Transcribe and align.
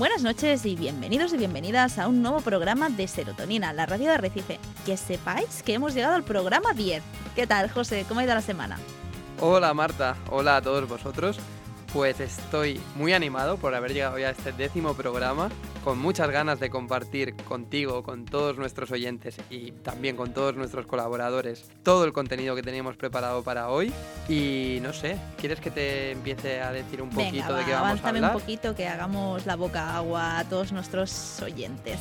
Buenas 0.00 0.22
noches 0.22 0.64
y 0.64 0.76
bienvenidos 0.76 1.34
y 1.34 1.36
bienvenidas 1.36 1.98
a 1.98 2.08
un 2.08 2.22
nuevo 2.22 2.40
programa 2.40 2.88
de 2.88 3.06
Serotonina, 3.06 3.74
la 3.74 3.84
radio 3.84 4.10
de 4.10 4.16
Recife. 4.16 4.58
Que 4.86 4.96
sepáis 4.96 5.62
que 5.62 5.74
hemos 5.74 5.92
llegado 5.92 6.14
al 6.14 6.24
programa 6.24 6.72
10. 6.72 7.02
¿Qué 7.36 7.46
tal, 7.46 7.70
José? 7.70 8.06
¿Cómo 8.08 8.20
ha 8.20 8.24
ido 8.24 8.32
la 8.32 8.40
semana? 8.40 8.78
Hola 9.40 9.74
Marta, 9.74 10.16
hola 10.30 10.56
a 10.56 10.62
todos 10.62 10.88
vosotros. 10.88 11.38
Pues 11.92 12.18
estoy 12.18 12.80
muy 12.94 13.12
animado 13.12 13.58
por 13.58 13.74
haber 13.74 13.92
llegado 13.92 14.18
ya 14.18 14.28
a 14.28 14.30
este 14.30 14.52
décimo 14.52 14.94
programa, 14.94 15.50
con 15.84 15.98
muchas 15.98 16.30
ganas 16.30 16.60
de 16.60 16.70
compartir 16.70 17.34
contigo, 17.34 18.02
con 18.02 18.24
todos 18.24 18.56
nuestros 18.56 18.90
oyentes 18.90 19.36
y 19.50 19.72
también 19.72 20.16
con 20.16 20.32
todos 20.32 20.56
nuestros 20.56 20.86
colaboradores 20.86 21.70
todo 21.82 22.04
el 22.04 22.12
contenido 22.12 22.54
que 22.54 22.62
teníamos 22.62 22.96
preparado 22.96 23.42
para 23.42 23.68
hoy. 23.68 23.92
Y 24.28 24.78
no 24.82 24.92
sé, 24.92 25.16
¿quieres 25.38 25.60
que 25.60 25.70
te 25.70 26.12
empiece 26.12 26.60
a 26.60 26.72
decir 26.72 27.02
un 27.02 27.10
poquito 27.10 27.54
de 27.54 27.64
qué 27.64 27.72
vamos 27.72 28.04
a 28.04 28.08
hablar? 28.08 28.34
un 28.34 28.40
poquito 28.40 28.74
que 28.74 28.86
hagamos 28.86 29.46
la 29.46 29.56
boca 29.56 29.96
agua 29.96 30.38
a 30.38 30.44
todos 30.44 30.72
nuestros 30.72 31.40
oyentes. 31.42 31.98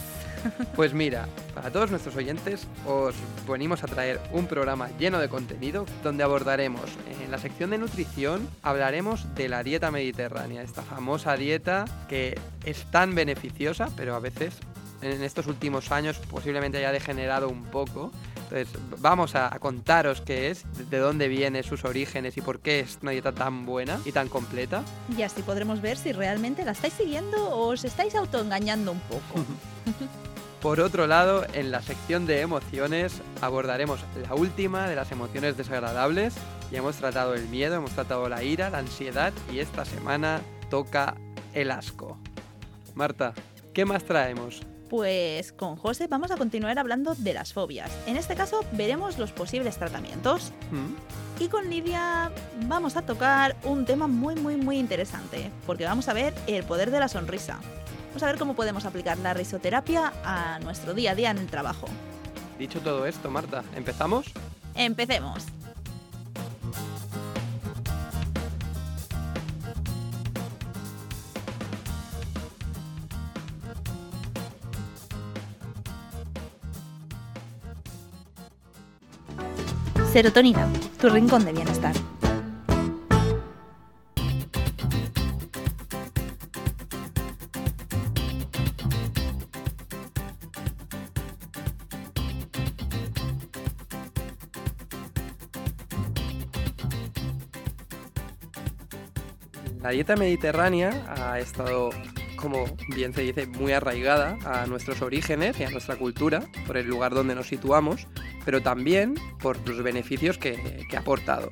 Pues 0.75 0.93
mira, 0.93 1.27
para 1.53 1.71
todos 1.71 1.91
nuestros 1.91 2.15
oyentes 2.15 2.67
os 2.85 3.15
venimos 3.47 3.83
a 3.83 3.87
traer 3.87 4.19
un 4.31 4.47
programa 4.47 4.89
lleno 4.97 5.19
de 5.19 5.29
contenido 5.29 5.85
donde 6.03 6.23
abordaremos 6.23 6.89
en 7.21 7.31
la 7.31 7.37
sección 7.37 7.69
de 7.71 7.77
nutrición, 7.77 8.47
hablaremos 8.63 9.33
de 9.35 9.49
la 9.49 9.63
dieta 9.63 9.91
mediterránea, 9.91 10.61
esta 10.61 10.81
famosa 10.81 11.35
dieta 11.35 11.85
que 12.07 12.39
es 12.65 12.89
tan 12.91 13.15
beneficiosa, 13.15 13.89
pero 13.95 14.15
a 14.15 14.19
veces 14.19 14.55
en 15.01 15.23
estos 15.23 15.47
últimos 15.47 15.91
años 15.91 16.17
posiblemente 16.29 16.77
haya 16.77 16.91
degenerado 16.91 17.49
un 17.49 17.63
poco. 17.65 18.11
Entonces 18.51 18.67
vamos 18.99 19.35
a, 19.35 19.49
contaros 19.59 20.21
qué 20.21 20.49
es, 20.49 20.65
de 20.89 20.97
dónde 20.97 21.27
viene, 21.27 21.61
sus 21.61 21.85
orígenes 21.85 22.35
y 22.37 22.41
por 22.41 22.59
qué 22.59 22.79
es 22.79 22.97
una 23.01 23.11
dieta 23.11 23.31
tan 23.31 23.65
buena 23.65 23.99
y 24.05 24.11
tan 24.11 24.27
completa. 24.27 24.83
Y 25.15 25.21
así 25.21 25.43
podremos 25.43 25.81
ver 25.81 25.97
si 25.97 26.11
realmente 26.13 26.65
la 26.65 26.71
estáis 26.71 26.93
siguiendo 26.93 27.49
o 27.49 27.67
os 27.67 27.83
estáis 27.83 28.15
autoengañando 28.15 28.91
un 28.91 28.99
poco. 29.01 29.45
Por 30.61 30.81
otro 30.81 31.07
lado, 31.07 31.45
en 31.53 31.71
la 31.71 31.81
sección 31.81 32.25
de 32.25 32.41
emociones 32.41 33.21
abordaremos 33.41 34.01
la 34.21 34.35
última 34.35 34.89
de 34.89 34.95
las 34.95 35.09
emociones 35.11 35.55
desagradables. 35.55 36.35
Ya 36.69 36.79
hemos 36.79 36.97
tratado 36.97 37.33
el 37.33 37.47
miedo, 37.47 37.75
hemos 37.75 37.91
tratado 37.91 38.27
la 38.27 38.43
ira, 38.43 38.69
la 38.69 38.79
ansiedad 38.79 39.31
y 39.53 39.59
esta 39.59 39.85
semana 39.85 40.41
toca 40.69 41.15
el 41.53 41.71
asco. 41.71 42.17
Marta, 42.93 43.33
¿qué 43.73 43.85
más 43.85 44.03
traemos? 44.03 44.61
Pues 44.89 45.53
con 45.53 45.77
José 45.77 46.07
vamos 46.07 46.29
a 46.31 46.35
continuar 46.35 46.77
hablando 46.77 47.15
de 47.15 47.33
las 47.33 47.53
fobias. 47.53 47.89
En 48.05 48.17
este 48.17 48.35
caso 48.35 48.65
veremos 48.73 49.17
los 49.17 49.31
posibles 49.31 49.77
tratamientos. 49.77 50.51
¿Mm? 50.71 51.41
Y 51.41 51.47
con 51.47 51.69
Lidia 51.69 52.31
vamos 52.65 52.97
a 52.97 53.03
tocar 53.03 53.55
un 53.63 53.85
tema 53.85 54.07
muy 54.07 54.35
muy 54.35 54.57
muy 54.57 54.77
interesante, 54.77 55.51
porque 55.65 55.85
vamos 55.85 56.09
a 56.09 56.13
ver 56.13 56.33
el 56.47 56.65
poder 56.65 56.91
de 56.91 56.99
la 56.99 57.07
sonrisa. 57.07 57.61
Vamos 58.09 58.23
a 58.23 58.25
ver 58.25 58.37
cómo 58.37 58.55
podemos 58.55 58.85
aplicar 58.85 59.17
la 59.19 59.33
risoterapia 59.33 60.11
a 60.25 60.59
nuestro 60.59 60.93
día 60.93 61.11
a 61.11 61.15
día 61.15 61.31
en 61.31 61.37
el 61.37 61.47
trabajo. 61.47 61.87
Dicho 62.57 62.81
todo 62.81 63.05
esto, 63.05 63.29
Marta, 63.29 63.63
¿empezamos? 63.75 64.25
Empecemos. 64.75 65.45
Serotonina, 80.11 80.67
tu 80.99 81.09
rincón 81.09 81.45
de 81.45 81.53
bienestar. 81.53 81.93
La 99.89 99.93
dieta 99.93 100.15
mediterránea 100.15 101.03
ha 101.17 101.39
estado, 101.39 101.89
como 102.35 102.65
bien 102.89 103.11
se 103.11 103.23
dice, 103.23 103.47
muy 103.47 103.71
arraigada 103.71 104.37
a 104.45 104.67
nuestros 104.67 105.01
orígenes 105.01 105.59
y 105.59 105.63
a 105.63 105.71
nuestra 105.71 105.95
cultura, 105.95 106.43
por 106.67 106.77
el 106.77 106.85
lugar 106.85 107.15
donde 107.15 107.33
nos 107.33 107.47
situamos, 107.47 108.05
pero 108.45 108.61
también 108.61 109.15
por 109.41 109.67
los 109.67 109.81
beneficios 109.81 110.37
que, 110.37 110.85
ha 110.95 110.99
aportado, 110.99 111.51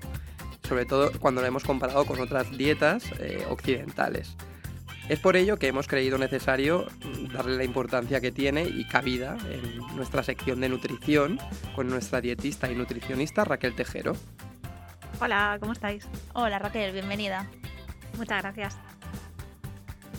sobre 0.68 0.86
todo 0.86 1.12
cuando 1.20 1.42
lo 1.42 1.48
hemos 1.48 1.64
comparado 1.64 2.06
con 2.06 2.20
otras 2.20 2.56
dietas 2.56 3.06
eh, 3.20 3.44
occidentales. 3.50 4.38
Es 5.10 5.18
por 5.20 5.36
ello 5.36 5.58
que 5.58 5.70
hemos 5.70 5.88
creído 5.88 6.20
necesario 6.20 6.86
darle 7.34 7.58
la 7.58 7.64
importancia 7.64 8.22
que 8.22 8.32
tiene 8.32 8.66
y 8.66 8.86
cabida 8.88 9.36
en 9.50 9.80
nuestra 9.96 10.22
sección 10.22 10.62
de 10.62 10.70
nutrición 10.70 11.40
con 11.76 11.90
nuestra 11.90 12.22
dietista 12.22 12.72
y 12.72 12.76
nutricionista 12.76 13.46
Raquel 13.46 13.74
Tejero. 13.74 14.16
Hola, 15.20 15.58
¿cómo 15.60 15.74
estáis? 15.74 16.08
Hola 16.34 16.60
Raquel, 16.60 16.94
bienvenida. 16.94 17.48
Muchas 18.18 18.42
gracias. 18.42 18.78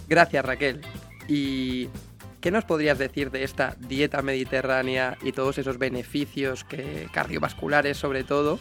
Gracias 0.09 0.45
Raquel. 0.45 0.81
¿Y 1.29 1.89
qué 2.41 2.51
nos 2.51 2.65
podrías 2.65 2.99
decir 2.99 3.31
de 3.31 3.45
esta 3.45 3.77
dieta 3.79 4.23
mediterránea 4.23 5.19
y 5.23 5.33
todos 5.33 5.59
esos 5.59 5.79
beneficios 5.79 6.65
que, 6.65 7.09
cardiovasculares 7.13 7.97
sobre 7.97 8.25
todo 8.25 8.59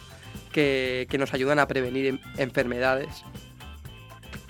que, 0.52 1.08
nos 1.18 1.32
ayudan 1.32 1.58
a 1.58 1.66
prevenir 1.66 2.20
enfermedades? 2.36 3.24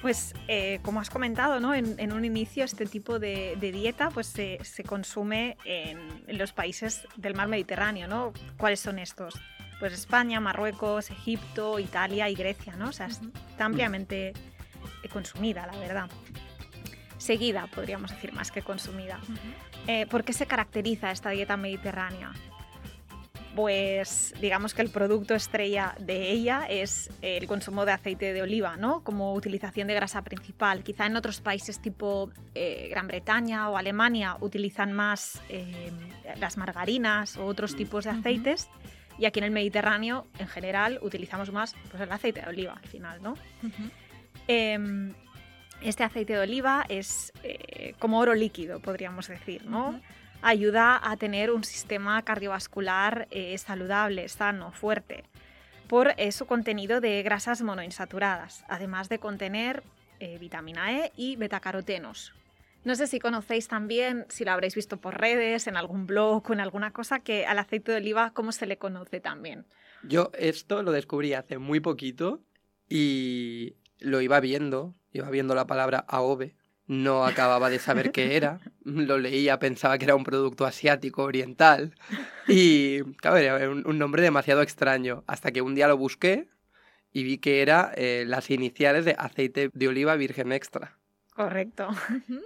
Pues 0.03 0.35
eh, 0.47 0.79
como 0.83 1.01
has 1.01 1.11
comentado, 1.11 1.61
¿no? 1.61 1.75
en, 1.75 2.13
un 2.13 2.25
inicio 2.25 2.65
este 2.65 2.87
tipo 2.87 3.19
de, 3.19 3.57
dieta 3.61 4.11
pues, 4.11 4.27
se, 4.27 4.85
consume 4.87 5.57
en, 5.65 5.99
los 6.39 6.53
países 6.53 7.07
del 7.17 7.35
mar 7.35 7.49
Mediterráneo. 7.49 8.09
¿no? 8.09 8.33
¿Cuáles 8.57 8.81
son 8.81 8.99
estos? 8.99 9.35
Pues 9.79 9.93
España, 9.93 10.41
Marruecos, 10.41 11.11
Egipto, 11.11 11.79
Italia 11.79 12.29
y 12.29 12.35
Grecia. 12.35 12.75
¿no? 12.77 12.89
O 12.89 12.93
sea, 12.93 13.07
está 13.07 13.65
ampliamente 13.65 14.33
consumida, 15.09 15.67
la 15.67 15.79
verdad. 15.79 16.11
Seguida, 17.19 17.67
podríamos 17.67 18.11
decir, 18.13 18.33
más 18.33 18.51
que 18.51 18.63
consumida. 18.63 19.21
Eh, 19.87 20.07
¿Por 20.07 20.25
qué 20.25 20.33
se 20.33 20.47
caracteriza 20.47 21.11
esta 21.11 21.31
dieta 21.31 21.57
mediterránea? 21.57 22.33
Pues 23.57 24.35
digamos 24.41 24.73
que 24.73 24.83
el 24.83 24.91
producto 24.91 25.35
estrella 25.35 25.97
de 25.99 26.31
ella 26.31 26.67
es 26.69 27.11
el 27.23 27.49
consumo 27.49 27.85
de 27.85 27.91
aceite 27.91 28.33
de 28.33 28.43
oliva, 28.43 28.77
¿no? 28.77 29.03
Como 29.03 29.35
utilización 29.35 29.89
de 29.89 29.95
grasa 29.95 30.23
principal. 30.23 30.85
Quizá 30.85 31.07
en 31.07 31.17
otros 31.17 31.41
países 31.41 31.81
tipo 31.81 32.31
eh, 32.55 32.87
Gran 32.89 33.09
Bretaña 33.09 33.69
o 33.69 33.77
Alemania 33.77 34.37
utilizan 34.41 34.93
más 34.93 35.43
eh, 35.49 35.91
las 36.37 36.57
margarinas 36.57 37.37
o 37.37 37.47
otros 37.47 37.75
tipos 37.75 38.05
de 38.05 38.11
aceites. 38.11 38.69
Y 39.19 39.27
aquí 39.27 39.41
en 39.41 39.47
el 39.47 39.51
Mediterráneo, 39.51 40.29
en 40.39 40.47
general, 40.47 41.01
utilizamos 41.03 41.51
más 41.51 41.75
pues, 41.91 42.01
el 42.01 42.13
aceite 42.13 42.43
de 42.43 42.47
oliva 42.47 42.75
al 42.75 42.89
final, 42.89 43.21
¿no? 43.21 43.35
Em, 44.49 45.13
este 45.83 46.03
aceite 46.03 46.33
de 46.33 46.41
oliva 46.41 46.85
es 46.89 47.33
eh, 47.43 47.95
como 47.99 48.19
oro 48.19 48.35
líquido, 48.35 48.81
podríamos 48.81 49.29
decir, 49.29 49.67
¿no? 49.67 50.01
Ayuda 50.41 50.99
a 51.03 51.17
tener 51.17 51.51
un 51.51 51.65
sistema 51.65 52.23
cardiovascular 52.23 53.29
eh, 53.31 53.57
saludable, 53.59 54.29
sano, 54.29 54.73
fuerte, 54.73 55.25
por 55.87 56.15
eh, 56.17 56.33
su 56.33 56.47
contenido 56.47 57.01
de 57.01 57.23
grasas 57.23 57.63
monoinsaturadas, 57.63 58.65
además 58.69 59.09
de 59.09 59.19
contener 59.19 59.83
vitamina 60.41 60.99
E 60.99 61.13
y 61.17 61.37
betacarotenos. 61.37 62.35
No 62.83 62.97
sé 62.97 63.07
si 63.07 63.21
conocéis 63.21 63.69
también, 63.69 64.27
si 64.29 64.45
lo 64.45 64.51
habréis 64.51 64.75
visto 64.75 64.97
por 64.97 65.21
redes, 65.21 65.69
en 65.69 65.77
algún 65.77 66.09
blog 66.09 66.51
o 66.51 66.53
en 66.53 66.59
alguna 66.59 66.93
cosa, 66.93 67.21
que 67.21 67.47
al 67.47 67.61
aceite 67.61 67.93
de 67.93 67.99
oliva, 67.99 68.33
¿cómo 68.35 68.51
se 68.51 68.67
le 68.67 68.79
conoce 68.79 69.21
también? 69.21 69.65
Yo 70.03 70.33
esto 70.37 70.83
lo 70.83 70.91
descubrí 70.91 71.35
hace 71.35 71.59
muy 71.59 71.79
poquito 71.79 72.41
y 72.89 73.77
lo 73.99 74.21
iba 74.21 74.41
viendo, 74.41 74.95
iba 75.13 75.31
viendo 75.31 75.55
la 75.55 75.67
palabra 75.67 76.05
AOVE, 76.09 76.55
no 76.87 77.27
acababa 77.27 77.69
de 77.71 77.79
saber 77.79 78.13
qué 78.13 78.37
era, 78.37 78.61
lo 78.85 79.19
leía, 79.19 79.59
pensaba 79.59 79.99
que 79.99 80.07
era 80.07 80.17
un 80.17 80.25
producto 80.25 80.65
asiático, 80.65 81.23
oriental, 81.23 81.95
y 82.49 83.03
claro, 83.15 83.37
era 83.37 83.71
un, 83.71 83.99
nombre 83.99 84.23
demasiado 84.23 84.63
extraño, 84.63 85.23
hasta 85.27 85.53
que 85.53 85.63
un 85.63 85.75
día 85.75 85.89
lo 85.89 85.97
busqué 85.97 86.49
y 87.13 87.23
vi 87.23 87.39
que 87.39 87.63
era 87.63 87.93
eh, 87.97 88.25
las 88.27 88.51
iniciales 88.51 89.05
de 89.05 89.15
aceite 89.19 89.71
de 89.73 89.89
oliva 89.89 90.17
virgen 90.17 90.53
extra. 90.53 90.99
Correcto, 91.35 91.89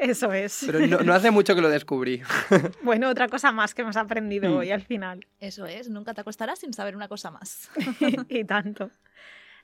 eso 0.01 0.33
es. 0.35 0.65
Pero 0.67 1.03
no, 1.03 1.15
hace 1.15 1.31
mucho 1.31 1.55
que 1.55 1.63
lo 1.63 1.71
descubrí. 1.71 2.21
Bueno, 2.83 3.09
otra 3.09 3.27
cosa 3.27 3.51
más 3.51 3.75
que 3.75 3.81
hemos 3.81 3.97
aprendido 3.97 4.51
mm. 4.51 4.55
hoy 4.55 4.71
al 4.71 4.83
final. 4.83 5.27
Eso 5.41 5.65
es, 5.65 5.89
nunca 5.89 6.13
te 6.13 6.21
acostarás 6.21 6.59
sin 6.59 6.75
saber 6.75 6.95
una 6.95 7.09
cosa 7.09 7.31
más. 7.31 7.71
y 8.29 8.45
tanto 8.45 8.91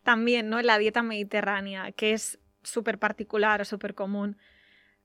también 0.08 0.48
¿no? 0.48 0.58
en 0.58 0.66
la 0.66 0.78
dieta 0.78 1.02
mediterránea, 1.02 1.92
que 1.92 2.14
es 2.14 2.38
súper 2.62 2.98
particular 2.98 3.60
o 3.60 3.66
súper 3.66 3.94
común, 3.94 4.38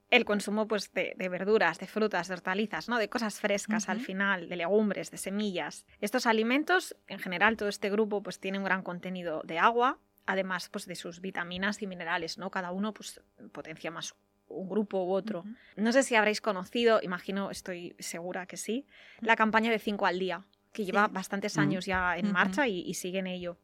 el 0.09 0.23
consumo 0.23 0.65
pues, 0.65 0.93
de, 0.93 1.13
verduras, 1.29 1.77
de 1.77 1.87
frutas, 1.87 2.29
de 2.29 2.35
hortalizas, 2.35 2.87
¿no? 2.87 2.97
de 2.97 3.09
cosas 3.09 3.41
frescas 3.41 3.89
al 3.89 3.99
final, 3.99 4.47
de 4.47 4.55
legumbres, 4.55 5.11
de 5.11 5.17
semillas. 5.17 5.85
Estos 5.99 6.25
alimentos, 6.25 6.95
en 7.09 7.19
general, 7.19 7.57
todo 7.57 7.67
este 7.67 7.89
grupo 7.89 8.23
pues, 8.23 8.39
tiene 8.39 8.59
un 8.59 8.63
gran 8.63 8.81
contenido 8.81 9.41
de 9.43 9.59
agua, 9.59 9.99
además 10.25 10.69
pues, 10.69 10.85
de 10.85 10.95
sus 10.95 11.19
vitaminas 11.19 11.81
y 11.81 11.87
minerales. 11.87 12.37
¿no? 12.37 12.49
Cada 12.49 12.71
uno 12.71 12.93
pues, 12.93 13.19
potencia 13.51 13.91
más 13.91 14.15
un 14.47 14.69
grupo 14.69 15.03
u 15.03 15.11
otro. 15.11 15.43
No 15.75 15.91
sé 15.91 16.03
si 16.03 16.15
habréis 16.15 16.39
conocido, 16.39 17.01
imagino, 17.03 17.51
estoy 17.51 17.93
segura 17.99 18.45
que 18.45 18.55
sí, 18.55 18.87
la 19.19 19.35
campaña 19.35 19.69
de 19.69 19.79
5 19.79 20.05
al 20.05 20.19
día, 20.19 20.45
que 20.71 20.85
lleva 20.85 21.07
bastantes 21.07 21.57
años 21.57 21.85
ya 21.85 22.17
en 22.17 22.31
marcha 22.31 22.67
y, 22.67 22.93
sigue 22.93 23.19
en 23.19 23.27
ello. 23.27 23.57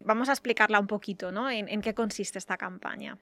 Vamos 0.00 0.28
a 0.28 0.32
explicarla 0.32 0.80
un 0.80 0.86
poquito, 0.86 1.32
¿no? 1.32 1.50
En, 1.50 1.80
qué 1.80 1.94
consiste 1.94 2.38
esta 2.38 2.56
campaña. 2.56 3.18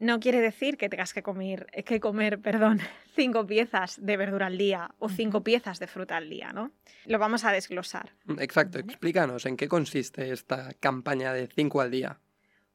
No 0.00 0.18
quiere 0.18 0.40
decir 0.40 0.76
que 0.76 0.88
tengas 0.88 1.14
que 1.14 1.22
comer, 1.22 1.66
que 1.86 2.00
comer 2.00 2.40
perdón, 2.40 2.80
cinco 3.14 3.46
piezas 3.46 4.04
de 4.04 4.16
verdura 4.16 4.46
al 4.46 4.58
día 4.58 4.90
o 4.98 5.08
cinco 5.08 5.42
piezas 5.44 5.78
de 5.78 5.86
fruta 5.86 6.16
al 6.16 6.28
día, 6.28 6.52
¿no? 6.52 6.72
Lo 7.06 7.18
vamos 7.18 7.44
a 7.44 7.52
desglosar. 7.52 8.12
Exacto, 8.38 8.78
explícanos 8.78 9.46
en 9.46 9.56
qué 9.56 9.68
consiste 9.68 10.32
esta 10.32 10.74
campaña 10.74 11.32
de 11.32 11.46
cinco 11.46 11.80
al 11.80 11.90
día. 11.90 12.18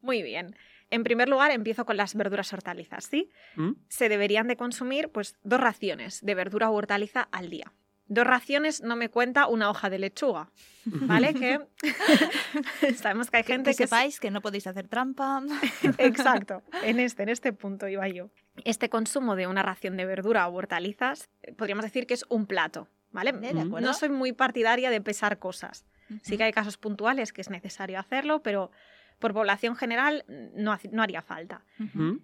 Muy 0.02 0.24
bien. 0.24 0.56
En 0.92 1.04
primer 1.04 1.30
lugar, 1.30 1.52
empiezo 1.52 1.86
con 1.86 1.98
las 1.98 2.16
verduras 2.16 2.52
hortalizas, 2.52 3.06
¿sí? 3.06 3.30
¿Mm? 3.56 3.74
Se 3.90 4.10
deberían 4.10 4.48
de 4.48 4.56
consumir 4.56 5.10
pues 5.10 5.36
dos 5.44 5.60
raciones 5.60 6.26
de 6.26 6.36
verdura 6.36 6.70
o 6.70 6.74
hortaliza 6.74 7.22
al 7.32 7.50
día. 7.50 7.74
Dos 8.10 8.26
raciones 8.26 8.82
no 8.82 8.96
me 8.96 9.10
cuenta 9.10 9.48
una 9.48 9.70
hoja 9.70 9.90
de 9.90 10.00
lechuga, 10.00 10.50
¿vale? 10.86 11.34
que 11.36 11.60
sabemos 12.96 13.30
que 13.30 13.38
hay 13.38 13.44
gente 13.44 13.72
que, 13.72 13.78
que 13.78 13.84
sepáis 13.88 14.20
que 14.20 14.32
no 14.32 14.42
podéis 14.42 14.66
hacer 14.66 14.88
trampa. 14.88 15.44
Exacto, 16.00 16.64
en 16.84 17.00
este, 17.00 17.24
en 17.24 17.30
este 17.30 17.54
punto 17.54 17.88
iba 17.88 18.08
yo. 18.08 18.32
Este 18.66 18.90
consumo 18.90 19.36
de 19.36 19.46
una 19.46 19.62
ración 19.62 19.96
de 19.96 20.06
verdura 20.06 20.48
o 20.48 20.56
hortalizas, 20.56 21.30
eh, 21.44 21.54
podríamos 21.54 21.86
decir 21.86 22.08
que 22.08 22.16
es 22.16 22.26
un 22.30 22.48
plato, 22.48 22.88
¿vale? 23.12 23.32
no 23.32 23.94
soy 23.94 24.10
muy 24.10 24.34
partidaria 24.34 24.90
de 24.90 25.02
pesar 25.02 25.38
cosas. 25.38 25.86
Sí 26.24 26.38
que 26.38 26.44
hay 26.44 26.52
casos 26.52 26.78
puntuales 26.78 27.32
que 27.32 27.42
es 27.42 27.52
necesario 27.52 28.00
hacerlo, 28.00 28.42
pero 28.42 28.72
por 29.20 29.34
población 29.34 29.76
general 29.76 30.26
no, 30.56 30.76
no 30.92 31.04
haría 31.04 31.22
falta. 31.22 31.64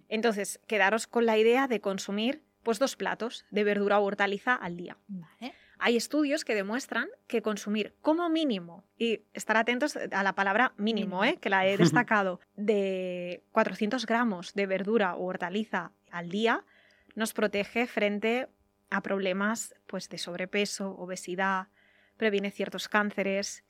Entonces, 0.08 0.58
quedaros 0.66 1.06
con 1.06 1.24
la 1.24 1.38
idea 1.38 1.68
de 1.68 1.80
consumir 1.80 2.42
pues, 2.64 2.80
dos 2.80 2.96
platos 2.96 3.44
de 3.52 3.62
verdura 3.62 4.00
o 4.00 4.04
hortaliza 4.04 4.56
al 4.56 4.76
día. 4.76 4.96
Hay 5.78 5.96
estudios 5.96 6.44
que 6.44 6.54
demuestran 6.54 7.08
que 7.26 7.42
consumir 7.42 7.94
como 8.00 8.28
mínimo, 8.28 8.84
y 8.98 9.22
estar 9.34 9.56
atentos 9.56 9.96
a 9.96 10.22
la 10.22 10.34
palabra 10.34 10.72
mínimo, 10.76 11.24
¿eh? 11.24 11.38
que 11.40 11.50
la 11.50 11.66
he 11.66 11.76
destacado, 11.76 12.40
de 12.56 13.42
400 13.52 14.06
gramos 14.06 14.54
de 14.54 14.66
verdura 14.66 15.14
o 15.14 15.24
hortaliza 15.26 15.92
al 16.10 16.30
día, 16.30 16.64
nos 17.14 17.32
protege 17.32 17.86
frente 17.86 18.48
a 18.90 19.02
problemas 19.02 19.74
pues, 19.86 20.08
de 20.08 20.18
sobrepeso, 20.18 20.90
obesidad, 20.92 21.68
previene 22.16 22.50
ciertos 22.50 22.88
cánceres, 22.88 23.64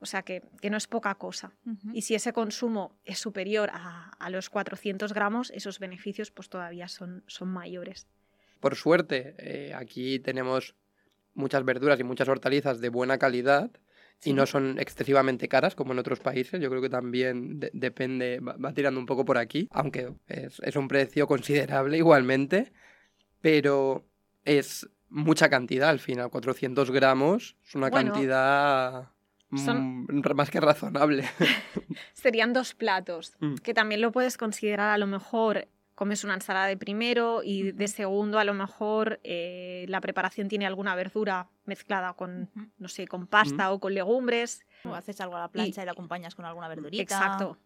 o 0.00 0.06
sea 0.06 0.22
que, 0.22 0.42
no 0.68 0.76
es 0.76 0.88
poca 0.88 1.14
cosa. 1.14 1.52
Y 1.92 2.02
si 2.02 2.16
ese 2.16 2.32
consumo 2.32 2.98
es 3.04 3.20
superior 3.20 3.70
a, 3.72 4.30
los 4.30 4.50
400 4.50 5.12
gramos, 5.12 5.52
esos 5.52 5.78
beneficios 5.78 6.32
pues 6.32 6.48
todavía 6.48 6.88
son, 6.88 7.22
son 7.28 7.48
mayores. 7.48 8.08
Por 8.58 8.74
suerte, 8.74 9.36
eh, 9.38 9.74
aquí 9.74 10.18
tenemos 10.18 10.74
muchas 11.34 11.64
verduras 11.64 11.98
y 12.00 12.04
muchas 12.04 12.28
hortalizas 12.28 12.80
de 12.80 12.88
buena 12.88 13.18
calidad 13.18 13.70
y 14.24 14.32
no 14.34 14.46
son 14.46 14.78
excesivamente 14.78 15.48
caras 15.48 15.74
como 15.74 15.92
en 15.92 15.98
otros 15.98 16.20
países. 16.20 16.60
Yo 16.60 16.70
creo 16.70 16.80
que 16.80 16.88
también 16.88 17.58
depende, 17.72 18.40
va, 18.40 18.72
tirando 18.72 19.00
un 19.00 19.06
poco 19.06 19.24
por 19.24 19.38
aquí, 19.38 19.68
aunque 19.72 20.12
es, 20.28 20.76
un 20.76 20.88
precio 20.88 21.26
considerable 21.26 21.96
igualmente, 21.96 22.72
pero 23.40 24.04
es 24.44 24.88
mucha 25.08 25.48
cantidad 25.48 25.90
al 25.90 25.98
final, 25.98 26.30
400 26.30 26.90
gramos, 26.90 27.56
es 27.66 27.74
una 27.74 27.90
cantidad 27.90 29.08
son... 29.56 30.06
Mm, 30.08 30.22
más 30.34 30.50
que 30.50 30.60
razonable. 30.60 31.24
Serían 32.14 32.52
dos 32.52 32.74
platos, 32.74 33.34
mm. 33.40 33.56
que 33.56 33.74
también 33.74 34.00
lo 34.00 34.12
puedes 34.12 34.38
considerar 34.38 34.90
a 34.90 34.98
lo 34.98 35.06
mejor 35.06 35.68
comes 36.02 36.24
una 36.24 36.34
ensalada 36.34 36.66
de 36.66 36.76
primero 36.76 37.42
y 37.44 37.70
de 37.70 37.86
segundo 37.86 38.40
a 38.40 38.44
lo 38.44 38.54
mejor 38.54 39.20
eh, 39.22 39.84
la 39.88 40.00
preparación 40.00 40.48
tiene 40.48 40.66
alguna 40.66 40.96
verdura 40.96 41.48
mezclada 41.64 42.14
con, 42.14 42.50
no 42.76 42.88
sé, 42.88 43.06
con 43.06 43.28
pasta 43.28 43.70
o 43.70 43.78
con 43.78 43.94
legumbres. 43.94 44.66
O 44.82 44.96
haces 44.96 45.20
algo 45.20 45.36
a 45.36 45.38
la 45.42 45.48
plancha 45.48 45.80
y, 45.80 45.86
lo 45.86 45.92
acompañas 45.92 46.34
con 46.34 46.44
alguna 46.44 46.66
verdurita. 46.66 47.02
Exacto. 47.02 47.56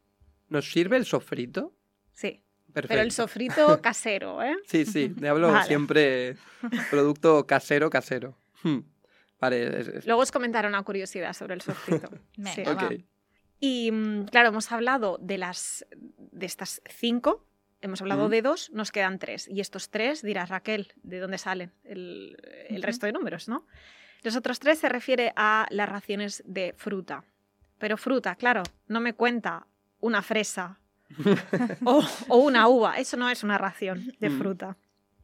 ¿Nos 0.51 0.71
sirve 0.71 0.99
el 0.99 1.07
sofrito? 1.07 1.73
Sí. 2.13 2.43
Perfecto. 2.75 2.89
Pero 2.89 3.01
el 3.01 3.11
sofrito 3.11 3.81
casero, 3.81 4.43
¿eh? 4.43 4.55
Sí, 4.67 4.85
sí, 4.85 5.15
me 5.19 5.31
hablo 5.31 5.63
siempre 5.63 6.37
producto 6.91 7.47
casero, 7.47 7.89
casero. 7.89 8.37
Hmm. 8.63 8.81
Luego 10.05 10.21
os 10.21 10.31
comentaré 10.31 10.69
una 10.69 10.83
curiosidad 10.83 11.33
sobre 11.33 11.55
el 11.55 11.63
sofrito. 11.63 12.11
Y 13.59 13.91
mm, 13.91 14.27
claro, 14.27 14.51
hemos 14.51 14.71
hablado 14.71 15.19
de, 15.19 15.39
las, 15.39 15.87
de 16.19 16.45
estas 16.45 16.83
cinco, 16.91 17.46
hemos 17.81 18.01
hablado 18.01 18.29
de 18.29 18.43
dos, 18.43 18.71
nos 18.73 18.93
quedan 18.93 19.19
tres. 19.19 19.49
Y 19.49 19.61
estos 19.61 19.91
tres, 19.91 20.23
dirás 20.23 20.49
Raquel, 20.49 20.93
¿de 21.03 21.21
dónde 21.21 21.39
salen 21.39 21.73
el, 21.85 22.37
resto 22.83 23.07
de 23.07 23.13
números? 23.13 23.49
¿no? 23.49 23.67
Los 24.23 24.37
otros 24.37 24.59
tres 24.59 24.79
se 24.79 24.89
refiere 24.89 25.33
a 25.37 25.67
las 25.71 25.89
raciones 25.89 26.43
de 26.47 26.75
fruta. 26.77 27.25
Pero 27.79 27.97
fruta, 27.97 28.37
claro, 28.37 28.63
no 28.89 29.01
me 29.01 29.13
cuenta 29.13 29.67
una 30.01 30.23
fresa 30.23 30.81
o, 31.85 32.05
o, 32.29 32.37
una 32.39 32.69
uva. 32.69 32.99
Eso 32.99 33.17
no 33.17 33.29
es 33.29 33.45
una 33.45 33.59
ración 33.59 34.13
de 34.19 34.31
mm. 34.31 34.39
fruta. 34.39 34.77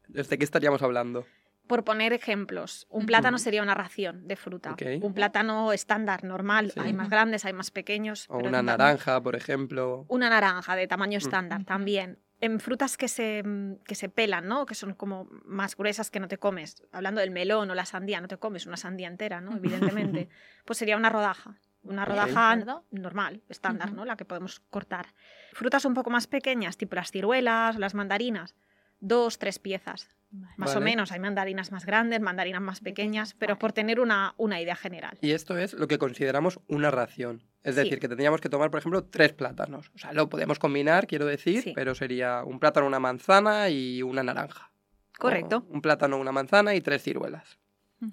¿De 0.09 0.39
qué 0.39 0.45
estaríamos 0.45 0.83
hablando? 0.83 1.27
por 1.73 1.85
poner 1.85 2.13
ejemplos, 2.13 2.87
un 2.91 3.07
plátano 3.07 3.39
sería 3.39 3.63
una 3.63 3.75
ración 3.75 4.29
de 4.29 4.37
fruta. 4.37 4.77
Un 5.01 5.15
plátano 5.15 5.73
estándar, 5.73 6.23
normal. 6.23 6.71
Hay 6.77 6.93
más 6.93 7.09
grandes, 7.09 7.47
hay 7.47 7.55
más 7.55 7.71
pequeños. 7.71 8.27
O 8.29 8.37
una 8.37 8.63
naranja, 8.63 9.23
por 9.23 9.37
ejemplo. 9.37 10.05
Una 10.09 10.29
naranja 10.29 10.77
de 10.77 10.87
tamaño 10.87 11.17
estándar 11.17 11.65
también. 11.65 12.19
En 12.43 12.61
frutas 12.61 12.99
que 12.99 13.09
se, 13.09 13.43
que 13.87 13.95
se 13.95 14.11
pelan, 14.11 14.47
¿no? 14.47 14.67
Que 14.67 14.75
son 14.75 14.93
como 14.95 15.29
más 15.45 15.77
gruesas 15.77 16.11
que 16.11 16.21
no 16.21 16.29
te 16.29 16.37
comes. 16.37 16.83
Hablando 16.93 17.21
del 17.21 17.31
melón 17.31 17.71
o 17.71 17.75
la 17.75 17.87
sandía, 17.87 18.21
no 18.21 18.29
te 18.29 18.37
comes 18.37 18.67
una 18.67 18.77
sandía 18.77 19.09
entera, 19.09 19.41
¿no? 19.41 19.57
Evidentemente. 19.57 20.29
pues 20.67 20.79
sería 20.79 20.97
una 20.97 21.09
rodaja. 21.09 21.59
Una 21.85 22.05
rodaja 22.05 22.83
normal, 22.91 23.43
estándar, 23.49 23.93
¿no? 23.93 24.05
La 24.05 24.17
que 24.17 24.25
podemos 24.25 24.61
cortar. 24.71 25.15
Frutas 25.53 25.85
un 25.85 25.95
poco 25.95 26.11
más 26.11 26.27
pequeñas, 26.27 26.77
tipo 26.77 26.95
las 26.95 27.11
ciruelas, 27.11 27.79
las 27.79 27.95
mandarinas, 27.95 28.55
dos, 29.01 29.39
tres 29.39 29.59
piezas 29.59 30.15
más 30.57 30.77
o 30.77 30.81
menos, 30.81 31.13
hay 31.13 31.21
mandarinas 31.21 31.73
más 31.73 31.85
grandes, 31.85 32.21
mandarinas 32.21 32.63
más 32.63 32.81
pequeñas, 32.81 33.35
pero 33.35 33.59
por 33.59 33.73
tener 33.73 34.01
una, 34.01 34.35
una, 34.39 34.61
idea 34.61 34.77
general. 34.77 35.19
Y 35.21 35.33
esto 35.33 35.59
es 35.59 35.75
lo 35.75 35.89
que 35.89 35.99
consideramos 35.99 36.59
una 36.69 36.91
ración. 36.91 37.43
Es 37.63 37.77
decir, 37.77 38.01
que 38.01 38.09
tendríamos 38.09 38.41
que 38.41 38.49
tomar, 38.49 38.71
por 38.71 38.81
ejemplo, 38.81 39.05
tres 39.05 39.33
plátanos. 39.33 39.91
O 39.95 39.99
sea, 39.99 40.13
lo 40.13 40.29
podemos 40.29 40.59
combinar, 40.59 41.07
quiero 41.07 41.27
decir, 41.27 41.73
pero 41.75 41.95
sería 41.95 42.43
un 42.45 42.59
plátano, 42.59 42.87
una 42.87 42.99
manzana 42.99 43.69
y 43.69 44.03
una 44.03 44.23
naranja. 44.23 44.71
Correcto. 45.19 45.65
un 45.69 45.81
plátano, 45.81 46.19
una 46.19 46.33
manzana 46.33 46.75
y 46.75 46.81
tres 46.81 47.03
ciruelas. 47.03 47.59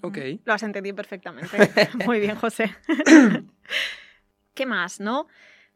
Ok. 0.01 0.17
Lo 0.45 0.53
has 0.53 0.61
entendido 0.61 0.95
perfectamente. 0.95 1.57
Muy 2.05 2.19
bien, 2.19 2.35
José. 2.35 2.75
¿Qué 4.53 4.65
más, 4.67 4.99
no? 4.99 5.27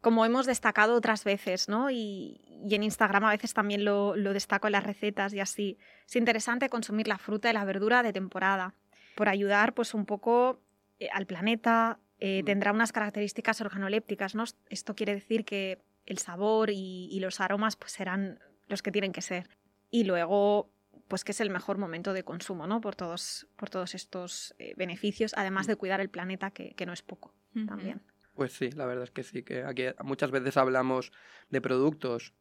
como 0.03 0.25
hemos 0.25 0.45
destacado 0.45 0.95
otras 0.95 1.23
veces, 1.23 1.69
¿no? 1.69 1.89
Y, 1.89 2.41
en 2.69 2.83
Instagram 2.83 3.25
a 3.25 3.31
veces 3.31 3.53
también 3.53 3.83
lo, 3.85 4.13
destaco 4.15 4.67
en 4.67 4.73
las 4.73 4.83
recetas 4.83 5.33
y 5.33 5.39
así. 5.39 5.77
Es 6.07 6.15
interesante 6.15 6.69
consumir 6.69 7.07
la 7.07 7.17
fruta 7.17 7.49
y 7.49 7.53
la 7.53 7.65
verdura 7.65 8.03
de 8.03 8.13
temporada 8.13 8.73
por 9.15 9.29
ayudar 9.29 9.73
pues 9.73 9.93
un 9.93 10.05
poco 10.05 10.61
eh, 10.99 11.09
al 11.11 11.25
planeta. 11.25 11.99
Eh, 12.25 12.41
mm. 12.41 12.45
tendrá 12.45 12.71
unas 12.71 12.93
características 12.93 13.59
organolépticas, 13.59 14.33
¿no? 14.33 14.45
Esto 14.69 14.95
quiere 14.95 15.13
decir 15.13 15.43
que 15.43 15.83
el 16.05 16.19
sabor 16.19 16.69
y, 16.71 17.19
los 17.19 17.41
aromas 17.41 17.75
pues 17.75 17.91
serán 17.91 18.39
los 18.69 18.81
que 18.81 18.93
tienen 18.93 19.11
que 19.11 19.21
ser. 19.21 19.49
Y 19.91 20.05
luego 20.05 20.69
pues 21.09 21.25
que 21.25 21.33
es 21.33 21.41
el 21.41 21.49
mejor 21.49 21.77
momento 21.77 22.13
de 22.13 22.23
consumo, 22.23 22.65
¿no? 22.65 22.79
Por 22.79 22.95
todos, 22.95 23.45
por 23.57 23.69
todos 23.69 23.93
estos 23.93 24.55
eh, 24.57 24.73
beneficios, 24.77 25.33
además 25.35 25.67
de 25.67 25.75
cuidar 25.75 25.99
el 25.99 26.09
planeta, 26.09 26.51
que, 26.51 26.73
no 26.85 26.93
es 26.93 27.01
poco 27.01 27.33
también. 27.67 28.01
Pues 28.35 28.53
sí, 28.53 28.71
la 28.71 28.85
verdad 28.85 29.03
es 29.03 29.11
que 29.11 29.23
sí, 29.23 29.43
que 29.43 29.63
aquí 29.63 29.83
muchas 30.01 30.31
veces 30.31 30.55
hablamos 30.55 31.11
de 31.49 31.59
productos 31.59 32.33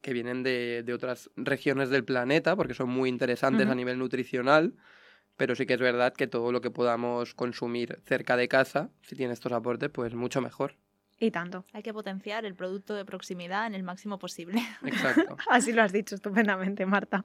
que 0.00 0.14
vienen 0.14 0.42
de, 0.44 0.90
otras 0.94 1.30
regiones 1.36 1.90
del 1.90 2.04
planeta, 2.04 2.56
porque 2.56 2.72
son 2.72 2.88
muy 2.88 3.10
interesantes 3.10 3.68
a 3.68 3.74
nivel 3.74 3.98
nutricional, 3.98 4.74
pero 5.36 5.54
sí 5.54 5.66
que 5.66 5.74
es 5.74 5.80
verdad 5.80 6.14
que 6.14 6.26
todo 6.26 6.52
lo 6.52 6.60
que 6.60 6.70
podamos 6.70 7.34
consumir 7.34 8.00
cerca 8.04 8.36
de 8.36 8.48
casa, 8.48 8.90
si 9.02 9.16
tiene 9.16 9.32
estos 9.32 9.52
aportes, 9.52 9.90
pues 9.90 10.14
mucho 10.14 10.40
mejor. 10.40 10.76
Y 11.18 11.30
tanto. 11.30 11.64
Hay 11.72 11.82
que 11.82 11.94
potenciar 11.94 12.44
el 12.44 12.54
producto 12.54 12.94
de 12.94 13.04
proximidad 13.04 13.66
en 13.66 13.74
el 13.74 13.82
máximo 13.82 14.18
posible. 14.18 14.60
Exacto. 14.84 15.36
Así 15.50 15.72
lo 15.72 15.82
has 15.82 15.92
dicho 15.92 16.14
estupendamente, 16.14 16.84
Marta. 16.84 17.24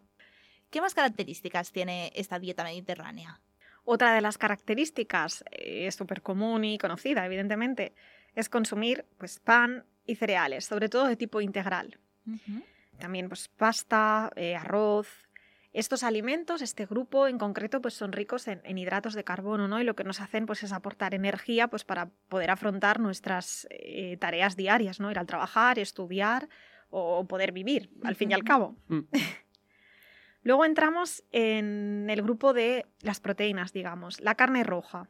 ¿Qué 0.69 0.79
más 0.79 0.93
características 0.93 1.71
tiene 1.71 2.11
esta 2.15 2.39
dieta 2.39 2.63
mediterránea? 2.63 3.41
Otra 3.83 4.13
de 4.13 4.21
las 4.21 4.37
características 4.37 5.43
eh, 5.51 5.87
es 5.87 5.95
súper 5.95 6.21
común 6.21 6.63
y 6.63 6.77
conocida, 6.77 7.25
evidentemente, 7.25 7.93
es 8.35 8.47
consumir 8.47 9.05
pues, 9.17 9.39
pan 9.39 9.85
y 10.05 10.15
cereales, 10.15 10.65
sobre 10.65 10.87
todo 10.87 11.07
de 11.07 11.17
tipo 11.17 11.41
integral. 11.41 11.99
También 12.99 13.27
pues, 13.27 13.49
pasta, 13.49 14.31
eh, 14.35 14.55
arroz. 14.55 15.07
Estos 15.73 16.03
alimentos, 16.03 16.61
este 16.61 16.85
grupo 16.85 17.27
en 17.27 17.37
concreto, 17.37 17.81
pues 17.81 17.93
son 17.93 18.11
ricos 18.11 18.47
en, 18.47 18.77
hidratos 18.77 19.13
de 19.13 19.23
carbono, 19.23 19.69
¿no? 19.69 19.79
Y 19.79 19.85
lo 19.85 19.95
que 19.95 20.03
nos 20.03 20.19
hacen 20.19 20.45
pues, 20.45 20.63
es 20.63 20.73
aportar 20.73 21.13
energía 21.13 21.69
pues, 21.69 21.85
para 21.85 22.09
poder 22.27 22.51
afrontar 22.51 22.99
nuestras 22.99 23.67
eh, 23.69 24.17
tareas 24.17 24.57
diarias, 24.57 24.99
¿no? 24.99 25.09
Ir 25.11 25.17
al 25.17 25.27
trabajar, 25.27 25.79
estudiar 25.79 26.49
o 26.89 27.25
poder 27.25 27.53
vivir, 27.53 27.89
al 28.03 28.15
fin 28.15 28.31
y 28.31 28.33
al 28.33 28.43
cabo. 28.43 28.75
Mm. 28.89 28.99
Luego 30.43 30.65
entramos 30.65 31.23
en 31.31 32.07
el 32.09 32.21
grupo 32.21 32.53
de 32.53 32.85
las 33.01 33.19
proteínas, 33.19 33.73
digamos, 33.73 34.19
la 34.19 34.35
carne 34.35 34.63
roja. 34.63 35.07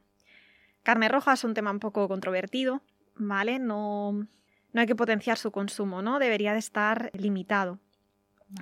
Carne 0.83 1.07
roja 1.07 1.33
es 1.33 1.43
un 1.43 1.53
tema 1.53 1.71
un 1.71 1.79
poco 1.79 2.07
controvertido, 2.07 2.81
¿vale? 3.15 3.57
No, 3.57 4.11
no 4.11 4.81
hay 4.81 4.87
que 4.87 4.95
potenciar 4.95 5.37
su 5.37 5.51
consumo, 5.51 6.01
¿no? 6.01 6.19
Debería 6.19 6.53
de 6.53 6.59
estar 6.59 7.11
limitado, 7.13 7.79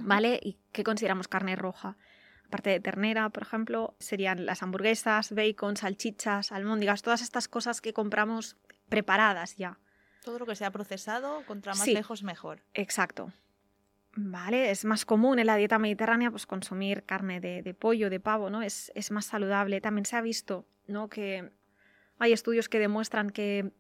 ¿vale? 0.01 0.39
¿Y 0.43 0.57
qué 0.71 0.83
consideramos 0.83 1.27
carne 1.27 1.55
roja? 1.55 1.97
Aparte 2.47 2.71
de 2.71 2.79
ternera, 2.79 3.29
por 3.29 3.43
ejemplo, 3.43 3.95
serían 3.99 4.45
las 4.45 4.63
hamburguesas, 4.63 5.33
bacon, 5.33 5.77
salchichas, 5.77 6.51
almóndigas, 6.51 7.03
todas 7.03 7.21
estas 7.21 7.47
cosas 7.47 7.79
que 7.79 7.93
compramos 7.93 8.57
preparadas 8.89 9.55
ya. 9.55 9.77
Todo 10.23 10.39
lo 10.39 10.45
que 10.45 10.55
sea 10.55 10.71
procesado, 10.71 11.43
contra 11.45 11.73
más 11.75 11.87
lejos 11.87 12.23
mejor. 12.23 12.63
Exacto. 12.73 13.31
Vale, 14.15 14.71
es 14.71 14.83
más 14.83 15.05
común 15.05 15.37
en 15.37 15.45
la 15.45 15.55
dieta 15.55 15.77
mediterránea 15.77 16.31
pues, 16.31 16.45
consumir 16.45 17.03
carne 17.03 17.39
de, 17.39 17.73
pollo, 17.73 18.09
de 18.09 18.19
pavo, 18.19 18.49
¿no? 18.49 18.63
Es, 18.63 18.91
es, 18.95 19.11
más 19.11 19.25
saludable. 19.25 19.79
También 19.79 20.05
se 20.05 20.15
ha 20.15 20.21
visto 20.21 20.65
¿no? 20.87 21.07
que 21.07 21.51
hay 22.17 22.33
estudios 22.33 22.67
que 22.67 22.79
demuestran 22.79 23.29
que 23.29 23.71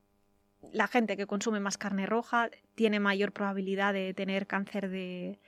la 0.71 0.87
gente 0.87 1.17
que 1.17 1.25
consume 1.25 1.59
más 1.59 1.77
carne 1.77 2.05
roja 2.05 2.49
tiene 2.75 2.99
mayor 2.99 3.31
probabilidad 3.31 3.93
de 3.93 4.13
tener 4.13 4.45
cáncer 4.45 4.89
de, 4.89 5.39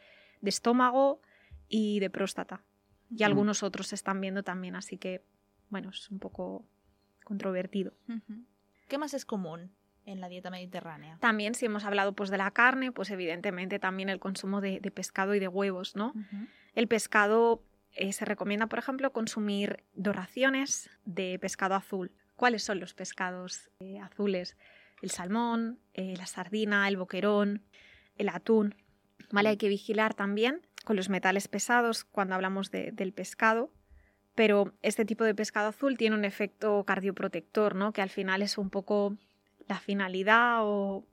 estómago 0.50 1.22
y 1.68 2.00
de 2.00 2.10
próstata. 2.10 2.64
Y 3.10 3.24
algunos 3.24 3.64
otros 3.64 3.88
se 3.88 3.96
están 3.96 4.22
viendo 4.22 4.44
también, 4.44 4.76
así 4.76 4.98
que, 4.98 5.24
bueno, 5.70 5.90
es 5.90 6.10
un 6.10 6.20
poco 6.20 6.66
controvertido. 7.24 7.94
¿Qué 8.88 8.98
más 8.98 9.14
es 9.14 9.26
común? 9.26 9.72
en 10.06 10.20
la 10.20 10.30
dieta 10.30 10.50
mediterránea. 10.50 11.18
También 11.20 11.54
si 11.54 11.68
hemos 11.68 11.86
hablado 11.86 12.14
pues, 12.14 12.30
de 12.30 12.38
la 12.38 12.52
carne, 12.52 12.92
pues 12.92 13.12
evidentemente 13.12 13.80
también 13.80 14.10
el 14.10 14.20
consumo 14.20 14.62
de, 14.62 14.80
pescado 14.92 15.36
y 15.36 15.40
de 15.40 15.48
huevos, 15.48 15.96
¿no? 15.96 16.14
El 16.74 16.88
pescado 16.88 17.64
eh, 17.94 18.14
se 18.14 18.26
recomienda, 18.26 18.68
por 18.68 18.80
ejemplo, 18.80 19.12
consumir 19.12 19.84
dos 19.94 20.16
raciones 20.16 20.90
de 21.06 21.38
pescado 21.40 21.76
azul. 21.76 22.12
¿Cuáles 22.36 22.64
son 22.64 22.80
los 22.80 22.94
pescados 22.94 23.70
eh, 23.80 24.00
azules? 24.00 24.58
El 25.02 25.12
salmón, 25.12 25.80
eh, 25.94 26.16
la 26.18 26.26
sardina, 26.26 26.88
el 26.88 26.98
boquerón, 26.98 27.64
el 28.18 28.30
atún. 28.30 28.76
¿Vale? 29.32 29.50
Hay 29.50 29.58
que 29.58 29.70
vigilar 29.70 30.14
también 30.14 30.62
con 30.84 30.96
los 30.96 31.10
metales 31.10 31.48
pesados 31.48 32.04
cuando 32.04 32.36
hablamos 32.36 32.72
del 32.72 33.14
pescado, 33.14 33.72
pero 34.36 34.74
este 34.82 35.06
tipo 35.06 35.24
de 35.24 35.36
pescado 35.36 35.70
azul 35.70 35.98
tiene 35.98 36.16
un 36.16 36.26
efecto 36.26 36.84
cardioprotector, 36.86 37.76
¿no? 37.76 37.94
Que 37.94 38.02
al 38.02 38.10
final 38.10 38.42
es 38.42 38.58
un 38.58 38.70
poco 38.70 39.18
la 39.68 39.80
finalidad 39.80 40.60
o, 40.62 41.06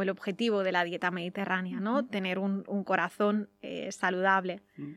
el 0.00 0.10
objetivo 0.10 0.64
de 0.64 0.72
la 0.72 0.82
dieta 0.82 1.10
mediterránea, 1.10 1.78
¿no? 1.78 2.06
Tener 2.06 2.38
un, 2.38 2.64
corazón 2.84 3.50
eh, 3.60 3.92
saludable. 3.92 4.62
Mm. 4.76 4.92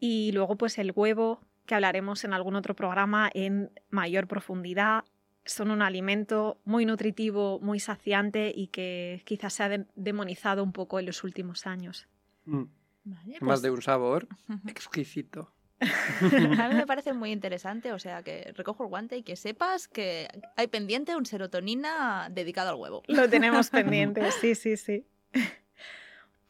Y 0.00 0.32
luego, 0.32 0.56
pues 0.56 0.78
el 0.78 0.92
huevo, 0.94 1.40
que 1.66 1.76
hablaremos 1.76 2.24
en 2.24 2.32
algún 2.32 2.56
otro 2.56 2.74
programa 2.74 3.30
en 3.32 3.70
mayor 3.90 4.26
profundidad, 4.26 5.04
son 5.44 5.70
un 5.70 5.82
alimento 5.82 6.60
muy 6.64 6.86
nutritivo, 6.86 7.60
muy 7.60 7.80
saciante 7.80 8.52
y 8.54 8.68
que 8.68 9.22
quizás 9.24 9.54
se 9.54 9.62
ha 9.62 9.86
demonizado 9.94 10.62
un 10.62 10.72
poco 10.72 10.98
en 10.98 11.06
los 11.06 11.24
últimos 11.24 11.66
años. 11.66 12.08
Mm. 12.44 12.64
Más 13.04 13.38
pues 13.40 13.62
de 13.62 13.70
un 13.70 13.82
sabor 13.82 14.28
exquisito. 14.68 15.52
A 15.80 16.68
mí 16.68 16.74
me 16.74 16.86
parece 16.86 17.12
muy 17.12 17.32
interesante, 17.32 17.92
o 17.92 17.98
sea, 17.98 18.22
que 18.22 18.52
recojo 18.54 18.84
el 18.84 18.90
guante 18.90 19.16
y 19.16 19.22
que 19.22 19.36
sepas 19.36 19.88
que 19.88 20.28
hay 20.56 20.66
pendiente 20.66 21.16
un 21.16 21.26
serotonina 21.26 22.28
dedicado 22.30 22.70
al 22.70 22.76
huevo. 22.76 23.02
Lo 23.08 23.28
tenemos 23.28 23.70
pendiente, 23.70 24.30
sí, 24.32 24.54
sí, 24.54 24.76
sí. 24.76 25.06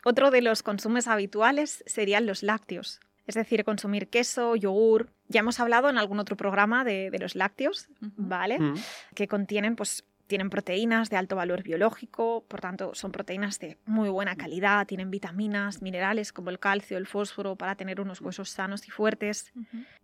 Otro 0.05 0.31
de 0.31 0.43
los 0.43 0.63
consumos 0.63 1.07
habituales 1.07 1.85
serían 1.87 2.27
los 2.27 2.43
lácteos, 2.43 3.01
es 3.27 3.35
decir, 3.35 3.65
consumir 3.65 4.09
queso, 4.09 4.57
yogur. 4.57 5.13
Ya 5.31 5.41
hemos 5.41 5.61
hablado 5.61 5.89
en 5.89 5.97
algún 5.97 6.19
otro 6.19 6.37
programa 6.37 6.85
de, 6.85 7.17
los 7.21 7.35
lácteos, 7.35 7.89
¿vale? 8.01 8.59
Mm. 8.59 8.75
Que 9.15 9.29
contienen 9.29 9.77
pues 9.77 10.05
tienen 10.27 10.51
proteínas 10.51 11.11
de 11.11 11.17
alto 11.17 11.35
valor 11.35 11.63
biológico, 11.65 12.45
por 12.47 12.61
tanto 12.61 12.95
son 12.95 13.11
proteínas 13.11 13.59
de 13.59 13.79
muy 13.85 14.09
buena 14.09 14.37
calidad, 14.37 14.87
tienen 14.87 15.11
vitaminas, 15.11 15.83
minerales 15.83 16.33
como 16.33 16.51
el 16.51 16.61
calcio, 16.61 16.99
el 16.99 17.07
fósforo 17.07 17.57
para 17.57 17.75
tener 17.75 18.01
unos 18.01 18.21
huesos 18.21 18.49
sanos 18.49 18.87
y 18.87 18.91
fuertes. 18.91 19.53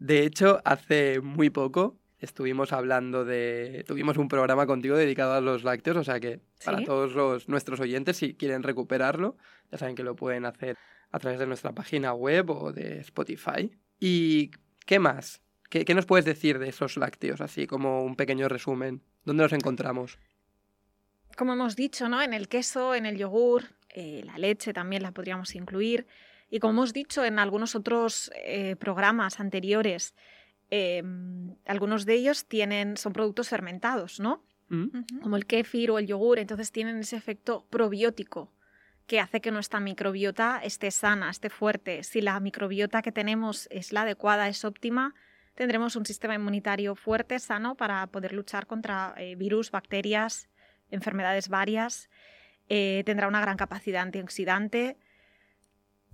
De 0.00 0.25
hecho, 0.25 0.61
hace 0.64 1.21
muy 1.21 1.50
poco 1.50 1.99
estuvimos 2.18 2.73
hablando 2.73 3.25
de... 3.25 3.85
Tuvimos 3.87 4.16
un 4.16 4.28
programa 4.28 4.66
contigo 4.66 4.97
dedicado 4.97 5.35
a 5.35 5.40
los 5.40 5.64
lácteos, 5.64 5.97
o 5.97 6.04
sea 6.04 6.18
que 6.18 6.40
para 6.64 6.83
todos 6.85 7.14
los, 7.14 7.49
nuestros 7.49 7.78
oyentes, 7.80 8.16
si 8.16 8.35
quieren 8.35 8.62
recuperarlo, 8.62 9.37
ya 9.71 9.78
saben 9.78 9.95
que 9.95 10.02
lo 10.02 10.16
pueden 10.16 10.45
hacer 10.45 10.76
a 11.12 11.18
través 11.18 11.38
de 11.38 11.47
nuestra 11.47 11.73
página 11.73 12.14
web 12.14 12.50
o 12.50 12.73
de 12.73 12.99
Spotify. 13.00 13.71
¿Y 14.00 14.50
qué 14.87 14.99
más? 14.99 15.43
¿Qué, 15.69 15.85
qué 15.85 15.95
nos 15.95 16.07
puedes 16.07 16.25
decir 16.25 16.59
de 16.59 16.69
esos 16.69 16.97
lácteos, 16.97 17.40
así 17.40 17.66
como 17.66 18.02
un 18.02 18.16
pequeño 18.16 18.49
resumen? 18.49 19.02
¿Dónde 19.25 19.43
los 19.43 19.52
encontramos? 19.52 20.19
Como 21.37 21.52
hemos 21.52 21.76
dicho, 21.76 22.09
¿no? 22.09 22.23
En 22.23 22.33
el 22.33 22.49
queso, 22.49 22.95
en 22.95 23.05
el 23.05 23.19
yogur, 23.19 23.64
eh, 23.90 24.23
la 24.25 24.38
leche 24.38 24.73
también 24.73 25.02
la 25.02 25.12
podríamos 25.12 25.55
incluir. 25.55 26.07
Y 26.49 26.61
como 26.61 26.73
hemos 26.73 26.93
dicho 26.93 27.25
en 27.25 27.38
algunos 27.38 27.75
otros 27.75 28.31
eh, 28.37 28.76
programas 28.76 29.40
anteriores, 29.40 30.14
em, 30.71 31.57
algunos 31.66 32.07
de 32.07 32.14
ellos 32.14 32.47
tienen, 32.47 32.97
son 32.97 33.12
productos 33.12 33.49
fermentados, 33.49 34.21
¿no? 34.21 34.45
Mm. 34.69 35.21
Como 35.23 35.37
el 35.37 35.47
kéfir 35.47 35.90
o 35.90 35.99
el 35.99 36.07
yogur, 36.07 36.38
entonces 36.38 36.73
tienen 36.73 36.99
ese 36.99 37.16
efecto 37.16 37.66
probiótico 37.71 38.52
que 39.06 39.20
hace 39.20 39.40
que 39.40 39.50
nuestra 39.50 39.80
microbiota 39.80 40.60
esté 40.62 40.90
sana, 40.90 41.30
esté 41.30 41.48
fuerte. 41.48 42.02
Si 42.02 42.20
la 42.20 42.38
microbiota 42.40 43.02
que 43.02 43.12
tenemos 43.12 43.68
es 43.70 43.92
la 43.92 44.02
adecuada, 44.02 44.48
es 44.48 44.64
óptima, 44.64 45.14
tendremos 45.54 45.96
un 45.96 46.04
sistema 46.04 46.34
inmunitario 46.34 46.94
fuerte, 46.96 47.38
sano, 47.38 47.76
para 47.76 48.06
poder 48.08 48.32
luchar 48.32 48.66
contra 48.66 49.14
eh, 49.16 49.36
virus, 49.36 49.70
bacterias, 49.70 50.48
enfermedades 50.90 51.48
varias. 51.48 52.10
Eh, 52.68 53.02
tendrá 53.06 53.28
una 53.28 53.40
gran 53.40 53.56
capacidad 53.56 54.02
antioxidante. 54.02 54.96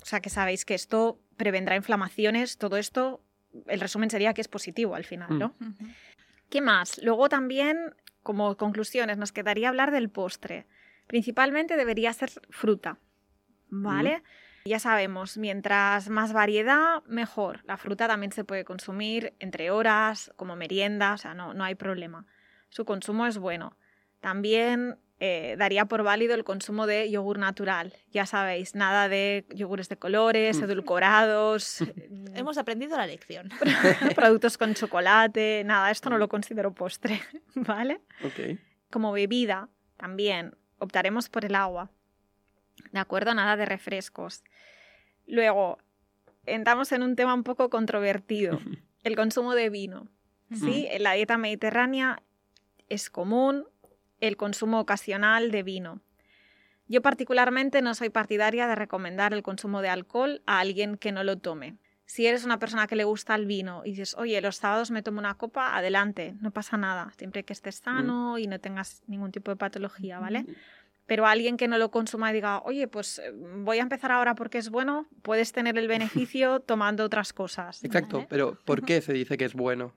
O 0.02 0.04
sea 0.04 0.20
que 0.20 0.30
sabéis 0.30 0.64
que 0.64 0.74
esto 0.74 1.18
prevendrá 1.36 1.76
inflamaciones, 1.76 2.58
todo 2.58 2.76
esto, 2.76 3.24
el 3.68 3.80
resumen 3.80 4.10
sería 4.10 4.34
que 4.34 4.40
es 4.40 4.48
positivo 4.48 4.94
al 4.94 5.04
final, 5.04 5.38
¿no? 5.38 5.54
Mm. 5.58 5.72
¿Qué 6.50 6.60
más? 6.60 7.00
Luego 7.02 7.28
también, 7.28 7.94
como 8.22 8.56
conclusiones, 8.56 9.16
nos 9.16 9.32
quedaría 9.32 9.70
hablar 9.70 9.90
del 9.90 10.10
postre. 10.10 10.66
Principalmente 11.12 11.76
debería 11.76 12.10
ser 12.14 12.30
fruta, 12.48 12.96
¿vale? 13.68 14.22
Ya 14.64 14.78
sabemos, 14.78 15.36
mientras 15.36 16.08
más 16.08 16.32
variedad, 16.32 17.04
mejor. 17.04 17.60
La 17.66 17.76
fruta 17.76 18.08
también 18.08 18.32
se 18.32 18.44
puede 18.44 18.64
consumir 18.64 19.34
entre 19.38 19.70
horas, 19.70 20.32
como 20.36 20.56
merienda, 20.56 21.12
o 21.12 21.18
sea, 21.18 21.34
no, 21.34 21.52
no 21.52 21.64
hay 21.64 21.74
problema. 21.74 22.24
Su 22.70 22.86
consumo 22.86 23.26
es 23.26 23.36
bueno. 23.36 23.76
También 24.20 24.96
eh, 25.20 25.54
daría 25.58 25.84
por 25.84 26.02
válido 26.02 26.34
el 26.34 26.44
consumo 26.44 26.86
de 26.86 27.10
yogur 27.10 27.38
natural. 27.38 27.92
Ya 28.10 28.24
sabéis, 28.24 28.74
nada 28.74 29.10
de 29.10 29.44
yogures 29.50 29.90
de 29.90 29.98
colores, 29.98 30.62
edulcorados. 30.62 31.80
Hemos 32.34 32.56
aprendido 32.56 32.96
la 32.96 33.06
lección. 33.06 33.50
productos 34.16 34.56
con 34.56 34.72
chocolate, 34.72 35.62
nada, 35.66 35.90
esto 35.90 36.08
no 36.08 36.16
lo 36.16 36.30
considero 36.30 36.72
postre, 36.72 37.20
¿vale? 37.54 38.00
Como 38.88 39.12
bebida, 39.12 39.68
también 39.98 40.56
optaremos 40.82 41.28
por 41.28 41.44
el 41.44 41.54
agua. 41.54 41.90
¿De 42.90 42.98
acuerdo? 42.98 43.32
Nada 43.34 43.56
de 43.56 43.64
refrescos. 43.64 44.42
Luego, 45.26 45.78
entramos 46.44 46.90
en 46.92 47.02
un 47.02 47.14
tema 47.14 47.34
un 47.34 47.44
poco 47.44 47.70
controvertido, 47.70 48.58
el 49.04 49.16
consumo 49.16 49.54
de 49.54 49.70
vino. 49.70 50.08
¿sí? 50.52 50.86
En 50.90 51.04
la 51.04 51.12
dieta 51.12 51.38
mediterránea 51.38 52.22
es 52.88 53.08
común 53.08 53.66
el 54.20 54.36
consumo 54.36 54.80
ocasional 54.80 55.50
de 55.50 55.62
vino. 55.62 56.00
Yo 56.88 57.00
particularmente 57.00 57.80
no 57.80 57.94
soy 57.94 58.10
partidaria 58.10 58.66
de 58.66 58.74
recomendar 58.74 59.32
el 59.32 59.42
consumo 59.42 59.80
de 59.82 59.88
alcohol 59.88 60.42
a 60.46 60.58
alguien 60.58 60.96
que 60.96 61.12
no 61.12 61.24
lo 61.24 61.38
tome. 61.38 61.76
Si 62.12 62.26
eres 62.26 62.44
una 62.44 62.58
persona 62.58 62.86
que 62.86 62.94
le 62.94 63.04
gusta 63.04 63.34
el 63.34 63.46
vino 63.46 63.80
y 63.86 63.92
dices, 63.92 64.14
oye, 64.18 64.38
los 64.42 64.56
sábados 64.56 64.90
me 64.90 65.02
tomo 65.02 65.18
una 65.18 65.38
copa, 65.38 65.74
adelante, 65.74 66.34
no 66.42 66.50
pasa 66.50 66.76
nada, 66.76 67.10
siempre 67.16 67.42
que 67.42 67.54
estés 67.54 67.76
sano 67.76 68.36
y 68.36 68.46
no 68.46 68.60
tengas 68.60 69.02
ningún 69.06 69.32
tipo 69.32 69.50
de 69.50 69.56
patología, 69.56 70.18
¿vale? 70.18 70.44
pero 71.06 71.26
alguien 71.26 71.56
que 71.56 71.68
no 71.68 71.78
lo 71.78 71.90
consuma 71.90 72.30
y 72.30 72.34
diga, 72.34 72.60
oye, 72.64 72.86
pues 72.86 73.18
eh, 73.18 73.32
voy 73.32 73.78
a 73.78 73.82
empezar 73.82 74.12
ahora 74.12 74.34
porque 74.34 74.58
es 74.58 74.68
bueno, 74.68 75.06
puedes 75.22 75.52
tener 75.52 75.78
el 75.78 75.88
beneficio 75.96 76.60
tomando 76.60 77.02
otras 77.02 77.32
cosas. 77.32 77.82
Exacto, 77.82 78.26
pero 78.28 78.58
¿por 78.66 78.84
qué 78.84 79.00
se 79.00 79.14
dice 79.14 79.38
que 79.38 79.46
es 79.46 79.54
bueno? 79.54 79.94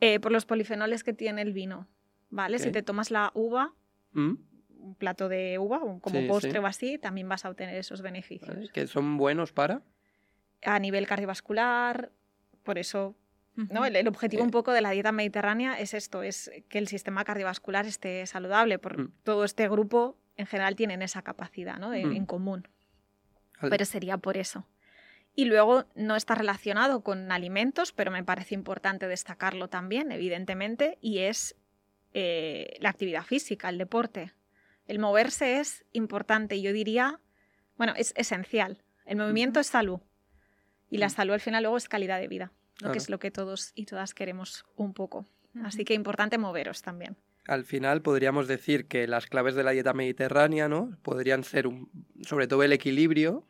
Eh, 0.00 0.18
por 0.18 0.32
los 0.32 0.44
polifenoles 0.44 1.04
que 1.04 1.12
tiene 1.12 1.42
el 1.42 1.52
vino, 1.52 1.86
¿vale? 2.30 2.58
Si 2.58 2.72
te 2.72 2.82
tomas 2.82 3.12
la 3.12 3.30
uva, 3.34 3.72
¿Mm? 4.10 4.34
un 4.76 4.94
plato 4.96 5.28
de 5.28 5.60
uva, 5.60 5.78
como 6.00 6.26
postre 6.26 6.58
o 6.58 6.66
así, 6.66 6.98
también 6.98 7.28
vas 7.28 7.44
a 7.44 7.50
obtener 7.50 7.76
esos 7.76 8.02
beneficios. 8.02 8.72
¿Que 8.72 8.88
son 8.88 9.16
buenos 9.18 9.52
para? 9.52 9.82
A 10.62 10.78
nivel 10.78 11.06
cardiovascular, 11.06 12.12
por 12.62 12.78
eso 12.78 13.16
¿no? 13.54 13.84
El, 13.84 14.08
objetivo 14.08 14.42
un 14.42 14.50
poco 14.50 14.72
de 14.72 14.80
la 14.80 14.90
dieta 14.90 15.12
mediterránea 15.12 15.78
es 15.78 15.92
esto, 15.92 16.22
es 16.22 16.50
que 16.68 16.78
el 16.78 16.88
sistema 16.88 17.24
cardiovascular 17.24 17.84
esté 17.86 18.26
saludable, 18.26 18.78
porque 18.78 19.02
mm. 19.02 19.12
todo 19.24 19.44
este 19.44 19.68
grupo 19.68 20.16
en 20.36 20.46
general 20.46 20.74
tienen 20.74 21.02
esa 21.02 21.22
capacidad 21.22 21.78
¿no? 21.78 21.90
Mm. 21.90 22.16
en 22.16 22.26
común. 22.26 22.68
Pero 23.60 23.84
sería 23.84 24.18
por 24.18 24.36
eso. 24.36 24.66
Y 25.34 25.44
luego 25.44 25.84
no 25.94 26.16
está 26.16 26.34
relacionado 26.34 27.02
con 27.02 27.30
alimentos, 27.30 27.92
pero 27.92 28.10
me 28.10 28.24
parece 28.24 28.54
importante 28.54 29.06
destacarlo 29.06 29.68
también, 29.68 30.10
evidentemente, 30.12 30.98
y 31.00 31.18
es 31.18 31.54
eh, 32.12 32.76
la 32.80 32.90
actividad 32.90 33.22
física, 33.22 33.68
el 33.68 33.78
deporte. 33.78 34.32
El 34.86 34.98
moverse 34.98 35.60
es 35.60 35.84
importante, 35.92 36.60
yo 36.60 36.72
diría, 36.72 37.20
bueno, 37.76 37.94
es 37.96 38.12
esencial. 38.16 38.82
El 39.06 39.16
movimiento 39.16 39.60
es 39.60 39.68
salud. 39.68 40.00
Y 40.92 40.98
la 40.98 41.06
mm. 41.06 41.10
salud 41.10 41.32
al 41.32 41.40
final 41.40 41.62
luego 41.62 41.78
es 41.78 41.88
calidad 41.88 42.20
de 42.20 42.28
vida, 42.28 42.52
que 42.92 42.98
es 42.98 43.08
lo 43.08 43.18
que 43.18 43.30
todos 43.30 43.72
y 43.74 43.86
todas 43.86 44.12
queremos 44.12 44.66
un 44.76 44.92
poco. 44.92 45.26
Así 45.64 45.84
que 45.84 45.94
importante 45.94 46.36
moveros 46.36 46.82
también. 46.82 47.16
Al 47.46 47.64
final 47.64 48.02
podríamos 48.02 48.46
decir 48.46 48.86
que 48.86 49.06
las 49.06 49.26
claves 49.26 49.54
de 49.54 49.64
la 49.64 49.70
dieta 49.70 49.94
mediterránea 49.94 50.68
¿no? 50.68 50.98
podrían 51.02 51.44
ser 51.44 51.66
sobre 52.26 52.46
todo 52.46 52.62
el 52.62 52.74
equilibrio, 52.74 53.48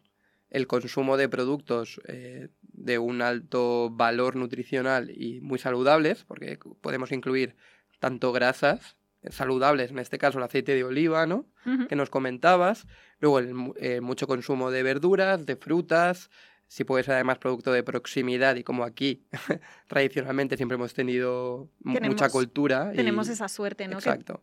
el 0.51 0.69
consumo 0.69 1.17
de 1.17 1.29
productos 1.29 2.01
eh, 2.07 2.49
de 2.61 2.99
un 2.99 3.23
alto 3.23 3.91
valor 3.91 4.37
nutricional 4.37 5.11
y 5.11 5.41
muy 5.41 5.59
saludables, 5.59 6.23
porque 6.23 6.61
podemos 6.81 7.11
incluir 7.11 7.57
tanto 7.99 8.33
grasas 8.33 8.97
saludables, 9.31 9.91
en 9.91 9.99
este 9.99 10.19
caso 10.19 10.39
el 10.39 10.45
aceite 10.45 10.75
de 10.75 10.85
oliva, 10.85 11.27
¿no? 11.27 11.47
Que 11.89 11.95
nos 11.95 12.11
comentabas. 12.11 12.87
Luego 13.21 13.39
el 13.39 13.55
eh, 13.77 14.01
mucho 14.01 14.27
consumo 14.27 14.71
de 14.71 14.83
verduras, 14.83 15.47
de 15.47 15.57
frutas, 15.57 16.29
si 16.73 16.85
puede 16.85 17.05
ser 17.05 17.17
además 17.17 17.37
producto 17.37 17.71
de 17.71 17.83
proximidad 17.83 18.57
y 18.57 18.65
como 18.65 18.85
aquí 18.85 19.27
tradicionalmente 19.89 20.57
siempre 20.57 20.77
hemos 20.77 20.95
tenido 20.95 21.69
mucha 21.81 22.31
cultura. 22.31 22.93
Tenemos 22.93 23.29
esa 23.29 23.47
suerte, 23.49 23.87
¿no? 23.89 23.99
Exacto. 23.99 24.43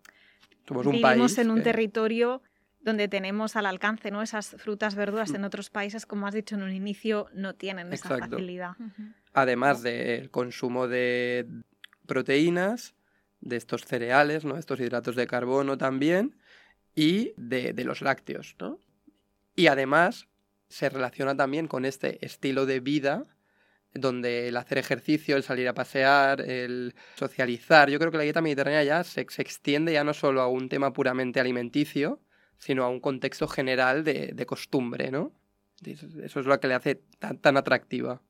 Somos 0.67 0.85
un 0.85 0.91
vivimos 0.91 1.39
en 1.39 1.49
un 1.49 1.63
territorio 1.63 2.43
donde 2.81 3.07
tenemos 3.07 3.55
al 3.55 3.65
alcance 3.65 4.11
¿no? 4.11 4.21
esas 4.21 4.49
frutas, 4.59 4.93
verduras, 4.93 5.31
mm. 5.31 5.37
en 5.37 5.43
otros 5.43 5.71
países, 5.71 6.05
como 6.05 6.27
has 6.27 6.35
dicho 6.35 6.53
en 6.53 6.61
un 6.61 6.71
inicio, 6.71 7.29
no 7.33 7.55
tienen 7.55 7.91
esa 7.91 8.09
facilidad. 8.09 8.73
Además 9.33 9.81
del 9.81 10.29
consumo 10.29 10.87
de 10.87 11.47
proteínas, 12.05 12.93
de 13.41 13.55
estos 13.55 13.85
cereales, 13.85 14.45
¿no? 14.45 14.55
estos 14.55 14.79
hidratos 14.79 15.15
de 15.15 15.25
carbono 15.25 15.79
también, 15.79 16.35
y 16.93 17.33
de, 17.37 17.73
de 17.73 17.83
los 17.83 18.03
lácteos. 18.03 18.55
¿no? 18.59 18.77
Y 19.55 19.65
además 19.65 20.27
se 20.69 20.89
relaciona 20.89 21.35
también 21.35 21.67
con 21.67 21.85
este 21.85 22.23
estilo 22.25 22.65
de 22.65 22.79
vida 22.79 23.25
donde 23.93 24.47
el 24.47 24.57
hacer 24.57 24.77
ejercicio, 24.77 25.35
el 25.35 25.43
salir 25.43 25.67
a 25.67 25.73
pasear, 25.73 26.41
el 26.41 26.93
socializar, 27.15 27.89
yo 27.89 27.97
creo 27.99 28.11
que 28.11 28.17
la 28.17 28.23
dieta 28.23 28.41
mediterránea 28.41 28.83
ya 28.83 29.03
se, 29.03 29.25
se 29.29 29.41
extiende 29.41 29.93
ya 29.93 30.03
no 30.03 30.13
solo 30.13 30.41
a 30.41 30.47
un 30.47 30.69
tema 30.69 30.93
puramente 30.93 31.39
alimenticio, 31.39 32.21
sino 32.57 32.83
a 32.83 32.89
un 32.89 32.99
contexto 32.99 33.47
general 33.47 34.03
de, 34.03 34.31
de 34.33 34.45
costumbre, 34.45 35.11
¿no? 35.11 35.33
Eso 35.83 36.39
es 36.39 36.45
lo 36.45 36.59
que 36.59 36.67
le 36.67 36.73
hace 36.73 36.95
tan, 37.19 37.39
tan 37.39 37.57
atractiva. 37.57 38.21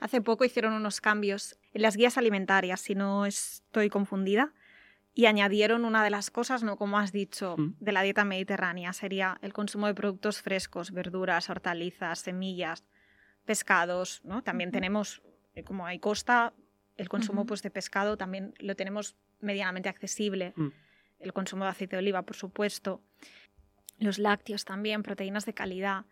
Hace 0.00 0.22
poco 0.22 0.44
hicieron 0.46 0.72
unos 0.72 1.00
cambios 1.00 1.58
en 1.72 1.82
las 1.82 1.96
guías 1.96 2.16
alimentarias, 2.16 2.80
si 2.80 2.94
no 2.94 3.26
estoy 3.26 3.90
confundida, 3.90 4.54
y 5.14 5.26
añadieron 5.26 5.84
una 5.84 6.04
de 6.04 6.10
las 6.10 6.30
cosas, 6.30 6.62
no 6.62 6.76
como 6.76 6.98
has 6.98 7.12
dicho, 7.12 7.56
mm. 7.56 7.76
de 7.80 7.92
la 7.92 8.02
dieta 8.02 8.24
mediterránea, 8.24 8.92
sería 8.92 9.38
el 9.42 9.52
consumo 9.52 9.86
de 9.86 9.94
productos 9.94 10.40
frescos, 10.42 10.92
verduras, 10.92 11.50
hortalizas, 11.50 12.20
semillas, 12.20 12.84
pescados, 13.44 14.20
¿no? 14.24 14.42
También 14.42 14.70
tenemos, 14.70 15.22
eh, 15.54 15.64
como 15.64 15.86
hay 15.86 15.98
costa, 15.98 16.52
el 16.96 17.08
consumo 17.08 17.46
pues, 17.46 17.62
de 17.62 17.70
pescado 17.70 18.16
también 18.16 18.54
lo 18.58 18.76
tenemos 18.76 19.16
medianamente 19.40 19.88
accesible. 19.88 20.52
Mm. 20.56 20.68
El 21.18 21.32
consumo 21.32 21.64
de 21.64 21.70
aceite 21.70 21.96
de 21.96 22.00
oliva, 22.00 22.22
por 22.22 22.36
supuesto 22.36 23.02
los 24.00 24.18
lácteos 24.18 24.64
también, 24.64 25.02
proteínas 25.02 25.46
de 25.46 25.54
calidad. 25.54 26.06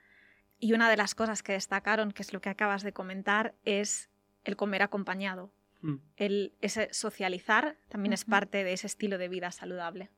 Y 0.59 0.73
una 0.73 0.91
de 0.91 0.97
las 0.97 1.15
cosas 1.15 1.43
que 1.43 1.53
destacaron, 1.53 2.13
que 2.13 2.23
es 2.23 2.33
lo 2.33 2.41
que 2.41 2.51
acabas 2.51 2.83
de 2.83 2.93
comentar, 2.93 3.55
es 3.65 4.11
el 4.45 4.57
comer 4.57 4.83
acompañado. 4.83 5.53
Mm. 5.81 5.97
El, 6.17 6.55
ese 6.61 6.89
socializar 6.93 7.77
también 7.89 8.13
es 8.13 8.25
parte 8.25 8.65
de 8.65 8.73
ese 8.73 8.87
estilo 8.87 9.19
de 9.19 9.29
vida 9.29 9.51
saludable. 9.51 10.11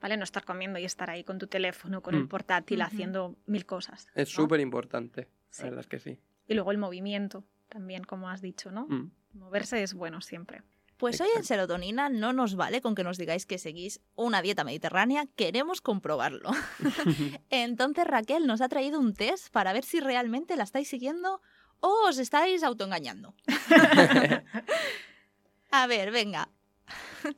¿Vale? 0.00 0.16
No 0.16 0.22
estar 0.22 0.44
comiendo 0.44 0.78
y 0.78 0.84
estar 0.84 1.10
ahí 1.10 1.24
con 1.24 1.38
tu 1.38 1.48
teléfono, 1.48 2.02
con 2.02 2.14
el 2.14 2.24
mm. 2.24 2.28
portátil, 2.28 2.82
haciendo 2.82 3.36
mil 3.46 3.66
cosas. 3.66 4.06
Es 4.14 4.28
súper 4.28 4.60
importante, 4.60 5.28
la 5.58 5.64
verdad 5.64 5.80
es 5.80 5.86
que 5.88 5.98
sí. 5.98 6.20
Y 6.46 6.54
luego 6.54 6.70
el 6.70 6.78
movimiento, 6.78 7.44
también, 7.68 8.04
como 8.04 8.30
has 8.30 8.40
dicho, 8.40 8.70
¿no? 8.70 8.86
Mm. 8.86 9.10
Moverse 9.32 9.82
es 9.82 9.94
bueno 9.94 10.20
siempre. 10.20 10.62
Pues 10.98 11.20
hoy 11.20 11.28
en 11.36 11.44
Serotonina 11.44 12.08
no 12.08 12.32
nos 12.32 12.56
vale 12.56 12.80
con 12.80 12.96
que 12.96 13.04
nos 13.04 13.18
digáis 13.18 13.46
que 13.46 13.58
seguís 13.58 14.00
una 14.16 14.42
dieta 14.42 14.64
mediterránea, 14.64 15.26
queremos 15.36 15.80
comprobarlo. 15.80 16.50
Entonces 17.50 18.04
Raquel 18.04 18.48
nos 18.48 18.60
ha 18.60 18.68
traído 18.68 18.98
un 18.98 19.14
test 19.14 19.50
para 19.50 19.72
ver 19.72 19.84
si 19.84 20.00
realmente 20.00 20.56
la 20.56 20.64
estáis 20.64 20.88
siguiendo 20.88 21.40
o 21.80 22.08
os 22.08 22.18
estáis 22.18 22.62
autoengañando. 22.62 23.34
A 25.70 25.86
ver, 25.86 26.10
venga. 26.10 26.48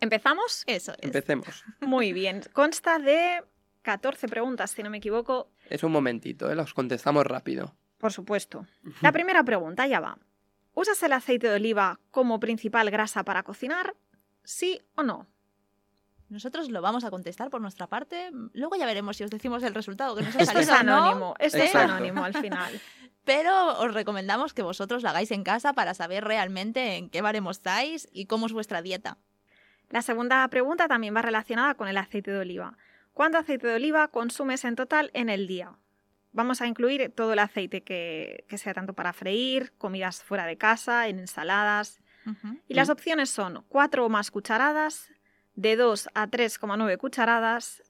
¿Empezamos? 0.00 0.62
Eso 0.66 0.92
es. 0.92 1.05
Empecemos. 1.05 1.64
Muy 1.81 2.12
bien. 2.12 2.42
Consta 2.53 2.98
de 2.98 3.42
14 3.83 4.29
preguntas, 4.29 4.70
si 4.70 4.83
no 4.83 4.90
me 4.90 4.98
equivoco. 4.98 5.50
Es 5.68 5.83
un 5.83 5.92
momentito, 5.92 6.50
¿eh? 6.50 6.55
los 6.55 6.74
contestamos 6.74 7.26
rápido. 7.26 7.74
Por 7.98 8.12
supuesto. 8.12 8.66
La 9.03 9.12
primera 9.12 9.44
pregunta 9.44 9.87
ya 9.87 10.00
va. 10.00 10.18
¿Usas 10.74 11.03
el 11.03 11.12
aceite 11.12 11.48
de 11.48 11.57
oliva 11.57 12.00
como 12.11 12.40
principal 12.40 12.90
grasa 12.90 13.24
para 13.24 13.42
cocinar? 13.42 13.94
¿Sí 14.44 14.81
o 14.94 15.03
no? 15.03 15.26
Nosotros 16.30 16.70
lo 16.70 16.80
vamos 16.80 17.04
a 17.04 17.10
contestar 17.10 17.50
por 17.50 17.60
nuestra 17.60 17.88
parte. 17.88 18.30
Luego 18.52 18.76
ya 18.76 18.86
veremos 18.86 19.16
si 19.16 19.24
os 19.24 19.30
decimos 19.30 19.62
el 19.64 19.74
resultado 19.74 20.14
que 20.14 20.22
nos 20.22 20.36
ha 20.36 20.42
Esto 20.42 20.60
es 20.60 20.70
anónimo, 20.70 21.34
esto 21.40 21.58
es 21.58 21.74
anónimo 21.74 22.24
al 22.24 22.34
final. 22.34 22.80
Pero 23.24 23.78
os 23.80 23.92
recomendamos 23.92 24.54
que 24.54 24.62
vosotros 24.62 25.02
lo 25.02 25.08
hagáis 25.08 25.32
en 25.32 25.42
casa 25.42 25.72
para 25.72 25.92
saber 25.92 26.24
realmente 26.24 26.96
en 26.96 27.10
qué 27.10 27.20
baremo 27.20 27.50
estáis 27.50 28.08
y 28.12 28.26
cómo 28.26 28.46
es 28.46 28.52
vuestra 28.52 28.80
dieta. 28.80 29.18
La 29.90 30.02
segunda 30.02 30.46
pregunta 30.48 30.86
también 30.86 31.14
va 31.14 31.22
relacionada 31.22 31.74
con 31.74 31.88
el 31.88 31.98
aceite 31.98 32.30
de 32.30 32.38
oliva. 32.38 32.78
¿Cuánto 33.12 33.38
aceite 33.38 33.66
de 33.66 33.74
oliva 33.74 34.08
consumes 34.08 34.64
en 34.64 34.76
total 34.76 35.10
en 35.14 35.28
el 35.28 35.48
día? 35.48 35.72
Vamos 36.32 36.60
a 36.60 36.68
incluir 36.68 37.12
todo 37.14 37.32
el 37.32 37.40
aceite 37.40 37.82
que, 37.82 38.44
sea 38.56 38.72
tanto 38.72 38.94
para 38.94 39.12
freír, 39.12 39.72
comidas 39.78 40.22
fuera 40.22 40.46
de 40.46 40.56
casa, 40.56 41.08
en 41.08 41.18
ensaladas. 41.18 42.00
Y 42.68 42.74
las 42.74 42.88
opciones 42.88 43.30
son 43.30 43.64
4 43.68 44.06
o 44.06 44.08
más 44.08 44.30
cucharadas, 44.30 45.10
de 45.54 45.76
2 45.76 46.08
a 46.14 46.28
3,9 46.28 46.96
cucharadas, 46.98 47.82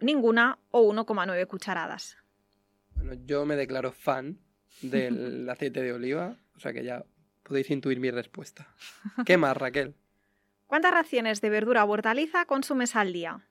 ninguna 0.00 0.58
o 0.70 0.92
1,9 0.92 1.46
cucharadas. 1.46 2.16
Bueno, 2.94 3.14
yo 3.24 3.44
me 3.44 3.56
declaro 3.56 3.92
fan 3.92 4.38
del 4.82 5.48
aceite 5.50 5.82
de 5.82 5.92
oliva, 5.92 6.36
o 6.56 6.60
sea 6.60 6.72
que 6.72 6.84
ya 6.84 7.04
podéis 7.42 7.70
intuir 7.70 8.00
mi 8.00 8.10
respuesta. 8.10 8.68
¿Qué 9.24 9.36
más, 9.36 9.56
Raquel? 9.56 9.94
¿Cuántas 10.66 10.92
raciones 10.92 11.40
de 11.40 11.50
verdura 11.50 11.84
o 11.84 11.90
hortaliza 11.90 12.44
consumes 12.46 12.96
al 12.96 13.12
día? 13.12 13.46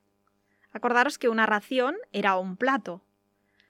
Acordaros 0.71 1.17
que 1.17 1.29
una 1.29 1.45
ración 1.45 1.95
era 2.12 2.38
un 2.38 2.58
plato, 2.58 3.05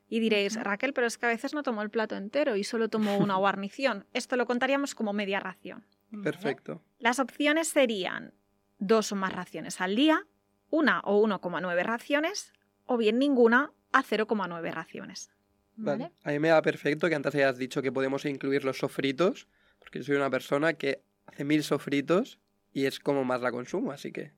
y 0.07 0.19
diréis, 0.19 0.55
Raquel, 0.61 0.93
pero 0.93 1.07
es 1.07 1.17
que 1.17 1.25
a 1.25 1.29
veces 1.29 1.53
no 1.53 1.63
tomo 1.63 1.81
el 1.81 1.89
plato 1.89 2.15
entero 2.15 2.55
y 2.55 2.63
solo 2.63 2.89
tomo 2.89 3.17
una 3.17 3.35
guarnición. 3.38 4.05
Esto 4.13 4.35
lo 4.35 4.45
contaríamos 4.45 4.95
como 4.95 5.13
media 5.13 5.39
ración. 5.39 5.85
Perfecto. 6.23 6.81
Las 6.99 7.19
opciones 7.19 7.67
serían 7.67 8.33
dos 8.79 9.11
o 9.11 9.15
más 9.15 9.33
raciones 9.33 9.81
al 9.81 9.95
día, 9.95 10.25
una 10.69 10.99
o 11.01 11.25
1,9 11.25 11.83
raciones, 11.83 12.53
o 12.85 12.97
bien 12.97 13.19
ninguna 13.19 13.71
a 13.91 14.03
0,9 14.03 14.71
raciones. 14.71 15.31
¿Vale? 15.77 16.11
A 16.23 16.31
mí 16.31 16.39
me 16.39 16.49
da 16.49 16.61
perfecto 16.61 17.09
que 17.09 17.15
antes 17.15 17.35
hayas 17.35 17.57
dicho 17.57 17.81
que 17.81 17.91
podemos 17.91 18.25
incluir 18.25 18.63
los 18.63 18.77
sofritos, 18.77 19.47
porque 19.79 20.03
soy 20.03 20.15
una 20.15 20.29
persona 20.29 20.73
que 20.73 21.03
hace 21.25 21.43
mil 21.43 21.63
sofritos 21.63 22.39
y 22.71 22.85
es 22.85 22.99
como 22.99 23.23
más 23.23 23.41
la 23.41 23.51
consumo, 23.51 23.91
así 23.91 24.11
que... 24.11 24.33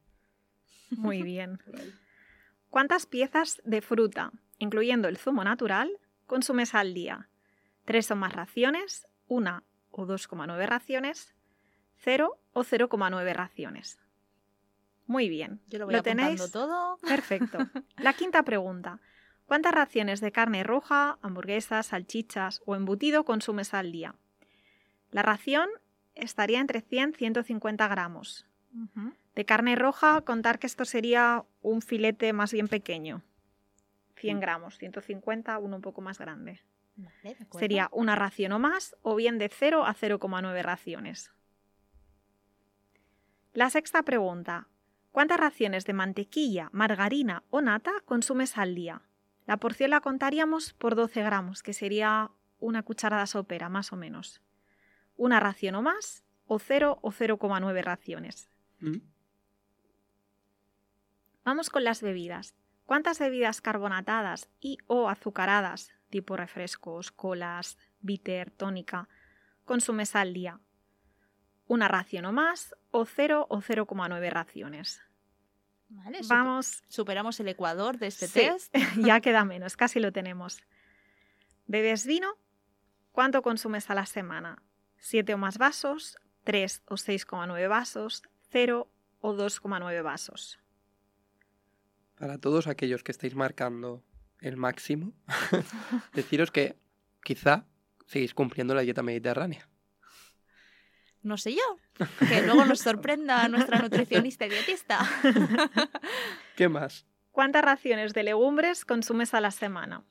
Muy 0.90 1.22
bien. 1.22 1.60
¿Cuántas 2.70 3.06
piezas 3.06 3.62
de 3.66 3.82
fruta, 3.82 4.32
incluyendo 4.58 5.08
el 5.08 5.18
zumo 5.18 5.44
natural, 5.44 5.92
consumes 6.26 6.76
al 6.76 6.94
día? 6.94 7.30
¿Tres 7.86 8.12
o 8.12 8.16
más 8.16 8.34
raciones? 8.34 9.08
¿Una 9.28 9.64
o 9.92 10.06
2,9 10.06 10.66
raciones? 10.66 11.36
¿Cero 11.98 12.40
o 12.54 12.64
0,9 12.64 13.34
raciones? 13.34 14.00
Muy 15.08 15.30
bien. 15.30 15.62
Yo 15.68 15.80
lo 15.80 15.86
voy 15.86 16.02
tenéis 16.02 16.52
todo. 16.52 16.98
Perfecto. 17.00 17.58
La 17.98 18.14
quinta 18.14 18.44
pregunta. 18.44 19.00
¿Cuántas 19.46 19.74
raciones 19.74 20.20
de 20.20 20.34
carne 20.34 20.64
roja, 20.64 21.18
hamburguesas, 21.22 21.88
salchichas 21.88 22.62
o 22.66 22.76
embutido 22.76 23.24
consumes 23.24 23.74
al 23.74 23.94
día? 23.94 24.16
La 25.10 25.22
ración 25.22 25.70
estaría 26.16 26.60
entre 26.60 26.82
100 26.82 27.12
y 27.12 27.18
150 27.18 27.88
gramos. 27.88 28.46
De 29.34 29.46
carne 29.46 29.76
roja, 29.76 30.22
contar 30.22 30.60
que 30.60 30.68
esto 30.68 30.86
sería 30.86 31.46
un 31.62 31.82
filete 31.82 32.34
más 32.34 32.52
bien 32.52 32.68
pequeño. 32.68 33.24
100 34.18 34.38
mm. 34.38 34.40
gramos, 34.40 34.78
150, 34.78 35.58
uno 35.60 35.78
un 35.78 35.82
poco 35.82 36.02
más 36.02 36.20
grande. 36.20 36.62
sería 37.52 37.90
una 37.92 38.16
ración 38.16 38.52
o 38.52 38.60
más, 38.60 38.96
o 39.02 39.16
bien 39.16 39.38
de 39.38 39.50
0 39.50 39.86
a 39.86 39.96
0,9 39.96 40.62
raciones. 40.62 41.32
La 43.54 43.70
sexta 43.70 44.04
pregunta. 44.04 44.68
¿Cuántas 45.18 45.40
raciones 45.40 45.86
de 45.86 45.94
mantequilla, 45.94 46.70
margarina 46.74 47.42
o 47.50 47.60
nata 47.60 47.92
consumes 48.06 48.56
al 48.56 48.76
día? 48.76 49.02
La 49.48 49.58
porción 49.58 49.90
la 49.90 50.00
contaríamos 50.00 50.74
por 50.74 50.94
12 50.94 51.24
gramos, 51.24 51.64
que 51.64 51.74
sería 51.74 52.30
una 52.60 52.84
cucharada 52.84 53.26
sopera, 53.26 53.68
más 53.68 53.92
o 53.92 53.96
menos. 53.96 54.44
Una 55.16 55.40
ración 55.40 55.74
o 55.74 55.82
más, 55.82 56.24
o 56.46 56.60
0 56.60 57.00
o 57.02 57.12
0,9 57.12 57.82
raciones. 57.82 58.52
¿Mm? 58.80 58.98
Vamos 61.44 61.72
con 61.72 61.84
las 61.84 62.04
bebidas. 62.04 62.56
¿Cuántas 62.86 63.18
bebidas 63.18 63.60
carbonatadas 63.60 64.48
y 64.60 64.78
o 64.86 65.10
azucaradas, 65.10 65.96
tipo 66.12 66.38
refrescos, 66.38 67.12
colas, 67.12 67.80
bitter, 68.02 68.52
tónica, 68.52 69.10
consumes 69.66 70.16
al 70.16 70.36
día? 70.36 70.60
¿Una 71.66 71.88
ración 71.88 72.26
o 72.26 72.32
más, 72.32 72.76
o 72.92 73.06
0 73.06 73.48
o 73.50 73.62
0,9 73.62 74.30
raciones? 74.30 75.07
Vale, 75.90 76.20
Vamos, 76.28 76.84
superamos 76.90 77.40
el 77.40 77.48
ecuador 77.48 77.98
de 77.98 78.08
este 78.08 78.28
Sí. 78.28 78.40
test. 78.42 78.74
ya 79.16 79.22
queda 79.22 79.46
menos, 79.46 79.78
casi 79.78 80.00
lo 80.00 80.12
tenemos. 80.12 80.62
¿Bebes 81.68 82.06
vino? 82.06 82.34
¿Cuánto 83.12 83.42
consumes 83.42 83.90
a 83.90 83.96
la 83.96 84.06
semana? 84.06 84.62
¿7 85.00 85.34
o 85.34 85.38
más 85.38 85.58
vasos? 85.58 86.18
¿3 86.46 86.82
o 86.88 86.96
6,9 86.96 87.68
vasos? 87.68 88.24
¿0 88.52 88.88
o 89.20 89.34
2,9 89.34 90.02
vasos? 90.04 90.60
Para 92.18 92.38
todos 92.38 92.68
aquellos 92.68 93.04
que 93.04 93.12
estáis 93.12 93.36
marcando 93.36 94.04
el 94.40 94.58
máximo, 94.58 95.14
deciros 96.14 96.52
que 96.52 96.78
quizá 97.24 97.66
seguís 98.08 98.34
cumpliendo 98.34 98.76
la 98.76 98.82
dieta 98.82 99.04
mediterránea. 99.04 99.68
No 101.22 101.38
sé 101.38 101.54
yo. 101.54 101.78
Que 102.30 102.42
luego 102.44 102.66
nos 102.66 102.80
sorprenda 102.80 103.48
nuestra 103.48 103.80
nutricionista 103.80 104.46
y 104.46 104.50
dietista. 104.50 105.00
¿Qué 106.56 106.70
más? 106.70 107.06
¿Cuántas 107.32 107.64
raciones 107.64 108.14
de 108.14 108.24
legumbres 108.24 108.86
consumes 108.86 109.34
a 109.34 109.42
la 109.42 109.52
semana? 109.52 110.04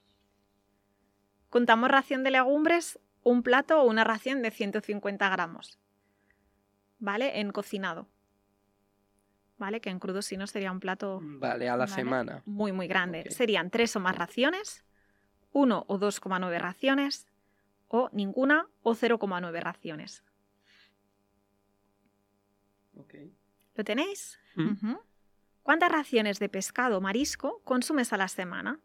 Contamos 1.51 1.91
ración 1.91 2.23
de 2.25 2.31
legumbres, 2.31 2.99
un 3.23 3.43
plato 3.43 3.81
o 3.81 3.87
una 3.87 4.05
ración 4.05 4.43
de 4.43 4.51
150 4.51 5.29
gramos. 5.29 5.79
¿Vale? 6.99 7.41
En 7.41 7.51
cocinado. 7.51 8.09
¿Vale? 9.59 9.81
Que 9.81 9.91
en 9.91 9.99
crudo 9.99 10.23
si 10.23 10.37
no 10.37 10.47
sería 10.47 10.71
un 10.71 10.81
plato 10.81 11.21
Vale, 11.23 11.69
a 11.69 11.77
la 11.77 11.87
Vale. 11.87 11.93
semana. 11.93 12.43
muy, 12.45 12.73
muy 12.73 12.89
grande. 12.89 13.31
Serían 13.31 13.71
tres 13.71 13.97
o 13.97 14.01
más 14.01 14.17
raciones, 14.17 14.85
1 15.53 15.85
o 15.89 15.99
2,9 15.99 16.59
raciones, 16.59 17.27
o 17.89 18.11
ninguna 18.13 18.67
o 18.83 18.95
0,9 18.95 19.61
raciones. 19.61 20.23
¿Lo 23.75 23.85
tenéis? 23.85 24.39
¿Mm? 24.55 24.95
¿Cuántas 25.63 25.91
raciones 25.93 26.39
de 26.39 26.49
pescado 26.49 26.99
o 26.99 27.01
marisco 27.01 27.61
consumes 27.65 28.13
a 28.13 28.17
la 28.17 28.29
semana? 28.29 28.81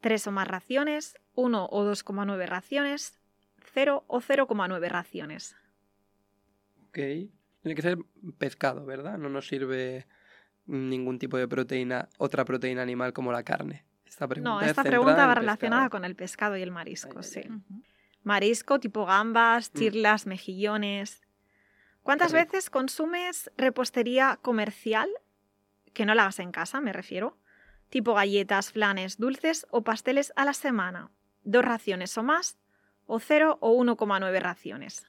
¿Tres 0.00 0.26
o 0.26 0.32
más 0.32 0.48
raciones? 0.48 1.14
¿1 1.34 1.68
o 1.70 1.84
2,9 1.84 2.46
raciones? 2.46 3.18
¿0 3.74 4.04
o 4.06 4.20
0,9 4.20 4.88
raciones? 4.88 5.54
Ok. 6.88 6.94
Tiene 7.62 7.74
que 7.74 7.82
ser 7.82 7.98
pescado, 8.38 8.86
¿verdad? 8.86 9.18
No 9.18 9.28
nos 9.28 9.46
sirve 9.48 10.06
ningún 10.66 11.18
tipo 11.18 11.36
de 11.36 11.46
proteína, 11.48 12.08
otra 12.18 12.44
proteína 12.44 12.80
animal 12.82 13.12
como 13.12 13.32
la 13.32 13.42
carne. 13.42 13.84
Esta 14.06 14.26
pregunta 14.26 14.50
No, 14.50 14.60
es 14.62 14.68
esta 14.68 14.82
pregunta 14.82 15.26
va 15.26 15.32
el 15.34 15.38
relacionada 15.40 15.82
pescado. 15.84 15.90
con 16.00 16.04
el 16.04 16.16
pescado 16.16 16.56
y 16.56 16.62
el 16.62 16.70
marisco, 16.70 17.18
Ay, 17.18 17.24
sí. 17.24 17.40
ay. 17.44 17.50
Marisco 18.22 18.80
tipo 18.80 19.04
gambas, 19.04 19.70
Mm. 19.74 19.78
chirlas, 19.78 20.26
mejillones. 20.26 21.22
¿Cuántas 22.10 22.32
veces 22.32 22.70
consumes 22.70 23.52
repostería 23.56 24.40
comercial? 24.42 25.08
Que 25.94 26.04
no 26.04 26.16
la 26.16 26.22
hagas 26.22 26.40
en 26.40 26.50
casa, 26.50 26.80
me 26.80 26.92
refiero. 26.92 27.38
Tipo 27.88 28.14
galletas, 28.14 28.72
flanes, 28.72 29.16
dulces 29.16 29.64
o 29.70 29.84
pasteles 29.84 30.32
a 30.34 30.44
la 30.44 30.52
semana. 30.52 31.12
¿Dos 31.44 31.64
raciones 31.64 32.18
o 32.18 32.24
más? 32.24 32.58
¿O 33.06 33.20
0 33.20 33.58
o 33.60 33.80
1,9 33.80 34.40
raciones? 34.40 35.06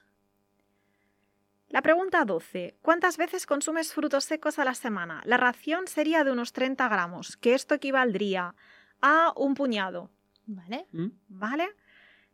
La 1.70 1.82
pregunta 1.82 2.24
12. 2.24 2.76
¿Cuántas 2.82 3.16
veces 3.16 3.46
consumes 3.46 3.92
frutos 3.92 4.22
secos 4.22 4.60
a 4.60 4.64
la 4.64 4.74
semana? 4.74 5.22
La 5.24 5.38
ración 5.38 5.88
sería 5.88 6.22
de 6.22 6.30
unos 6.30 6.52
30 6.52 6.88
gramos, 6.88 7.36
que 7.36 7.54
esto 7.54 7.74
equivaldría 7.74 8.54
a 9.00 9.32
un 9.34 9.54
puñado. 9.54 10.12
Vale. 10.46 10.86
¿Mm? 10.92 11.08
¿Vale? 11.26 11.74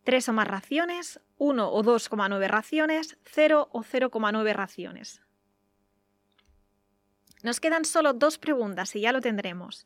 Tres 0.08 0.26
o 0.30 0.32
más 0.32 0.48
raciones, 0.48 1.20
1 1.36 1.70
o 1.70 1.84
2,9 1.84 2.48
raciones, 2.48 3.18
0 3.26 3.68
o 3.70 3.82
0,9 3.82 4.54
raciones. 4.54 5.20
Nos 7.42 7.60
quedan 7.60 7.84
solo 7.84 8.14
dos 8.14 8.38
preguntas 8.38 8.96
y 8.96 9.02
ya 9.02 9.12
lo 9.12 9.20
tendremos. 9.20 9.84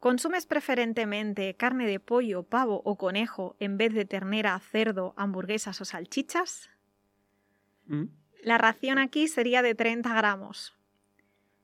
¿Consumes 0.00 0.46
preferentemente 0.46 1.54
carne 1.54 1.86
de 1.86 2.00
pollo, 2.00 2.42
pavo 2.42 2.82
o 2.84 2.98
conejo 2.98 3.54
en 3.60 3.78
vez 3.78 3.94
de 3.94 4.06
ternera, 4.06 4.58
cerdo, 4.58 5.14
hamburguesas 5.16 5.80
o 5.80 5.84
salchichas? 5.84 6.68
¿Mm? 7.86 8.06
La 8.42 8.58
ración 8.58 8.98
aquí 8.98 9.28
sería 9.28 9.62
de 9.62 9.76
30 9.76 10.12
gramos. 10.16 10.76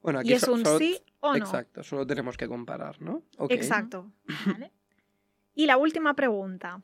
Bueno, 0.01 0.21
aquí 0.21 0.31
Y 0.31 0.35
es 0.35 0.43
so- 0.43 0.53
un 0.53 0.65
sí 0.79 1.03
o 1.19 1.33
no. 1.33 1.39
Exacto, 1.39 1.83
solo 1.83 2.07
tenemos 2.07 2.37
que 2.37 2.47
comparar, 2.47 3.03
¿no? 3.03 3.25
Exacto. 3.49 4.13
Vale. 4.47 4.71
Y 5.57 5.67
la 5.67 5.77
última 5.77 6.15
pregunta. 6.15 6.81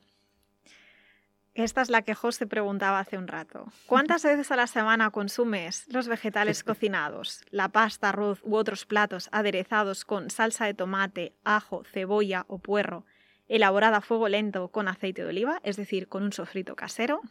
Esta 1.55 1.81
es 1.81 1.89
la 1.89 2.01
que 2.01 2.13
José 2.13 2.45
preguntaba 2.47 2.99
hace 2.99 3.17
un 3.17 3.27
rato. 3.27 3.71
¿Cuántas 3.87 4.23
veces 4.23 4.51
a 4.51 4.57
la 4.57 4.67
semana 4.67 5.09
consumes 5.09 5.85
los 5.87 6.07
vegetales 6.07 6.63
cocinados, 6.65 7.43
la 7.49 7.69
pasta, 7.69 8.09
arroz 8.09 8.41
u 8.43 8.55
otros 8.55 8.85
platos 8.85 9.29
aderezados 9.31 10.03
con 10.03 10.29
salsa 10.29 10.65
de 10.65 10.73
tomate, 10.73 11.33
ajo, 11.45 11.83
cebolla 11.85 12.45
o 12.49 12.59
puerro, 12.59 13.05
elaborada 13.47 13.97
a 13.97 14.01
fuego 14.01 14.27
lento 14.27 14.67
con 14.67 14.89
aceite 14.89 15.23
de 15.23 15.29
oliva, 15.29 15.61
es 15.63 15.77
decir, 15.77 16.09
con 16.09 16.23
un 16.23 16.33
sofrito 16.33 16.75
casero? 16.75 17.21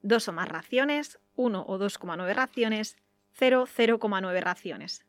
Dos 0.00 0.28
o 0.28 0.32
más 0.32 0.48
raciones, 0.48 1.18
1 1.34 1.64
o 1.66 1.78
2,9 1.78 2.34
raciones, 2.34 2.96
0, 3.34 3.66
0,9 3.66 4.40
raciones. 4.40 5.04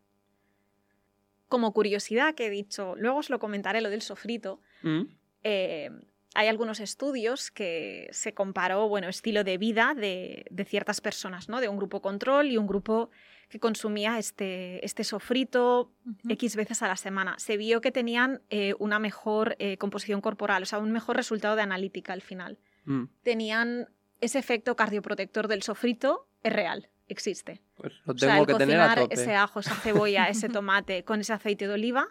Como 1.47 1.73
curiosidad 1.73 2.33
que 2.33 2.47
he 2.47 2.49
dicho, 2.49 2.95
luego 2.97 3.19
os 3.19 3.29
lo 3.29 3.37
comentaré 3.37 3.81
lo 3.81 3.91
del 3.91 4.01
sofrito, 4.01 4.61
¿Mm? 4.81 5.01
eh, 5.43 5.91
hay 6.35 6.47
algunos 6.47 6.79
estudios 6.79 7.51
que 7.51 8.09
se 8.11 8.33
comparó, 8.33 8.87
bueno, 8.87 9.07
estilo 9.07 9.43
de 9.43 9.57
vida 9.57 9.93
de, 9.95 10.45
de 10.49 10.65
ciertas 10.65 11.01
personas, 11.01 11.49
¿no? 11.49 11.61
De 11.61 11.69
un 11.69 11.77
grupo 11.77 12.01
control 12.01 12.47
y 12.47 12.57
un 12.57 12.67
grupo 12.67 13.09
que 13.53 13.59
consumía 13.59 14.17
este, 14.17 14.83
este 14.83 15.03
sofrito. 15.03 15.91
X 16.27 16.55
veces 16.55 16.81
a 16.81 16.87
la 16.87 16.97
semana. 16.97 17.35
Se 17.37 17.55
vio 17.55 17.81
que 17.81 17.91
tenían 17.91 18.41
eh, 18.49 18.73
una 18.79 18.97
mejor 18.97 19.55
eh, 19.59 19.77
composición 19.77 20.21
corporal, 20.21 20.63
o 20.63 20.65
sea, 20.65 20.79
un 20.79 20.91
mejor 20.91 21.17
resultado 21.17 21.55
de 21.55 21.61
analítica 21.61 22.13
al 22.13 22.23
final. 22.23 22.57
Mm. 22.85 23.03
Tenían 23.21 23.89
ese 24.21 24.39
efecto 24.39 24.75
cardioprotector 24.75 25.47
del 25.47 25.61
sofrito, 25.61 26.27
es 26.41 26.51
real, 26.51 26.89
existe. 27.07 27.61
Pues 27.75 27.93
lo 28.05 28.13
O 28.13 28.17
sea, 28.17 28.29
tengo 28.29 28.41
el 28.41 28.47
que 28.47 28.53
tener 28.55 28.79
a 28.79 28.87
cocinar 28.87 28.99
tope. 29.03 29.13
ese 29.13 29.35
ajo, 29.35 29.59
esa 29.59 29.75
cebolla, 29.75 30.25
ese 30.29 30.49
tomate 30.49 31.03
con 31.03 31.19
ese 31.19 31.33
aceite 31.33 31.67
de 31.67 31.75
oliva 31.75 32.07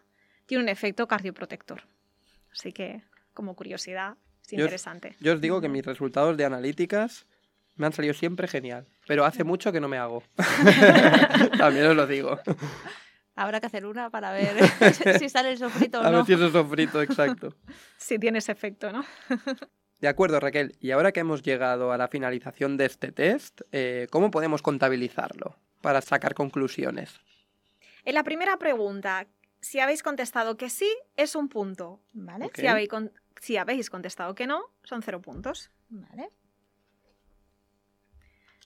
tiene 0.47 0.63
un 0.63 0.69
efecto 0.69 1.09
cardioprotector. 1.09 1.89
Así 2.53 2.73
que, 2.73 3.03
como 3.35 3.55
curiosidad, 3.57 4.17
es 4.45 4.51
Yo- 4.53 4.59
interesante. 4.65 5.17
Yo 5.21 5.35
os 5.35 5.41
digo 5.41 5.61
que 5.61 5.69
mis 5.69 5.85
resultados 5.85 6.37
de 6.37 6.45
analíticas 6.45 7.27
me 7.77 7.87
han 7.87 7.93
salido 7.93 8.15
siempre 8.15 8.49
genial, 8.49 8.87
pero 9.07 9.25
hace 9.25 9.45
mucho 9.45 9.73
que 9.73 9.81
no 9.81 9.89
me 9.89 9.99
hago. 9.99 10.23
También 11.59 11.87
os 11.87 11.97
lo 11.97 12.07
digo. 12.07 12.39
Habrá 13.35 13.61
que 13.61 13.67
hacer 13.67 13.87
una 13.87 14.11
para 14.11 14.33
ver 14.33 14.57
si 15.19 15.29
sale 15.29 15.53
el 15.53 15.59
sofrito 15.59 16.01
o 16.01 16.03
A 16.03 16.11
no. 16.11 16.19
ver 16.19 16.27
si 16.27 16.33
es 16.45 16.53
sofrito, 16.53 17.01
exacto. 17.03 17.57
Sí 17.97 18.19
tiene 18.19 18.39
ese 18.39 18.53
efecto, 18.53 18.93
¿no? 18.93 19.05
De 20.01 20.09
acuerdo, 20.09 20.39
Raquel. 20.41 20.77
Y 20.81 20.91
ahora 20.91 21.13
que 21.13 21.21
hemos 21.21 21.43
llegado 21.43 21.93
a 21.93 21.97
la 21.99 22.09
finalización 22.09 22.77
de 22.77 22.87
este 22.87 23.13
test, 23.13 23.63
eh, 23.73 24.07
¿cómo 24.11 24.31
podemos 24.31 24.61
contabilizarlo 24.61 25.57
para 25.81 26.01
sacar 26.03 26.35
conclusiones? 26.35 27.21
En 28.05 28.15
la 28.15 28.25
primera 28.25 28.57
pregunta, 28.59 29.27
si 29.61 29.79
habéis 29.79 30.03
contestado 30.03 30.57
que 30.57 30.69
sí, 30.71 30.91
es 31.17 31.37
un 31.37 31.49
punto. 31.49 32.01
Vale. 32.13 32.47
Ok. 32.47 32.57
Si, 32.57 32.67
habéis 32.67 32.89
con- 32.89 33.13
si 33.41 33.57
habéis 33.57 33.91
contestado 33.91 34.35
que 34.35 34.47
no, 34.47 34.73
son 34.83 35.03
cero 35.03 35.21
puntos. 35.21 35.71
Vale. 35.89 36.31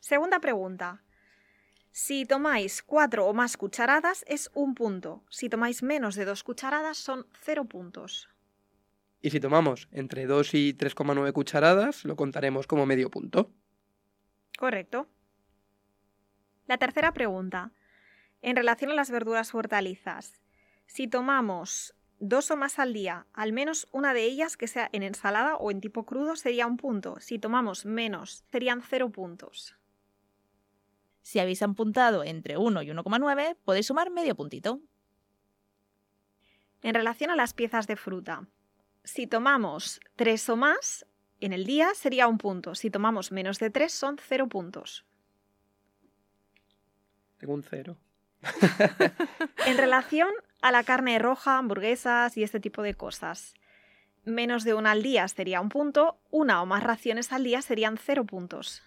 Segunda 0.01 0.41
pregunta. 0.41 1.03
Si 1.91 2.27
tomáis 2.27 2.83
cuatro 2.83 3.27
o 3.27 3.33
más 3.33 3.57
cucharadas, 3.57 4.25
es 4.29 4.51
un 4.55 4.75
punto. 4.75 5.25
Si 5.31 5.49
tomáis 5.49 5.83
menos 5.83 6.15
de 6.15 6.25
dos 6.25 6.45
cucharadas, 6.45 6.99
son 6.99 7.27
cero 7.33 7.65
puntos. 7.65 8.29
Y 9.23 9.31
si 9.31 9.41
tomamos 9.41 9.89
entre 9.91 10.27
2 10.27 10.55
y 10.55 10.75
3,9 10.75 11.33
cucharadas, 11.33 12.05
lo 12.05 12.15
contaremos 12.15 12.67
como 12.67 12.87
medio 12.87 13.11
punto. 13.11 13.51
Correcto. 14.59 15.09
La 16.67 16.79
tercera 16.79 17.13
pregunta. 17.13 17.73
En 18.43 18.57
relación 18.57 18.91
a 18.91 18.95
las 18.95 19.11
verduras 19.11 19.55
hortalizas, 19.55 20.41
si 20.87 21.09
tomamos 21.09 21.95
dos 22.19 22.51
o 22.51 22.57
más 22.57 22.79
al 22.79 22.93
día, 22.93 23.27
al 23.33 23.53
menos 23.53 23.89
una 23.93 24.15
de 24.15 24.25
ellas 24.25 24.57
que 24.57 24.69
sea 24.69 24.89
en 24.93 25.03
ensalada 25.03 25.57
o 25.57 25.71
en 25.71 25.81
tipo 25.81 26.05
crudo, 26.05 26.37
sería 26.37 26.67
un 26.67 26.77
punto. 26.77 27.17
Si 27.21 27.39
tomamos 27.39 27.85
menos, 27.85 28.45
serían 28.51 28.83
cero 28.83 29.11
puntos. 29.11 29.77
Si 31.23 31.41
habéis 31.41 31.63
apuntado 31.63 32.23
entre 32.25 32.57
1 32.57 32.83
y 32.83 32.91
1,9, 32.91 33.57
podéis 33.65 33.87
sumar 33.87 34.11
medio 34.11 34.37
puntito. 34.37 34.81
En 36.83 36.95
relación 36.95 37.31
a 37.31 37.37
las 37.37 37.53
piezas 37.53 37.87
de 37.87 37.97
fruta, 37.97 38.47
si 39.03 39.27
tomamos 39.27 40.01
tres 40.15 40.49
o 40.49 40.57
más, 40.57 41.07
en 41.41 41.53
el 41.53 41.65
día 41.65 41.95
sería 41.95 42.29
un 42.29 42.39
punto. 42.39 42.75
Si 42.75 42.91
tomamos 42.91 43.33
menos 43.33 43.59
de 43.59 43.71
3 43.71 43.93
son 43.93 44.19
0 44.21 44.49
puntos. 44.49 45.05
Tengo 47.39 47.55
un 47.55 47.63
cero. 47.63 47.97
En 49.67 49.77
relación 49.77 50.29
a 50.62 50.73
la 50.73 50.85
carne 50.85 51.19
roja, 51.19 51.59
hamburguesas 51.59 52.37
y 52.37 52.42
este 52.42 52.61
tipo 52.61 52.83
de 52.83 52.95
cosas, 52.95 53.55
menos 54.25 54.64
de 54.64 54.75
una 54.75 54.90
al 54.92 55.03
día 55.03 55.27
sería 55.29 55.61
un 55.61 55.69
punto, 55.69 56.19
una 56.31 56.62
o 56.62 56.66
más 56.66 56.83
raciones 56.83 57.33
al 57.33 57.45
día 57.45 57.62
serían 57.62 57.97
0 57.97 58.25
puntos. 58.25 58.83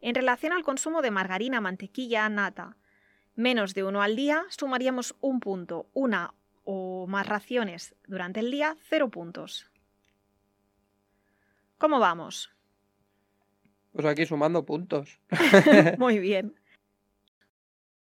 En 0.00 0.14
relación 0.14 0.52
al 0.52 0.62
consumo 0.62 1.00
de 1.00 1.10
margarina, 1.10 1.60
mantequilla, 1.60 2.28
nata, 2.28 2.76
menos 3.34 3.74
de 3.74 3.84
uno 3.84 4.02
al 4.02 4.16
día 4.16 4.44
sumaríamos 4.50 5.16
un 5.20 5.40
punto, 5.40 5.88
una 5.94 6.34
o 6.64 7.06
más 7.06 7.26
raciones 7.26 7.94
durante 8.06 8.40
el 8.40 8.50
día, 8.50 8.76
0 8.88 9.08
puntos. 9.08 9.70
¿Cómo 11.78 11.98
vamos? 11.98 12.50
Pues 13.92 14.06
aquí 14.06 14.26
sumando 14.26 14.64
puntos. 14.64 15.20
Muy 15.98 16.18
bien. 16.18 16.54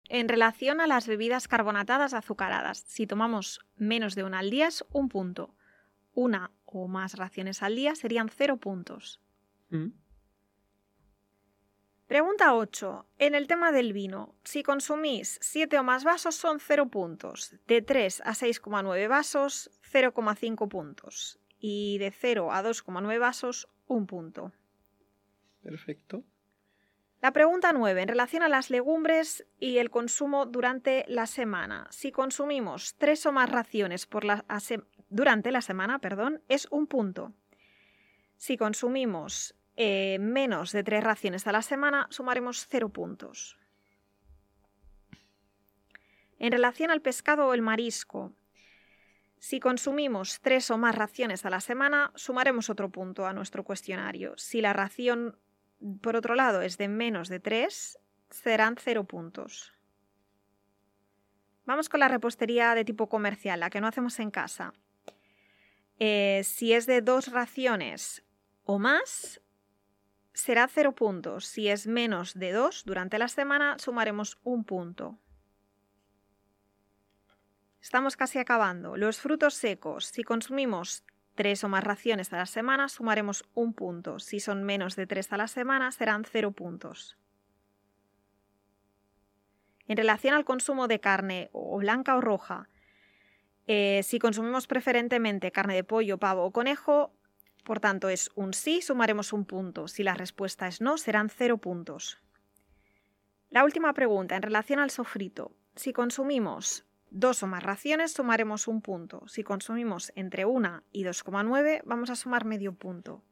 En 0.09 0.29
relación 0.29 0.79
a 0.79 0.87
las 0.87 1.07
bebidas 1.07 1.47
carbonatadas 1.47 2.13
azucaradas, 2.13 2.83
si 2.87 3.07
tomamos 3.07 3.59
menos 3.75 4.15
de 4.15 4.23
una 4.23 4.39
al 4.39 4.49
día 4.49 4.67
es 4.67 4.85
un 4.91 5.09
punto. 5.09 5.53
Una 6.13 6.51
o 6.65 6.87
más 6.87 7.17
raciones 7.17 7.61
al 7.61 7.75
día 7.75 7.95
serían 7.95 8.29
cero 8.29 8.57
puntos. 8.57 9.21
Mm. 9.69 9.89
Pregunta 12.07 12.55
8. 12.55 13.05
En 13.19 13.35
el 13.35 13.47
tema 13.47 13.73
del 13.73 13.91
vino, 13.91 14.33
si 14.45 14.63
consumís 14.63 15.39
7 15.41 15.77
o 15.77 15.83
más 15.83 16.05
vasos 16.05 16.35
son 16.35 16.61
0 16.61 16.87
puntos. 16.87 17.53
De 17.67 17.81
3 17.81 18.21
a 18.21 18.31
6,9 18.31 19.09
vasos, 19.09 19.69
0,5 19.91 20.69
puntos. 20.69 21.37
Y 21.59 21.97
de 21.97 22.11
0 22.11 22.53
a 22.53 22.63
2,9 22.63 23.19
vasos, 23.19 23.67
1 23.87 24.05
punto. 24.07 24.53
Perfecto. 25.61 26.23
La 27.19 27.33
pregunta 27.33 27.73
9. 27.73 28.03
En 28.03 28.07
relación 28.07 28.43
a 28.43 28.47
las 28.47 28.69
legumbres 28.69 29.45
y 29.59 29.79
el 29.79 29.89
consumo 29.89 30.45
durante 30.45 31.03
la 31.07 31.25
semana. 31.25 31.87
Si 31.89 32.11
consumimos 32.11 32.95
3 32.97 33.25
o 33.25 33.31
más 33.31 33.49
raciones 33.49 34.07
durante 35.09 35.51
la 35.51 35.61
semana, 35.61 35.97
perdón, 35.99 36.43
es 36.47 36.67
un 36.69 36.85
punto. 36.85 37.33
Si 38.37 38.55
consumimos 38.55 39.55
eh, 39.75 40.19
menos 40.19 40.71
de 40.71 40.83
3 40.83 41.03
raciones 41.03 41.47
a 41.47 41.51
la 41.51 41.63
semana, 41.63 42.05
sumaremos 42.11 42.67
0 42.69 42.89
puntos. 42.89 43.57
En 46.37 46.51
relación 46.51 46.91
al 46.91 47.01
pescado 47.01 47.47
o 47.47 47.53
el 47.55 47.63
marisco, 47.63 48.31
si 49.39 49.59
consumimos 49.59 50.39
3 50.41 50.69
o 50.69 50.77
más 50.77 50.93
raciones 50.93 51.45
a 51.45 51.49
la 51.49 51.61
semana, 51.61 52.11
sumaremos 52.13 52.69
otro 52.69 52.89
punto 52.89 53.25
a 53.25 53.33
nuestro 53.33 53.63
cuestionario. 53.63 54.37
Si 54.37 54.61
la 54.61 54.73
ración 54.73 55.39
por 56.01 56.15
otro 56.15 56.35
lado, 56.35 56.61
es 56.61 56.77
de 56.77 56.87
menos 56.87 57.29
de 57.29 57.39
3, 57.39 57.99
serán 58.29 58.75
0 58.77 59.05
puntos. 59.05 59.73
Vamos 61.65 61.89
con 61.89 61.99
la 61.99 62.07
repostería 62.07 62.73
de 62.75 62.85
tipo 62.85 63.09
comercial, 63.09 63.59
la 63.59 63.69
que 63.69 63.81
no 63.81 63.87
hacemos 63.87 64.19
en 64.19 64.31
casa. 64.31 64.73
Eh, 65.99 66.41
si 66.43 66.73
es 66.73 66.85
de 66.85 67.01
dos 67.01 67.31
raciones 67.31 68.23
o 68.63 68.79
más, 68.79 69.41
será 70.33 70.67
0 70.67 70.93
puntos. 70.93 71.45
Si 71.45 71.67
es 71.67 71.87
menos 71.87 72.33
de 72.33 72.51
2 72.51 72.85
durante 72.85 73.17
la 73.17 73.27
semana, 73.27 73.77
sumaremos 73.79 74.39
un 74.43 74.63
punto. 74.63 75.19
Estamos 77.81 78.15
casi 78.15 78.39
acabando. 78.39 78.97
Los 78.97 79.19
frutos 79.19 79.53
secos, 79.53 80.05
si 80.05 80.23
consumimos 80.23 81.03
tres 81.37 81.63
o 81.63 81.69
más 81.69 81.85
raciones 81.85 82.33
a 82.33 82.37
la 82.37 82.45
semana, 82.45 82.89
sumaremos 82.89 83.45
un 83.53 83.73
punto. 83.73 84.19
Si 84.19 84.41
son 84.41 84.63
menos 84.63 84.97
de 84.97 85.07
tres 85.07 85.31
a 85.31 85.37
la 85.37 85.47
semana, 85.47 85.93
serán 85.93 86.25
cero 86.25 86.51
puntos. 86.51 87.17
En 89.87 89.95
relación 89.95 90.33
al 90.33 90.43
consumo 90.43 90.89
de 90.89 90.99
carne 90.99 91.49
o 91.53 91.77
blanca 91.77 92.17
o 92.17 92.21
roja, 92.21 92.67
eh, 93.67 94.01
si 94.03 94.19
consumimos 94.19 94.67
preferentemente 94.67 95.51
carne 95.51 95.75
de 95.75 95.85
pollo, 95.85 96.17
pavo 96.17 96.43
o 96.43 96.51
conejo, 96.51 97.13
por 97.63 97.79
tanto 97.79 98.09
es 98.09 98.31
un 98.35 98.53
sí, 98.53 98.81
sumaremos 98.81 99.31
un 99.31 99.45
punto. 99.45 99.87
Si 99.87 100.03
la 100.03 100.15
respuesta 100.15 100.67
es 100.67 100.81
no, 100.81 100.97
serán 100.97 101.29
cero 101.29 101.57
puntos. 101.57 102.17
La 103.49 103.63
última 103.63 103.93
pregunta, 103.93 104.35
en 104.35 104.41
relación 104.41 104.79
al 104.79 104.89
sofrito. 104.89 105.53
Si 105.75 105.93
consumimos 105.93 106.86
dos 107.09 107.43
o 107.43 107.47
más 107.47 107.63
raciones, 107.63 108.13
sumaremos 108.13 108.67
un 108.67 108.81
punto. 108.81 109.27
Si 109.27 109.43
consumimos 109.43 110.11
entre 110.15 110.45
1 110.45 110.83
y 110.91 111.03
2,9, 111.03 111.81
vamos 111.85 112.09
a 112.09 112.15
sumar 112.15 112.45
medio 112.45 112.73
punto. 112.73 113.23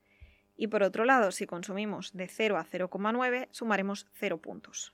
Y 0.58 0.68
por 0.68 0.84
otro 0.84 1.06
lado, 1.06 1.32
si 1.32 1.46
consumimos 1.46 2.14
de 2.14 2.28
0 2.28 2.58
a 2.58 2.66
0,9, 2.66 3.48
sumaremos 3.52 4.08
0 4.14 4.42
puntos. 4.42 4.94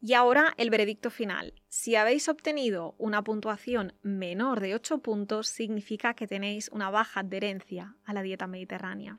Y 0.00 0.12
ahora 0.12 0.52
el 0.58 0.70
veredicto 0.70 1.10
final. 1.10 1.54
Si 1.68 1.96
habéis 1.96 2.28
obtenido 2.28 2.94
una 2.98 3.22
puntuación 3.22 3.94
menor 4.02 4.60
de 4.60 4.74
8 4.74 4.98
puntos, 4.98 5.48
significa 5.48 6.14
que 6.14 6.26
tenéis 6.26 6.68
una 6.68 6.90
baja 6.90 7.20
adherencia 7.20 7.96
a 8.04 8.12
la 8.12 8.22
dieta 8.22 8.46
mediterránea. 8.46 9.18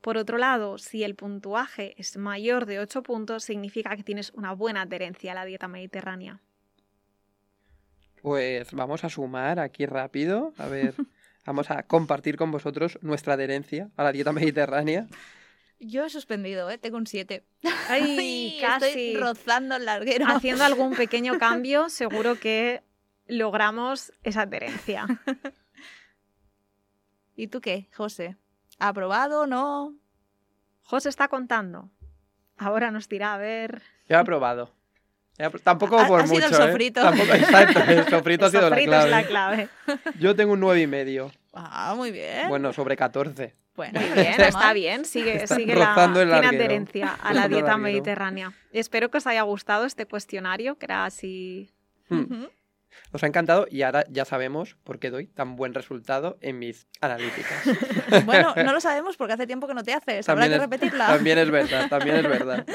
Por 0.00 0.16
otro 0.16 0.38
lado, 0.38 0.78
si 0.78 1.04
el 1.04 1.14
puntuaje 1.14 1.94
es 1.98 2.16
mayor 2.16 2.64
de 2.66 2.78
8 2.78 3.02
puntos, 3.02 3.44
significa 3.44 3.96
que 3.96 4.02
tienes 4.02 4.32
una 4.32 4.52
buena 4.52 4.82
adherencia 4.82 5.32
a 5.32 5.34
la 5.34 5.44
dieta 5.44 5.68
mediterránea. 5.68 6.40
Pues 8.22 8.72
vamos 8.72 9.04
a 9.04 9.08
sumar 9.08 9.58
aquí 9.58 9.86
rápido. 9.86 10.52
A 10.58 10.66
ver, 10.66 10.94
vamos 11.46 11.70
a 11.70 11.82
compartir 11.84 12.36
con 12.36 12.50
vosotros 12.50 12.98
nuestra 13.02 13.34
adherencia 13.34 13.90
a 13.96 14.04
la 14.04 14.12
dieta 14.12 14.32
mediterránea. 14.32 15.06
Yo 15.78 16.04
he 16.04 16.10
suspendido, 16.10 16.70
¿eh? 16.70 16.76
Tengo 16.76 16.98
un 16.98 17.06
7. 17.06 17.44
Ay, 17.88 18.58
casi. 18.60 18.86
Estoy 18.86 19.16
rozando 19.16 19.76
el 19.76 19.86
larguero. 19.86 20.26
Haciendo 20.28 20.64
algún 20.64 20.94
pequeño 20.94 21.38
cambio, 21.38 21.88
seguro 21.88 22.38
que 22.38 22.82
logramos 23.26 24.12
esa 24.22 24.42
adherencia. 24.42 25.06
¿Y 27.34 27.46
tú 27.46 27.60
qué, 27.62 27.88
José? 27.94 28.36
¿Aprobado 28.78 29.42
o 29.42 29.46
no? 29.46 29.94
José 30.82 31.08
está 31.08 31.28
contando. 31.28 31.90
Ahora 32.58 32.90
nos 32.90 33.08
dirá 33.08 33.34
a 33.34 33.38
ver. 33.38 33.82
He 34.06 34.14
aprobado. 34.14 34.74
Apro- 35.40 35.60
Tampoco 35.62 35.98
Ha- 35.98 36.06
por 36.06 36.20
ha 36.20 36.26
sido 36.26 36.46
el 36.46 36.52
¿eh? 36.52 36.56
sofrito. 36.56 37.02
Tampoco, 37.02 37.32
exacto, 37.34 37.80
el 37.88 38.08
sofrito 38.08 38.46
ha 38.46 38.50
sido 38.50 38.62
la 38.62 38.68
sofrito 38.68 38.90
clave. 38.90 39.04
es 39.04 39.10
la 39.10 39.22
clave. 39.24 39.68
Yo 40.20 40.36
tengo 40.36 40.52
un 40.52 40.60
nueve 40.60 40.80
y 40.80 40.86
medio. 40.86 41.30
Ah, 41.52 41.94
muy 41.96 42.10
bien. 42.10 42.48
Bueno, 42.48 42.72
sobre 42.72 42.96
14. 42.96 43.54
Bueno, 43.76 43.98
Muy 44.00 44.10
bien, 44.10 44.40
está 44.40 44.72
bien. 44.72 45.04
Sigue, 45.04 45.42
Está 45.42 45.54
sigue 45.54 45.74
la 45.74 45.94
fina 45.94 46.38
adherencia 46.48 47.14
a 47.22 47.32
la 47.32 47.48
dieta 47.48 47.76
mediterránea. 47.78 48.52
Espero 48.72 49.10
que 49.10 49.18
os 49.18 49.26
haya 49.26 49.42
gustado 49.42 49.86
este 49.86 50.06
cuestionario, 50.06 50.76
que 50.76 50.86
era 50.86 51.04
así. 51.06 51.70
Hmm. 52.08 52.44
Nos 53.12 53.22
ha 53.22 53.26
encantado 53.26 53.66
y 53.70 53.82
ahora 53.82 54.04
ya 54.08 54.24
sabemos 54.24 54.76
por 54.84 54.98
qué 54.98 55.10
doy 55.10 55.26
tan 55.26 55.56
buen 55.56 55.74
resultado 55.74 56.38
en 56.40 56.58
mis 56.58 56.86
analíticas. 57.00 57.62
Bueno, 58.24 58.54
no 58.56 58.72
lo 58.72 58.80
sabemos 58.80 59.16
porque 59.16 59.34
hace 59.34 59.46
tiempo 59.46 59.66
que 59.66 59.74
no 59.74 59.82
te 59.82 59.92
haces. 59.94 60.28
Habrá 60.28 60.44
También 60.44 60.50
que 60.60 60.64
es- 60.64 60.70
repetirla. 60.70 61.06
También 61.06 61.38
es 61.38 61.50
verdad, 61.50 61.88
también 61.88 62.16
es 62.16 62.28
verdad. 62.28 62.66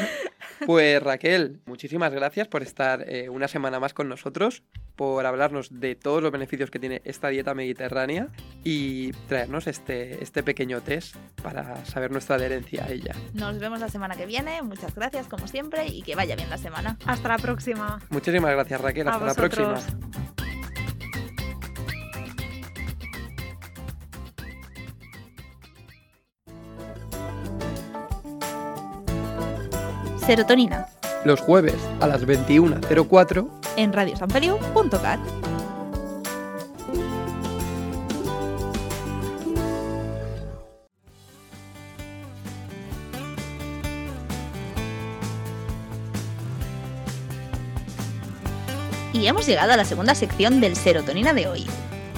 Pues 0.65 1.03
Raquel, 1.03 1.59
muchísimas 1.65 2.13
gracias 2.13 2.47
por 2.47 2.63
estar 2.63 3.03
eh, 3.09 3.27
una 3.29 3.47
semana 3.49 3.79
más 3.79 3.93
con 3.93 4.07
nosotros, 4.07 4.63
por 4.95 5.25
hablarnos 5.25 5.81
de 5.81 5.95
todos 5.95 6.23
los 6.23 6.31
beneficios 6.31 6.71
que 6.71 6.79
tiene 6.79 7.01
esta 7.03 7.27
dieta 7.27 7.53
mediterránea 7.53 8.29
y 8.63 9.11
traernos 9.27 9.67
este, 9.67 10.23
este 10.23 10.43
pequeño 10.43 10.81
test 10.81 11.15
para 11.43 11.83
saber 11.85 12.11
nuestra 12.11 12.37
adherencia 12.37 12.85
a 12.85 12.89
ella. 12.89 13.13
Nos 13.33 13.59
vemos 13.59 13.81
la 13.81 13.89
semana 13.89 14.15
que 14.15 14.25
viene. 14.25 14.61
Muchas 14.61 14.95
gracias, 14.95 15.27
como 15.27 15.45
siempre, 15.47 15.87
y 15.87 16.03
que 16.03 16.15
vaya 16.15 16.37
bien 16.37 16.49
la 16.49 16.57
semana. 16.57 16.97
Hasta 17.05 17.27
la 17.27 17.37
próxima. 17.37 17.99
Muchísimas 18.09 18.51
gracias 18.51 18.79
Raquel, 18.79 19.07
A 19.09 19.11
hasta 19.11 19.25
la 19.25 19.33
próxima. 19.33 19.75
Serotonina 30.25 30.87
Los 31.23 31.39
jueves 31.39 31.75
a 32.01 32.07
las 32.07 32.25
21.04 32.25 33.47
en 33.77 33.93
radiosanfeliu.cat. 33.93 35.19
Y 49.25 49.27
hemos 49.27 49.47
llegado 49.47 49.73
a 49.73 49.75
la 49.75 49.85
segunda 49.85 50.13
sección 50.13 50.61
del 50.61 50.75
Serotonina 50.75 51.33
de 51.33 51.47
hoy. 51.47 51.65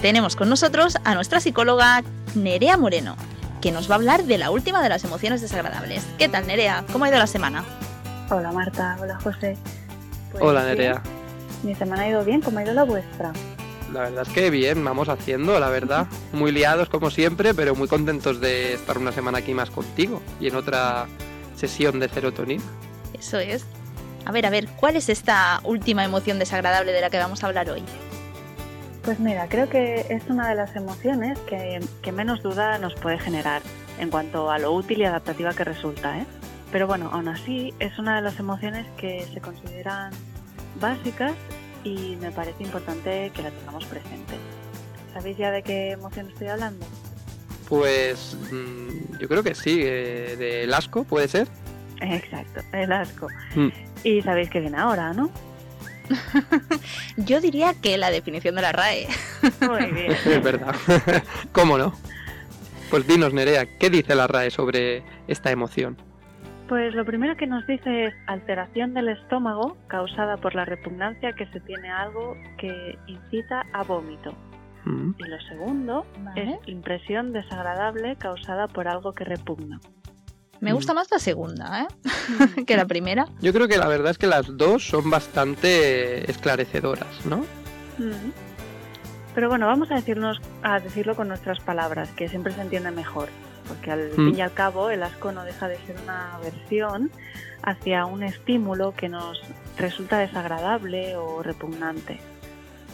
Tenemos 0.01 0.35
con 0.35 0.49
nosotros 0.49 0.97
a 1.05 1.15
nuestra 1.15 1.39
psicóloga 1.39 2.03
Nerea 2.35 2.75
Moreno, 2.75 3.15
que 3.61 3.71
nos 3.71 3.89
va 3.89 3.93
a 3.93 3.95
hablar 3.95 4.25
de 4.25 4.37
la 4.37 4.51
última 4.51 4.83
de 4.83 4.89
las 4.89 5.05
emociones 5.05 5.39
desagradables. 5.39 6.05
¿Qué 6.17 6.27
tal, 6.27 6.47
Nerea? 6.47 6.83
¿Cómo 6.91 7.05
ha 7.05 7.07
ido 7.07 7.17
la 7.17 7.27
semana? 7.27 7.63
Hola 8.29 8.51
Marta, 8.51 8.97
hola 8.99 9.17
José. 9.21 9.57
Pues 10.33 10.43
Hola 10.43 10.65
Nerea. 10.65 11.01
Mi 11.63 11.75
semana 11.75 12.01
ha 12.01 12.09
ido 12.09 12.25
bien, 12.25 12.41
¿cómo 12.41 12.59
ha 12.59 12.63
ido 12.63 12.73
la 12.73 12.83
vuestra? 12.83 13.31
la 13.93 14.01
verdad 14.01 14.27
es 14.27 14.33
que 14.33 14.49
bien, 14.49 14.83
vamos 14.83 15.07
haciendo, 15.07 15.57
la 15.61 15.69
verdad. 15.69 16.07
Muy 16.33 16.51
liados 16.51 16.89
como 16.89 17.09
siempre, 17.09 17.53
pero 17.53 17.73
muy 17.73 17.87
contentos 17.87 18.41
de 18.41 18.73
estar 18.73 18.97
una 18.97 19.13
semana 19.13 19.37
aquí 19.37 19.53
más 19.53 19.69
contigo 19.69 20.21
y 20.41 20.49
en 20.49 20.57
otra 20.57 21.07
sesión 21.55 22.01
de 22.01 22.09
serotonina. 22.09 22.63
Eso 23.17 23.39
es. 23.39 23.65
A 24.27 24.31
ver, 24.33 24.45
a 24.45 24.49
ver, 24.49 24.67
¿cuál 24.75 24.97
es 24.97 25.07
esta 25.07 25.61
última 25.63 26.03
emoción 26.03 26.37
desagradable 26.37 26.91
de 26.91 26.99
la 26.99 27.09
que 27.09 27.17
vamos 27.17 27.41
a 27.41 27.47
hablar 27.47 27.69
hoy? 27.69 27.81
Pues 29.01 29.21
mira, 29.21 29.47
creo 29.47 29.69
que 29.69 30.05
es 30.09 30.21
una 30.27 30.49
de 30.49 30.55
las 30.55 30.75
emociones 30.75 31.39
que, 31.47 32.11
menos 32.11 32.43
duda 32.43 32.77
nos 32.77 32.93
puede 32.95 33.19
generar 33.19 33.61
en 33.97 34.09
cuanto 34.09 34.51
a 34.51 34.59
lo 34.59 34.73
útil 34.73 34.99
y 34.99 35.05
adaptativa 35.05 35.53
que 35.53 35.63
resulta. 35.63 36.19
¿eh? 36.19 36.25
Pero 36.73 36.87
bueno, 36.87 37.09
aún 37.13 37.29
así 37.29 37.73
es 37.79 37.97
una 37.99 38.17
de 38.17 38.21
las 38.21 38.37
emociones 38.37 38.85
que 38.97 39.25
se 39.33 39.39
consideran 39.39 40.11
básicas 40.81 41.31
y 41.85 42.17
me 42.17 42.29
parece 42.31 42.61
importante 42.65 43.31
que 43.33 43.43
la 43.43 43.51
tengamos 43.51 43.85
presente. 43.85 44.33
¿Sabéis 45.13 45.37
ya 45.37 45.51
de 45.51 45.63
qué 45.63 45.91
emoción 45.91 46.27
estoy 46.27 46.47
hablando? 46.47 46.85
Pues 47.69 48.35
mm, 48.51 49.19
yo 49.21 49.27
creo 49.29 49.41
que 49.41 49.55
sí, 49.55 49.79
eh, 49.85 50.35
del 50.37 50.73
asco, 50.73 51.05
¿puede 51.05 51.29
ser? 51.29 51.47
Exacto, 52.01 52.59
el 52.73 52.91
asco. 52.91 53.29
Mm. 53.55 53.86
Y 54.03 54.21
sabéis 54.21 54.49
que 54.49 54.59
viene 54.59 54.77
ahora, 54.77 55.13
¿no? 55.13 55.29
Yo 57.17 57.41
diría 57.41 57.73
que 57.81 57.97
la 57.97 58.11
definición 58.11 58.55
de 58.55 58.61
la 58.61 58.71
RAE. 58.71 59.07
Muy 59.61 59.91
bien. 59.91 60.11
Es 60.25 60.43
verdad. 60.43 60.75
¿Cómo 61.51 61.77
no? 61.77 61.93
Pues 62.89 63.05
dinos, 63.05 63.33
Nerea, 63.33 63.65
¿qué 63.77 63.89
dice 63.89 64.15
la 64.15 64.27
RAE 64.27 64.49
sobre 64.49 65.03
esta 65.27 65.51
emoción? 65.51 65.97
Pues 66.69 66.93
lo 66.93 67.05
primero 67.05 67.35
que 67.37 67.47
nos 67.47 67.65
dice 67.65 68.05
es 68.05 68.13
alteración 68.27 68.93
del 68.93 69.09
estómago 69.09 69.77
causada 69.87 70.37
por 70.37 70.53
la 70.53 70.65
repugnancia 70.65 71.33
que 71.33 71.45
se 71.47 71.61
tiene 71.61 71.89
a 71.89 72.01
algo 72.03 72.35
que 72.57 72.97
incita 73.07 73.65
a 73.73 73.83
vómito. 73.83 74.33
Mm. 74.83 75.11
Y 75.17 75.23
lo 75.23 75.39
segundo 75.41 76.05
es 76.35 76.49
impresión 76.67 77.31
desagradable 77.31 78.17
causada 78.17 78.67
por 78.67 78.87
algo 78.87 79.13
que 79.13 79.23
repugna. 79.23 79.79
Me 80.59 80.73
gusta 80.73 80.93
mm. 80.93 80.95
más 80.95 81.11
la 81.11 81.19
segunda, 81.19 81.83
¿eh? 81.83 82.63
que 82.65 82.75
la 82.75 82.85
primera. 82.85 83.27
Yo 83.41 83.53
creo 83.53 83.67
que 83.67 83.77
la 83.77 83.87
verdad 83.87 84.11
es 84.11 84.17
que 84.17 84.27
las 84.27 84.57
dos 84.57 84.87
son 84.87 85.09
bastante 85.09 86.29
esclarecedoras, 86.29 87.25
¿no? 87.25 87.37
Mm. 87.97 88.31
Pero 89.35 89.49
bueno, 89.49 89.67
vamos 89.67 89.91
a 89.91 89.95
decirnos 89.95 90.41
a 90.63 90.79
decirlo 90.79 91.15
con 91.15 91.27
nuestras 91.27 91.59
palabras, 91.59 92.09
que 92.09 92.27
siempre 92.27 92.53
se 92.53 92.61
entiende 92.61 92.89
mejor, 92.89 93.29
porque 93.67 93.91
al 93.91 94.09
fin 94.09 94.35
y 94.35 94.41
al 94.41 94.51
cabo 94.51 94.89
el 94.89 95.03
asco 95.03 95.31
no 95.31 95.43
deja 95.43 95.67
de 95.67 95.77
ser 95.85 95.95
una 96.03 96.35
aversión 96.35 97.11
hacia 97.61 98.05
un 98.05 98.23
estímulo 98.23 98.93
que 98.95 99.09
nos 99.09 99.39
resulta 99.77 100.17
desagradable 100.17 101.17
o 101.17 101.43
repugnante. 101.43 102.19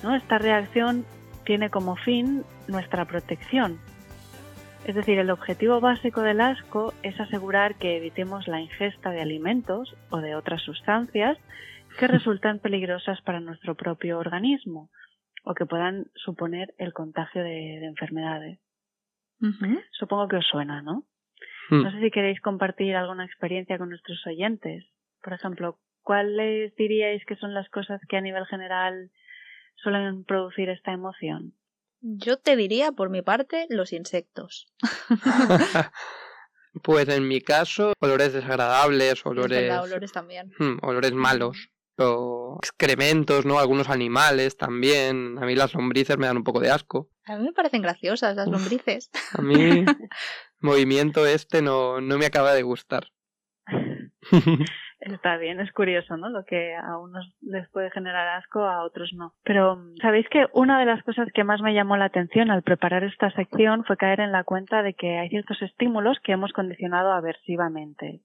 ¿no? 0.04 0.16
Esta 0.16 0.38
reacción 0.38 1.06
tiene 1.46 1.70
como 1.70 1.96
fin 1.96 2.44
nuestra 2.68 3.06
protección, 3.06 3.80
es 4.86 4.96
decir, 4.96 5.18
el 5.18 5.30
objetivo 5.30 5.80
básico 5.80 6.22
del 6.22 6.42
asco 6.42 6.94
es 7.04 7.18
asegurar 7.20 7.76
que 7.76 7.96
evitemos 7.96 8.48
la 8.50 8.60
ingesta 8.60 9.12
de 9.12 9.22
alimentos 9.22 9.96
o 10.10 10.18
de 10.18 10.36
otras 10.36 10.62
sustancias 10.62 11.38
que 11.98 12.08
resultan 12.08 12.60
peligrosas 12.60 13.22
para 13.22 13.40
nuestro 13.40 13.76
propio 13.76 14.20
organismo 14.20 14.90
o 15.46 15.54
que 15.54 15.66
puedan 15.66 16.08
suponer 16.16 16.74
el 16.78 16.94
contagio 16.94 17.44
de, 17.44 17.86
enfermedades. 17.86 18.60
Supongo 19.92 20.28
que 20.28 20.38
os 20.38 20.48
suena, 20.48 20.82
¿no? 20.82 21.06
Hmm. 21.70 21.84
No 21.84 21.92
sé 21.92 22.00
si 22.00 22.12
queréis 22.12 22.42
compartir 22.42 22.96
alguna 22.96 23.26
experiencia 23.26 23.78
con 23.78 23.90
nuestros 23.90 24.26
oyentes. 24.28 24.86
Por 25.22 25.34
ejemplo, 25.34 25.80
¿cuáles 26.02 26.76
diríais 26.76 27.26
que 27.26 27.36
son 27.36 27.54
las 27.54 27.70
cosas 27.70 28.02
que 28.08 28.18
a 28.18 28.22
nivel 28.22 28.46
general 28.46 29.12
suelen 29.76 30.24
producir 30.24 30.70
esta 30.70 30.92
emoción? 30.92 31.54
Yo 32.06 32.38
te 32.38 32.58
diría, 32.58 32.92
por 32.92 33.10
mi 33.10 33.22
parte, 33.22 33.66
los 33.70 33.94
insectos. 33.94 34.68
pues 36.84 37.08
en 37.08 37.26
mi 37.30 37.40
caso, 37.40 37.94
olores 38.02 38.34
desagradables, 38.34 39.26
olores. 39.26 39.72
olores 39.72 40.12
también. 40.12 40.52
Hmm, 40.60 40.80
olores 40.82 41.14
malos. 41.14 41.70
O 41.98 42.60
excrementos, 42.62 43.46
¿no? 43.46 43.58
Algunos 43.58 43.90
animales 43.90 44.58
también. 44.58 45.38
A 45.42 45.46
mí 45.46 45.56
las 45.56 45.74
lombrices 45.74 46.18
me 46.18 46.28
dan 46.28 46.36
un 46.36 46.44
poco 46.44 46.60
de 46.60 46.72
asco. 46.72 47.10
A 47.26 47.38
mí 47.38 47.46
me 47.46 47.54
parecen 47.54 47.82
graciosas 47.82 48.36
las 48.36 48.50
lombrices. 48.50 49.10
A 49.32 49.42
mí, 49.42 49.56
movimiento 50.60 51.26
este 51.26 51.62
no, 51.62 52.02
no 52.02 52.18
me 52.18 52.26
acaba 52.26 52.54
de 52.54 52.64
gustar. 52.64 53.08
Está 55.06 55.36
bien, 55.36 55.60
es 55.60 55.72
curioso, 55.74 56.16
¿no? 56.16 56.30
Lo 56.30 56.46
que 56.46 56.76
a 56.76 56.98
unos 56.98 57.30
les 57.42 57.70
puede 57.72 57.92
generar 57.92 58.26
asco, 58.38 58.62
a 58.62 58.84
otros 58.84 59.12
no. 59.14 59.34
Pero, 59.44 59.78
¿sabéis 60.02 60.30
que 60.30 60.48
una 60.54 60.80
de 60.80 60.86
las 60.86 61.04
cosas 61.04 61.28
que 61.34 61.44
más 61.44 61.62
me 61.62 61.74
llamó 61.74 61.98
la 61.98 62.06
atención 62.06 62.50
al 62.52 62.64
preparar 62.64 63.04
esta 63.04 63.30
sección 63.32 63.84
fue 63.84 63.98
caer 63.98 64.22
en 64.22 64.32
la 64.32 64.46
cuenta 64.46 64.82
de 64.82 64.94
que 64.94 65.20
hay 65.20 65.28
ciertos 65.28 65.62
estímulos 65.62 66.20
que 66.24 66.32
hemos 66.32 66.54
condicionado 66.54 67.12
aversivamente? 67.12 68.22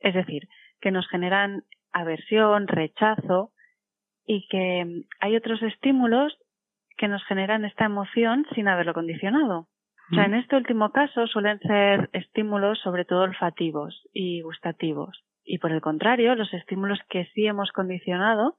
Es 0.00 0.14
decir, 0.14 0.46
que 0.80 0.90
nos 0.90 1.08
generan 1.08 1.64
aversión, 1.92 2.68
rechazo, 2.68 3.52
y 4.26 4.46
que 4.48 5.04
hay 5.20 5.36
otros 5.36 5.62
estímulos 5.62 6.36
que 6.96 7.08
nos 7.08 7.24
generan 7.24 7.64
esta 7.64 7.86
emoción 7.86 8.46
sin 8.54 8.68
haberlo 8.68 8.94
condicionado. 8.94 9.66
O 10.12 10.14
sea, 10.14 10.24
en 10.24 10.34
este 10.34 10.54
último 10.56 10.90
caso 10.90 11.26
suelen 11.28 11.58
ser 11.60 12.10
estímulos 12.12 12.78
sobre 12.80 13.04
todo 13.04 13.22
olfativos 13.22 14.08
y 14.12 14.42
gustativos. 14.42 15.24
Y 15.50 15.58
por 15.58 15.72
el 15.72 15.80
contrario, 15.80 16.36
los 16.36 16.54
estímulos 16.54 17.00
que 17.08 17.26
sí 17.34 17.44
hemos 17.44 17.72
condicionado 17.72 18.56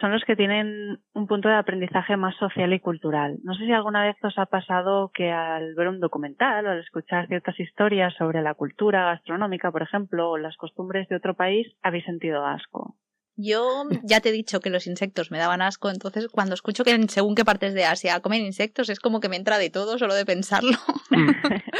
son 0.00 0.12
los 0.12 0.22
que 0.24 0.36
tienen 0.36 1.00
un 1.12 1.26
punto 1.26 1.48
de 1.48 1.56
aprendizaje 1.56 2.16
más 2.16 2.36
social 2.36 2.72
y 2.72 2.78
cultural. 2.78 3.38
No 3.42 3.54
sé 3.54 3.66
si 3.66 3.72
alguna 3.72 4.04
vez 4.04 4.14
os 4.22 4.38
ha 4.38 4.46
pasado 4.46 5.10
que 5.12 5.32
al 5.32 5.74
ver 5.74 5.88
un 5.88 5.98
documental 5.98 6.66
o 6.66 6.70
al 6.70 6.78
escuchar 6.78 7.26
ciertas 7.26 7.58
historias 7.58 8.14
sobre 8.16 8.42
la 8.42 8.54
cultura 8.54 9.06
gastronómica, 9.06 9.72
por 9.72 9.82
ejemplo, 9.82 10.30
o 10.30 10.38
las 10.38 10.56
costumbres 10.56 11.08
de 11.08 11.16
otro 11.16 11.34
país, 11.34 11.66
habéis 11.82 12.04
sentido 12.04 12.46
asco. 12.46 12.96
Yo 13.34 13.88
ya 14.04 14.20
te 14.20 14.28
he 14.28 14.32
dicho 14.32 14.60
que 14.60 14.70
los 14.70 14.86
insectos 14.86 15.32
me 15.32 15.38
daban 15.38 15.62
asco, 15.62 15.90
entonces 15.90 16.28
cuando 16.28 16.54
escucho 16.54 16.84
que 16.84 16.92
en 16.92 17.08
según 17.08 17.34
qué 17.34 17.44
partes 17.44 17.74
de 17.74 17.86
Asia 17.86 18.20
comen 18.20 18.42
insectos 18.42 18.88
es 18.88 19.00
como 19.00 19.18
que 19.18 19.28
me 19.28 19.36
entra 19.36 19.58
de 19.58 19.70
todo 19.70 19.98
solo 19.98 20.14
de 20.14 20.26
pensarlo. 20.26 20.78
Mm. 21.10 21.30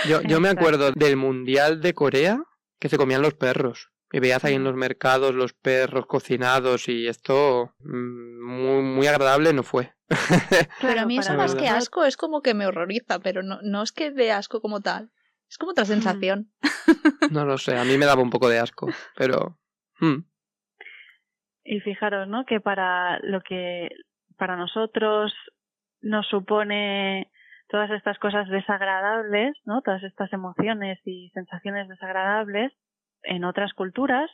yo, 0.09 0.23
yo 0.23 0.41
me 0.41 0.49
acuerdo 0.49 0.91
del 0.91 1.17
Mundial 1.17 1.81
de 1.81 1.95
Corea 1.95 2.43
que 2.81 2.89
se 2.89 2.97
comían 2.97 3.23
los 3.23 3.35
perros. 3.35 3.91
Y 4.13 4.19
veías 4.19 4.45
ahí 4.45 4.55
en 4.55 4.65
los 4.65 4.75
mercados 4.75 5.35
los 5.35 5.53
perros 5.53 6.07
cocinados 6.07 6.89
y 6.89 7.07
esto 7.07 7.75
mm, 7.81 8.45
muy, 8.45 8.83
muy 8.83 9.07
agradable 9.07 9.53
no 9.53 9.63
fue. 9.63 9.95
Pero 10.81 11.01
a 11.01 11.07
mí 11.07 11.19
eso 11.19 11.35
más 11.35 11.55
que 11.55 11.69
asco 11.69 12.05
es 12.05 12.17
como 12.17 12.43
que 12.43 12.55
me 12.55 12.67
horroriza, 12.67 13.21
pero 13.21 13.45
no, 13.45 13.61
no 13.63 13.83
es 13.83 13.93
que 13.93 14.11
de 14.11 14.33
asco 14.33 14.61
como 14.61 14.81
tal. 14.81 15.11
Es 15.49 15.57
como 15.59 15.73
otra 15.73 15.85
sensación. 15.85 16.53
No 17.31 17.45
lo 17.45 17.59
sé, 17.59 17.77
a 17.77 17.85
mí 17.85 17.97
me 17.99 18.07
daba 18.07 18.23
un 18.23 18.31
poco 18.31 18.49
de 18.49 18.59
asco, 18.59 18.89
pero... 19.17 19.59
Hmm. 20.01 20.25
Y 21.63 21.81
fijaros, 21.81 22.27
¿no? 22.27 22.45
Que 22.45 22.61
para 22.61 23.21
lo 23.21 23.41
que 23.43 23.91
para 24.37 24.57
nosotros 24.57 25.33
nos 26.01 26.27
supone 26.29 27.31
todas 27.69 27.91
estas 27.91 28.19
cosas 28.19 28.49
desagradables, 28.49 29.57
¿no? 29.65 29.83
Todas 29.83 30.03
estas 30.03 30.33
emociones 30.33 30.99
y 31.05 31.31
sensaciones 31.35 31.89
desagradables, 31.89 32.73
en 33.23 33.45
otras 33.45 33.73
culturas 33.75 34.31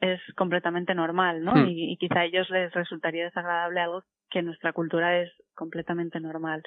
es 0.00 0.20
completamente 0.34 0.94
normal, 0.94 1.44
¿no? 1.44 1.54
Hmm. 1.54 1.66
Y, 1.68 1.96
quizá 1.98 2.20
a 2.20 2.24
ellos 2.24 2.48
les 2.50 2.72
resultaría 2.72 3.24
desagradable 3.24 3.80
algo 3.80 4.02
que 4.30 4.40
en 4.40 4.46
nuestra 4.46 4.72
cultura 4.72 5.20
es 5.20 5.30
completamente 5.54 6.20
normal. 6.20 6.62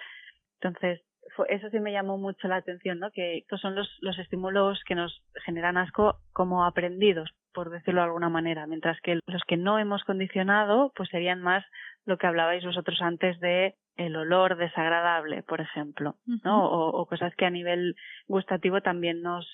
Entonces, 0.61 1.01
eso 1.49 1.70
sí 1.70 1.80
me 1.80 1.91
llamó 1.91 2.18
mucho 2.18 2.47
la 2.47 2.57
atención, 2.57 2.99
¿no? 2.99 3.09
Que 3.11 3.38
estos 3.38 3.61
son 3.61 3.76
los, 3.76 3.89
los 4.01 4.20
estímulos 4.20 4.82
que 4.86 4.95
nos 4.95 5.24
generan 5.45 5.78
asco 5.78 6.20
como 6.32 6.66
aprendidos, 6.66 7.32
por 7.53 7.70
decirlo 7.70 8.01
de 8.01 8.07
alguna 8.07 8.30
manera, 8.30 8.68
mientras 8.68 8.99
que 9.01 9.20
los 9.26 9.41
que 9.47 9.57
no 9.57 9.80
hemos 9.80 10.03
condicionado, 10.03 10.91
pues 10.95 11.09
serían 11.09 11.41
más 11.41 11.66
lo 12.05 12.18
que 12.18 12.28
hablabais 12.28 12.64
vosotros 12.64 13.01
antes 13.01 13.39
de 13.39 13.76
el 13.95 14.16
olor 14.16 14.57
desagradable, 14.57 15.43
por 15.43 15.61
ejemplo, 15.61 16.16
¿no? 16.43 16.66
O, 16.66 17.05
cosas 17.05 17.34
que 17.36 17.45
a 17.45 17.51
nivel 17.51 17.95
gustativo 18.28 18.82
también 18.82 19.22
nos, 19.22 19.47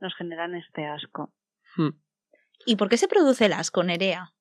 nos 0.00 0.14
generan 0.16 0.54
este 0.54 0.86
asco. 0.86 1.30
Hmm. 1.76 1.90
¿Y 2.66 2.76
por 2.76 2.88
qué 2.88 2.96
se 2.96 3.08
produce 3.08 3.46
el 3.46 3.52
asco, 3.52 3.82
Nerea? 3.82 4.32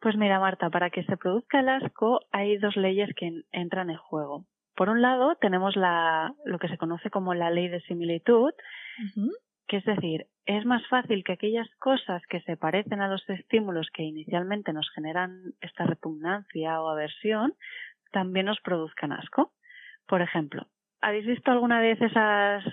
Pues 0.00 0.16
mira, 0.16 0.38
Marta, 0.38 0.68
para 0.70 0.90
que 0.90 1.04
se 1.04 1.16
produzca 1.16 1.60
el 1.60 1.68
asco 1.68 2.20
hay 2.30 2.58
dos 2.58 2.76
leyes 2.76 3.10
que 3.16 3.42
entran 3.52 3.90
en 3.90 3.96
juego. 3.96 4.44
Por 4.76 4.90
un 4.90 5.00
lado, 5.00 5.36
tenemos 5.40 5.76
la, 5.76 6.34
lo 6.44 6.58
que 6.58 6.68
se 6.68 6.76
conoce 6.76 7.08
como 7.08 7.32
la 7.32 7.50
ley 7.50 7.68
de 7.68 7.80
similitud, 7.82 8.52
que 9.68 9.76
es 9.76 9.84
decir, 9.84 10.26
es 10.46 10.66
más 10.66 10.86
fácil 10.88 11.24
que 11.24 11.32
aquellas 11.32 11.68
cosas 11.78 12.22
que 12.28 12.40
se 12.42 12.56
parecen 12.56 13.00
a 13.00 13.08
los 13.08 13.26
estímulos 13.30 13.88
que 13.94 14.02
inicialmente 14.02 14.72
nos 14.72 14.90
generan 14.90 15.54
esta 15.60 15.84
repugnancia 15.84 16.82
o 16.82 16.88
aversión, 16.88 17.54
también 18.10 18.46
nos 18.46 18.60
produzcan 18.60 19.12
asco. 19.12 19.52
Por 20.06 20.20
ejemplo, 20.22 20.66
¿habéis 21.00 21.24
visto 21.24 21.50
alguna 21.50 21.80
vez 21.80 22.00
esas 22.02 22.64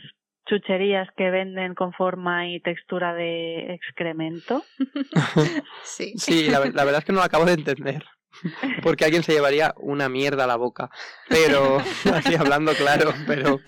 chucherías 0.51 1.07
que 1.15 1.31
venden 1.31 1.75
con 1.75 1.93
forma 1.93 2.49
y 2.49 2.59
textura 2.59 3.13
de 3.13 3.73
excremento? 3.73 4.63
sí. 5.83 6.13
Sí, 6.17 6.49
la, 6.49 6.59
verdad 6.59 6.97
es 6.97 7.05
que 7.05 7.13
no 7.13 7.19
lo 7.19 7.23
acabo 7.23 7.45
de 7.45 7.53
entender. 7.53 8.03
porque 8.83 9.05
alguien 9.05 9.23
se 9.23 9.31
llevaría 9.33 9.73
una 9.77 10.09
mierda 10.09 10.43
a 10.43 10.47
la 10.47 10.57
boca. 10.57 10.89
Pero, 11.29 11.77
así 12.13 12.35
hablando 12.35 12.73
claro, 12.73 13.13
pero, 13.27 13.59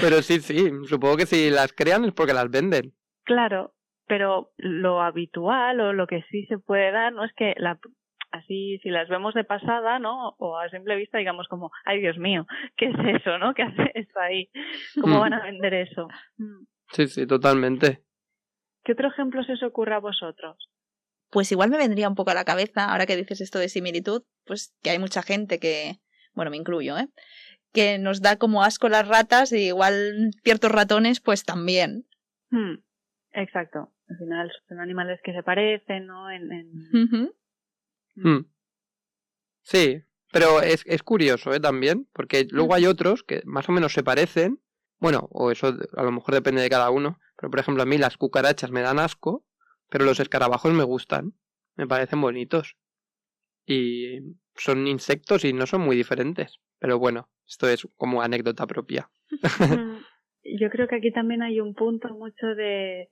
pero 0.00 0.20
sí, 0.20 0.40
sí, 0.40 0.70
supongo 0.86 1.16
que 1.16 1.26
si 1.26 1.48
las 1.48 1.72
crean 1.72 2.04
es 2.04 2.12
porque 2.12 2.34
las 2.34 2.50
venden. 2.50 2.92
Claro, 3.24 3.74
pero 4.06 4.52
lo 4.58 5.00
habitual 5.00 5.80
o 5.80 5.92
lo 5.94 6.06
que 6.06 6.22
sí 6.30 6.44
se 6.46 6.58
puede 6.58 6.92
dar, 6.92 7.14
¿no? 7.14 7.24
Es 7.24 7.32
que 7.34 7.54
la, 7.56 7.78
así, 8.30 8.78
si 8.82 8.90
las 8.90 9.08
vemos 9.08 9.34
de 9.34 9.44
pasada, 9.44 9.98
¿no? 9.98 10.34
O 10.38 10.58
a 10.58 10.68
simple 10.70 10.96
vista, 10.96 11.18
digamos 11.18 11.48
como, 11.48 11.70
ay 11.84 12.00
Dios 12.00 12.18
mío, 12.18 12.46
¿qué 12.76 12.86
es 12.86 13.20
eso, 13.20 13.38
no? 13.38 13.54
¿Qué 13.54 13.62
hace 13.62 13.90
esto 13.94 14.20
ahí? 14.20 14.50
¿Cómo 15.00 15.16
mm. 15.16 15.20
van 15.20 15.34
a 15.34 15.44
vender 15.44 15.74
eso? 15.74 16.08
Mm. 16.38 16.64
Sí, 16.92 17.06
sí, 17.06 17.26
totalmente. 17.26 18.02
¿Qué 18.84 18.92
otro 18.92 19.08
ejemplo 19.08 19.44
se 19.44 19.52
os 19.52 19.62
ocurre 19.62 19.94
a 19.94 20.00
vosotros? 20.00 20.56
Pues 21.30 21.52
igual 21.52 21.70
me 21.70 21.78
vendría 21.78 22.08
un 22.08 22.14
poco 22.14 22.32
a 22.32 22.34
la 22.34 22.44
cabeza, 22.44 22.86
ahora 22.86 23.06
que 23.06 23.16
dices 23.16 23.40
esto 23.40 23.58
de 23.58 23.68
similitud, 23.68 24.22
pues 24.44 24.74
que 24.82 24.90
hay 24.90 24.98
mucha 24.98 25.22
gente 25.22 25.60
que, 25.60 26.00
bueno, 26.34 26.50
me 26.50 26.56
incluyo, 26.56 26.98
¿eh? 26.98 27.08
Que 27.72 27.98
nos 27.98 28.20
da 28.20 28.36
como 28.36 28.64
asco 28.64 28.88
las 28.88 29.06
ratas 29.06 29.52
y 29.52 29.68
igual 29.68 30.32
ciertos 30.42 30.72
ratones, 30.72 31.20
pues 31.20 31.44
también. 31.44 32.04
Hmm, 32.50 32.78
exacto. 33.32 33.92
Al 34.08 34.16
final 34.16 34.52
son 34.66 34.80
animales 34.80 35.20
que 35.22 35.32
se 35.32 35.44
parecen, 35.44 36.06
¿no? 36.06 36.28
En, 36.30 36.48
Hmm. 38.22 38.46
Sí, 39.62 40.02
pero 40.32 40.62
es, 40.62 40.84
es 40.86 41.02
curioso 41.02 41.52
¿eh? 41.52 41.60
también, 41.60 42.08
porque 42.12 42.46
luego 42.50 42.74
hay 42.74 42.86
otros 42.86 43.22
que 43.22 43.42
más 43.44 43.68
o 43.68 43.72
menos 43.72 43.92
se 43.92 44.02
parecen. 44.02 44.60
Bueno, 44.98 45.28
o 45.32 45.50
eso 45.50 45.74
a 45.96 46.02
lo 46.02 46.12
mejor 46.12 46.34
depende 46.34 46.62
de 46.62 46.70
cada 46.70 46.90
uno. 46.90 47.18
Pero 47.36 47.50
por 47.50 47.60
ejemplo, 47.60 47.82
a 47.82 47.86
mí 47.86 47.98
las 47.98 48.16
cucarachas 48.16 48.70
me 48.70 48.82
dan 48.82 48.98
asco, 48.98 49.44
pero 49.88 50.04
los 50.04 50.20
escarabajos 50.20 50.72
me 50.72 50.84
gustan. 50.84 51.34
Me 51.76 51.86
parecen 51.86 52.20
bonitos. 52.20 52.76
Y 53.66 54.36
son 54.56 54.86
insectos 54.86 55.44
y 55.44 55.52
no 55.52 55.66
son 55.66 55.80
muy 55.80 55.96
diferentes. 55.96 56.60
Pero 56.78 56.98
bueno, 56.98 57.28
esto 57.46 57.68
es 57.68 57.88
como 57.96 58.22
anécdota 58.22 58.66
propia. 58.66 59.10
Mm, 59.30 59.40
yo 60.60 60.70
creo 60.70 60.86
que 60.86 60.96
aquí 60.96 61.12
también 61.12 61.42
hay 61.42 61.60
un 61.60 61.74
punto 61.74 62.08
mucho 62.14 62.46
de 62.54 63.10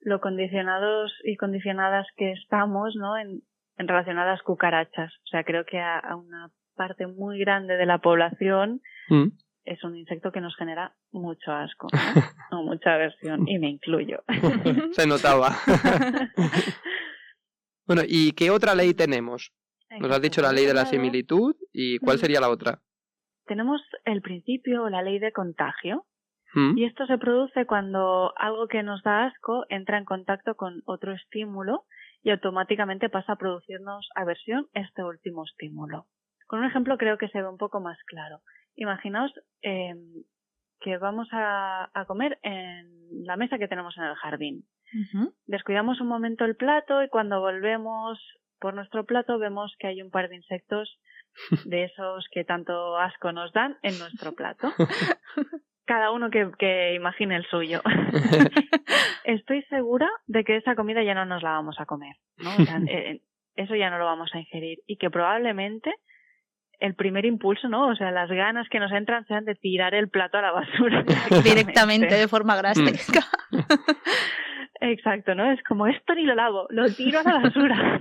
lo 0.00 0.20
condicionados 0.20 1.12
y 1.24 1.36
condicionadas 1.36 2.06
que 2.16 2.32
estamos, 2.32 2.94
¿no? 2.96 3.16
En, 3.16 3.42
en 3.78 3.88
relación 3.88 4.18
a 4.18 4.26
las 4.26 4.42
cucarachas. 4.42 5.12
O 5.24 5.28
sea, 5.28 5.44
creo 5.44 5.64
que 5.64 5.78
a, 5.78 6.02
una 6.16 6.50
parte 6.74 7.06
muy 7.06 7.38
grande 7.38 7.76
de 7.76 7.86
la 7.86 7.98
población 7.98 8.80
mm. 9.08 9.28
es 9.64 9.84
un 9.84 9.96
insecto 9.96 10.32
que 10.32 10.40
nos 10.40 10.56
genera 10.56 10.94
mucho 11.10 11.52
asco, 11.52 11.88
¿no? 11.92 11.92
o 12.58 12.62
mucha 12.62 12.94
aversión, 12.94 13.48
y 13.48 13.58
me 13.58 13.70
incluyo. 13.70 14.22
Se 14.92 15.06
notaba. 15.06 15.50
bueno, 17.86 18.02
¿y 18.06 18.32
qué 18.32 18.50
otra 18.50 18.74
ley 18.74 18.94
tenemos? 18.94 19.52
Nos 20.00 20.10
has 20.10 20.20
dicho 20.20 20.42
la 20.42 20.52
ley 20.52 20.66
de 20.66 20.74
la 20.74 20.84
similitud, 20.84 21.54
¿y 21.72 21.98
cuál 21.98 22.18
sería 22.18 22.40
la 22.40 22.50
otra? 22.50 22.80
Tenemos 23.46 23.80
el 24.04 24.20
principio 24.20 24.82
o 24.82 24.90
la 24.90 25.02
ley 25.02 25.18
de 25.18 25.32
contagio, 25.32 26.04
mm. 26.54 26.76
y 26.76 26.84
esto 26.84 27.06
se 27.06 27.18
produce 27.18 27.66
cuando 27.66 28.32
algo 28.36 28.66
que 28.66 28.82
nos 28.82 29.02
da 29.02 29.26
asco 29.26 29.64
entra 29.68 29.96
en 29.96 30.04
contacto 30.04 30.56
con 30.56 30.82
otro 30.86 31.12
estímulo 31.12 31.84
y 32.26 32.30
automáticamente 32.32 33.08
pasa 33.08 33.34
a 33.34 33.36
producirnos 33.36 34.08
aversión 34.16 34.66
este 34.74 35.04
último 35.04 35.44
estímulo. 35.44 36.06
Con 36.48 36.58
un 36.58 36.64
ejemplo 36.64 36.98
creo 36.98 37.18
que 37.18 37.28
se 37.28 37.40
ve 37.40 37.48
un 37.48 37.56
poco 37.56 37.78
más 37.78 37.96
claro. 38.02 38.40
Imaginaos 38.74 39.32
em, 39.62 40.24
que 40.80 40.98
vamos 40.98 41.28
a, 41.30 41.88
comer 42.08 42.40
en 42.42 43.24
la 43.24 43.36
mesa 43.36 43.58
que 43.58 43.68
tenemos 43.68 43.96
en 43.96 44.02
el 44.02 44.16
jardín. 44.16 44.64
Descuidamos 45.46 46.00
un 46.00 46.08
momento 46.08 46.44
el 46.44 46.56
plato 46.56 47.00
y 47.04 47.08
cuando 47.08 47.38
volvemos 47.38 48.18
por 48.58 48.74
nuestro 48.74 49.06
plato 49.06 49.38
vemos 49.38 49.76
que 49.78 49.86
hay 49.86 50.02
un 50.02 50.10
par 50.10 50.28
de 50.28 50.34
insectos 50.34 50.98
de 51.64 51.84
esos 51.84 52.26
que 52.32 52.42
tanto 52.42 52.98
asco 52.98 53.30
nos 53.30 53.52
dan 53.52 53.78
en 53.82 53.96
nuestro 54.00 54.32
plato. 54.32 54.72
cada 55.86 56.10
uno 56.10 56.30
que, 56.30 56.94
imagine 56.94 57.36
el 57.36 57.46
suyo. 57.46 57.80
Estoy 59.24 59.62
segura 59.64 60.08
de 60.26 60.44
que 60.44 60.56
esa 60.56 60.74
comida 60.74 61.02
ya 61.02 61.14
no 61.14 61.24
nos 61.24 61.42
la 61.42 61.52
vamos 61.52 61.76
a 61.80 61.86
comer, 61.86 62.16
¿no? 62.38 62.50
Eh, 62.88 63.20
eso 63.54 63.74
ya 63.74 63.88
no 63.88 63.98
lo 63.98 64.04
vamos 64.04 64.30
a 64.34 64.38
ingerir 64.38 64.80
y 64.86 64.98
que 64.98 65.10
probablemente 65.10 65.94
el 66.78 66.94
primer 66.94 67.24
impulso, 67.24 67.68
¿no? 67.68 67.88
O 67.88 67.96
sea, 67.96 68.10
las 68.10 68.28
ganas 68.28 68.68
que 68.68 68.78
nos 68.78 68.92
entran 68.92 69.24
sean 69.26 69.46
de 69.46 69.54
tirar 69.54 69.94
el 69.94 70.10
plato 70.10 70.36
a 70.36 70.42
la 70.42 70.52
basura. 70.52 71.04
Directamente, 71.42 72.14
de 72.14 72.28
forma 72.28 72.54
drástica. 72.54 73.24
Exacto, 74.80 75.34
¿no? 75.34 75.50
Es 75.50 75.62
como 75.62 75.86
esto 75.86 76.14
ni 76.14 76.24
lo 76.24 76.34
lavo, 76.34 76.66
lo 76.68 76.84
tiro 76.92 77.20
a 77.20 77.22
la 77.22 77.38
basura. 77.38 78.00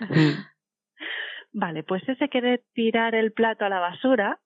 Vale, 1.54 1.84
pues 1.84 2.04
ese 2.10 2.28
querer 2.28 2.64
tirar 2.74 3.16
el 3.16 3.32
plato 3.32 3.64
a 3.64 3.70
la 3.70 3.80
basura 3.80 4.40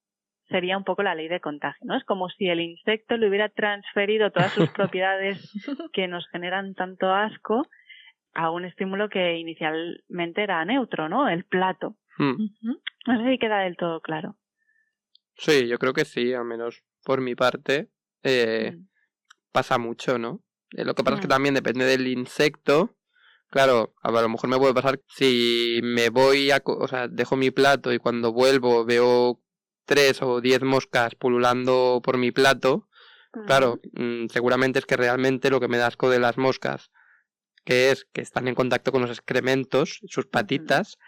sería 0.49 0.77
un 0.77 0.83
poco 0.83 1.03
la 1.03 1.15
ley 1.15 1.27
de 1.27 1.39
contagio, 1.39 1.85
¿no? 1.85 1.97
Es 1.97 2.03
como 2.03 2.29
si 2.29 2.47
el 2.47 2.59
insecto 2.59 3.17
le 3.17 3.29
hubiera 3.29 3.49
transferido 3.49 4.31
todas 4.31 4.51
sus 4.53 4.69
propiedades 4.71 5.39
que 5.93 6.07
nos 6.07 6.27
generan 6.29 6.73
tanto 6.75 7.13
asco 7.13 7.67
a 8.33 8.51
un 8.51 8.65
estímulo 8.65 9.09
que 9.09 9.37
inicialmente 9.37 10.43
era 10.43 10.63
neutro, 10.65 11.09
¿no? 11.09 11.29
El 11.29 11.45
plato. 11.45 11.95
Hmm. 12.17 12.35
No 13.07 13.23
sé 13.23 13.31
si 13.31 13.37
queda 13.39 13.59
del 13.59 13.77
todo 13.77 14.01
claro. 14.01 14.35
Sí, 15.35 15.67
yo 15.67 15.77
creo 15.77 15.93
que 15.93 16.05
sí, 16.05 16.33
al 16.33 16.45
menos 16.45 16.83
por 17.03 17.21
mi 17.21 17.35
parte. 17.35 17.89
Eh, 18.23 18.73
hmm. 18.75 18.87
Pasa 19.51 19.77
mucho, 19.77 20.19
¿no? 20.19 20.43
Eh, 20.71 20.85
lo 20.85 20.93
que 20.93 21.03
pasa 21.03 21.15
es 21.15 21.21
que 21.21 21.27
también 21.27 21.55
depende 21.55 21.85
del 21.85 22.07
insecto. 22.07 22.95
Claro, 23.49 23.95
a 24.03 24.11
lo 24.11 24.29
mejor 24.29 24.47
me 24.47 24.57
puede 24.57 24.75
pasar 24.75 24.99
si 25.07 25.79
me 25.81 26.09
voy 26.09 26.51
a, 26.51 26.61
o 26.63 26.87
sea, 26.87 27.07
dejo 27.07 27.35
mi 27.35 27.49
plato 27.49 27.91
y 27.91 27.97
cuando 27.97 28.31
vuelvo 28.31 28.85
veo 28.85 29.41
tres 29.89 30.21
o 30.21 30.39
diez 30.39 30.61
moscas 30.61 31.15
pululando 31.15 31.99
por 32.03 32.19
mi 32.19 32.31
plato, 32.31 32.87
claro, 33.47 33.79
mm, 33.93 34.27
seguramente 34.27 34.77
es 34.77 34.85
que 34.85 34.95
realmente 34.95 35.49
lo 35.49 35.59
que 35.59 35.67
me 35.67 35.79
da 35.79 35.87
asco 35.87 36.11
de 36.11 36.19
las 36.19 36.37
moscas, 36.37 36.91
que 37.65 37.89
es 37.89 38.05
que 38.13 38.21
están 38.21 38.47
en 38.47 38.53
contacto 38.53 38.91
con 38.91 39.01
los 39.01 39.09
excrementos, 39.09 39.99
sus 40.07 40.27
patitas, 40.27 40.99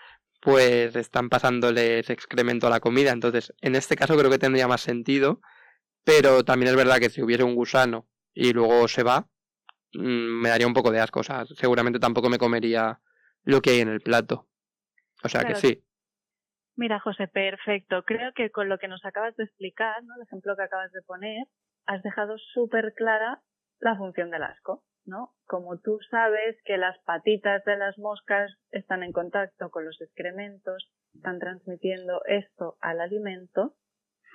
pues 0.42 0.96
están 0.96 1.30
pasándoles 1.30 2.10
excremento 2.10 2.66
a 2.66 2.72
la 2.72 2.80
comida. 2.80 3.12
Entonces, 3.12 3.54
en 3.62 3.76
este 3.76 3.96
caso 3.96 4.18
creo 4.18 4.32
que 4.32 4.40
tendría 4.40 4.68
más 4.68 4.82
sentido, 4.82 5.42
pero 6.04 6.44
también 6.44 6.72
es 6.72 6.76
verdad 6.76 6.98
que 6.98 7.12
si 7.12 7.22
hubiera 7.22 7.46
un 7.46 7.54
gusano 7.54 8.08
y 8.34 8.52
luego 8.52 8.88
se 8.88 9.04
va, 9.04 9.28
mm, 9.94 10.42
me 10.42 10.50
daría 10.50 10.66
un 10.66 10.74
poco 10.74 10.90
de 10.90 11.00
asco. 11.00 11.20
O 11.20 11.24
sea, 11.24 11.46
seguramente 11.56 12.00
tampoco 12.00 12.30
me 12.30 12.40
comería 12.40 13.00
lo 13.44 13.62
que 13.62 13.70
hay 13.70 13.82
en 13.82 13.90
el 13.90 14.02
plato. 14.02 14.48
O 15.22 15.30
sea 15.30 15.46
que 15.46 15.54
sí. 15.54 15.84
Mira, 16.82 17.00
José, 17.00 17.28
perfecto. 17.28 18.02
Creo 18.06 18.34
que 18.34 18.50
con 18.50 18.68
lo 18.68 18.80
que 18.80 18.88
nos 18.88 19.06
acabas 19.06 19.36
de 19.36 19.44
explicar, 19.44 20.04
¿no? 20.04 20.16
el 20.16 20.24
ejemplo 20.24 20.56
que 20.56 20.64
acabas 20.64 20.92
de 20.92 21.04
poner, 21.04 21.46
has 21.86 22.02
dejado 22.02 22.40
súper 22.40 22.96
clara 22.96 23.40
la 23.80 23.96
función 23.98 24.32
del 24.32 24.42
asco, 24.42 24.82
¿no? 25.06 25.36
Como 25.46 25.78
tú 25.78 26.00
sabes 26.10 26.58
que 26.66 26.78
las 26.78 26.98
patitas 27.04 27.64
de 27.66 27.78
las 27.78 28.00
moscas 28.00 28.52
están 28.72 29.04
en 29.04 29.12
contacto 29.12 29.70
con 29.70 29.86
los 29.86 30.02
excrementos, 30.02 30.92
están 31.14 31.38
transmitiendo 31.38 32.24
esto 32.26 32.78
al 32.82 33.00
alimento, 33.00 33.76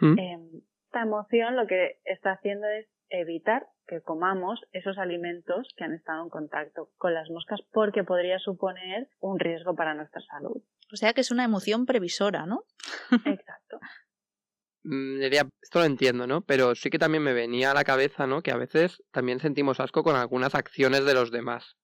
¿Mm? 0.00 0.16
em, 0.16 0.50
esta 0.84 1.02
emoción 1.02 1.56
lo 1.56 1.66
que 1.66 1.98
está 2.04 2.30
haciendo 2.30 2.68
es 2.68 2.86
evitar 3.08 3.66
que 3.88 4.02
comamos 4.02 4.60
esos 4.70 4.98
alimentos 4.98 5.68
que 5.76 5.82
han 5.82 5.94
estado 5.94 6.22
en 6.22 6.30
contacto 6.30 6.90
con 6.96 7.12
las 7.12 7.28
moscas 7.28 7.60
porque 7.72 8.04
podría 8.04 8.38
suponer 8.38 9.08
un 9.18 9.40
riesgo 9.40 9.74
para 9.74 9.94
nuestra 9.94 10.20
salud. 10.20 10.62
O 10.92 10.96
sea 10.96 11.12
que 11.12 11.20
es 11.20 11.30
una 11.30 11.44
emoción 11.44 11.86
previsora, 11.86 12.46
¿no? 12.46 12.64
Exacto. 13.10 13.78
Mm, 14.84 15.20
esto 15.20 15.80
lo 15.80 15.84
entiendo, 15.84 16.26
¿no? 16.26 16.42
Pero 16.42 16.74
sí 16.76 16.90
que 16.90 16.98
también 16.98 17.24
me 17.24 17.32
venía 17.32 17.72
a 17.72 17.74
la 17.74 17.84
cabeza, 17.84 18.26
¿no? 18.26 18.42
Que 18.42 18.52
a 18.52 18.56
veces 18.56 19.02
también 19.10 19.40
sentimos 19.40 19.80
asco 19.80 20.04
con 20.04 20.14
algunas 20.14 20.54
acciones 20.54 21.04
de 21.04 21.14
los 21.14 21.30
demás. 21.32 21.76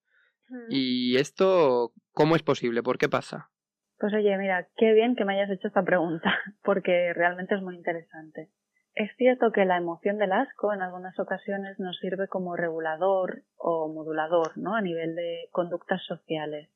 ¿Y 0.68 1.16
esto 1.16 1.92
cómo 2.12 2.36
es 2.36 2.42
posible? 2.42 2.82
¿Por 2.82 2.98
qué 2.98 3.08
pasa? 3.08 3.50
Pues 3.98 4.12
oye, 4.14 4.36
mira, 4.36 4.68
qué 4.76 4.92
bien 4.92 5.16
que 5.16 5.24
me 5.24 5.34
hayas 5.34 5.50
hecho 5.50 5.68
esta 5.68 5.82
pregunta, 5.82 6.30
porque 6.62 7.12
realmente 7.14 7.54
es 7.54 7.62
muy 7.62 7.76
interesante. 7.76 8.50
Es 8.94 9.10
cierto 9.16 9.52
que 9.52 9.64
la 9.64 9.78
emoción 9.78 10.18
del 10.18 10.32
asco 10.32 10.72
en 10.74 10.82
algunas 10.82 11.18
ocasiones 11.18 11.78
nos 11.78 11.96
sirve 11.98 12.28
como 12.28 12.56
regulador 12.56 13.44
o 13.56 13.88
modulador, 13.88 14.58
¿no? 14.58 14.74
A 14.74 14.82
nivel 14.82 15.14
de 15.14 15.48
conductas 15.50 16.04
sociales. 16.04 16.68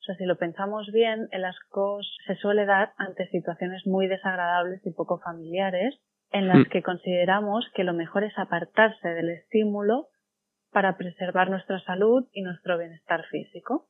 O 0.00 0.02
sea, 0.02 0.16
si 0.16 0.24
lo 0.24 0.36
pensamos 0.36 0.90
bien, 0.92 1.28
el 1.30 1.44
asco 1.44 2.00
se 2.26 2.34
suele 2.36 2.64
dar 2.64 2.94
ante 2.96 3.28
situaciones 3.28 3.86
muy 3.86 4.06
desagradables 4.06 4.80
y 4.86 4.92
poco 4.92 5.20
familiares, 5.20 6.00
en 6.30 6.48
las 6.48 6.60
mm. 6.60 6.70
que 6.70 6.82
consideramos 6.82 7.66
que 7.74 7.84
lo 7.84 7.92
mejor 7.92 8.24
es 8.24 8.32
apartarse 8.38 9.08
del 9.08 9.30
estímulo 9.30 10.08
para 10.70 10.96
preservar 10.96 11.50
nuestra 11.50 11.80
salud 11.84 12.26
y 12.32 12.42
nuestro 12.42 12.78
bienestar 12.78 13.24
físico. 13.30 13.88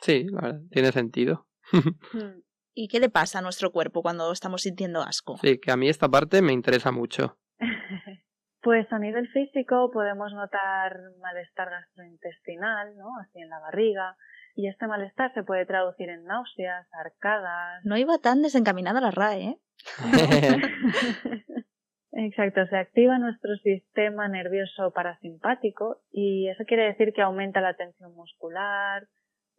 Sí, 0.00 0.26
tiene 0.70 0.92
sentido. 0.92 1.46
Mm. 2.14 2.40
¿Y 2.80 2.86
qué 2.86 3.00
le 3.00 3.10
pasa 3.10 3.40
a 3.40 3.42
nuestro 3.42 3.72
cuerpo 3.72 4.02
cuando 4.02 4.30
estamos 4.30 4.62
sintiendo 4.62 5.02
asco? 5.02 5.36
Sí, 5.38 5.58
que 5.58 5.72
a 5.72 5.76
mí 5.76 5.88
esta 5.88 6.08
parte 6.08 6.40
me 6.40 6.52
interesa 6.52 6.92
mucho. 6.92 7.36
Pues 8.60 8.92
a 8.92 8.98
nivel 8.98 9.28
físico 9.28 9.90
podemos 9.92 10.32
notar 10.32 10.98
malestar 11.20 11.70
gastrointestinal, 11.70 12.96
¿no? 12.96 13.16
Así 13.20 13.38
en 13.40 13.48
la 13.48 13.60
barriga. 13.60 14.16
Y 14.58 14.66
este 14.66 14.88
malestar 14.88 15.32
se 15.34 15.44
puede 15.44 15.66
traducir 15.66 16.08
en 16.08 16.24
náuseas, 16.24 16.88
arcadas. 16.92 17.80
No 17.84 17.96
iba 17.96 18.18
tan 18.18 18.42
desencaminada 18.42 19.00
la 19.00 19.12
RAE, 19.12 19.44
¿eh? 19.44 19.58
Exacto, 22.10 22.66
se 22.66 22.76
activa 22.76 23.20
nuestro 23.20 23.54
sistema 23.58 24.26
nervioso 24.26 24.90
parasimpático 24.92 26.00
y 26.10 26.48
eso 26.48 26.64
quiere 26.66 26.86
decir 26.86 27.12
que 27.12 27.22
aumenta 27.22 27.60
la 27.60 27.74
tensión 27.74 28.12
muscular, 28.16 29.06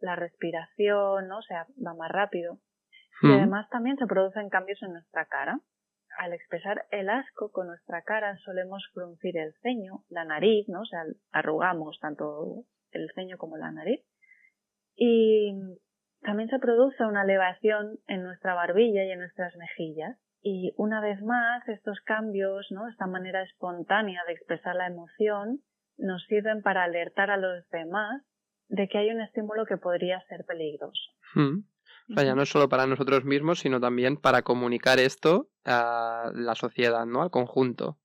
la 0.00 0.16
respiración, 0.16 1.28
¿no? 1.28 1.38
O 1.38 1.42
sea, 1.48 1.66
va 1.82 1.94
más 1.94 2.10
rápido. 2.10 2.58
Y 3.22 3.28
hmm. 3.28 3.38
además 3.38 3.70
también 3.70 3.96
se 3.96 4.06
producen 4.06 4.50
cambios 4.50 4.82
en 4.82 4.92
nuestra 4.92 5.24
cara. 5.24 5.60
Al 6.18 6.34
expresar 6.34 6.84
el 6.90 7.08
asco 7.08 7.50
con 7.52 7.68
nuestra 7.68 8.02
cara 8.02 8.36
solemos 8.44 8.86
fruncir 8.92 9.38
el 9.38 9.54
ceño, 9.62 10.04
la 10.10 10.26
nariz, 10.26 10.68
¿no? 10.68 10.82
O 10.82 10.84
sea, 10.84 11.04
arrugamos 11.32 11.98
tanto 12.00 12.66
el 12.90 13.10
ceño 13.14 13.38
como 13.38 13.56
la 13.56 13.72
nariz. 13.72 14.04
Y 15.02 15.54
también 16.20 16.50
se 16.50 16.58
produce 16.58 17.02
una 17.04 17.22
elevación 17.22 17.98
en 18.06 18.22
nuestra 18.22 18.52
barbilla 18.52 19.02
y 19.02 19.10
en 19.10 19.20
nuestras 19.20 19.56
mejillas. 19.56 20.18
Y 20.42 20.74
una 20.76 21.00
vez 21.00 21.22
más, 21.22 21.66
estos 21.68 21.98
cambios, 22.02 22.66
¿no? 22.70 22.86
Esta 22.86 23.06
manera 23.06 23.42
espontánea 23.42 24.20
de 24.26 24.34
expresar 24.34 24.76
la 24.76 24.88
emoción 24.88 25.62
nos 25.96 26.22
sirven 26.24 26.60
para 26.60 26.84
alertar 26.84 27.30
a 27.30 27.38
los 27.38 27.66
demás 27.70 28.22
de 28.68 28.88
que 28.88 28.98
hay 28.98 29.08
un 29.08 29.22
estímulo 29.22 29.64
que 29.64 29.78
podría 29.78 30.20
ser 30.28 30.44
peligroso. 30.44 31.00
Hmm. 31.34 31.60
O 32.10 32.14
sea, 32.14 32.24
ya 32.24 32.34
no 32.34 32.42
es 32.42 32.50
solo 32.50 32.68
para 32.68 32.86
nosotros 32.86 33.24
mismos, 33.24 33.60
sino 33.60 33.80
también 33.80 34.18
para 34.18 34.42
comunicar 34.42 34.98
esto 34.98 35.48
a 35.64 36.30
la 36.34 36.54
sociedad, 36.56 37.06
¿no? 37.06 37.22
Al 37.22 37.30
conjunto. 37.30 37.98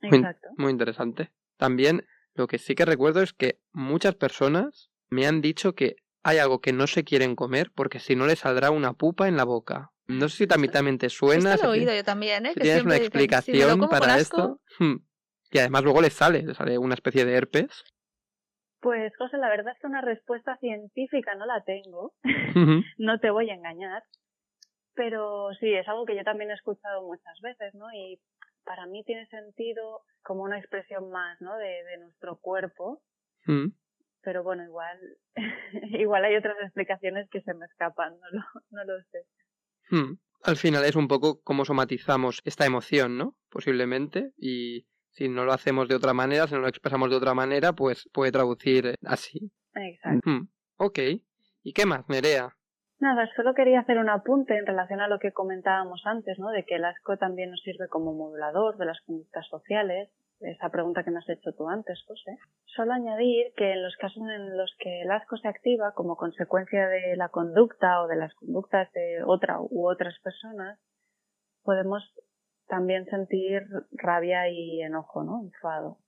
Exacto. 0.00 0.48
Muy, 0.56 0.64
muy 0.64 0.72
interesante. 0.72 1.30
También 1.56 2.04
lo 2.34 2.48
que 2.48 2.58
sí 2.58 2.74
que 2.74 2.84
recuerdo 2.84 3.22
es 3.22 3.32
que 3.32 3.60
muchas 3.72 4.16
personas 4.16 4.90
me 5.08 5.26
han 5.26 5.40
dicho 5.40 5.74
que 5.74 5.96
hay 6.22 6.38
algo 6.38 6.60
que 6.60 6.72
no 6.72 6.86
se 6.86 7.04
quieren 7.04 7.34
comer 7.34 7.70
porque 7.74 7.98
si 7.98 8.16
no 8.16 8.26
les 8.26 8.40
saldrá 8.40 8.70
una 8.70 8.92
pupa 8.94 9.28
en 9.28 9.36
la 9.36 9.44
boca. 9.44 9.90
No 10.06 10.28
sé 10.28 10.38
si 10.38 10.46
también, 10.46 10.72
también 10.72 10.98
te 10.98 11.08
suena. 11.08 11.54
Esto 11.54 11.66
lo 11.66 11.74
he 11.74 11.78
oído 11.78 11.94
yo 11.94 12.04
también, 12.04 12.46
¿eh? 12.46 12.54
tienes 12.54 12.84
una 12.84 12.96
explicación 12.96 13.88
para 13.88 14.18
esto. 14.18 14.60
Hmm. 14.78 15.04
Y 15.50 15.58
además 15.58 15.82
luego 15.84 16.00
les 16.00 16.14
sale, 16.14 16.42
les 16.42 16.56
sale 16.56 16.78
una 16.78 16.94
especie 16.94 17.26
de 17.26 17.34
herpes. 17.34 17.84
Pues 18.80 19.12
José, 19.18 19.36
la 19.36 19.50
verdad 19.50 19.74
es 19.74 19.80
que 19.80 19.86
una 19.86 20.00
respuesta 20.00 20.56
científica 20.56 21.34
no 21.34 21.44
la 21.44 21.62
tengo. 21.62 22.14
no 22.96 23.18
te 23.20 23.30
voy 23.30 23.50
a 23.50 23.54
engañar. 23.54 24.02
Pero 24.94 25.50
sí, 25.60 25.74
es 25.74 25.86
algo 25.88 26.06
que 26.06 26.16
yo 26.16 26.24
también 26.24 26.50
he 26.50 26.54
escuchado 26.54 27.02
muchas 27.02 27.38
veces, 27.42 27.74
¿no? 27.74 27.84
Y 27.92 28.18
para 28.64 28.86
mí 28.86 29.04
tiene 29.04 29.26
sentido 29.26 30.00
como 30.22 30.42
una 30.42 30.58
expresión 30.58 31.10
más, 31.10 31.38
¿no? 31.42 31.54
De, 31.58 31.84
de 31.84 31.98
nuestro 31.98 32.38
cuerpo. 32.38 33.02
Hmm 33.44 33.68
pero 34.22 34.42
bueno, 34.42 34.64
igual, 34.64 34.98
igual 36.00 36.24
hay 36.24 36.36
otras 36.36 36.56
explicaciones 36.62 37.28
que 37.30 37.40
se 37.42 37.54
me 37.54 37.66
escapan, 37.66 38.14
no 38.18 38.26
lo, 38.32 38.42
no 38.70 38.84
lo 38.84 39.02
sé. 39.10 39.26
Hmm. 39.90 40.18
Al 40.44 40.56
final 40.56 40.84
es 40.84 40.96
un 40.96 41.08
poco 41.08 41.40
cómo 41.42 41.64
somatizamos 41.64 42.40
esta 42.44 42.66
emoción, 42.66 43.16
¿no? 43.16 43.36
Posiblemente, 43.50 44.32
y 44.36 44.86
si 45.10 45.28
no 45.28 45.44
lo 45.44 45.52
hacemos 45.52 45.88
de 45.88 45.94
otra 45.94 46.14
manera, 46.14 46.46
si 46.46 46.54
no 46.54 46.60
lo 46.60 46.68
expresamos 46.68 47.10
de 47.10 47.16
otra 47.16 47.34
manera, 47.34 47.72
pues 47.74 48.08
puede 48.12 48.32
traducir 48.32 48.96
así. 49.04 49.52
Exacto. 49.74 50.28
Hmm. 50.28 50.48
Ok. 50.76 50.98
¿Y 51.62 51.72
qué 51.72 51.86
más, 51.86 52.08
Nerea? 52.08 52.56
Nada, 52.98 53.28
solo 53.34 53.54
quería 53.54 53.80
hacer 53.80 53.98
un 53.98 54.08
apunte 54.08 54.56
en 54.56 54.66
relación 54.66 55.00
a 55.00 55.08
lo 55.08 55.18
que 55.18 55.32
comentábamos 55.32 56.02
antes, 56.06 56.38
¿no? 56.38 56.50
De 56.50 56.64
que 56.64 56.76
el 56.76 56.84
asco 56.84 57.16
también 57.16 57.50
nos 57.50 57.60
sirve 57.62 57.88
como 57.88 58.14
modulador 58.14 58.76
de 58.78 58.86
las 58.86 59.00
conductas 59.02 59.46
sociales 59.48 60.08
esa 60.44 60.68
pregunta 60.70 61.04
que 61.04 61.10
me 61.10 61.18
has 61.18 61.28
hecho 61.28 61.52
tú 61.52 61.68
antes, 61.68 62.02
José. 62.06 62.38
Solo 62.76 62.92
añadir 62.92 63.52
que 63.56 63.72
en 63.72 63.82
los 63.82 63.96
casos 63.96 64.22
en 64.22 64.56
los 64.56 64.74
que 64.78 65.02
el 65.02 65.10
asco 65.10 65.36
se 65.36 65.48
activa 65.48 65.92
como 65.94 66.16
consecuencia 66.16 66.88
de 66.88 67.16
la 67.16 67.28
conducta 67.28 68.02
o 68.02 68.08
de 68.08 68.16
las 68.16 68.34
conductas 68.34 68.90
de 68.92 69.22
otra 69.24 69.58
u 69.60 69.88
otras 69.88 70.18
personas, 70.20 70.78
podemos 71.62 72.02
también 72.66 73.04
sentir 73.06 73.62
rabia 73.92 74.48
y 74.48 74.82
enojo, 74.82 75.24
¿no? 75.24 75.40
Enfado. 75.42 75.98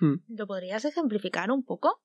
Hmm. 0.00 0.16
¿Lo 0.28 0.46
podrías 0.46 0.84
ejemplificar 0.84 1.50
un 1.50 1.64
poco? 1.64 2.00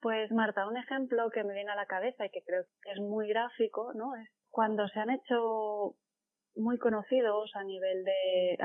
Pues 0.00 0.30
Marta, 0.32 0.68
un 0.68 0.76
ejemplo 0.76 1.30
que 1.30 1.44
me 1.44 1.54
viene 1.54 1.72
a 1.72 1.76
la 1.76 1.86
cabeza 1.86 2.26
y 2.26 2.30
que 2.30 2.42
creo 2.42 2.64
que 2.82 2.92
es 2.92 3.00
muy 3.00 3.28
gráfico, 3.28 3.92
¿no? 3.94 4.14
Es 4.16 4.28
cuando 4.50 4.86
se 4.88 5.00
han 5.00 5.10
hecho 5.10 5.96
muy 6.56 6.78
conocidos 6.78 7.50
a 7.54 7.64
nivel 7.64 8.04
de, 8.04 8.58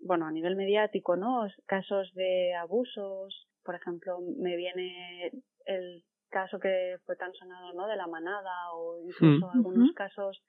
bueno, 0.00 0.26
a 0.26 0.32
nivel 0.32 0.56
mediático, 0.56 1.16
¿no? 1.16 1.46
Casos 1.66 2.12
de 2.14 2.54
abusos, 2.54 3.48
por 3.64 3.74
ejemplo, 3.74 4.18
me 4.38 4.56
viene 4.56 5.30
el 5.66 6.04
caso 6.30 6.58
que 6.58 6.96
fue 7.04 7.16
tan 7.16 7.32
sonado, 7.34 7.72
¿no? 7.74 7.86
De 7.86 7.96
la 7.96 8.06
manada 8.06 8.72
o 8.74 9.00
incluso 9.04 9.46
mm. 9.46 9.56
algunos 9.56 9.92
casos 9.94 10.42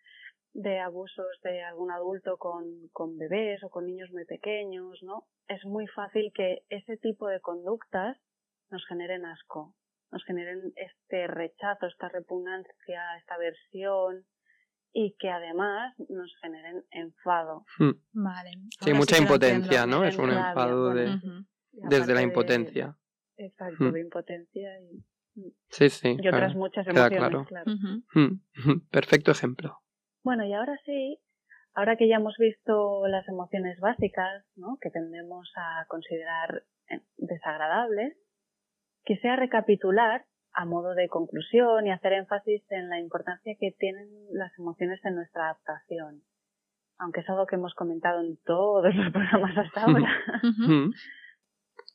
de 0.54 0.80
abusos 0.80 1.40
de 1.44 1.64
algún 1.64 1.92
adulto 1.92 2.38
con, 2.38 2.90
con 2.92 3.18
bebés 3.18 3.64
o 3.64 3.70
con 3.70 3.86
niños 3.86 4.12
muy 4.12 4.26
pequeños, 4.26 5.00
¿no? 5.02 5.28
Es 5.48 5.64
muy 5.66 5.88
fácil 5.88 6.32
que 6.34 6.64
ese 6.70 6.98
tipo 6.98 7.28
de 7.28 7.40
conductas 7.40 8.18
nos 8.70 8.86
generen 8.88 9.26
asco, 9.26 9.74
nos 10.12 10.24
generen 10.26 10.74
este 10.76 11.28
rechazo, 11.28 11.88
esta 11.88 12.10
repugnancia, 12.10 13.18
esta 13.18 13.36
aversión, 13.36 14.26
y 14.94 15.16
que 15.18 15.30
además 15.30 15.94
nos 16.10 16.34
generen 16.42 16.84
enfado. 16.92 17.66
Hmm. 17.78 17.92
Vale. 18.14 18.52
Sí, 18.82 18.94
mucha 18.94 19.18
impotencia, 19.18 19.86
¿no? 19.86 20.04
Es 20.04 20.18
un 20.18 20.32
enfado 20.32 20.94
de, 20.94 21.20
desde 21.72 22.14
la 22.14 22.22
impotencia. 22.22 22.98
exacto, 23.38 23.86
hmm. 23.86 23.92
de 23.92 24.02
impotencia 24.02 24.70
y, 24.82 25.04
sí, 25.70 25.90
sí, 25.90 26.18
y 26.20 26.28
otras 26.28 26.56
muchas 26.56 26.86
emociones, 26.88 27.48
claro. 27.48 27.74
Hmm, 28.14 28.42
perfecto 28.92 29.32
ejemplo. 29.32 29.80
Bueno, 30.24 30.46
y 30.46 30.54
ahora 30.54 30.78
sí, 30.86 31.20
ahora 31.74 31.96
que 31.98 32.08
ya 32.08 32.18
hemos 32.18 32.36
visto 32.38 33.08
las 33.08 33.28
emociones 33.28 33.80
básicas, 33.80 34.46
¿no? 34.56 34.78
que 34.82 34.90
tendemos 34.90 35.52
a 35.56 35.86
considerar 35.88 36.64
eh, 36.90 37.02
desagradables, 37.18 38.18
quisiera 39.04 39.36
recapitular 39.36 40.26
a 40.54 40.66
modo 40.66 40.94
de 40.94 41.08
conclusión 41.08 41.88
y 41.88 41.92
hacer 41.92 42.14
énfasis 42.14 42.64
en 42.72 42.90
la 42.90 43.00
importancia 43.00 43.56
que 43.60 43.72
tienen 43.78 44.08
las 44.32 44.52
emociones 44.58 45.00
en 45.06 45.16
nuestra 45.16 45.46
adaptación, 45.46 46.22
aunque 46.98 47.22
es 47.22 47.30
algo 47.30 47.46
que 47.46 47.56
hemos 47.56 47.74
comentado 47.74 48.22
en 48.22 48.38
todos 48.46 48.94
los 48.94 49.12
programas 49.14 49.58
hasta 49.58 49.84
ahora. 49.84 50.10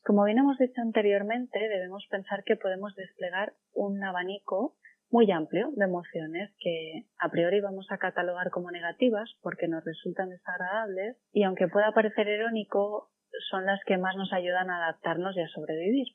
Como 0.03 0.23
bien 0.23 0.37
hemos 0.37 0.57
dicho 0.57 0.81
anteriormente, 0.81 1.59
debemos 1.59 2.07
pensar 2.09 2.43
que 2.45 2.55
podemos 2.55 2.95
desplegar 2.95 3.53
un 3.73 4.01
abanico 4.03 4.77
muy 5.09 5.31
amplio 5.31 5.71
de 5.75 5.85
emociones 5.85 6.51
que 6.59 7.05
a 7.19 7.29
priori 7.29 7.61
vamos 7.61 7.87
a 7.91 7.97
catalogar 7.97 8.49
como 8.49 8.71
negativas 8.71 9.29
porque 9.41 9.67
nos 9.67 9.83
resultan 9.83 10.29
desagradables 10.29 11.17
y 11.31 11.43
aunque 11.43 11.67
pueda 11.67 11.91
parecer 11.91 12.27
irónico, 12.27 13.11
son 13.49 13.65
las 13.65 13.79
que 13.85 13.97
más 13.97 14.15
nos 14.15 14.33
ayudan 14.33 14.69
a 14.69 14.77
adaptarnos 14.77 15.35
y 15.35 15.41
a 15.41 15.47
sobrevivir. 15.47 16.07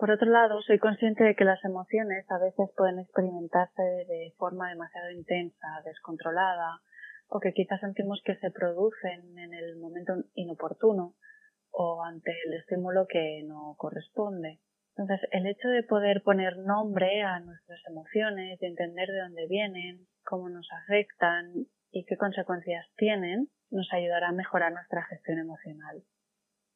Por 0.00 0.10
otro 0.10 0.30
lado, 0.30 0.62
soy 0.62 0.78
consciente 0.78 1.24
de 1.24 1.34
que 1.34 1.44
las 1.44 1.62
emociones 1.62 2.24
a 2.30 2.38
veces 2.38 2.70
pueden 2.74 3.00
experimentarse 3.00 3.82
de 3.82 4.32
forma 4.38 4.70
demasiado 4.70 5.10
intensa, 5.10 5.68
descontrolada, 5.84 6.80
o 7.28 7.38
que 7.38 7.52
quizás 7.52 7.80
sentimos 7.80 8.22
que 8.24 8.34
se 8.36 8.50
producen 8.50 9.36
en 9.38 9.52
el 9.52 9.76
momento 9.76 10.14
inoportuno 10.32 11.16
o 11.70 12.02
ante 12.02 12.30
el 12.46 12.54
estímulo 12.54 13.06
que 13.06 13.42
no 13.46 13.74
corresponde. 13.76 14.60
Entonces, 14.96 15.28
el 15.32 15.46
hecho 15.46 15.68
de 15.68 15.82
poder 15.82 16.22
poner 16.22 16.56
nombre 16.56 17.20
a 17.20 17.38
nuestras 17.40 17.80
emociones, 17.86 18.58
de 18.58 18.68
entender 18.68 19.06
de 19.10 19.20
dónde 19.20 19.46
vienen, 19.50 20.06
cómo 20.24 20.48
nos 20.48 20.66
afectan 20.82 21.52
y 21.90 22.06
qué 22.06 22.16
consecuencias 22.16 22.86
tienen, 22.96 23.48
nos 23.70 23.92
ayudará 23.92 24.30
a 24.30 24.32
mejorar 24.32 24.72
nuestra 24.72 25.02
gestión 25.02 25.40
emocional. 25.40 26.02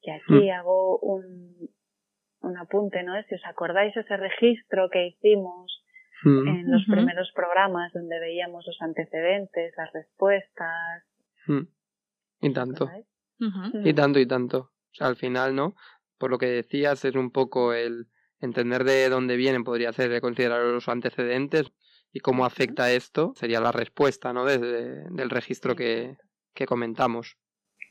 Y 0.02 0.10
aquí 0.10 0.50
mm. 0.50 0.52
hago 0.52 0.98
un, 0.98 1.70
un 2.44 2.56
apunte, 2.58 3.02
¿no? 3.02 3.14
Si 3.28 3.34
os 3.34 3.44
acordáis 3.44 3.96
ese 3.96 4.16
registro 4.16 4.88
que 4.90 5.06
hicimos 5.08 5.82
mm. 6.22 6.48
en 6.48 6.70
los 6.70 6.84
primeros 6.86 7.30
programas 7.34 7.92
donde 7.92 8.20
veíamos 8.20 8.64
los 8.66 8.80
antecedentes, 8.80 9.74
las 9.76 9.92
respuestas. 9.92 11.04
Mm. 11.46 11.62
Y 12.40 12.52
tanto. 12.52 12.90
Y 13.84 13.94
tanto, 13.94 14.18
y 14.18 14.26
tanto. 14.26 14.58
O 14.58 14.94
sea, 14.94 15.08
al 15.08 15.16
final, 15.16 15.54
¿no? 15.54 15.74
Por 16.18 16.30
lo 16.30 16.38
que 16.38 16.46
decías, 16.46 17.04
es 17.04 17.14
un 17.14 17.30
poco 17.30 17.72
el 17.74 18.06
entender 18.40 18.84
de 18.84 19.08
dónde 19.08 19.36
vienen, 19.36 19.64
podría 19.64 19.92
ser 19.92 20.20
considerar 20.20 20.62
los 20.62 20.88
antecedentes 20.88 21.72
y 22.12 22.20
cómo 22.20 22.44
afecta 22.44 22.92
esto, 22.92 23.32
sería 23.34 23.60
la 23.60 23.72
respuesta, 23.72 24.32
¿no? 24.32 24.44
Desde 24.44 25.10
del 25.10 25.30
registro 25.30 25.74
que, 25.74 26.16
que 26.54 26.66
comentamos. 26.66 27.36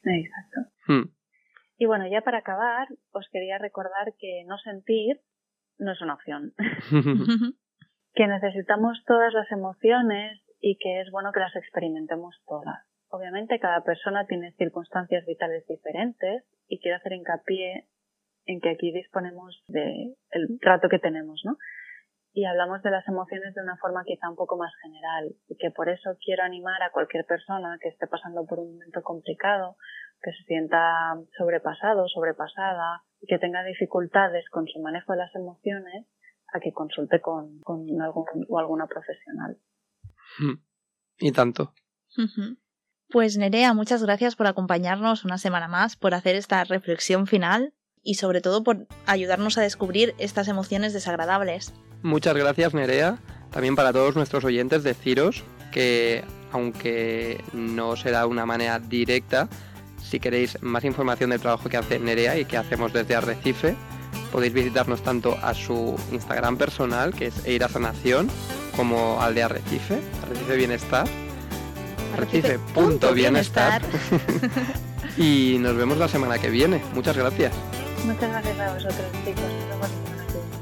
Exacto. 0.04 0.60
Mm. 0.88 1.23
Y 1.84 1.86
bueno, 1.86 2.08
ya 2.08 2.22
para 2.22 2.38
acabar, 2.38 2.88
os 3.12 3.28
quería 3.30 3.58
recordar 3.58 4.14
que 4.18 4.46
no 4.48 4.58
sentir 4.58 5.20
no 5.78 5.92
es 5.92 6.02
una 6.02 6.14
opción. 6.14 6.54
que 8.16 8.26
necesitamos 8.26 9.04
todas 9.06 9.34
las 9.34 9.52
emociones 9.52 10.42
y 10.62 10.78
que 10.78 11.02
es 11.02 11.12
bueno 11.12 11.34
que 11.34 11.42
las 11.42 11.54
experimentemos 11.58 12.42
todas. 12.48 12.88
obviamente 13.10 13.60
cada 13.60 13.84
persona 13.84 14.26
tiene 14.28 14.54
circunstancias 14.54 15.26
vitales 15.26 15.68
diferentes 15.68 16.46
y 16.70 16.80
quiero 16.80 16.96
hacer 16.96 17.12
hincapié 17.12 17.90
en 18.46 18.62
que 18.62 18.70
aquí 18.70 18.94
disponemos 18.94 19.62
del 19.68 20.16
el 20.32 20.60
trato 20.62 20.88
que 20.88 21.00
tenemos, 21.00 21.42
¿no? 21.44 21.58
Y 22.32 22.46
hablamos 22.46 22.82
de 22.82 22.92
las 22.92 23.06
emociones 23.10 23.54
de 23.56 23.62
una 23.62 23.76
forma 23.76 24.06
quizá 24.06 24.30
un 24.30 24.38
poco 24.38 24.56
más 24.56 24.72
general 24.82 25.36
y 25.50 25.58
que 25.58 25.70
por 25.70 25.90
eso 25.90 26.18
quiero 26.24 26.44
animar 26.44 26.82
a 26.82 26.92
cualquier 26.92 27.26
persona 27.26 27.78
que 27.82 27.90
esté 27.90 28.08
pasando 28.08 28.46
por 28.46 28.60
un 28.60 28.72
momento 28.72 29.02
complicado, 29.04 29.76
que 30.24 30.32
se 30.32 30.44
sienta 30.46 31.16
sobrepasado, 31.38 32.08
sobrepasada 32.08 33.04
y 33.20 33.28
que 33.28 33.40
tenga 33.40 33.64
dificultades 33.64 34.50
con 34.50 34.66
su 34.68 34.80
manejo 34.80 35.12
de 35.12 35.20
las 35.20 35.36
emociones, 35.36 36.08
a 36.54 36.60
que 36.60 36.72
consulte 36.72 37.20
con, 37.20 37.60
con 37.60 38.02
algún 38.02 38.26
o 38.48 38.60
alguna 38.60 38.88
profesional. 38.88 39.58
Y 41.20 41.32
tanto. 41.32 41.74
Pues 43.10 43.38
Nerea, 43.38 43.74
muchas 43.74 44.04
gracias 44.04 44.36
por 44.36 44.48
acompañarnos 44.48 45.26
una 45.26 45.38
semana 45.38 45.68
más, 45.68 45.98
por 45.98 46.14
hacer 46.14 46.36
esta 46.36 46.64
reflexión 46.64 47.28
final 47.28 47.74
y 48.02 48.16
sobre 48.16 48.42
todo 48.42 48.64
por 48.64 48.88
ayudarnos 49.06 49.58
a 49.58 49.62
descubrir 49.62 50.14
estas 50.18 50.48
emociones 50.48 50.94
desagradables. 50.94 51.74
Muchas 52.02 52.36
gracias 52.36 52.74
Nerea. 52.74 53.18
También 53.52 53.76
para 53.76 53.94
todos 53.94 54.16
nuestros 54.16 54.44
oyentes 54.44 54.84
deciros 54.84 55.44
que 55.72 56.24
aunque 56.52 57.44
no 57.54 57.96
será 57.96 58.22
de 58.22 58.28
una 58.28 58.46
manera 58.46 58.80
directa, 58.80 59.50
si 60.10 60.20
queréis 60.20 60.62
más 60.62 60.84
información 60.84 61.30
del 61.32 61.40
trabajo 61.40 61.70
que 61.70 61.78
hace 61.78 62.00
Nerea 62.00 62.38
y 62.38 62.46
que 62.46 62.58
hacemos 62.58 62.94
desde 62.94 63.16
Arrecife, 63.16 63.76
podéis 64.32 64.54
visitarnos 64.54 65.02
tanto 65.04 65.38
a 65.42 65.54
su 65.54 65.96
Instagram 66.12 66.58
personal, 66.58 67.14
que 67.14 67.28
es 67.28 67.46
Eira 67.46 67.70
Sanación, 67.70 68.30
como 68.76 69.22
al 69.22 69.36
de 69.36 69.44
Arrecife, 69.44 70.00
Arrecife 70.24 70.56
Bienestar, 70.56 71.08
arrecife.bienestar. 72.14 73.82
y 75.18 75.58
nos 75.60 75.76
vemos 75.76 75.98
la 75.98 76.08
semana 76.08 76.38
que 76.38 76.50
viene. 76.50 76.82
Muchas 76.94 77.18
gracias. 77.18 77.54
Muchas 78.06 78.30
gracias 78.30 78.60
a 78.60 78.74
vosotros, 78.74 79.06
chicos. 79.26 79.44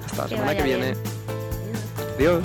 Hasta 0.06 0.24
la 0.24 0.28
semana 0.30 0.56
que 0.56 0.64
viene. 0.64 0.94
Adiós. 2.18 2.44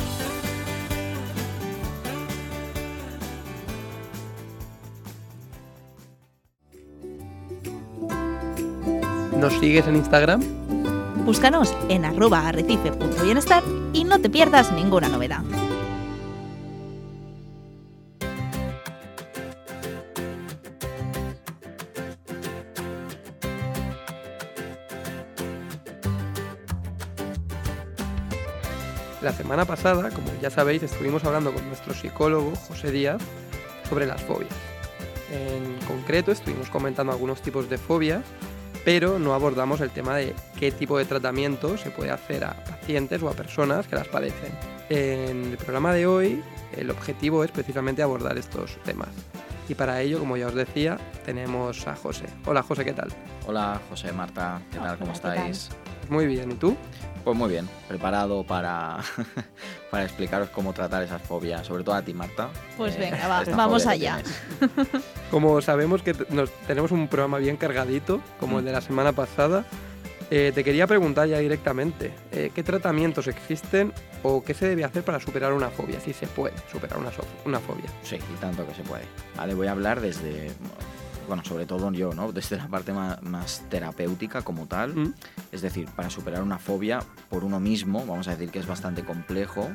¿Nos 9.39 9.53
sigues 9.61 9.87
en 9.87 9.97
Instagram? 9.97 10.43
Búscanos 11.24 11.76
en 11.89 12.05
arroba 12.05 12.49
arrecife.bienestar 12.49 13.62
y 13.93 14.05
no 14.05 14.18
te 14.20 14.30
pierdas 14.30 14.72
ninguna 14.72 15.09
novedad. 15.09 15.43
La 29.20 29.32
semana 29.32 29.64
pasada, 29.64 30.11
como 30.11 30.28
ya 30.41 30.51
sabéis, 30.51 30.82
estuvimos 30.82 31.24
hablando 31.24 31.53
con 31.53 31.66
nuestro 31.66 31.93
psicólogo 31.93 32.53
José 32.68 32.91
Díaz 32.91 33.20
sobre 33.89 34.07
las 34.07 34.22
fobias. 34.22 34.55
En 35.30 35.84
concreto, 35.87 36.32
estuvimos 36.32 36.70
comentando 36.70 37.12
algunos 37.12 37.43
tipos 37.43 37.68
de 37.68 37.76
fobias, 37.76 38.22
pero 38.87 39.18
no 39.18 39.34
abordamos 39.34 39.80
el 39.80 39.91
tema 39.91 40.14
de 40.14 40.32
qué 40.61 40.70
tipo 40.70 40.97
de 40.97 41.05
tratamiento 41.05 41.76
se 41.76 41.91
puede 41.91 42.12
hacer 42.12 42.45
a 42.45 42.55
pacientes 42.62 43.20
o 43.20 43.28
a 43.28 43.32
personas 43.32 43.89
que 43.89 43.97
las 43.97 44.07
padecen. 44.07 44.53
En 44.89 45.51
el 45.51 45.57
programa 45.57 45.93
de 45.93 46.07
hoy, 46.07 46.41
el 46.76 46.89
objetivo 46.93 47.43
es 47.43 47.51
precisamente 47.51 48.01
abordar 48.01 48.39
estos 48.39 48.80
temas. 48.84 49.09
Y 49.68 49.74
para 49.74 50.01
ello, 50.03 50.20
como 50.20 50.37
ya 50.37 50.47
os 50.47 50.55
decía, 50.55 50.99
tenemos 51.24 51.84
a 51.89 51.97
José. 51.97 52.26
Hola 52.45 52.62
José, 52.62 52.84
¿qué 52.84 52.93
tal? 52.93 53.09
Hola 53.49 53.80
José, 53.91 54.12
Marta, 54.12 54.62
¿qué 54.70 54.78
tal? 54.78 54.97
¿Cómo 54.99 55.11
estáis? 55.11 55.68
Muy 56.09 56.28
bien, 56.28 56.53
¿y 56.53 56.55
tú? 56.55 56.76
Pues 57.27 57.37
muy 57.37 57.49
bien, 57.49 57.68
preparado 57.89 58.45
para, 58.45 58.99
para 59.91 60.05
explicaros 60.05 60.49
cómo 60.51 60.72
tratar 60.72 61.03
esas 61.03 61.20
fobias, 61.20 61.66
sobre 61.66 61.83
todo 61.83 61.97
a 61.97 62.03
ti, 62.03 62.14
Marta. 62.14 62.51
Pues 62.77 62.95
eh, 62.95 62.99
venga, 63.01 63.43
vamos 63.57 63.85
allá. 63.85 64.20
Como 65.33 65.61
sabemos 65.61 66.03
que 66.03 66.14
nos, 66.29 66.53
tenemos 66.68 66.93
un 66.93 67.09
programa 67.09 67.39
bien 67.39 67.57
cargadito, 67.57 68.20
como 68.39 68.61
el 68.61 68.64
de 68.64 68.70
la 68.70 68.81
semana 68.81 69.11
pasada, 69.11 69.64
eh, 70.31 70.53
te 70.55 70.62
quería 70.62 70.87
preguntar 70.87 71.27
ya 71.27 71.39
directamente, 71.39 72.14
eh, 72.31 72.53
¿qué 72.55 72.62
tratamientos 72.62 73.27
existen 73.27 73.93
o 74.22 74.45
qué 74.45 74.55
se 74.55 74.68
debe 74.68 74.85
hacer 74.85 75.03
para 75.03 75.18
superar 75.18 75.53
una 75.53 75.70
fobia? 75.70 75.99
Si 75.99 76.12
se 76.12 76.29
puede 76.29 76.55
superar 76.70 76.97
una, 76.97 77.11
una 77.45 77.59
fobia. 77.59 77.91
Sí, 78.05 78.14
y 78.16 78.41
tanto 78.41 78.64
que 78.68 78.74
se 78.74 78.85
puede. 78.85 79.03
Vale, 79.37 79.55
voy 79.55 79.66
a 79.66 79.72
hablar 79.72 80.01
desde 80.01 80.53
bueno, 81.27 81.45
sobre 81.45 81.66
todo 81.66 81.91
yo, 81.93 82.12
¿no? 82.12 82.33
Desde 82.33 82.57
la 82.57 82.68
parte 82.68 82.93
más, 82.93 83.64
terapéutica 83.68 84.43
como 84.43 84.66
tal. 84.66 84.95
Mm. 84.95 85.14
Es 85.53 85.62
decir, 85.62 85.89
para 85.95 86.11
superar 86.11 86.43
una 86.43 86.59
fobia 86.59 87.01
por 87.29 87.45
uno 87.45 87.61
mismo, 87.61 88.05
vamos 88.07 88.29
a 88.29 88.33
decir 88.33 88.51
que 88.51 88.59
es 88.59 88.66
bastante 88.66 89.05
complejo. 89.05 89.68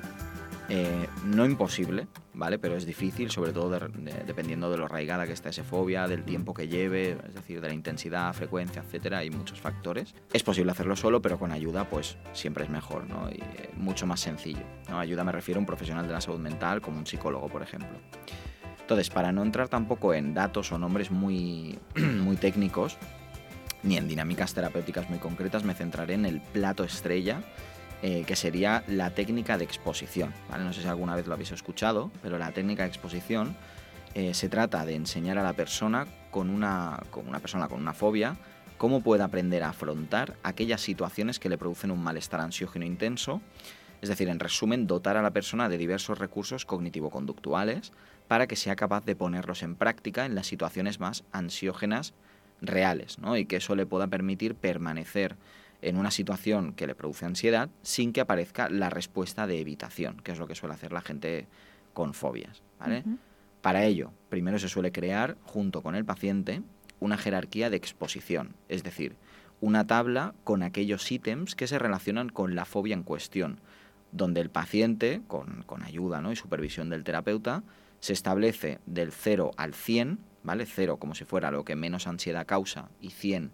Eh, 0.74 1.08
no 1.26 1.45
imposible, 1.45 2.08
¿vale? 2.34 2.58
Pero 2.58 2.78
es 2.78 2.86
difícil, 2.86 3.30
sobre 3.30 3.52
todo 3.52 3.78
dependiendo 4.26 4.72
de 4.72 4.78
lo 4.78 4.86
arraigada 4.86 5.28
que 5.28 5.34
está 5.34 5.49
esa 5.49 5.66
fobia, 5.66 6.08
del 6.08 6.24
tiempo 6.24 6.54
que 6.54 6.70
lleve, 6.70 7.18
es 7.28 7.36
decir, 7.36 7.60
de 7.60 7.68
la 7.68 7.74
intensidad, 7.74 8.32
frecuencia, 8.34 8.82
etcétera. 8.82 9.18
Hay 9.18 9.32
muchos 9.32 9.60
factores. 9.60 10.16
Es 10.32 10.43
posible 10.43 10.72
hacerlo 10.72 10.95
solo, 10.95 11.22
pero 11.22 11.38
con 11.38 11.52
ayuda, 11.52 11.89
pues 11.89 12.18
siempre 12.32 12.64
es 12.64 12.70
mejor, 12.70 13.06
¿no? 13.10 13.30
Y 13.30 13.41
eh, 13.41 13.72
mucho 13.76 14.08
más 14.08 14.22
sencillo. 14.22 14.64
¿no? 14.89 14.97
Ayuda 14.97 15.26
me 15.26 15.34
refiero 15.34 15.58
a 15.58 15.62
un 15.62 15.66
profesional 15.66 16.08
de 16.08 16.14
la 16.14 16.22
salud 16.22 16.39
mental, 16.39 16.80
como 16.80 16.99
un 16.99 17.06
psicólogo, 17.06 17.49
por 17.49 17.64
ejemplo. 17.64 17.99
Entonces, 18.92 19.10
para 19.10 19.32
no 19.32 19.42
entrar 19.42 19.70
tampoco 19.70 20.14
en 20.14 20.34
datos 20.34 20.74
o 20.74 20.78
nombres 20.78 21.12
muy, 21.12 21.80
muy 21.96 22.36
técnicos, 22.36 22.98
ni 23.84 23.96
en 23.96 24.06
dinámicas 24.10 24.54
terapéuticas 24.54 25.10
muy 25.10 25.18
concretas, 25.18 25.64
me 25.64 25.74
centraré 25.74 26.16
en 26.16 26.26
el 26.26 26.42
plato 26.42 26.84
estrella, 26.84 27.42
eh, 28.02 28.26
que 28.28 28.36
sería 28.36 28.84
la 28.89 29.12
técnica 29.12 29.58
de 29.58 29.64
exposición. 29.64 30.34
No 30.50 30.74
sé 30.74 30.82
si 30.82 30.89
alguna 30.89 31.16
vez 31.16 31.26
lo 31.26 31.36
habéis 31.36 31.54
escuchado, 31.54 32.12
pero 32.22 32.38
la 32.38 32.52
técnica 32.52 32.84
de 32.84 32.89
exposición 32.89 33.56
eh, 34.14 34.34
se 34.34 34.50
trata 34.50 34.84
de 34.84 34.96
enseñar 34.96 35.38
a 35.38 35.44
la 35.44 35.54
persona 35.54 36.06
con 36.30 36.50
una, 36.50 37.02
con 37.12 37.30
una 37.30 37.39
persona 37.39 37.70
con 37.70 37.80
una 37.80 37.94
fobia 37.94 38.36
cómo 38.78 39.00
puede 39.00 39.24
aprender 39.24 39.64
a 39.64 39.70
afrontar 39.70 40.36
aquellas 40.44 40.82
situaciones 40.82 41.39
que 41.39 41.48
le 41.48 41.58
producen 41.58 41.92
un 41.92 42.04
malestar 42.04 42.42
ansiógeno 42.42 42.84
intenso. 42.84 43.39
Es 44.02 44.10
decir, 44.10 44.28
en 44.28 44.39
resumen, 44.39 44.86
dotar 44.86 45.16
a 45.16 45.22
la 45.22 45.32
persona 45.32 45.70
de 45.70 45.78
diversos 45.78 46.18
recursos 46.18 46.66
cognitivo-conductuales 46.66 47.94
para 48.32 48.48
que 48.48 48.56
sea 48.56 48.78
capaz 48.78 49.04
de 49.04 49.18
ponerlos 49.18 49.62
en 49.62 49.76
práctica 49.76 50.26
en 50.26 50.36
las 50.36 50.48
situaciones 50.48 51.02
más 51.02 51.26
ansiógenas 51.34 52.14
reales, 52.62 53.20
¿no? 53.20 53.36
y 53.36 53.44
que 53.44 53.58
eso 53.58 53.76
le 53.76 53.86
pueda 53.86 54.08
permitir 54.08 54.56
permanecer 54.56 55.36
en 55.82 55.98
una 55.98 56.12
situación 56.12 56.72
que 56.72 56.88
le 56.88 56.96
produce 56.96 57.26
ansiedad 57.26 57.70
sin 57.82 58.14
que 58.14 58.22
aparezca 58.22 58.70
la 58.70 58.90
respuesta 58.90 59.48
de 59.48 59.60
evitación, 59.60 60.16
que 60.24 60.32
es 60.32 60.40
lo 60.40 60.48
que 60.48 60.56
suele 60.56 60.76
hacer 60.76 60.94
la 60.94 61.02
gente 61.02 61.46
con 61.94 62.14
fobias. 62.14 62.64
¿vale? 62.80 63.04
Para 63.62 63.84
ello, 63.84 64.14
primero 64.30 64.60
se 64.60 64.70
suele 64.70 64.94
crear, 64.94 65.36
junto 65.44 65.82
con 65.82 65.96
el 65.96 66.06
paciente, 66.06 66.62
una 67.02 67.18
jerarquía 67.18 67.70
de 67.70 67.76
exposición, 67.76 68.56
es 68.70 68.82
decir, 68.82 69.18
una 69.60 69.86
tabla 69.88 70.36
con 70.46 70.64
aquellos 70.64 71.12
ítems 71.12 71.54
que 71.54 71.68
se 71.68 71.80
relacionan 71.80 72.30
con 72.30 72.56
la 72.56 72.64
fobia 72.64 72.94
en 72.94 73.04
cuestión, 73.04 73.60
donde 74.14 74.40
el 74.40 74.50
paciente, 74.50 75.22
con, 75.28 75.64
con 75.64 75.84
ayuda 75.84 76.22
¿no? 76.22 76.32
y 76.32 76.38
supervisión 76.38 76.90
del 76.90 77.04
terapeuta, 77.04 77.64
se 78.02 78.12
establece 78.12 78.80
del 78.86 79.14
0 79.14 79.52
al 79.56 79.74
100, 79.74 80.20
¿vale? 80.43 80.66
0 80.66 80.97
como 80.97 81.16
si 81.16 81.24
fuera 81.24 81.52
lo 81.52 81.64
que 81.64 81.78
menos 81.78 82.08
ansiedad 82.08 82.45
causa 82.45 82.89
y 82.99 83.12
100 83.12 83.52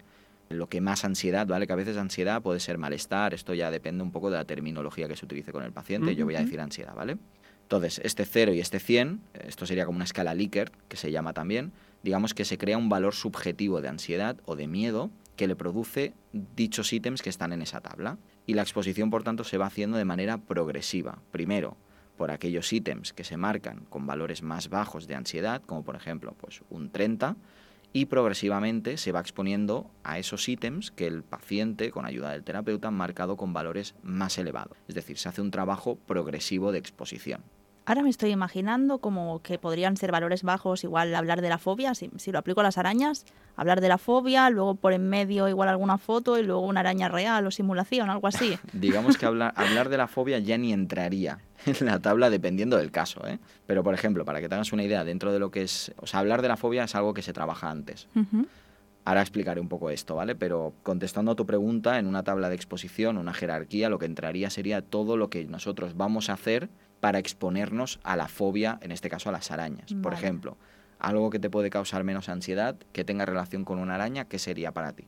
lo 0.49 0.69
que 0.69 0.81
más 0.81 1.03
ansiedad, 1.03 1.45
¿vale? 1.45 1.67
Que 1.67 1.73
a 1.73 1.75
veces 1.75 1.97
ansiedad 1.97 2.41
puede 2.41 2.59
ser 2.59 2.77
malestar, 2.77 3.33
esto 3.33 3.53
ya 3.53 3.69
depende 3.69 4.03
un 4.03 4.11
poco 4.11 4.29
de 4.29 4.37
la 4.37 4.45
terminología 4.45 5.07
que 5.07 5.15
se 5.15 5.25
utilice 5.25 5.51
con 5.51 5.63
el 5.63 5.73
paciente, 5.73 6.15
yo 6.15 6.25
voy 6.25 6.35
a 6.35 6.39
decir 6.39 6.59
ansiedad, 6.61 6.95
¿vale? 6.95 7.17
Entonces, 7.63 7.99
este 8.03 8.23
0 8.23 8.53
y 8.53 8.61
este 8.61 8.79
100, 8.79 9.19
esto 9.45 9.65
sería 9.65 9.85
como 9.85 9.97
una 9.97 10.05
escala 10.05 10.33
Likert, 10.33 10.73
que 10.87 10.95
se 10.95 11.11
llama 11.11 11.33
también, 11.33 11.73
digamos 12.01 12.33
que 12.33 12.45
se 12.45 12.57
crea 12.57 12.77
un 12.77 12.87
valor 12.87 13.13
subjetivo 13.13 13.81
de 13.81 13.89
ansiedad 13.89 14.37
o 14.45 14.55
de 14.55 14.67
miedo 14.67 15.11
que 15.35 15.47
le 15.47 15.55
produce 15.55 16.13
dichos 16.55 16.93
ítems 16.93 17.21
que 17.21 17.29
están 17.29 17.51
en 17.51 17.61
esa 17.61 17.81
tabla. 17.81 18.17
Y 18.45 18.53
la 18.53 18.61
exposición, 18.61 19.09
por 19.09 19.23
tanto, 19.23 19.43
se 19.43 19.57
va 19.57 19.65
haciendo 19.65 19.97
de 19.97 20.05
manera 20.05 20.37
progresiva. 20.37 21.19
Primero, 21.31 21.75
por 22.17 22.31
aquellos 22.31 22.73
ítems 22.73 23.13
que 23.13 23.23
se 23.23 23.37
marcan 23.37 23.85
con 23.89 24.05
valores 24.05 24.41
más 24.41 24.69
bajos 24.69 25.07
de 25.07 25.15
ansiedad, 25.15 25.61
como 25.65 25.83
por 25.83 25.95
ejemplo 25.95 26.35
pues 26.39 26.61
un 26.69 26.89
30, 26.89 27.37
y 27.93 28.05
progresivamente 28.05 28.97
se 28.97 29.11
va 29.11 29.21
exponiendo 29.21 29.89
a 30.03 30.19
esos 30.19 30.47
ítems 30.49 30.91
que 30.91 31.07
el 31.07 31.23
paciente, 31.23 31.91
con 31.91 32.05
ayuda 32.05 32.31
del 32.31 32.43
terapeuta, 32.43 32.89
ha 32.89 32.91
marcado 32.91 33.37
con 33.37 33.53
valores 33.53 33.95
más 34.03 34.37
elevados. 34.37 34.77
Es 34.87 34.95
decir, 34.95 35.17
se 35.17 35.29
hace 35.29 35.41
un 35.41 35.51
trabajo 35.51 35.95
progresivo 35.95 36.71
de 36.71 36.79
exposición. 36.79 37.41
Ahora 37.85 38.03
me 38.03 38.09
estoy 38.09 38.31
imaginando 38.31 38.97
como 38.97 39.41
que 39.41 39.57
podrían 39.57 39.95
ser 39.95 40.11
valores 40.11 40.43
bajos, 40.43 40.83
igual 40.83 41.15
hablar 41.15 41.41
de 41.41 41.47
la 41.47 41.57
fobia, 41.57 41.95
si, 41.95 42.09
lo 42.33 42.37
aplico 42.37 42.59
a 42.59 42.63
las 42.63 42.77
arañas, 42.77 43.25
hablar 43.55 43.79
de 43.79 43.87
la 43.87 43.97
fobia, 43.97 44.49
luego 44.49 44.75
por 44.75 44.91
en 44.91 45.07
medio 45.07 45.47
igual 45.47 45.69
alguna 45.69 45.97
foto 45.97 46.37
y 46.37 46.43
luego 46.43 46.61
una 46.65 46.81
araña 46.81 47.07
real 47.07 47.47
o 47.47 47.51
simulación, 47.51 48.09
algo 48.09 48.27
así. 48.27 48.59
Digamos 48.73 49.17
que 49.17 49.25
hablar, 49.25 49.53
hablar 49.55 49.87
de 49.87 49.95
la 49.95 50.09
fobia 50.09 50.37
ya 50.39 50.57
ni 50.57 50.73
entraría 50.73 51.39
en 51.67 51.87
la 51.87 51.99
tabla 51.99 52.29
dependiendo 52.29 52.77
del 52.77 52.91
caso. 52.91 53.25
¿eh? 53.27 53.39
Pero, 53.65 53.83
por 53.83 53.93
ejemplo, 53.93 54.25
para 54.25 54.41
que 54.41 54.49
te 54.49 54.55
hagas 54.55 54.71
una 54.73 54.83
idea, 54.83 55.03
dentro 55.03 55.31
de 55.31 55.39
lo 55.39 55.51
que 55.51 55.63
es... 55.63 55.93
O 55.97 56.07
sea, 56.07 56.19
hablar 56.19 56.41
de 56.41 56.47
la 56.47 56.57
fobia 56.57 56.83
es 56.83 56.95
algo 56.95 57.13
que 57.13 57.21
se 57.21 57.33
trabaja 57.33 57.69
antes. 57.69 58.07
Ahora 59.05 59.21
explicaré 59.21 59.61
un 59.61 59.69
poco 59.69 59.89
esto, 59.89 60.15
¿vale? 60.15 60.35
Pero 60.35 60.73
contestando 60.83 61.31
a 61.31 61.35
tu 61.35 61.45
pregunta, 61.45 61.97
en 61.99 62.07
una 62.07 62.23
tabla 62.23 62.49
de 62.49 62.55
exposición, 62.55 63.17
una 63.17 63.33
jerarquía, 63.33 63.89
lo 63.89 63.99
que 63.99 64.05
entraría 64.05 64.49
sería 64.49 64.81
todo 64.81 65.15
lo 65.15 65.29
que 65.29 65.45
nosotros 65.45 65.95
vamos 65.95 66.29
a 66.29 66.33
hacer 66.33 66.69
para 66.99 67.19
exponernos 67.19 67.99
a 68.03 68.15
la 68.15 68.27
fobia, 68.27 68.79
en 68.81 68.91
este 68.91 69.09
caso 69.09 69.29
a 69.29 69.31
las 69.31 69.51
arañas. 69.51 69.93
Por 70.01 70.13
ejemplo, 70.13 70.57
algo 70.99 71.29
que 71.29 71.39
te 71.39 71.49
puede 71.49 71.69
causar 71.69 72.03
menos 72.03 72.27
ansiedad, 72.27 72.75
que 72.91 73.05
tenga 73.05 73.25
relación 73.25 73.63
con 73.63 73.79
una 73.79 73.95
araña, 73.95 74.25
¿qué 74.25 74.39
sería 74.39 74.71
para 74.71 74.93
ti? 74.93 75.07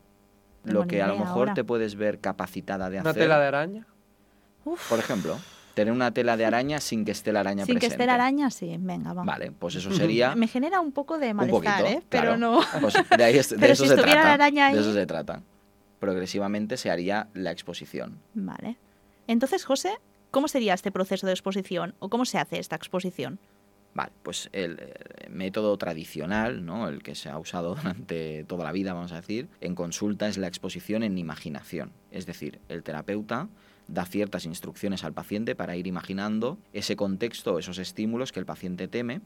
lo 0.64 0.86
que 0.86 1.02
a 1.02 1.06
lo 1.06 1.18
mejor 1.18 1.54
te 1.54 1.64
puedes 1.64 1.94
ver 1.96 2.20
capacitada 2.20 2.90
de 2.90 2.98
hacer. 2.98 3.10
¿Una 3.10 3.18
tela 3.18 3.38
de 3.38 3.46
araña? 3.46 3.86
Por 4.64 4.98
ejemplo, 4.98 5.38
tener 5.74 5.92
una 5.92 6.12
tela 6.12 6.36
de 6.36 6.44
araña 6.44 6.80
sin 6.80 7.04
que 7.04 7.12
esté 7.12 7.32
la 7.32 7.40
araña 7.40 7.64
sin 7.64 7.74
presente. 7.74 7.86
Sin 7.86 7.90
que 7.90 8.02
esté 8.02 8.06
la 8.06 8.14
araña, 8.14 8.50
sí, 8.50 8.76
venga, 8.78 9.12
vamos. 9.12 9.26
Vale, 9.26 9.52
pues 9.52 9.76
eso 9.76 9.92
sería... 9.92 10.34
Me 10.34 10.48
genera 10.48 10.80
un 10.80 10.92
poco 10.92 11.18
de 11.18 11.34
malestar, 11.34 11.84
¿eh? 11.86 12.02
Pero 12.08 12.36
no... 12.36 12.60
Pues 12.80 12.94
de, 13.16 13.24
ahí 13.24 13.32
de 13.34 13.40
eso 13.70 13.86
se 13.86 13.94
trata. 13.94 14.14
La 14.14 14.32
araña 14.32 14.66
ahí... 14.66 14.74
De 14.74 14.80
eso 14.80 14.92
se 14.92 15.06
trata. 15.06 15.42
Progresivamente 15.98 16.76
se 16.76 16.90
haría 16.90 17.28
la 17.34 17.50
exposición. 17.50 18.18
Vale. 18.34 18.76
Entonces, 19.26 19.64
José, 19.64 19.92
¿cómo 20.30 20.48
sería 20.48 20.74
este 20.74 20.90
proceso 20.90 21.26
de 21.26 21.32
exposición 21.32 21.94
o 21.98 22.08
cómo 22.08 22.24
se 22.24 22.38
hace 22.38 22.58
esta 22.58 22.76
exposición? 22.76 23.38
Vale, 23.94 24.12
pues 24.22 24.48
el, 24.52 24.78
método 25.28 25.76
tradicional, 25.76 26.64
¿no? 26.64 26.88
el 26.88 27.02
que 27.02 27.14
se 27.14 27.28
ha 27.28 27.38
usado 27.38 27.74
durante 27.76 28.44
toda 28.44 28.64
la 28.64 28.72
vida, 28.72 28.92
vamos 28.92 29.12
a 29.12 29.16
decir, 29.16 29.48
en 29.60 29.74
consulta 29.74 30.28
es 30.28 30.38
la 30.38 30.46
exposición 30.46 31.02
en 31.02 31.18
imaginación. 31.18 31.92
Es 32.10 32.26
decir, 32.26 32.60
el 32.68 32.82
terapeuta 32.82 33.48
da 33.92 34.04
ciertas 34.04 34.46
instrucciones 34.46 35.04
al 35.04 35.12
paciente 35.12 35.54
para 35.54 35.76
ir 35.76 35.86
imaginando 35.86 36.58
ese 36.72 36.96
contexto, 36.96 37.58
esos 37.58 37.78
estímulos 37.78 38.32
que 38.32 38.40
el 38.40 38.46
paciente 38.46 38.88
teme, 38.88 39.20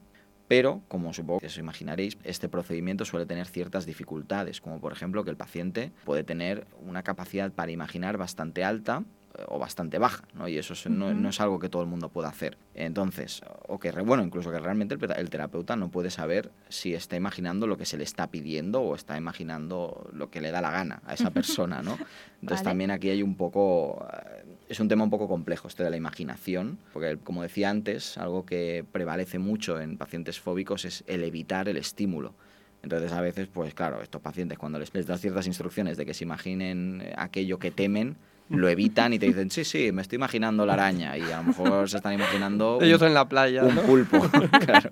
pero, 0.46 0.82
como 0.88 1.12
supongo 1.14 1.40
que 1.40 1.46
os 1.46 1.56
imaginaréis, 1.56 2.18
este 2.24 2.48
procedimiento 2.48 3.04
suele 3.04 3.24
tener 3.24 3.46
ciertas 3.46 3.86
dificultades, 3.86 4.60
como 4.60 4.78
por 4.80 4.92
ejemplo 4.92 5.24
que 5.24 5.30
el 5.30 5.36
paciente 5.36 5.90
puede 6.04 6.22
tener 6.22 6.66
una 6.82 7.02
capacidad 7.02 7.50
para 7.50 7.72
imaginar 7.72 8.18
bastante 8.18 8.62
alta 8.62 9.04
o 9.49 9.59
bastante 9.59 9.99
baja, 9.99 10.24
¿no? 10.35 10.49
Y 10.49 10.59
eso 10.59 10.74
no, 10.89 11.28
es 11.28 11.41
algo 11.41 11.59
que 11.59 11.68
todo 11.68 11.82
el 11.82 11.89
mundo 11.89 12.09
pueda 12.09 12.28
hacer. 12.28 12.57
Entonces, 12.74 13.43
o 13.66 13.78
que, 13.78 13.91
bueno, 13.91 14.22
incluso 14.22 14.51
que 14.51 14.59
realmente 14.59 14.97
el, 15.16 15.30
terapeuta 15.30 15.76
no 15.76 15.89
puede 15.89 16.11
saber 16.11 16.51
si 16.68 16.95
está 16.95 17.16
imaginando 17.16 17.66
lo 17.66 17.76
que 17.76 17.85
se 17.85 17.97
le 17.97 18.05
está 18.05 18.28
pidiendo 18.28 18.82
o 18.82 18.95
está 18.95 19.16
imaginando 19.16 20.09
lo 20.12 20.30
que 20.30 20.41
le 20.41 20.51
da 20.51 20.61
la 20.61 20.70
gana 20.70 21.03
a 21.07 21.14
esa 21.14 21.30
persona, 21.30 21.82
¿no? 21.82 21.99
Entonces 22.43 22.64
también 22.64 22.91
aquí 22.91 23.11
hay 23.11 23.22
un 23.22 23.37
poco, 23.37 24.07
eh, 24.12 24.45
es 24.68 24.80
un 24.80 24.89
tema 24.89 25.05
un 25.05 25.11
poco 25.11 25.28
complejo 25.28 25.68
este 25.68 25.82
de 25.82 25.91
la 25.91 25.97
imaginación, 25.97 26.78
porque 26.93 27.18
como 27.22 27.43
decía 27.43 27.70
antes, 27.70 28.18
algo 28.18 28.45
que 28.45 28.85
prevalece 28.93 29.39
mucho 29.39 29.80
en 29.80 29.97
pacientes 29.99 30.39
fóbicos 30.39 30.85
es 30.85 31.05
el 31.07 31.24
evitar 31.24 31.68
el 31.68 31.76
estímulo. 31.76 32.35
Entonces 32.82 33.12
a 33.12 33.22
veces, 33.22 33.49
pues 33.49 33.72
claro, 33.72 34.03
estos 34.03 34.20
pacientes 34.20 34.59
cuando 34.59 34.78
les, 34.78 34.93
les 34.93 35.07
das 35.07 35.20
ciertas 35.20 35.47
instrucciones 35.47 35.97
de 35.97 36.05
que 36.05 36.12
se 36.12 36.24
imaginen 36.24 37.03
aquello 37.16 37.59
que 37.59 37.70
temen, 37.70 38.16
lo 38.49 38.68
evitan 38.68 39.12
y 39.12 39.18
te 39.18 39.26
dicen, 39.26 39.51
sí, 39.51 39.64
sí, 39.64 39.92
me 39.92 40.03
estoy 40.03 40.16
imaginando 40.16 40.66
la 40.66 40.74
araña. 40.74 41.16
Y 41.16 41.22
a 41.22 41.38
lo 41.38 41.45
mejor 41.45 41.88
se 41.88 41.97
están 41.97 42.12
imaginando. 42.12 42.78
Ellos 42.80 43.01
en 43.03 43.14
la 43.14 43.28
playa. 43.28 43.64
Un 43.64 43.76
pulpo, 43.76 44.20
claro. 44.64 44.90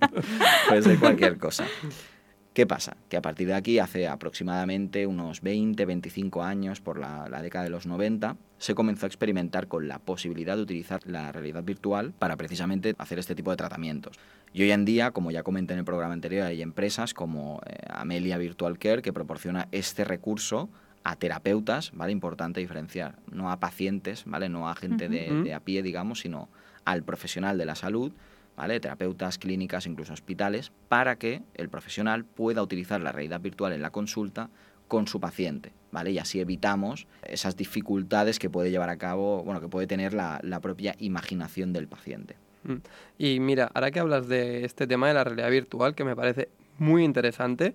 Puede 0.69 0.83
ser 0.83 0.99
cualquier 0.99 1.39
cosa. 1.39 1.65
¿Qué 2.55 2.67
pasa? 2.67 2.99
Que 3.09 3.17
a 3.17 3.23
partir 3.23 3.47
de 3.47 3.55
aquí, 3.55 3.79
hace 3.79 4.07
aproximadamente 4.07 5.07
unos 5.07 5.41
20, 5.41 5.87
25 5.87 6.43
años, 6.43 6.83
por 6.83 6.99
la, 6.99 7.27
la, 7.31 7.41
década 7.41 7.65
de 7.65 7.71
los 7.71 7.87
90, 7.87 8.37
se 8.59 8.75
comenzó 8.75 9.07
a 9.07 9.09
experimentar 9.09 9.69
con 9.69 9.89
la 9.89 9.99
posibilidad 9.99 10.57
de 10.57 10.63
utilizar 10.63 11.01
la 11.07 11.33
realidad 11.33 11.65
virtual 11.65 12.13
para 12.19 12.37
precisamente 12.37 12.95
hacer 12.99 13.19
este 13.19 13.35
tipo 13.35 13.51
de 13.51 13.57
tratamientos. 13.57 14.19
Y 14.53 14.63
hoy 14.63 14.71
en 14.71 14.85
día, 14.85 15.13
como 15.13 15.31
ya 15.31 15.43
comenté 15.43 15.73
en 15.73 15.79
el 15.79 15.87
programa 15.87 16.13
anterior, 16.13 16.47
hay 16.47 16.61
empresas 16.61 17.15
como 17.15 17.63
eh, 17.65 17.87
Amelia 17.89 18.37
Virtual 18.37 18.79
Care 18.79 19.01
que 19.01 19.15
proporciona 19.15 19.69
este 19.73 20.05
recurso 20.05 20.69
a 21.05 21.17
terapeutas, 21.17 21.93
¿vale? 21.95 22.13
Importante 22.13 22.61
diferenciar, 22.61 23.17
no 23.31 23.51
a 23.51 23.59
pacientes, 23.59 24.25
¿vale? 24.27 24.49
No 24.49 24.69
a 24.69 24.75
gente 24.75 25.09
de, 25.09 25.55
a 25.55 25.61
pie, 25.61 25.83
digamos, 25.83 26.21
sino 26.21 26.49
al 26.85 27.03
profesional 27.03 27.59
de 27.59 27.65
la 27.65 27.75
salud, 27.75 28.13
¿vale? 28.57 28.81
Terapeutas, 28.81 29.39
clínicas, 29.39 29.87
incluso 29.87 30.13
hospitales, 30.13 30.73
para 30.89 31.17
que 31.17 31.43
el 31.55 31.69
profesional 31.69 32.25
pueda 32.25 32.63
utilizar 32.63 33.01
la 33.01 33.13
realidad 33.13 33.41
virtual 33.41 33.73
en 33.73 33.83
la 33.83 33.91
consulta 33.91 34.51
con 34.89 35.07
su 35.07 35.21
paciente, 35.21 35.73
¿vale? 35.91 36.13
Y 36.13 36.19
así 36.19 36.41
evitamos 36.41 37.07
esas 37.23 37.57
dificultades 37.57 38.39
que 38.39 38.51
puede 38.51 38.71
llevar 38.71 38.91
a 38.91 38.99
cabo, 38.99 39.43
bueno, 39.43 39.61
que 39.61 39.69
puede 39.69 39.87
tener 39.87 40.13
la, 40.13 40.39
la 40.43 40.61
propia 40.61 40.95
imaginación 40.99 41.73
del 41.73 41.89
paciente. 41.89 42.37
Mm. 42.65 42.77
Y 43.19 43.41
mira, 43.41 43.71
ahora 43.75 43.91
que 43.91 44.01
hablas 44.01 44.29
de 44.29 44.65
este 44.65 44.87
tema 44.87 45.09
de 45.09 45.15
la 45.15 45.25
realidad 45.25 45.51
virtual, 45.51 45.95
que 45.95 46.05
me 46.05 46.15
parece 46.15 46.49
muy 46.79 47.05
interesante, 47.05 47.75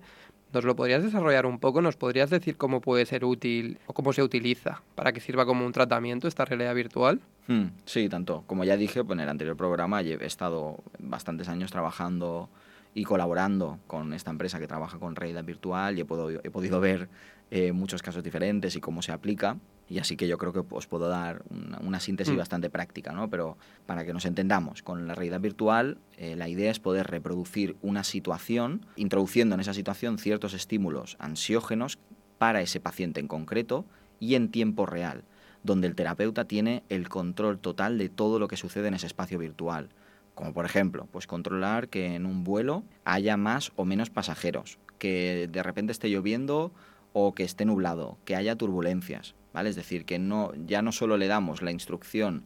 ¿Nos 0.52 0.64
lo 0.64 0.74
podrías 0.76 1.02
desarrollar 1.02 1.44
un 1.44 1.58
poco? 1.58 1.82
¿Nos 1.82 1.96
podrías 1.96 2.30
decir 2.30 2.56
cómo 2.56 2.80
puede 2.80 3.04
ser 3.04 3.24
útil 3.24 3.78
o 3.86 3.92
cómo 3.92 4.12
se 4.12 4.22
utiliza 4.22 4.82
para 4.94 5.12
que 5.12 5.20
sirva 5.20 5.44
como 5.44 5.66
un 5.66 5.72
tratamiento 5.72 6.26
esta 6.26 6.46
realidad 6.46 6.74
virtual? 6.74 7.20
Hmm, 7.48 7.66
sí, 7.84 8.08
tanto. 8.08 8.44
Como 8.46 8.64
ya 8.64 8.76
dije 8.76 9.04
pues, 9.04 9.16
en 9.16 9.20
el 9.20 9.28
anterior 9.28 9.56
programa, 9.56 10.00
he 10.00 10.24
estado 10.24 10.78
bastantes 10.98 11.48
años 11.48 11.70
trabajando 11.70 12.48
y 12.94 13.04
colaborando 13.04 13.78
con 13.86 14.14
esta 14.14 14.30
empresa 14.30 14.58
que 14.58 14.66
trabaja 14.66 14.98
con 14.98 15.16
realidad 15.16 15.44
virtual 15.44 15.98
y 15.98 16.00
he, 16.00 16.06
he 16.42 16.50
podido 16.50 16.80
ver 16.80 17.08
eh, 17.50 17.72
muchos 17.72 18.02
casos 18.02 18.24
diferentes 18.24 18.74
y 18.74 18.80
cómo 18.80 19.02
se 19.02 19.12
aplica. 19.12 19.56
Y 19.90 19.98
así 19.98 20.16
que 20.16 20.28
yo 20.28 20.36
creo 20.36 20.52
que 20.52 20.62
os 20.70 20.86
puedo 20.86 21.08
dar 21.08 21.42
una, 21.80 22.00
síntesis 22.00 22.34
mm. 22.34 22.38
bastante 22.38 22.70
práctica, 22.70 23.12
¿no? 23.12 23.30
Pero 23.30 23.56
para 23.86 24.04
que 24.04 24.12
nos 24.12 24.26
entendamos, 24.26 24.82
con 24.82 25.06
la 25.06 25.14
realidad 25.14 25.40
virtual 25.40 25.98
eh, 26.16 26.36
la 26.36 26.48
idea 26.48 26.70
es 26.70 26.78
poder 26.78 27.06
reproducir 27.06 27.76
una 27.80 28.04
situación, 28.04 28.84
introduciendo 28.96 29.54
en 29.54 29.60
esa 29.60 29.74
situación 29.74 30.18
ciertos 30.18 30.52
estímulos 30.52 31.16
ansiógenos 31.18 31.98
para 32.38 32.60
ese 32.60 32.80
paciente 32.80 33.20
en 33.20 33.28
concreto 33.28 33.84
y 34.20 34.34
en 34.34 34.50
tiempo 34.50 34.86
real, 34.86 35.24
donde 35.62 35.86
el 35.86 35.94
terapeuta 35.94 36.44
tiene 36.44 36.82
el 36.88 37.08
control 37.08 37.58
total 37.58 37.98
de 37.98 38.08
todo 38.08 38.38
lo 38.38 38.48
que 38.48 38.56
sucede 38.56 38.88
en 38.88 38.94
ese 38.94 39.06
espacio 39.06 39.38
virtual. 39.38 39.88
Como 40.34 40.52
por 40.52 40.64
ejemplo, 40.64 41.08
pues 41.10 41.26
controlar 41.26 41.88
que 41.88 42.14
en 42.14 42.24
un 42.24 42.44
vuelo 42.44 42.84
haya 43.04 43.36
más 43.36 43.72
o 43.74 43.84
menos 43.84 44.10
pasajeros, 44.10 44.78
que 44.98 45.48
de 45.50 45.62
repente 45.62 45.92
esté 45.92 46.10
lloviendo 46.10 46.72
o 47.12 47.34
que 47.34 47.42
esté 47.42 47.64
nublado, 47.64 48.18
que 48.24 48.36
haya 48.36 48.54
turbulencias, 48.54 49.34
¿vale? 49.58 49.70
Es 49.70 49.76
decir, 49.76 50.04
que 50.04 50.20
no, 50.20 50.52
ya 50.68 50.82
no 50.82 50.92
solo 50.92 51.16
le 51.16 51.26
damos 51.26 51.62
la 51.62 51.72
instrucción 51.72 52.44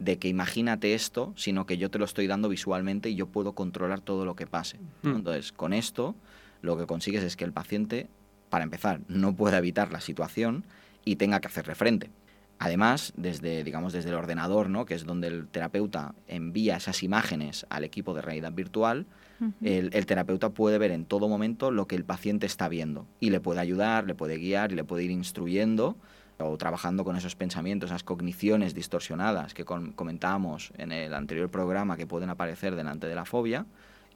de 0.00 0.18
que 0.18 0.26
imagínate 0.26 0.94
esto, 0.94 1.32
sino 1.36 1.64
que 1.64 1.78
yo 1.78 1.90
te 1.90 2.00
lo 2.00 2.04
estoy 2.04 2.26
dando 2.26 2.48
visualmente 2.48 3.08
y 3.08 3.14
yo 3.14 3.28
puedo 3.28 3.52
controlar 3.52 4.00
todo 4.00 4.24
lo 4.24 4.34
que 4.34 4.48
pase. 4.48 4.78
Hmm. 5.02 5.14
Entonces, 5.14 5.52
con 5.52 5.72
esto, 5.72 6.16
lo 6.60 6.76
que 6.76 6.86
consigues 6.86 7.22
es 7.22 7.36
que 7.36 7.44
el 7.44 7.52
paciente, 7.52 8.08
para 8.48 8.64
empezar, 8.64 9.00
no 9.06 9.36
pueda 9.36 9.58
evitar 9.58 9.92
la 9.92 10.00
situación 10.00 10.64
y 11.04 11.16
tenga 11.16 11.38
que 11.38 11.46
hacerle 11.46 11.76
frente. 11.76 12.10
Además, 12.58 13.12
desde, 13.16 13.62
digamos, 13.62 13.92
desde 13.92 14.08
el 14.10 14.16
ordenador, 14.16 14.70
¿no? 14.70 14.86
que 14.86 14.94
es 14.94 15.04
donde 15.04 15.28
el 15.28 15.46
terapeuta 15.46 16.16
envía 16.26 16.78
esas 16.78 17.04
imágenes 17.04 17.64
al 17.70 17.84
equipo 17.84 18.12
de 18.12 18.22
realidad 18.22 18.52
virtual, 18.52 19.06
el, 19.62 19.90
terapeuta 20.04 20.50
puede 20.50 20.78
ver 20.78 20.90
en 20.90 21.06
todo 21.06 21.28
momento 21.28 21.70
lo 21.70 21.86
que 21.86 21.96
el 21.96 22.04
paciente 22.04 22.46
está 22.46 22.68
viendo 22.68 23.06
y 23.20 23.30
le 23.30 23.40
puede 23.40 23.60
ayudar, 23.60 24.06
le 24.06 24.14
puede 24.14 24.36
guiar 24.36 24.72
y 24.72 24.74
le 24.74 24.84
puede 24.84 25.04
ir 25.04 25.10
instruyendo 25.10 25.96
o 26.40 26.56
trabajando 26.56 27.04
con 27.04 27.16
esos 27.16 27.36
pensamientos, 27.36 27.90
esas 27.90 28.04
cogniciones 28.04 28.74
distorsionadas 28.74 29.54
que 29.54 29.64
comentábamos 29.64 30.72
en 30.76 30.92
el 30.92 31.14
anterior 31.14 31.50
programa 31.50 31.96
que 31.96 32.06
pueden 32.06 32.30
aparecer 32.30 32.76
delante 32.76 33.06
de 33.06 33.14
la 33.14 33.24
fobia 33.24 33.66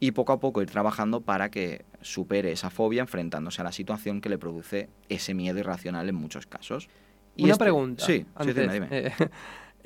y 0.01 0.13
poco 0.13 0.33
a 0.33 0.41
poco 0.41 0.63
ir 0.63 0.71
trabajando 0.71 1.21
para 1.21 1.51
que 1.51 1.85
supere 2.01 2.53
esa 2.53 2.71
fobia 2.71 3.03
enfrentándose 3.03 3.61
a 3.61 3.65
la 3.65 3.73
situación 3.73 4.21
que 4.21 4.29
le 4.29 4.39
produce 4.39 4.89
ese 5.09 5.35
miedo 5.35 5.59
irracional 5.59 6.09
en 6.09 6.15
muchos 6.15 6.47
casos. 6.47 6.89
Y 7.37 7.45
Una 7.45 7.57
pregunta. 7.57 8.05
Sí, 8.05 8.27
antes, 8.35 8.55
dime, 8.55 8.89
eh, 8.91 9.13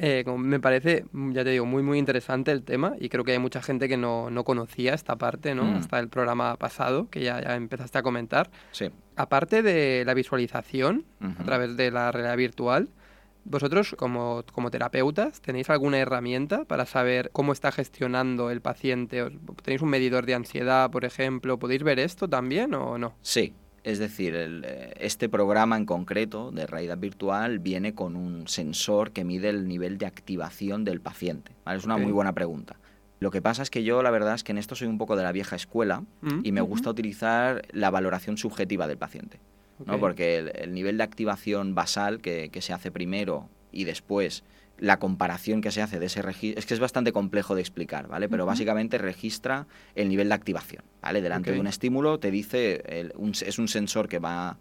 eh, 0.01 0.25
me 0.37 0.61
parece, 0.61 1.05
ya 1.13 1.43
te 1.43 1.51
digo, 1.51 1.67
muy 1.67 1.83
muy 1.83 1.99
interesante 1.99 2.53
el 2.53 2.63
tema 2.63 2.95
y 3.01 3.09
creo 3.09 3.25
que 3.25 3.33
hay 3.33 3.41
mucha 3.41 3.61
gente 3.61 3.89
que 3.89 3.97
no, 3.97 4.31
no 4.31 4.45
conocía 4.45 4.95
esta 4.95 5.17
parte, 5.17 5.57
¿no? 5.57 5.65
Mm. 5.65 5.75
Hasta 5.75 5.99
el 5.99 6.09
programa 6.09 6.57
pasado, 6.57 7.11
que 7.11 7.21
ya, 7.21 7.43
ya 7.43 7.57
empezaste 7.57 7.99
a 7.99 8.03
comentar. 8.03 8.49
Sí. 8.71 8.91
Aparte 9.17 9.63
de 9.63 10.05
la 10.07 10.15
visualización 10.15 11.05
a 11.41 11.43
través 11.43 11.77
de 11.77 11.91
la 11.91 12.13
realidad 12.13 12.37
virtual, 12.37 12.91
¿vosotros 13.43 13.97
como, 13.99 14.45
como 14.53 14.71
terapeutas 14.71 15.41
tenéis 15.41 15.69
alguna 15.69 15.99
herramienta 15.99 16.65
para 16.65 16.87
saber 16.87 17.31
cómo 17.33 17.53
está 17.53 17.73
gestionando 17.73 18.53
el 18.53 18.61
paciente? 18.61 19.25
¿Tenéis 19.65 19.83
un 19.83 19.91
medidor 19.91 20.27
de 20.27 20.35
ansiedad, 20.35 20.89
por 20.93 21.05
ejemplo? 21.05 21.59
¿Podéis 21.59 21.83
ver 21.83 21.99
esto 21.99 22.29
también 22.29 22.73
o 22.75 22.99
no? 22.99 23.17
Sí, 23.21 23.53
es 23.85 23.99
decir, 23.99 24.35
eh, 24.37 24.93
este 24.99 25.29
programa 25.29 25.77
en 25.77 25.87
concreto 25.87 26.51
de 26.51 26.67
realidad 26.67 26.99
virtual 26.99 27.59
viene 27.59 27.95
con 27.95 28.17
un 28.17 28.49
sensor 28.49 29.13
que 29.13 29.25
mide 29.25 29.49
el 29.49 29.69
nivel 29.69 29.99
de 29.99 30.07
activación 30.07 30.85
del 30.85 31.01
paciente. 31.01 31.53
Es 31.67 31.85
una 31.85 31.97
muy 31.97 32.13
buena 32.13 32.33
pregunta. 32.33 32.77
Lo 33.21 33.31
que 33.31 33.43
pasa 33.43 33.63
es 33.63 33.71
que 33.71 33.83
yo 33.83 34.03
la 34.03 34.11
verdad 34.11 34.35
es 34.35 34.45
que 34.45 34.53
en 34.53 34.59
esto 34.59 34.75
soy 34.75 34.87
un 34.89 34.99
poco 34.99 35.17
de 35.17 35.25
la 35.25 35.33
vieja 35.33 35.57
escuela 35.57 36.05
mm, 36.21 36.41
y 36.45 36.53
me 36.53 36.61
gusta 36.61 36.91
utilizar 36.91 37.63
la 37.73 37.91
valoración 37.91 38.37
subjetiva 38.37 38.87
del 38.87 38.99
paciente. 38.99 39.41
¿no? 39.85 39.99
Porque 39.99 40.39
el, 40.39 40.73
nivel 40.73 40.99
de 40.99 41.05
activación 41.05 41.75
basal 41.75 42.21
que, 42.21 42.51
se 42.61 42.73
hace 42.73 42.91
primero 42.91 43.49
y 43.73 43.85
después 43.85 44.45
la 44.79 44.99
comparación 44.99 45.61
que 45.61 45.71
se 45.71 45.83
hace 45.83 45.99
de 45.99 46.07
ese 46.07 46.23
registro, 46.23 46.59
es 46.59 46.67
que 46.67 46.75
es 46.75 46.81
bastante 46.81 47.13
complejo 47.13 47.55
de 47.55 47.61
explicar, 47.61 48.07
¿vale? 48.09 48.29
Pero 48.29 48.47
básicamente 48.47 48.99
registra 48.99 49.67
el 49.95 50.09
nivel 50.09 50.29
de 50.29 50.35
activación, 50.35 50.85
¿vale? 51.03 51.21
Delante 51.21 51.53
de 51.53 51.61
un 51.61 51.67
estímulo 51.67 52.19
te 52.19 52.31
dice, 52.31 52.83
es 53.23 53.59
un 53.59 53.69
sensor 53.69 54.09
que 54.09 54.19
va 54.19 54.57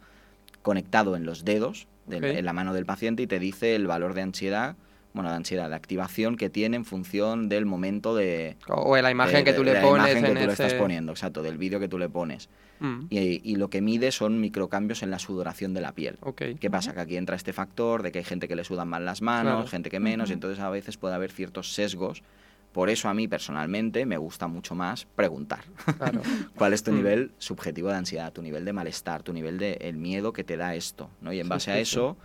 conectado 0.62 1.16
en 1.16 1.26
los 1.26 1.46
dedos, 1.46 1.88
en 2.10 2.46
la 2.46 2.54
mano 2.54 2.74
del 2.74 2.86
paciente 2.86 3.24
y 3.24 3.28
te 3.28 3.40
dice 3.40 3.76
el 3.76 3.86
valor 3.88 4.14
de 4.14 4.22
ansiedad 4.22 4.76
bueno, 5.14 5.30
de 5.30 5.36
ansiedad, 5.36 5.70
de 5.70 5.76
activación 5.76 6.38
que 6.38 6.50
tiene 6.50 6.78
en 6.78 6.86
función 6.86 7.50
del 7.50 7.66
momento 7.66 8.16
de... 8.16 8.58
O 8.68 8.96
de 8.96 9.02
la 9.02 9.12
imagen 9.12 9.44
que 9.44 9.54
tú 9.54 9.64
le 9.64 9.80
pones. 9.82 10.16
que 10.16 10.22
tú 10.22 10.34
le 10.34 10.46
estás 10.46 10.74
poniendo, 10.76 11.12
exacto, 11.12 11.42
del 11.42 11.58
vídeo 11.58 11.80
que 11.80 11.88
tú 11.88 11.98
le 11.98 12.10
pones. 12.10 12.50
Mm. 12.80 13.08
Y, 13.10 13.56
lo 13.56 13.70
que 13.70 13.82
mide 13.82 14.12
son 14.12 14.40
microcambios 14.40 15.02
en 15.02 15.10
la 15.10 15.20
sudoración 15.20 15.74
de 15.74 15.82
la 15.82 15.94
piel. 15.94 16.20
¿Qué 16.60 16.70
pasa? 16.70 16.94
Que 16.94 17.00
aquí 17.00 17.18
entra 17.18 17.36
este 17.36 17.54
factor 17.54 18.04
de 18.04 18.12
que 18.12 18.20
hay 18.20 18.26
gente 18.26 18.48
que 18.48 18.56
le 18.56 18.64
sudan 18.64 18.88
mal 18.88 19.06
las 19.06 19.22
manos, 19.22 19.70
gente 19.70 19.90
que 19.90 20.00
menos, 20.00 20.30
y 20.30 20.34
entonces 20.34 20.60
a 20.60 20.70
veces 20.70 20.98
puede 20.98 21.16
haber 21.16 21.32
ciertos 21.32 21.74
sesgos. 21.74 22.24
Por 22.72 22.92
eso 22.92 23.10
a 23.10 23.14
mí 23.16 23.28
personalmente 23.28 24.06
me 24.06 24.18
gusta 24.18 24.48
mucho 24.48 24.76
más 24.76 25.08
preguntar. 25.16 25.64
¿Cuál 26.56 26.74
es 26.74 26.84
tu 26.84 26.92
mm. 26.92 26.96
nivel 26.96 27.32
subjetivo 27.40 27.90
de 27.90 27.96
ansiedad, 27.96 28.32
tu 28.32 28.44
nivel 28.44 28.66
de 28.66 28.74
malestar, 28.74 29.24
tu 29.24 29.34
nivel 29.34 29.58
de 29.58 29.74
el 29.82 29.98
miedo 29.98 30.32
que 30.32 30.44
te 30.44 30.58
da 30.58 30.76
esto? 30.76 31.10
¿no? 31.22 31.34
Y 31.34 31.40
en 31.40 31.50
base 31.50 31.72
a 31.72 31.80
eso, 31.80 32.18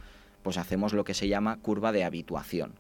pues 0.43 0.59
hacemos 0.59 0.93
lo 0.93 1.05
que 1.05 1.15
se 1.15 1.29
llama 1.29 1.59
curva 1.59 1.93
de 1.93 2.05
habituación. 2.05 2.75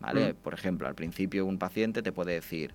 ¿vale? 0.00 0.32
Mm. 0.32 0.36
Por 0.36 0.54
ejemplo, 0.54 0.88
al 0.88 0.94
principio 0.94 1.46
un 1.46 1.58
paciente 1.58 2.02
te 2.02 2.12
puede 2.12 2.32
decir, 2.32 2.74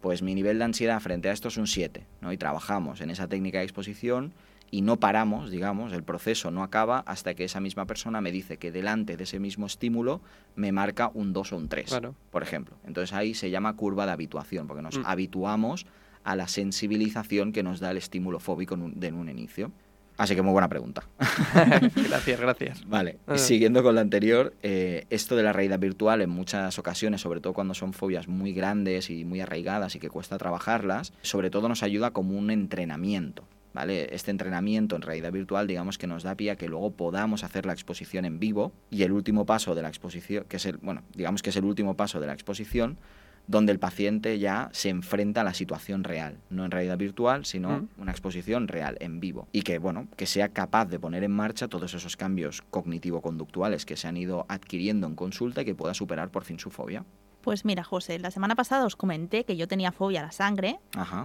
pues 0.00 0.22
mi 0.22 0.34
nivel 0.34 0.58
de 0.58 0.64
ansiedad 0.64 1.00
frente 1.00 1.28
a 1.28 1.32
esto 1.32 1.48
es 1.48 1.56
un 1.56 1.66
7, 1.66 2.04
¿no? 2.20 2.32
Y 2.32 2.36
trabajamos 2.36 3.00
en 3.00 3.10
esa 3.10 3.28
técnica 3.28 3.58
de 3.58 3.64
exposición 3.64 4.32
y 4.70 4.80
no 4.80 4.98
paramos, 4.98 5.50
digamos, 5.50 5.92
el 5.92 6.02
proceso 6.02 6.50
no 6.50 6.62
acaba 6.62 7.00
hasta 7.06 7.34
que 7.34 7.44
esa 7.44 7.60
misma 7.60 7.86
persona 7.86 8.20
me 8.20 8.32
dice 8.32 8.56
que 8.56 8.72
delante 8.72 9.16
de 9.16 9.24
ese 9.24 9.38
mismo 9.38 9.66
estímulo 9.66 10.22
me 10.56 10.72
marca 10.72 11.10
un 11.12 11.32
2 11.32 11.52
o 11.52 11.56
un 11.56 11.68
3, 11.68 12.00
por 12.30 12.42
ejemplo. 12.42 12.76
Entonces 12.84 13.12
ahí 13.12 13.34
se 13.34 13.50
llama 13.50 13.76
curva 13.76 14.06
de 14.06 14.12
habituación, 14.12 14.66
porque 14.66 14.82
nos 14.82 14.98
mm. 14.98 15.02
habituamos 15.04 15.86
a 16.24 16.36
la 16.36 16.48
sensibilización 16.48 17.52
que 17.52 17.62
nos 17.62 17.80
da 17.80 17.90
el 17.90 17.98
estímulo 17.98 18.40
fóbico 18.40 18.74
en 18.74 19.14
un 19.14 19.28
inicio. 19.28 19.72
Así 20.16 20.34
que 20.34 20.42
muy 20.42 20.52
buena 20.52 20.68
pregunta. 20.68 21.02
gracias, 22.08 22.40
gracias. 22.40 22.88
Vale, 22.88 23.18
ah. 23.26 23.38
siguiendo 23.38 23.82
con 23.82 23.94
la 23.94 24.02
anterior, 24.02 24.54
eh, 24.62 25.06
esto 25.10 25.36
de 25.36 25.42
la 25.42 25.52
realidad 25.52 25.78
virtual 25.78 26.20
en 26.20 26.30
muchas 26.30 26.78
ocasiones, 26.78 27.20
sobre 27.20 27.40
todo 27.40 27.54
cuando 27.54 27.74
son 27.74 27.92
fobias 27.92 28.28
muy 28.28 28.52
grandes 28.52 29.10
y 29.10 29.24
muy 29.24 29.40
arraigadas 29.40 29.94
y 29.96 29.98
que 29.98 30.10
cuesta 30.10 30.38
trabajarlas, 30.38 31.12
sobre 31.22 31.50
todo 31.50 31.68
nos 31.68 31.82
ayuda 31.82 32.10
como 32.10 32.36
un 32.36 32.50
entrenamiento. 32.50 33.44
¿Vale? 33.74 34.14
Este 34.14 34.30
entrenamiento 34.30 34.96
en 34.96 35.02
realidad 35.02 35.32
virtual, 35.32 35.66
digamos 35.66 35.96
que 35.96 36.06
nos 36.06 36.22
da 36.22 36.34
pie 36.34 36.50
a 36.50 36.56
que 36.56 36.68
luego 36.68 36.90
podamos 36.90 37.42
hacer 37.42 37.64
la 37.64 37.72
exposición 37.72 38.26
en 38.26 38.38
vivo 38.38 38.70
y 38.90 39.02
el 39.02 39.12
último 39.12 39.46
paso 39.46 39.74
de 39.74 39.80
la 39.80 39.88
exposición, 39.88 40.44
que 40.46 40.58
es 40.58 40.66
el, 40.66 40.76
bueno, 40.76 41.02
digamos 41.14 41.40
que 41.40 41.48
es 41.48 41.56
el 41.56 41.64
último 41.64 41.96
paso 41.96 42.20
de 42.20 42.26
la 42.26 42.34
exposición, 42.34 42.98
donde 43.46 43.72
el 43.72 43.78
paciente 43.78 44.38
ya 44.38 44.70
se 44.72 44.88
enfrenta 44.88 45.40
a 45.40 45.44
la 45.44 45.54
situación 45.54 46.04
real, 46.04 46.38
no 46.50 46.64
en 46.64 46.70
realidad 46.70 46.98
virtual, 46.98 47.44
sino 47.44 47.88
una 47.98 48.12
exposición 48.12 48.68
real, 48.68 48.96
en 49.00 49.20
vivo. 49.20 49.48
Y 49.52 49.62
que, 49.62 49.78
bueno, 49.78 50.08
que 50.16 50.26
sea 50.26 50.48
capaz 50.48 50.86
de 50.86 50.98
poner 50.98 51.24
en 51.24 51.32
marcha 51.32 51.68
todos 51.68 51.94
esos 51.94 52.16
cambios 52.16 52.62
cognitivo-conductuales 52.70 53.84
que 53.84 53.96
se 53.96 54.08
han 54.08 54.16
ido 54.16 54.46
adquiriendo 54.48 55.06
en 55.06 55.14
consulta 55.14 55.62
y 55.62 55.64
que 55.64 55.74
pueda 55.74 55.94
superar 55.94 56.30
por 56.30 56.44
fin 56.44 56.58
su 56.58 56.70
fobia. 56.70 57.04
Pues 57.42 57.64
mira, 57.64 57.82
José, 57.82 58.18
la 58.18 58.30
semana 58.30 58.54
pasada 58.54 58.86
os 58.86 58.96
comenté 58.96 59.44
que 59.44 59.56
yo 59.56 59.66
tenía 59.66 59.90
fobia 59.92 60.20
a 60.20 60.24
la 60.24 60.32
sangre 60.32 60.78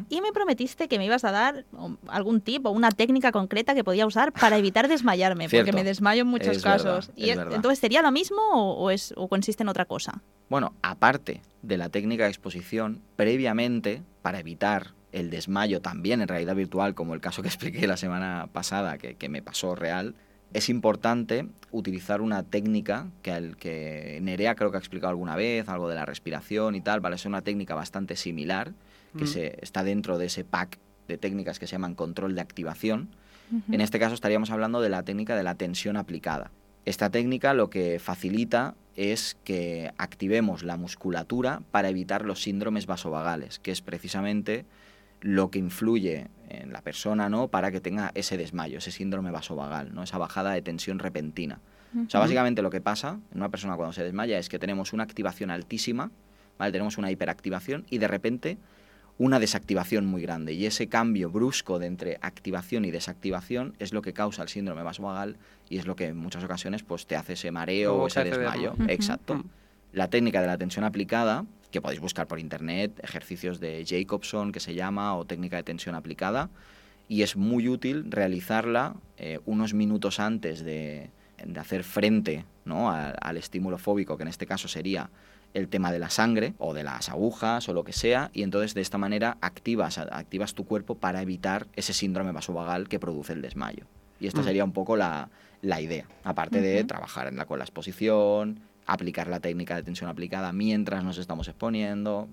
y 0.09 0.21
me 0.21 0.31
prometiste 0.31 0.87
que 0.87 0.97
me 0.97 1.05
ibas 1.05 1.23
a 1.23 1.31
dar 1.31 1.65
algún 2.07 2.41
tip 2.41 2.65
o 2.65 2.71
una 2.71 2.91
técnica 2.91 3.31
concreta 3.31 3.75
que 3.75 3.83
podía 3.83 4.05
usar 4.05 4.33
para 4.33 4.57
evitar 4.57 4.87
desmayarme, 4.87 5.47
porque 5.47 5.71
me 5.71 5.83
desmayo 5.83 6.23
en 6.23 6.27
muchos 6.27 6.61
casos. 6.61 7.11
y 7.15 7.29
entonces, 7.29 7.79
¿sería 7.79 8.01
lo 8.01 8.11
mismo 8.11 8.41
o, 8.51 8.89
es, 8.89 9.13
o 9.15 9.27
consiste 9.27 9.63
en 9.63 9.69
otra 9.69 9.85
cosa? 9.85 10.21
Bueno, 10.49 10.73
aparte 10.81 11.41
de 11.61 11.77
la 11.77 11.89
técnica 11.89 12.23
de 12.23 12.29
exposición, 12.29 13.01
previamente, 13.15 14.01
para 14.21 14.39
evitar 14.39 14.93
el 15.11 15.29
desmayo 15.29 15.81
también 15.81 16.21
en 16.21 16.27
realidad 16.27 16.55
virtual, 16.55 16.95
como 16.95 17.13
el 17.13 17.21
caso 17.21 17.41
que 17.41 17.47
expliqué 17.47 17.87
la 17.87 17.97
semana 17.97 18.49
pasada, 18.51 18.97
que, 18.97 19.15
que 19.15 19.29
me 19.29 19.41
pasó 19.41 19.75
real, 19.75 20.15
es 20.53 20.69
importante 20.69 21.47
utilizar 21.71 22.21
una 22.21 22.43
técnica 22.43 23.07
que, 23.21 23.31
el, 23.31 23.57
que 23.57 24.19
Nerea 24.21 24.55
creo 24.55 24.71
que 24.71 24.77
ha 24.77 24.79
explicado 24.79 25.09
alguna 25.09 25.35
vez, 25.35 25.67
algo 25.69 25.89
de 25.89 25.95
la 25.95 26.05
respiración 26.05 26.75
y 26.75 26.81
tal, 26.81 26.99
vale, 26.99 27.15
es 27.15 27.25
una 27.25 27.41
técnica 27.41 27.75
bastante 27.75 28.15
similar, 28.15 28.73
que 29.17 29.25
mm. 29.25 29.27
se, 29.27 29.59
está 29.61 29.83
dentro 29.83 30.17
de 30.17 30.27
ese 30.27 30.43
pack 30.43 30.77
de 31.07 31.17
técnicas 31.17 31.59
que 31.59 31.67
se 31.67 31.73
llaman 31.73 31.95
control 31.95 32.35
de 32.35 32.41
activación. 32.41 33.09
En 33.71 33.79
este 33.79 33.97
caso 33.97 34.13
estaríamos 34.13 34.51
hablando 34.51 34.81
de 34.81 34.89
la 34.89 35.03
técnica 35.03 35.37
de 35.37 35.43
la 35.43 35.55
tensión 35.55 35.95
aplicada. 35.95 36.51
Esta 36.83 37.09
técnica 37.09 37.53
lo 37.53 37.69
que 37.69 37.97
facilita 37.97 38.75
es 38.97 39.37
que 39.45 39.93
activemos 39.97 40.63
la 40.63 40.75
musculatura 40.75 41.61
para 41.71 41.87
evitar 41.87 42.25
los 42.25 42.41
síndromes 42.41 42.87
vasovagales, 42.87 43.59
que 43.59 43.71
es 43.71 43.81
precisamente 43.81 44.65
lo 45.21 45.49
que 45.49 45.59
influye 45.59 46.27
en 46.49 46.73
la 46.73 46.81
persona, 46.81 47.29
¿no? 47.29 47.47
Para 47.47 47.71
que 47.71 47.81
tenga 47.81 48.11
ese 48.15 48.37
desmayo, 48.37 48.77
ese 48.77 48.91
síndrome 48.91 49.31
vasovagal, 49.31 49.93
¿no? 49.93 50.03
Esa 50.03 50.17
bajada 50.17 50.51
de 50.51 50.61
tensión 50.61 50.99
repentina. 50.99 51.59
O 52.05 52.09
sea, 52.09 52.19
básicamente 52.19 52.61
lo 52.61 52.69
que 52.69 52.81
pasa 52.81 53.19
en 53.31 53.37
una 53.37 53.49
persona 53.49 53.75
cuando 53.75 53.93
se 53.93 54.03
desmaya 54.03 54.37
es 54.37 54.49
que 54.49 54.59
tenemos 54.59 54.93
una 54.93 55.03
activación 55.03 55.49
altísima, 55.49 56.11
¿vale? 56.59 56.71
Tenemos 56.71 56.97
una 56.97 57.11
hiperactivación 57.11 57.85
y 57.89 57.97
de 57.97 58.07
repente 58.07 58.57
una 59.17 59.39
desactivación 59.39 60.05
muy 60.05 60.21
grande. 60.21 60.53
Y 60.53 60.65
ese 60.65 60.87
cambio 60.87 61.29
brusco 61.29 61.79
de 61.79 61.87
entre 61.87 62.17
activación 62.21 62.85
y 62.85 62.91
desactivación 62.91 63.73
es 63.79 63.93
lo 63.93 64.01
que 64.01 64.13
causa 64.13 64.43
el 64.43 64.49
síndrome 64.49 64.83
vasovagal 64.83 65.37
y 65.69 65.77
es 65.77 65.87
lo 65.87 65.95
que 65.95 66.07
en 66.07 66.17
muchas 66.17 66.43
ocasiones 66.43 66.83
pues, 66.83 67.07
te 67.07 67.15
hace 67.15 67.33
ese 67.33 67.51
mareo 67.51 67.95
o 67.95 68.07
ese 68.07 68.23
desmayo. 68.23 68.75
Exacto. 68.87 69.43
La 69.93 70.09
técnica 70.09 70.41
de 70.41 70.47
la 70.47 70.57
tensión 70.57 70.85
aplicada 70.85 71.45
que 71.71 71.81
podéis 71.81 71.99
buscar 71.99 72.27
por 72.27 72.39
internet, 72.39 72.99
ejercicios 73.03 73.59
de 73.59 73.85
Jacobson 73.85 74.51
que 74.51 74.59
se 74.59 74.73
llama 74.73 75.15
o 75.15 75.25
técnica 75.25 75.57
de 75.57 75.63
tensión 75.63 75.95
aplicada 75.95 76.49
y 77.07 77.21
es 77.21 77.35
muy 77.35 77.67
útil 77.67 78.05
realizarla 78.09 78.95
eh, 79.17 79.39
unos 79.45 79.73
minutos 79.73 80.19
antes 80.19 80.63
de, 80.63 81.09
hacer 81.57 81.83
frente 81.83 82.45
¿no? 82.65 82.91
al, 82.91 83.37
estímulo 83.37 83.77
fóbico, 83.77 84.17
que 84.17 84.23
en 84.23 84.29
este 84.29 84.45
caso 84.45 84.67
sería 84.67 85.09
el 85.53 85.69
tema 85.69 85.91
de 85.91 85.99
la 85.99 86.09
sangre 86.09 86.53
o 86.57 86.73
de 86.73 86.83
las 86.83 87.09
agujas 87.09 87.69
o 87.69 87.73
lo 87.73 87.83
que 87.83 87.93
sea, 87.93 88.29
y 88.33 88.43
entonces 88.43 88.73
de 88.73 88.81
esta 88.81 88.97
manera 88.97 89.37
activas, 89.41 89.97
activas 89.97 90.53
tu 90.53 90.65
cuerpo 90.65 90.95
para 90.95 91.21
evitar 91.21 91.67
ese 91.75 91.93
síndrome 91.93 92.31
vasovagal 92.31 92.89
que 92.89 92.99
produce 92.99 93.33
el 93.33 93.41
desmayo. 93.41 93.85
Y 94.19 94.27
esta 94.27 94.41
mm. 94.41 94.43
sería 94.43 94.63
un 94.65 94.73
poco 94.73 94.97
la, 94.97 95.29
idea, 95.61 96.05
aparte 96.23 96.59
de 96.59 96.83
trabajar 96.83 97.27
en 97.27 97.37
la, 97.37 97.45
con 97.45 97.59
la 97.59 97.65
exposición, 97.65 98.59
aplicar 98.87 99.27
la 99.27 99.41
técnica 99.41 99.75
de 99.75 99.83
tensión 99.83 100.09
aplicada 100.09 100.53
mientras 100.53 101.03
nos 101.03 101.17
estamos 101.17 101.47
exponiendo. 101.47 102.27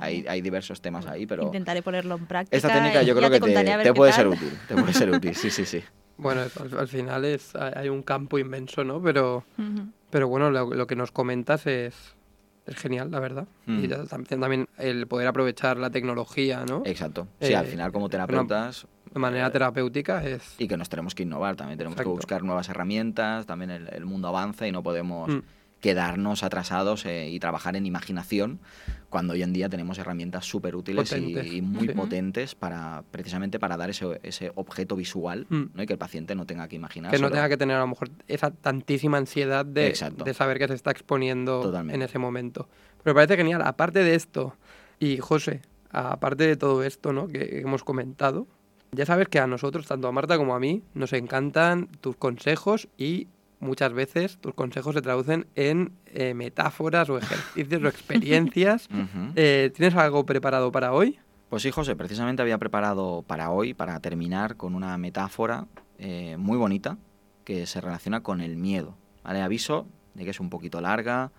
hay, 0.00 0.40
diversos 0.40 0.80
temas 0.80 1.06
ahí, 1.06 1.26
pero... 1.26 1.42
Intentaré 1.44 1.82
ponerlo 1.82 2.14
en 2.14 2.26
práctica. 2.26 2.56
Esta 2.56 2.72
técnica 2.72 3.02
yo 3.02 3.14
creo 3.14 3.28
que 3.28 3.40
te, 3.40 3.92
puede 3.92 4.12
ser 4.12 4.28
útil. 4.28 4.52
Te 4.68 4.74
puede 4.74 4.92
ser 4.92 5.10
útil, 5.10 5.34
sí, 5.34 5.50
sí, 5.50 5.66
sí. 5.66 5.82
Bueno, 6.18 6.40
al, 6.78 6.88
final 6.88 7.26
es, 7.26 7.54
hay 7.54 7.90
un 7.90 8.02
campo 8.02 8.38
inmenso, 8.38 8.84
¿no? 8.84 9.02
Pero, 9.02 9.44
pero 10.08 10.28
bueno, 10.28 10.50
lo, 10.50 10.86
que 10.86 10.96
nos 10.96 11.12
comentas 11.12 11.66
es, 11.66 12.16
es 12.64 12.76
genial, 12.76 13.10
la 13.10 13.20
verdad. 13.20 13.46
Y 13.66 13.86
también 13.86 14.66
el 14.78 15.06
poder 15.06 15.26
aprovechar 15.26 15.76
la 15.76 15.90
tecnología, 15.90 16.64
¿no? 16.64 16.80
Exacto. 16.86 17.28
Sí, 17.38 17.52
al 17.52 17.66
eh, 17.66 17.68
final 17.68 17.92
como 17.92 18.08
terapeutas... 18.08 18.86
De 19.12 19.20
manera 19.20 19.50
terapéutica 19.50 20.24
es... 20.24 20.54
Y 20.58 20.68
que 20.68 20.76
nos 20.76 20.88
tenemos 20.88 21.14
que 21.14 21.22
innovar 21.22 21.56
también, 21.56 21.78
tenemos 21.78 21.98
que 21.98 22.08
buscar 22.08 22.42
nuevas 22.42 22.68
herramientas, 22.68 23.46
también 23.46 23.70
el, 23.70 24.06
mundo 24.06 24.28
avanza 24.28 24.66
y 24.66 24.72
no 24.72 24.82
podemos... 24.82 25.28
Mm 25.28 25.55
quedarnos 25.80 26.42
atrasados 26.42 27.04
eh, 27.06 27.28
y 27.28 27.38
trabajar 27.38 27.76
en 27.76 27.86
imaginación 27.86 28.60
cuando 29.08 29.34
hoy 29.34 29.42
en 29.42 29.52
día 29.52 29.68
tenemos 29.68 29.98
herramientas 29.98 30.44
súper 30.44 30.74
útiles 30.74 31.12
y, 31.12 31.62
muy 31.62 31.88
potentes 31.88 32.54
para 32.54 33.04
precisamente 33.10 33.58
para 33.58 33.76
dar 33.76 33.90
ese, 33.90 34.20
ese 34.22 34.52
objeto 34.54 34.96
visual 34.96 35.46
mm. 35.48 35.64
¿no? 35.74 35.82
y 35.82 35.86
que 35.86 35.92
el 35.92 35.98
paciente 35.98 36.34
no 36.34 36.46
tenga 36.46 36.68
que 36.68 36.76
imaginar. 36.76 37.12
Que 37.12 37.18
no 37.18 37.30
tenga 37.30 37.48
que 37.48 37.56
tener 37.56 37.76
a 37.76 37.80
lo 37.80 37.86
mejor 37.86 38.10
esa 38.26 38.50
tantísima 38.50 39.18
ansiedad 39.18 39.64
de, 39.64 39.94
de 40.24 40.34
saber 40.34 40.58
que 40.58 40.68
se 40.68 40.74
está 40.74 40.90
exponiendo 40.90 41.72
en 41.88 42.02
ese 42.02 42.18
momento. 42.18 42.68
Pero 43.02 43.14
me 43.14 43.14
parece 43.14 43.36
genial. 43.36 43.62
Aparte 43.62 44.02
de 44.02 44.14
esto, 44.14 44.56
y 44.98 45.18
José, 45.18 45.62
aparte 45.90 46.46
de 46.46 46.56
todo 46.56 46.82
esto 46.82 47.12
¿no? 47.12 47.28
que 47.28 47.60
hemos 47.60 47.84
comentado, 47.84 48.46
ya 48.92 49.06
sabes 49.06 49.28
que 49.28 49.38
a 49.38 49.46
nosotros, 49.46 49.86
tanto 49.86 50.08
a 50.08 50.12
Marta 50.12 50.36
como 50.36 50.54
a 50.54 50.60
mí, 50.60 50.82
nos 50.94 51.12
encantan 51.12 51.88
tus 52.00 52.16
consejos 52.16 52.88
y 52.96 53.28
muchas 53.60 53.92
veces 53.92 54.38
tus 54.38 54.54
consejos 54.54 54.94
se 54.94 55.02
traducen 55.02 55.46
en 55.54 55.92
eh, 56.06 56.34
metáforas 56.34 57.08
o 57.10 57.18
ejercicios 57.18 57.82
o 57.82 57.88
experiencias. 57.88 58.88
Eh, 59.38 59.70
¿Tienes 59.74 59.94
algo 59.94 60.24
preparado 60.24 60.72
para 60.72 60.92
hoy? 60.92 61.18
Pues 61.48 61.62
sí, 61.62 61.70
José, 61.70 61.94
precisamente 61.94 62.42
había 62.42 62.58
preparado 62.58 63.22
para 63.26 63.50
hoy, 63.50 63.74
para 63.74 64.00
terminar 64.00 64.56
con 64.56 64.74
una 64.74 64.96
metáfora 64.98 65.66
eh, 65.98 66.36
muy 66.38 66.56
bonita 66.56 66.96
que 67.44 67.66
se 67.66 67.80
relaciona 67.80 68.22
con 68.22 68.40
el 68.40 68.56
miedo. 68.56 68.96
¿vale? 69.22 69.42
Aviso 69.42 69.86
de 70.14 70.24
que 70.24 70.30
es 70.30 70.40
un 70.40 70.50
poquito 70.50 70.80
larga, 70.80 71.30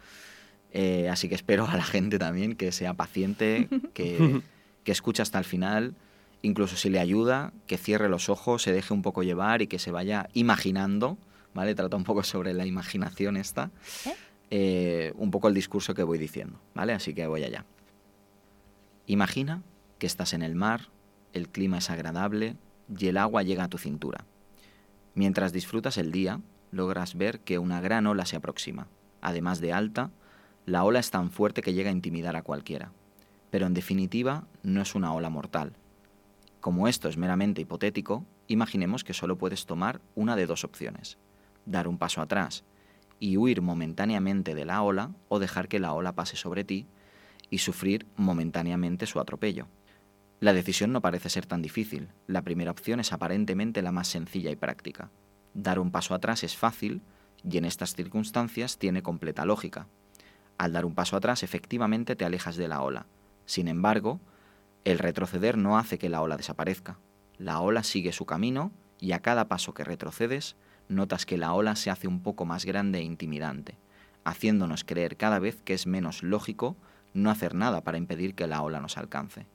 así 1.10 1.28
que 1.28 1.36
espero 1.36 1.68
a 1.68 1.76
la 1.76 1.84
gente 1.84 2.20
también 2.20 2.56
que 2.56 2.72
sea 2.72 2.94
paciente, 2.94 3.68
que, 3.94 4.42
que 4.84 4.92
escuche 4.92 5.22
hasta 5.22 5.40
el 5.40 5.46
final 5.46 5.96
incluso 6.42 6.76
si 6.76 6.90
le 6.90 7.00
ayuda, 7.00 7.52
que 7.66 7.78
cierre 7.78 8.10
los 8.10 8.30
ojos, 8.30 8.62
se 8.62 8.72
deje 8.72 8.94
un 8.94 9.02
poco 9.02 9.24
llevar 9.24 9.62
y 9.62 9.68
que 9.68 9.80
se 9.80 9.92
vaya 9.92 10.30
imaginando 10.34 11.18
¿vale? 11.58 11.74
Trata 11.74 11.98
un 11.98 12.04
poco 12.04 12.22
sobre 12.22 12.54
la 12.54 12.68
imaginación 12.68 13.36
esta. 13.36 13.72
¿Eh? 14.06 14.14
eh, 14.52 15.14
un 15.16 15.32
poco 15.32 15.48
el 15.48 15.56
discurso 15.56 15.96
que 15.96 16.04
voy 16.04 16.20
diciendo, 16.20 16.60
¿vale? 16.76 16.94
Así 16.94 17.16
que 17.16 17.26
voy 17.26 17.44
allá. 17.44 17.66
Imagina 19.08 19.64
que 19.98 20.06
estás 20.06 20.34
en 20.34 20.44
el 20.44 20.54
mar, 20.54 20.90
el 21.34 21.50
clima 21.50 21.80
es 21.80 21.90
agradable 21.90 22.56
y 22.96 23.08
el 23.08 23.18
agua 23.18 23.42
llega 23.42 23.64
a 23.64 23.70
tu 23.70 23.80
cintura. 23.80 24.26
Mientras 25.16 25.52
disfrutas 25.52 25.98
el 25.98 26.12
día, 26.12 26.42
logras 26.72 27.16
ver 27.16 27.40
que 27.40 27.58
una 27.58 27.82
gran 27.82 28.06
ola 28.06 28.28
se 28.28 28.36
aproxima. 28.36 28.88
Además 29.22 29.60
de 29.60 29.74
alta, 29.74 30.12
la 30.68 30.84
ola 30.84 31.00
es 31.00 31.10
tan 31.10 31.32
fuerte 31.32 31.64
que 31.64 31.74
llega 31.74 31.90
a 31.90 31.94
intimidar 31.94 32.36
a 32.36 32.44
cualquiera. 32.44 32.92
Pero 33.50 33.66
en 33.66 33.74
definitiva, 33.74 34.46
no 34.62 34.82
es 34.82 34.94
una 34.94 35.12
ola 35.12 35.32
mortal. 35.32 35.74
Como 36.60 36.88
esto 36.88 37.10
es 37.10 37.18
meramente 37.18 37.62
hipotético, 37.62 38.26
imaginemos 38.48 39.04
que 39.04 39.14
solo 39.14 39.38
puedes 39.38 39.66
tomar 39.66 40.02
una 40.14 40.36
de 40.36 40.46
dos 40.46 40.64
opciones. 40.64 41.18
Dar 41.68 41.90
un 41.90 41.98
paso 41.98 42.22
atrás 42.22 42.64
y 43.20 43.36
huir 43.36 43.62
momentáneamente 43.62 44.56
de 44.56 44.64
la 44.64 44.82
ola 44.82 45.12
o 45.28 45.38
dejar 45.38 45.68
que 45.68 45.80
la 45.80 45.94
ola 45.94 46.14
pase 46.14 46.38
sobre 46.38 46.64
ti 46.64 46.88
y 47.50 47.58
sufrir 47.58 48.06
momentáneamente 48.16 49.06
su 49.06 49.20
atropello. 49.20 49.68
La 50.40 50.54
decisión 50.54 50.94
no 50.94 51.02
parece 51.02 51.30
ser 51.30 51.46
tan 51.46 51.62
difícil. 51.62 52.08
La 52.26 52.42
primera 52.42 52.72
opción 52.72 53.02
es 53.02 53.12
aparentemente 53.12 53.82
la 53.82 53.92
más 53.92 54.08
sencilla 54.08 54.50
y 54.50 54.56
práctica. 54.56 55.12
Dar 55.54 55.80
un 55.80 55.92
paso 55.92 56.14
atrás 56.14 56.44
es 56.46 56.56
fácil 56.56 57.02
y 57.44 57.58
en 57.58 57.66
estas 57.66 57.96
circunstancias 57.96 58.78
tiene 58.78 59.04
completa 59.04 59.46
lógica. 59.46 59.88
Al 60.58 60.72
dar 60.72 60.86
un 60.86 60.96
paso 60.96 61.18
atrás 61.18 61.44
efectivamente 61.44 62.16
te 62.16 62.24
alejas 62.24 62.56
de 62.56 62.70
la 62.70 62.82
ola. 62.82 63.08
Sin 63.46 63.68
embargo, 63.68 64.22
el 64.86 65.00
retroceder 65.00 65.58
no 65.58 65.78
hace 65.78 65.98
que 65.98 66.08
la 66.08 66.22
ola 66.22 66.38
desaparezca. 66.38 66.98
La 67.38 67.60
ola 67.60 67.84
sigue 67.84 68.14
su 68.14 68.26
camino 68.26 68.72
y 69.02 69.12
a 69.12 69.22
cada 69.22 69.50
paso 69.50 69.74
que 69.74 69.84
retrocedes 69.84 70.56
notas 70.90 71.26
que 71.26 71.38
la 71.38 71.54
ola 71.54 71.76
se 71.76 71.90
hace 71.90 72.08
un 72.08 72.22
poco 72.22 72.46
más 72.46 72.66
grande 72.66 73.00
e 73.00 73.04
intimidante, 73.04 73.78
haciéndonos 74.24 74.84
creer 74.84 75.18
cada 75.18 75.40
vez 75.40 75.62
que 75.64 75.74
es 75.74 75.88
menos 75.88 76.24
lógico 76.24 76.76
no 77.14 77.30
hacer 77.30 77.56
nada 77.56 77.82
para 77.82 77.98
impedir 77.98 78.36
que 78.36 78.48
la 78.48 78.62
ola 78.62 78.80
nos 78.80 78.98
alcance. 78.98 79.46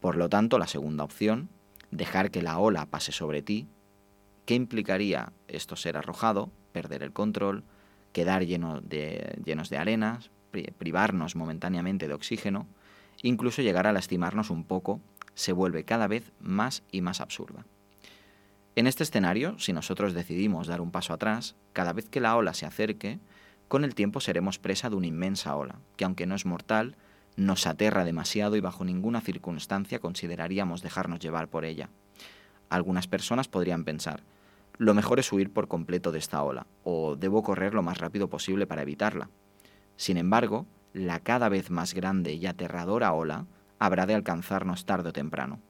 Por 0.00 0.16
lo 0.16 0.28
tanto, 0.28 0.58
la 0.58 0.66
segunda 0.66 1.04
opción, 1.04 1.48
dejar 1.90 2.30
que 2.30 2.42
la 2.42 2.58
ola 2.58 2.86
pase 2.86 3.12
sobre 3.12 3.42
ti, 3.42 3.66
¿qué 4.44 4.54
implicaría 4.54 5.32
esto 5.48 5.76
ser 5.76 5.96
arrojado, 5.96 6.50
perder 6.72 7.02
el 7.02 7.12
control, 7.12 7.64
quedar 8.12 8.44
lleno 8.46 8.80
de, 8.80 9.38
llenos 9.44 9.68
de 9.68 9.78
arenas, 9.78 10.30
privarnos 10.78 11.36
momentáneamente 11.36 12.08
de 12.08 12.14
oxígeno, 12.14 12.66
incluso 13.22 13.62
llegar 13.62 13.86
a 13.86 13.92
lastimarnos 13.92 14.50
un 14.50 14.64
poco, 14.64 15.00
se 15.34 15.52
vuelve 15.52 15.84
cada 15.84 16.06
vez 16.06 16.32
más 16.40 16.82
y 16.90 17.02
más 17.02 17.20
absurda. 17.20 17.66
En 18.76 18.86
este 18.86 19.04
escenario, 19.04 19.58
si 19.58 19.72
nosotros 19.72 20.12
decidimos 20.12 20.66
dar 20.66 20.82
un 20.82 20.90
paso 20.90 21.14
atrás, 21.14 21.56
cada 21.72 21.94
vez 21.94 22.10
que 22.10 22.20
la 22.20 22.36
ola 22.36 22.52
se 22.52 22.66
acerque, 22.66 23.20
con 23.68 23.84
el 23.84 23.94
tiempo 23.94 24.20
seremos 24.20 24.58
presa 24.58 24.90
de 24.90 24.96
una 24.96 25.06
inmensa 25.06 25.56
ola, 25.56 25.80
que 25.96 26.04
aunque 26.04 26.26
no 26.26 26.34
es 26.34 26.44
mortal, 26.44 26.94
nos 27.36 27.66
aterra 27.66 28.04
demasiado 28.04 28.54
y 28.54 28.60
bajo 28.60 28.84
ninguna 28.84 29.22
circunstancia 29.22 29.98
consideraríamos 29.98 30.82
dejarnos 30.82 31.20
llevar 31.20 31.48
por 31.48 31.64
ella. 31.64 31.88
Algunas 32.68 33.08
personas 33.08 33.48
podrían 33.48 33.84
pensar, 33.84 34.24
lo 34.76 34.92
mejor 34.92 35.20
es 35.20 35.32
huir 35.32 35.50
por 35.50 35.68
completo 35.68 36.12
de 36.12 36.18
esta 36.18 36.42
ola, 36.42 36.66
o 36.84 37.16
debo 37.16 37.42
correr 37.42 37.72
lo 37.72 37.82
más 37.82 37.96
rápido 37.96 38.28
posible 38.28 38.66
para 38.66 38.82
evitarla. 38.82 39.30
Sin 39.96 40.18
embargo, 40.18 40.66
la 40.92 41.20
cada 41.20 41.48
vez 41.48 41.70
más 41.70 41.94
grande 41.94 42.34
y 42.34 42.44
aterradora 42.44 43.14
ola 43.14 43.46
habrá 43.78 44.04
de 44.04 44.14
alcanzarnos 44.14 44.84
tarde 44.84 45.08
o 45.08 45.12
temprano. 45.14 45.60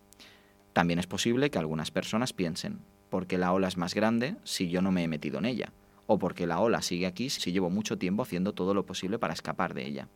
También 0.72 0.98
es 0.98 1.07
posible 1.07 1.50
que 1.50 1.59
algunas 1.59 1.92
personas 1.92 2.32
piensen, 2.32 2.80
porque 3.17 3.39
la 3.39 3.55
ola 3.55 3.67
es 3.67 3.79
más 3.79 3.95
grande 3.95 4.37
si 4.45 4.69
yo 4.69 4.83
no 4.83 4.93
me 4.93 5.03
he 5.03 5.09
metido 5.09 5.39
en 5.39 5.47
ella, 5.47 5.73
o 6.07 6.19
porque 6.19 6.47
la 6.47 6.61
ola 6.61 6.83
sigue 6.83 7.07
aquí 7.07 7.31
si 7.31 7.51
llevo 7.51 7.71
mucho 7.71 7.97
tiempo 7.97 8.23
haciendo 8.25 8.53
todo 8.53 8.75
lo 8.75 8.85
posible 8.85 9.19
para 9.19 9.33
escapar 9.33 9.73
de 9.73 9.87
ella. 9.87 10.09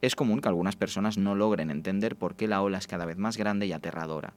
Es 0.00 0.14
común 0.14 0.40
que 0.40 0.46
algunas 0.46 0.76
personas 0.76 1.18
no 1.18 1.34
logren 1.34 1.72
entender 1.72 2.14
por 2.14 2.36
qué 2.36 2.46
la 2.46 2.62
ola 2.62 2.78
es 2.78 2.86
cada 2.86 3.04
vez 3.04 3.16
más 3.16 3.36
grande 3.36 3.66
y 3.66 3.72
aterradora, 3.72 4.34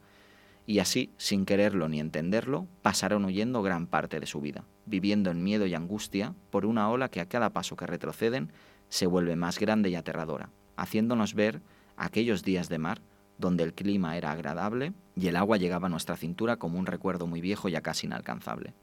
y 0.65 0.79
así, 0.79 1.11
sin 1.17 1.45
quererlo 1.45 1.87
ni 1.87 1.99
entenderlo, 1.99 2.65
pasaron 2.81 3.25
huyendo 3.25 3.61
gran 3.61 3.85
parte 3.85 4.19
de 4.19 4.25
su 4.25 4.41
vida, 4.41 4.63
viviendo 4.87 5.29
en 5.29 5.43
miedo 5.43 5.67
y 5.67 5.75
angustia 5.75 6.33
por 6.49 6.65
una 6.65 6.89
ola 6.89 7.09
que 7.09 7.21
a 7.21 7.29
cada 7.29 7.51
paso 7.51 7.75
que 7.75 7.85
retroceden 7.85 8.51
se 8.89 9.05
vuelve 9.05 9.35
más 9.35 9.59
grande 9.59 9.91
y 9.91 9.95
aterradora, 9.95 10.49
haciéndonos 10.77 11.35
ver 11.35 11.61
aquellos 11.95 12.43
días 12.43 12.69
de 12.69 12.79
mar 12.79 13.01
donde 13.43 13.65
el 13.65 13.73
clima 13.73 14.15
era 14.15 14.31
agradable 14.31 14.93
y 15.17 15.27
el 15.27 15.35
agua 15.35 15.57
llegaba 15.57 15.87
a 15.87 15.89
nuestra 15.89 16.15
cintura 16.15 16.55
como 16.55 16.79
un 16.79 16.85
recuerdo 16.85 17.27
muy 17.27 17.41
viejo 17.41 17.67
ya 17.67 17.81
casi 17.81 18.07
inalcanzable. 18.07 18.73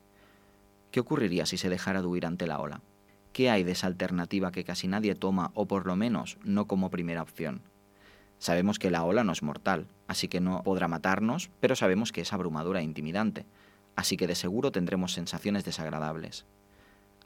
¿Qué 0.91 1.01
ocurriría 1.01 1.47
si 1.47 1.57
se 1.57 1.71
dejara 1.71 2.03
de 2.03 2.07
huir 2.07 2.27
ante 2.27 2.47
la 2.47 2.61
ola? 2.61 2.83
¿Qué 3.33 3.49
hay 3.49 3.65
de 3.65 3.73
esa 3.73 3.87
alternativa 3.87 4.53
que 4.53 4.65
casi 4.65 4.87
nadie 4.87 5.15
toma 5.15 5.51
o 5.55 5.67
por 5.67 5.87
lo 5.87 5.97
menos 5.97 6.37
no 6.45 6.67
como 6.67 6.91
primera 6.91 7.23
opción? 7.23 7.63
Sabemos 8.39 8.79
que 8.79 8.91
la 8.91 9.03
ola 9.03 9.25
no 9.25 9.33
es 9.33 9.43
mortal, 9.43 9.87
así 10.09 10.29
que 10.29 10.41
no 10.41 10.63
podrá 10.63 10.89
matarnos, 10.89 11.51
pero 11.61 11.75
sabemos 11.75 12.13
que 12.13 12.21
es 12.21 12.33
abrumadora 12.35 12.81
e 12.81 12.85
intimidante, 12.85 13.47
así 13.97 14.19
que 14.19 14.27
de 14.27 14.35
seguro 14.35 14.73
tendremos 14.73 15.15
sensaciones 15.15 15.65
desagradables. 15.65 16.45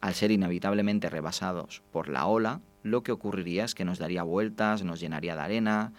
Al 0.01 0.15
ser 0.15 0.31
inevitablemente 0.31 1.11
rebasados 1.11 1.83
por 1.91 2.09
la 2.09 2.27
ola, 2.27 2.61
lo 2.85 3.03
que 3.03 3.11
ocurriría 3.11 3.65
es 3.65 3.75
que 3.75 3.85
nos 3.85 3.99
daría 3.99 4.23
vueltas, 4.23 4.85
nos 4.85 5.01
llenaría 5.01 5.35
de 5.35 5.41
arena, 5.41 5.93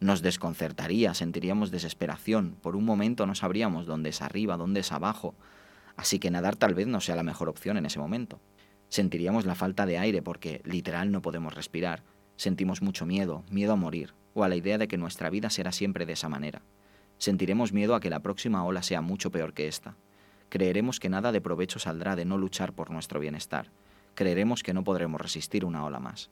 nos 0.00 0.22
desconcertaría, 0.22 1.12
sentiríamos 1.14 1.70
desesperación, 1.70 2.56
por 2.62 2.76
un 2.76 2.84
momento 2.84 3.26
no 3.26 3.34
sabríamos 3.34 3.86
dónde 3.86 4.10
es 4.10 4.22
arriba, 4.22 4.56
dónde 4.56 4.80
es 4.80 4.92
abajo, 4.92 5.34
así 5.96 6.18
que 6.18 6.30
nadar 6.30 6.56
tal 6.56 6.74
vez 6.74 6.86
no 6.86 7.00
sea 7.00 7.16
la 7.16 7.24
mejor 7.24 7.48
opción 7.48 7.76
en 7.76 7.86
ese 7.86 7.98
momento. 7.98 8.40
Sentiríamos 8.88 9.44
la 9.44 9.54
falta 9.54 9.86
de 9.86 9.98
aire 9.98 10.22
porque 10.22 10.62
literal 10.64 11.10
no 11.10 11.20
podemos 11.20 11.54
respirar. 11.54 12.02
Sentimos 12.36 12.80
mucho 12.80 13.04
miedo, 13.04 13.44
miedo 13.50 13.72
a 13.72 13.76
morir, 13.76 14.14
o 14.34 14.44
a 14.44 14.48
la 14.48 14.56
idea 14.56 14.78
de 14.78 14.88
que 14.88 14.96
nuestra 14.96 15.30
vida 15.30 15.50
será 15.50 15.72
siempre 15.72 16.06
de 16.06 16.12
esa 16.12 16.28
manera. 16.28 16.62
Sentiremos 17.18 17.72
miedo 17.72 17.94
a 17.94 18.00
que 18.00 18.10
la 18.10 18.20
próxima 18.20 18.64
ola 18.64 18.82
sea 18.82 19.02
mucho 19.02 19.30
peor 19.30 19.52
que 19.52 19.66
esta. 19.66 19.96
Creeremos 20.48 21.00
que 21.00 21.08
nada 21.08 21.32
de 21.32 21.40
provecho 21.40 21.80
saldrá 21.80 22.14
de 22.16 22.24
no 22.24 22.38
luchar 22.38 22.72
por 22.72 22.90
nuestro 22.90 23.18
bienestar. 23.20 23.70
Creeremos 24.14 24.62
que 24.62 24.72
no 24.72 24.84
podremos 24.84 25.20
resistir 25.20 25.64
una 25.64 25.84
ola 25.84 25.98
más. 25.98 26.30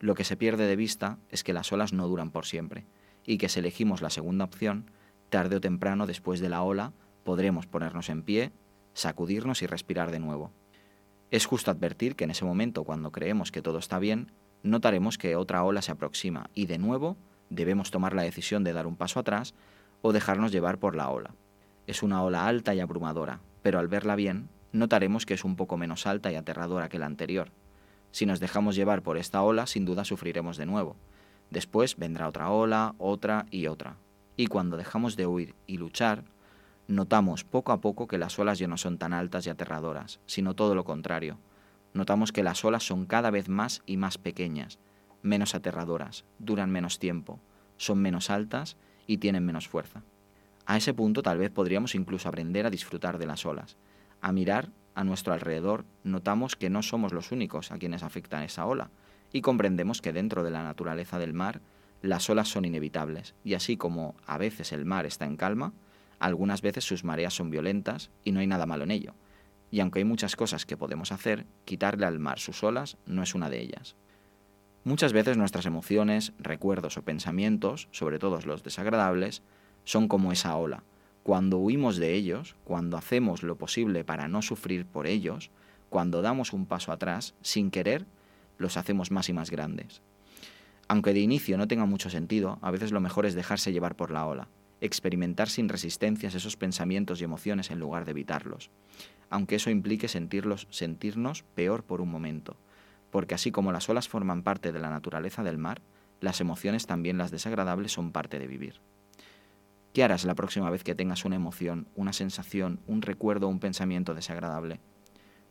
Lo 0.00 0.14
que 0.14 0.24
se 0.24 0.36
pierde 0.36 0.66
de 0.66 0.76
vista 0.76 1.18
es 1.30 1.42
que 1.42 1.52
las 1.52 1.72
olas 1.72 1.92
no 1.92 2.06
duran 2.06 2.30
por 2.30 2.46
siempre, 2.46 2.86
y 3.24 3.38
que 3.38 3.48
si 3.48 3.58
elegimos 3.58 4.00
la 4.00 4.10
segunda 4.10 4.44
opción, 4.44 4.90
tarde 5.28 5.56
o 5.56 5.60
temprano 5.60 6.06
después 6.06 6.40
de 6.40 6.48
la 6.48 6.62
ola 6.62 6.92
podremos 7.24 7.66
ponernos 7.66 8.08
en 8.08 8.22
pie, 8.22 8.52
sacudirnos 8.94 9.62
y 9.62 9.66
respirar 9.66 10.10
de 10.10 10.20
nuevo. 10.20 10.52
Es 11.30 11.46
justo 11.46 11.70
advertir 11.70 12.16
que 12.16 12.24
en 12.24 12.30
ese 12.30 12.44
momento, 12.44 12.84
cuando 12.84 13.12
creemos 13.12 13.52
que 13.52 13.60
todo 13.60 13.78
está 13.78 13.98
bien, 13.98 14.32
notaremos 14.62 15.18
que 15.18 15.36
otra 15.36 15.62
ola 15.62 15.82
se 15.82 15.92
aproxima 15.92 16.48
y 16.54 16.66
de 16.66 16.78
nuevo 16.78 17.16
debemos 17.50 17.90
tomar 17.90 18.14
la 18.14 18.22
decisión 18.22 18.64
de 18.64 18.72
dar 18.72 18.86
un 18.86 18.96
paso 18.96 19.20
atrás 19.20 19.54
o 20.00 20.12
dejarnos 20.12 20.52
llevar 20.52 20.78
por 20.78 20.96
la 20.96 21.10
ola. 21.10 21.34
Es 21.86 22.02
una 22.02 22.22
ola 22.22 22.46
alta 22.46 22.74
y 22.74 22.80
abrumadora, 22.80 23.40
pero 23.62 23.78
al 23.78 23.88
verla 23.88 24.16
bien, 24.16 24.48
notaremos 24.72 25.26
que 25.26 25.34
es 25.34 25.44
un 25.44 25.56
poco 25.56 25.76
menos 25.76 26.06
alta 26.06 26.30
y 26.32 26.36
aterradora 26.36 26.88
que 26.88 26.98
la 26.98 27.06
anterior. 27.06 27.50
Si 28.10 28.26
nos 28.26 28.40
dejamos 28.40 28.74
llevar 28.74 29.02
por 29.02 29.18
esta 29.18 29.42
ola, 29.42 29.66
sin 29.66 29.84
duda 29.84 30.04
sufriremos 30.04 30.56
de 30.56 30.66
nuevo. 30.66 30.96
Después 31.50 31.96
vendrá 31.96 32.28
otra 32.28 32.50
ola, 32.50 32.94
otra 32.98 33.46
y 33.50 33.66
otra. 33.66 33.96
Y 34.36 34.46
cuando 34.46 34.76
dejamos 34.76 35.16
de 35.16 35.26
huir 35.26 35.54
y 35.66 35.78
luchar, 35.78 36.24
notamos 36.86 37.44
poco 37.44 37.72
a 37.72 37.80
poco 37.80 38.06
que 38.06 38.18
las 38.18 38.38
olas 38.38 38.58
ya 38.58 38.68
no 38.68 38.76
son 38.76 38.98
tan 38.98 39.12
altas 39.12 39.46
y 39.46 39.50
aterradoras, 39.50 40.20
sino 40.26 40.54
todo 40.54 40.74
lo 40.74 40.84
contrario. 40.84 41.38
Notamos 41.94 42.32
que 42.32 42.42
las 42.42 42.64
olas 42.64 42.86
son 42.86 43.06
cada 43.06 43.30
vez 43.30 43.48
más 43.48 43.82
y 43.86 43.96
más 43.96 44.18
pequeñas, 44.18 44.78
menos 45.22 45.54
aterradoras, 45.54 46.24
duran 46.38 46.70
menos 46.70 46.98
tiempo, 46.98 47.40
son 47.76 48.00
menos 48.00 48.30
altas 48.30 48.76
y 49.06 49.18
tienen 49.18 49.44
menos 49.44 49.68
fuerza. 49.68 50.02
A 50.66 50.76
ese 50.76 50.92
punto 50.92 51.22
tal 51.22 51.38
vez 51.38 51.50
podríamos 51.50 51.94
incluso 51.94 52.28
aprender 52.28 52.66
a 52.66 52.70
disfrutar 52.70 53.18
de 53.18 53.26
las 53.26 53.46
olas, 53.46 53.76
a 54.20 54.32
mirar 54.32 54.70
a 54.98 55.04
nuestro 55.04 55.32
alrededor, 55.32 55.84
notamos 56.02 56.56
que 56.56 56.70
no 56.70 56.82
somos 56.82 57.12
los 57.12 57.30
únicos 57.30 57.70
a 57.70 57.78
quienes 57.78 58.02
afecta 58.02 58.44
esa 58.44 58.66
ola, 58.66 58.90
y 59.32 59.42
comprendemos 59.42 60.02
que 60.02 60.12
dentro 60.12 60.42
de 60.42 60.50
la 60.50 60.64
naturaleza 60.64 61.20
del 61.20 61.34
mar, 61.34 61.60
las 62.02 62.28
olas 62.28 62.48
son 62.48 62.64
inevitables, 62.64 63.36
y 63.44 63.54
así 63.54 63.76
como 63.76 64.16
a 64.26 64.38
veces 64.38 64.72
el 64.72 64.84
mar 64.84 65.06
está 65.06 65.24
en 65.24 65.36
calma, 65.36 65.72
algunas 66.18 66.62
veces 66.62 66.82
sus 66.82 67.04
mareas 67.04 67.32
son 67.32 67.48
violentas 67.48 68.10
y 68.24 68.32
no 68.32 68.40
hay 68.40 68.48
nada 68.48 68.66
malo 68.66 68.82
en 68.82 68.90
ello. 68.90 69.14
Y 69.70 69.78
aunque 69.78 70.00
hay 70.00 70.04
muchas 70.04 70.34
cosas 70.34 70.66
que 70.66 70.76
podemos 70.76 71.12
hacer, 71.12 71.46
quitarle 71.64 72.04
al 72.04 72.18
mar 72.18 72.40
sus 72.40 72.64
olas 72.64 72.96
no 73.06 73.22
es 73.22 73.36
una 73.36 73.50
de 73.50 73.60
ellas. 73.60 73.94
Muchas 74.82 75.12
veces 75.12 75.36
nuestras 75.36 75.66
emociones, 75.66 76.32
recuerdos 76.40 76.96
o 76.96 77.02
pensamientos, 77.02 77.86
sobre 77.92 78.18
todo 78.18 78.40
los 78.40 78.64
desagradables, 78.64 79.44
son 79.84 80.08
como 80.08 80.32
esa 80.32 80.56
ola. 80.56 80.82
Cuando 81.28 81.58
huimos 81.58 81.98
de 81.98 82.14
ellos, 82.14 82.56
cuando 82.64 82.96
hacemos 82.96 83.42
lo 83.42 83.58
posible 83.58 84.02
para 84.02 84.28
no 84.28 84.40
sufrir 84.40 84.86
por 84.86 85.06
ellos, 85.06 85.50
cuando 85.90 86.22
damos 86.22 86.54
un 86.54 86.64
paso 86.64 86.90
atrás, 86.90 87.34
sin 87.42 87.70
querer, 87.70 88.06
los 88.56 88.78
hacemos 88.78 89.10
más 89.10 89.28
y 89.28 89.34
más 89.34 89.50
grandes. 89.50 90.00
Aunque 90.88 91.12
de 91.12 91.20
inicio 91.20 91.58
no 91.58 91.68
tenga 91.68 91.84
mucho 91.84 92.08
sentido, 92.08 92.58
a 92.62 92.70
veces 92.70 92.92
lo 92.92 93.02
mejor 93.02 93.26
es 93.26 93.34
dejarse 93.34 93.72
llevar 93.72 93.94
por 93.94 94.10
la 94.10 94.24
ola, 94.26 94.48
experimentar 94.80 95.50
sin 95.50 95.68
resistencias 95.68 96.34
esos 96.34 96.56
pensamientos 96.56 97.20
y 97.20 97.24
emociones 97.24 97.70
en 97.70 97.78
lugar 97.78 98.06
de 98.06 98.12
evitarlos, 98.12 98.70
aunque 99.28 99.56
eso 99.56 99.68
implique 99.68 100.08
sentirlos, 100.08 100.66
sentirnos 100.70 101.42
peor 101.54 101.82
por 101.82 102.00
un 102.00 102.10
momento. 102.10 102.56
porque 103.10 103.34
así 103.34 103.50
como 103.50 103.70
las 103.70 103.86
olas 103.90 104.08
forman 104.08 104.42
parte 104.42 104.72
de 104.72 104.78
la 104.78 104.88
naturaleza 104.88 105.42
del 105.42 105.58
mar, 105.58 105.82
las 106.22 106.40
emociones 106.40 106.86
también 106.86 107.18
las 107.18 107.30
desagradables 107.30 107.92
son 107.92 108.12
parte 108.12 108.38
de 108.38 108.46
vivir. 108.46 108.80
¿Qué 109.98 110.04
harás 110.04 110.24
la 110.24 110.36
próxima 110.36 110.70
vez 110.70 110.84
que 110.84 110.94
tengas 110.94 111.24
una 111.24 111.34
emoción, 111.34 111.88
una 111.96 112.12
sensación, 112.12 112.78
un 112.86 113.02
recuerdo 113.02 113.48
o 113.48 113.50
un 113.50 113.58
pensamiento 113.58 114.14
desagradable? 114.14 114.78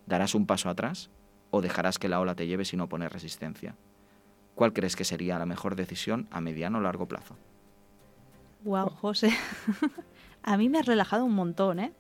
¿Darás 0.06 0.36
un 0.36 0.46
paso 0.46 0.70
atrás 0.70 1.10
o 1.52 1.60
dejarás 1.60 2.00
que 2.00 2.08
la 2.08 2.22
ola 2.22 2.34
te 2.34 2.48
lleve 2.48 2.64
sin 2.64 2.80
oponer 2.80 3.12
resistencia? 3.12 3.76
¿Cuál 4.56 4.72
crees 4.72 4.96
que 4.96 5.04
sería 5.04 5.38
la 5.38 5.46
mejor 5.46 5.76
decisión 5.76 6.30
a 6.32 6.40
mediano 6.40 6.78
o 6.78 6.82
largo 6.82 7.10
plazo? 7.10 7.36
Wow, 8.64 8.88
José. 8.88 9.34
a 10.44 10.56
mí 10.56 10.70
me 10.70 10.80
has 10.80 10.86
relajado 10.86 11.26
un 11.26 11.36
montón, 11.36 11.82
¿eh? 11.82 11.92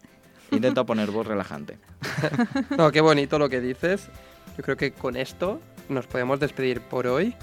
Intento 0.52 0.86
poner 0.86 1.12
voz 1.12 1.28
relajante. 1.28 1.80
no, 2.78 2.94
qué 2.94 3.02
bonito 3.02 3.40
lo 3.40 3.50
que 3.50 3.60
dices. 3.60 4.10
Yo 4.56 4.64
creo 4.64 4.78
que 4.78 4.94
con 4.94 5.18
esto 5.18 5.60
nos 5.90 6.08
podemos 6.08 6.40
despedir 6.40 6.80
por 6.80 7.08
hoy. 7.08 7.36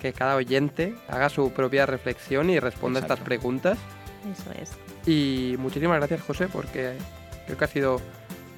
Que 0.00 0.14
cada 0.14 0.34
oyente 0.34 0.96
haga 1.08 1.28
su 1.28 1.52
propia 1.52 1.84
reflexión 1.84 2.48
y 2.48 2.58
responda 2.58 3.00
estas 3.00 3.20
preguntas. 3.20 3.76
Eso 4.32 4.50
es. 4.60 4.72
Y 5.06 5.56
muchísimas 5.58 5.98
gracias, 5.98 6.22
José, 6.22 6.48
porque 6.48 6.94
creo 7.46 7.58
que 7.58 7.64
ha 7.64 7.68
sido 7.68 8.00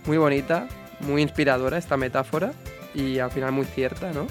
muy 0.06 0.16
bonita, 0.16 0.68
muy 1.00 1.22
inspiradora 1.22 1.78
esta 1.78 1.96
metáfora 1.96 2.52
y 2.94 3.18
al 3.18 3.30
final 3.30 3.52
muy 3.52 3.66
cierta, 3.66 4.12
¿no? 4.12 4.26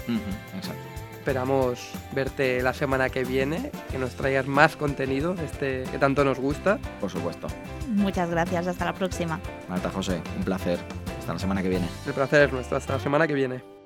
exacto. 0.56 0.82
Esperamos 1.12 1.90
verte 2.12 2.62
la 2.62 2.72
semana 2.72 3.10
que 3.10 3.22
viene, 3.22 3.70
que 3.90 3.98
nos 3.98 4.14
traigas 4.14 4.46
más 4.46 4.76
contenido 4.76 5.34
este 5.44 5.84
que 5.90 5.98
tanto 5.98 6.24
nos 6.24 6.38
gusta. 6.38 6.78
Por 7.00 7.10
supuesto. 7.10 7.48
Muchas 7.88 8.30
gracias, 8.30 8.66
hasta 8.66 8.86
la 8.86 8.94
próxima. 8.94 9.38
Marta 9.68 9.90
José, 9.90 10.22
un 10.38 10.44
placer. 10.44 10.78
Hasta 11.18 11.34
la 11.34 11.38
semana 11.38 11.62
que 11.62 11.68
viene. 11.68 11.86
El 12.06 12.14
placer 12.14 12.48
es 12.48 12.52
nuestro, 12.52 12.78
hasta 12.78 12.94
la 12.94 13.00
semana 13.00 13.26
que 13.26 13.34
viene. 13.34 13.77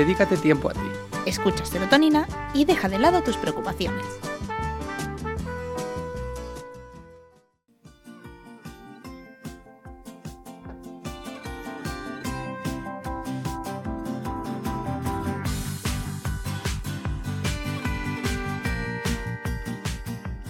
Dedícate 0.00 0.38
tiempo 0.38 0.70
a 0.70 0.72
ti. 0.72 0.80
Escucha 1.26 1.62
serotonina 1.66 2.26
y 2.54 2.64
deja 2.64 2.88
de 2.88 2.98
lado 2.98 3.20
tus 3.20 3.36
preocupaciones. 3.36 4.06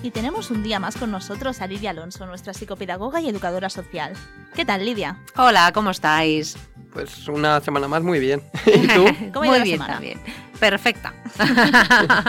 Y 0.05 0.13
tenemos 0.13 0.53
un 0.53 0.63
día 0.63 0.79
más 0.79 0.97
con 0.97 1.11
nosotros 1.11 1.61
a 1.61 1.67
Lidia 1.67 1.91
Alonso, 1.91 2.25
nuestra 2.27 2.55
psicopedagoga 2.55 3.21
y 3.21 3.29
educadora 3.29 3.69
social. 3.69 4.13
¿Qué 4.55 4.65
tal, 4.65 4.85
Lidia? 4.85 5.19
Hola, 5.37 5.73
¿cómo 5.75 5.91
estáis? 5.91 6.57
Pues 6.93 7.29
una 7.29 7.61
semana 7.61 7.89
más 7.89 8.03
muy 8.03 8.19
bien. 8.19 8.43
¿Y 8.67 8.87
tú? 8.89 9.07
¿Cómo 9.33 9.51
muy 9.51 9.61
bien 9.63 9.79
también. 9.79 10.21
Perfecta. 10.59 11.15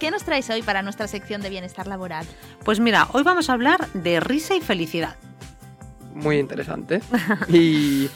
¿Qué 0.00 0.10
nos 0.10 0.24
traes 0.24 0.48
hoy 0.50 0.62
para 0.62 0.82
nuestra 0.82 1.06
sección 1.06 1.42
de 1.42 1.50
bienestar 1.50 1.86
laboral? 1.86 2.26
Pues 2.64 2.80
mira, 2.80 3.08
hoy 3.12 3.22
vamos 3.22 3.48
a 3.50 3.52
hablar 3.52 3.86
de 3.92 4.20
risa 4.20 4.56
y 4.56 4.60
felicidad. 4.60 5.16
Muy 6.14 6.38
interesante. 6.38 7.00
Y 7.48 8.08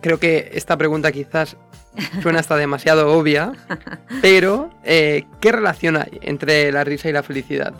creo 0.00 0.18
que 0.18 0.50
esta 0.54 0.76
pregunta 0.76 1.12
quizás 1.12 1.56
suena 2.22 2.40
hasta 2.40 2.56
demasiado 2.56 3.12
obvia, 3.16 3.52
pero 4.22 4.70
eh, 4.84 5.26
¿qué 5.40 5.52
relación 5.52 5.96
hay 5.96 6.18
entre 6.22 6.72
la 6.72 6.84
risa 6.84 7.08
y 7.08 7.12
la 7.12 7.22
felicidad? 7.22 7.74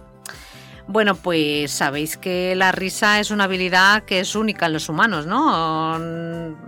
Bueno, 0.90 1.16
pues 1.16 1.70
sabéis 1.70 2.16
que 2.16 2.54
la 2.56 2.72
risa 2.72 3.20
es 3.20 3.30
una 3.30 3.44
habilidad 3.44 4.04
que 4.04 4.20
es 4.20 4.34
única 4.34 4.66
en 4.66 4.72
los 4.72 4.88
humanos, 4.88 5.26
¿no? 5.26 5.96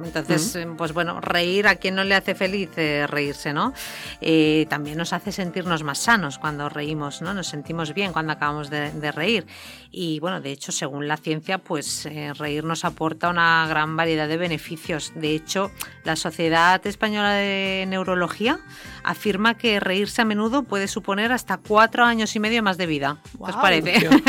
Entonces, 0.05 0.57
Ujú. 0.63 0.77
pues 0.77 0.93
bueno, 0.93 1.23
reír 1.23 1.67
a 1.67 1.77
quien 1.77 1.95
no 1.95 2.05
le 2.05 2.15
hace 2.15 2.35
feliz 2.35 2.69
eh, 2.77 3.07
reírse, 3.09 3.55
¿no? 3.55 3.73
Eh, 4.21 4.67
también 4.69 4.99
nos 4.99 5.15
hace 5.15 5.33
sentirnos 5.33 5.85
más 5.85 6.01
sanos 6.01 6.39
cuando 6.39 6.69
reímos, 6.69 7.23
¿no? 7.23 7.33
Nos 7.33 7.47
sentimos 7.47 7.95
bien 7.95 8.13
cuando 8.13 8.35
acabamos 8.35 8.69
de, 8.69 8.91
de 8.91 9.11
reír. 9.11 9.47
Y 9.91 10.21
bueno, 10.21 10.43
de 10.43 10.53
hecho, 10.53 10.71
según 10.71 11.09
la 11.09 11.17
ciencia, 11.17 11.57
pues 11.57 12.05
eh, 12.05 12.35
reír 12.35 12.63
nos 12.63 12.85
aporta 12.85 13.31
una 13.31 13.67
gran 13.71 13.97
variedad 13.97 14.29
de 14.29 14.37
beneficios. 14.37 15.13
De 15.15 15.35
hecho, 15.35 15.71
la 16.05 16.17
Sociedad 16.17 16.87
Española 16.87 17.33
de 17.33 17.87
Neurología 17.89 18.61
afirma 19.03 19.55
que 19.55 19.81
reírse 19.81 20.21
a 20.21 20.27
menudo 20.27 20.63
puede 20.63 20.89
suponer 20.89 21.33
hasta 21.33 21.57
cuatro 21.57 22.05
años 22.05 22.37
y 22.37 22.41
medio 22.41 22.63
más 22.63 22.77
de 22.77 22.85
vida. 22.85 23.17
¿Qué 23.33 23.51
os 23.51 23.57
parece? 23.57 24.10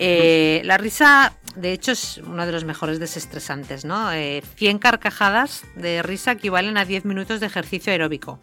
Eh, 0.00 0.60
la 0.64 0.78
risa, 0.78 1.32
de 1.56 1.72
hecho, 1.72 1.92
es 1.92 2.18
uno 2.18 2.46
de 2.46 2.52
los 2.52 2.64
mejores 2.64 3.00
desestresantes, 3.00 3.84
¿no? 3.84 4.12
Eh, 4.12 4.42
100 4.54 4.78
carcajadas 4.78 5.64
de 5.74 6.02
risa 6.02 6.32
equivalen 6.32 6.76
a 6.76 6.84
10 6.84 7.04
minutos 7.04 7.40
de 7.40 7.46
ejercicio 7.46 7.90
aeróbico. 7.90 8.38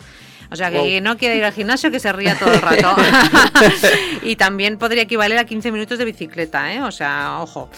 O 0.52 0.56
sea, 0.56 0.70
que 0.72 0.78
Wow. 0.78 1.02
no 1.02 1.18
quiere 1.18 1.38
ir 1.38 1.44
al 1.44 1.54
gimnasio, 1.54 1.90
que 1.92 2.00
se 2.00 2.12
ría 2.14 2.38
todo 2.38 2.54
el 2.54 2.62
rato. 2.62 2.96
y 4.24 4.36
también 4.36 4.78
podría 4.78 5.04
equivaler 5.04 5.38
a 5.38 5.46
15 5.46 5.72
minutos 5.72 5.98
de 5.98 6.06
bicicleta, 6.06 6.74
¿eh? 6.74 6.82
O 6.82 6.92
sea, 6.92 7.40
ojo. 7.42 7.70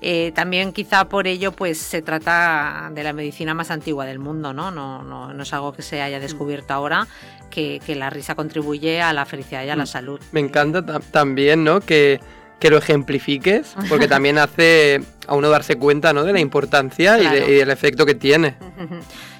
Eh, 0.00 0.32
también 0.34 0.72
quizá 0.72 1.06
por 1.08 1.26
ello, 1.26 1.52
pues 1.52 1.78
se 1.78 2.02
trata 2.02 2.90
de 2.92 3.02
la 3.04 3.12
medicina 3.12 3.54
más 3.54 3.70
antigua 3.70 4.06
del 4.06 4.18
mundo, 4.18 4.52
¿no? 4.52 4.70
No, 4.70 5.02
no, 5.02 5.32
no 5.32 5.42
es 5.42 5.52
algo 5.52 5.72
que 5.72 5.82
se 5.82 6.02
haya 6.02 6.20
descubierto 6.20 6.74
ahora, 6.74 7.06
que, 7.50 7.80
que 7.84 7.94
la 7.94 8.10
risa 8.10 8.34
contribuye 8.34 9.00
a 9.00 9.12
la 9.12 9.24
felicidad 9.24 9.64
y 9.64 9.70
a 9.70 9.76
la 9.76 9.84
Mm. 9.84 9.88
salud. 9.88 10.20
Me 10.32 10.40
encanta 10.40 10.84
ta- 10.84 11.00
también, 11.00 11.62
¿no? 11.64 11.80
Que, 11.80 12.20
que 12.58 12.70
lo 12.70 12.78
ejemplifiques, 12.78 13.74
porque 13.88 14.08
también 14.08 14.38
hace 14.38 15.00
a 15.28 15.34
uno 15.34 15.48
darse 15.50 15.76
cuenta, 15.76 16.12
¿no? 16.12 16.24
De 16.24 16.32
la 16.32 16.40
importancia 16.40 17.18
y, 17.20 17.28
de- 17.28 17.50
y 17.50 17.54
del 17.56 17.70
efecto 17.70 18.04
que 18.06 18.14
tiene. 18.14 18.56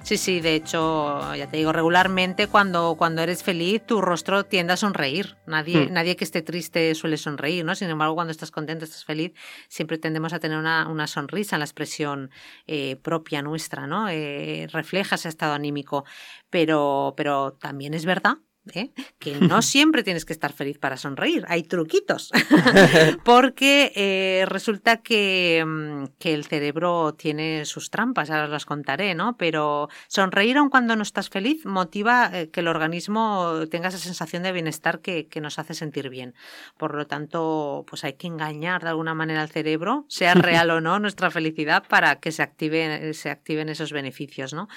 Sí, 0.02 0.16
sí, 0.16 0.40
de 0.40 0.54
hecho, 0.54 1.34
ya 1.34 1.46
te 1.48 1.56
digo, 1.56 1.72
regularmente 1.72 2.46
cuando, 2.46 2.94
cuando 2.96 3.22
eres 3.22 3.42
feliz, 3.42 3.82
tu 3.86 4.00
rostro 4.00 4.44
tiende 4.44 4.72
a 4.72 4.76
sonreír. 4.76 5.36
Nadie, 5.46 5.86
Hmm. 5.86 5.92
nadie 5.92 6.16
que 6.16 6.24
esté 6.24 6.42
triste 6.42 6.94
suele 6.94 7.16
sonreír, 7.16 7.64
¿no? 7.64 7.74
Sin 7.74 7.90
embargo, 7.90 8.14
cuando 8.14 8.30
estás 8.30 8.50
contento, 8.50 8.84
estás 8.84 9.04
feliz, 9.04 9.32
siempre 9.68 9.98
tendemos 9.98 10.32
a 10.32 10.38
tener 10.38 10.58
una, 10.58 10.88
una 10.88 11.06
sonrisa 11.06 11.56
en 11.56 11.60
la 11.60 11.64
expresión 11.66 12.30
eh, 12.66 12.96
propia 12.96 13.42
nuestra, 13.42 13.86
¿no? 13.86 14.08
Eh, 14.08 14.68
refleja 14.72 15.16
ese 15.16 15.28
estado 15.28 15.54
anímico. 15.54 16.04
Pero, 16.50 17.14
pero 17.16 17.52
también 17.54 17.94
es 17.94 18.04
verdad. 18.04 18.38
¿Eh? 18.74 18.90
que 19.18 19.36
no 19.40 19.62
siempre 19.62 20.02
tienes 20.02 20.24
que 20.24 20.32
estar 20.32 20.52
feliz 20.52 20.78
para 20.78 20.96
sonreír, 20.96 21.44
hay 21.48 21.62
truquitos, 21.62 22.30
porque 23.24 23.92
eh, 23.94 24.44
resulta 24.46 24.98
que, 24.98 25.64
mm, 25.66 26.04
que 26.18 26.34
el 26.34 26.44
cerebro 26.44 27.14
tiene 27.14 27.64
sus 27.64 27.90
trampas, 27.90 28.30
ahora 28.30 28.48
las 28.48 28.66
contaré, 28.66 29.14
¿no? 29.14 29.36
Pero 29.36 29.88
sonreír 30.08 30.58
aun 30.58 30.70
cuando 30.70 30.96
no 30.96 31.02
estás 31.02 31.28
feliz 31.28 31.64
motiva 31.66 32.30
eh, 32.32 32.50
que 32.50 32.60
el 32.60 32.68
organismo 32.68 33.54
tenga 33.70 33.88
esa 33.88 33.98
sensación 33.98 34.42
de 34.42 34.52
bienestar 34.52 35.00
que, 35.00 35.26
que 35.26 35.40
nos 35.40 35.58
hace 35.58 35.74
sentir 35.74 36.08
bien. 36.08 36.34
Por 36.76 36.94
lo 36.94 37.06
tanto, 37.06 37.84
pues 37.88 38.04
hay 38.04 38.14
que 38.14 38.26
engañar 38.26 38.82
de 38.82 38.88
alguna 38.88 39.14
manera 39.14 39.42
al 39.42 39.50
cerebro, 39.50 40.04
sea 40.08 40.34
real 40.34 40.70
o 40.70 40.80
no 40.80 40.98
nuestra 40.98 41.30
felicidad, 41.30 41.84
para 41.88 42.16
que 42.20 42.32
se, 42.32 42.42
active, 42.42 43.14
se 43.14 43.30
activen 43.30 43.68
esos 43.68 43.92
beneficios, 43.92 44.52
¿no? 44.52 44.68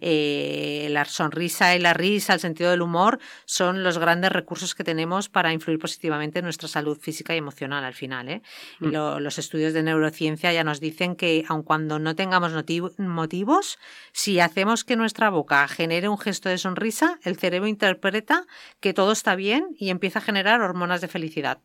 Eh, 0.00 0.88
la 0.90 1.04
sonrisa 1.04 1.74
y 1.74 1.78
la 1.78 1.94
risa, 1.94 2.34
el 2.34 2.40
sentido 2.40 2.70
del 2.70 2.82
humor, 2.82 3.18
son 3.44 3.82
los 3.82 3.98
grandes 3.98 4.32
recursos 4.32 4.74
que 4.74 4.84
tenemos 4.84 5.28
para 5.28 5.52
influir 5.52 5.78
positivamente 5.78 6.38
en 6.40 6.44
nuestra 6.44 6.68
salud 6.68 6.98
física 6.98 7.34
y 7.34 7.38
emocional 7.38 7.84
al 7.84 7.94
final. 7.94 8.28
¿eh? 8.28 8.42
Mm. 8.80 8.86
lo- 8.92 9.20
los 9.20 9.38
estudios 9.38 9.72
de 9.74 9.82
neurociencia 9.82 10.52
ya 10.52 10.64
nos 10.64 10.80
dicen 10.80 11.16
que 11.16 11.44
aun 11.48 11.62
cuando 11.62 11.98
no 11.98 12.14
tengamos 12.14 12.52
motiv- 12.52 12.96
motivos, 12.98 13.78
si 14.12 14.40
hacemos 14.40 14.84
que 14.84 14.96
nuestra 14.96 15.30
boca 15.30 15.66
genere 15.68 16.08
un 16.08 16.18
gesto 16.18 16.48
de 16.48 16.58
sonrisa, 16.58 17.18
el 17.22 17.36
cerebro 17.36 17.68
interpreta 17.68 18.46
que 18.80 18.94
todo 18.94 19.12
está 19.12 19.34
bien 19.36 19.68
y 19.78 19.90
empieza 19.90 20.18
a 20.20 20.22
generar 20.22 20.60
hormonas 20.60 21.00
de 21.00 21.08
felicidad 21.08 21.58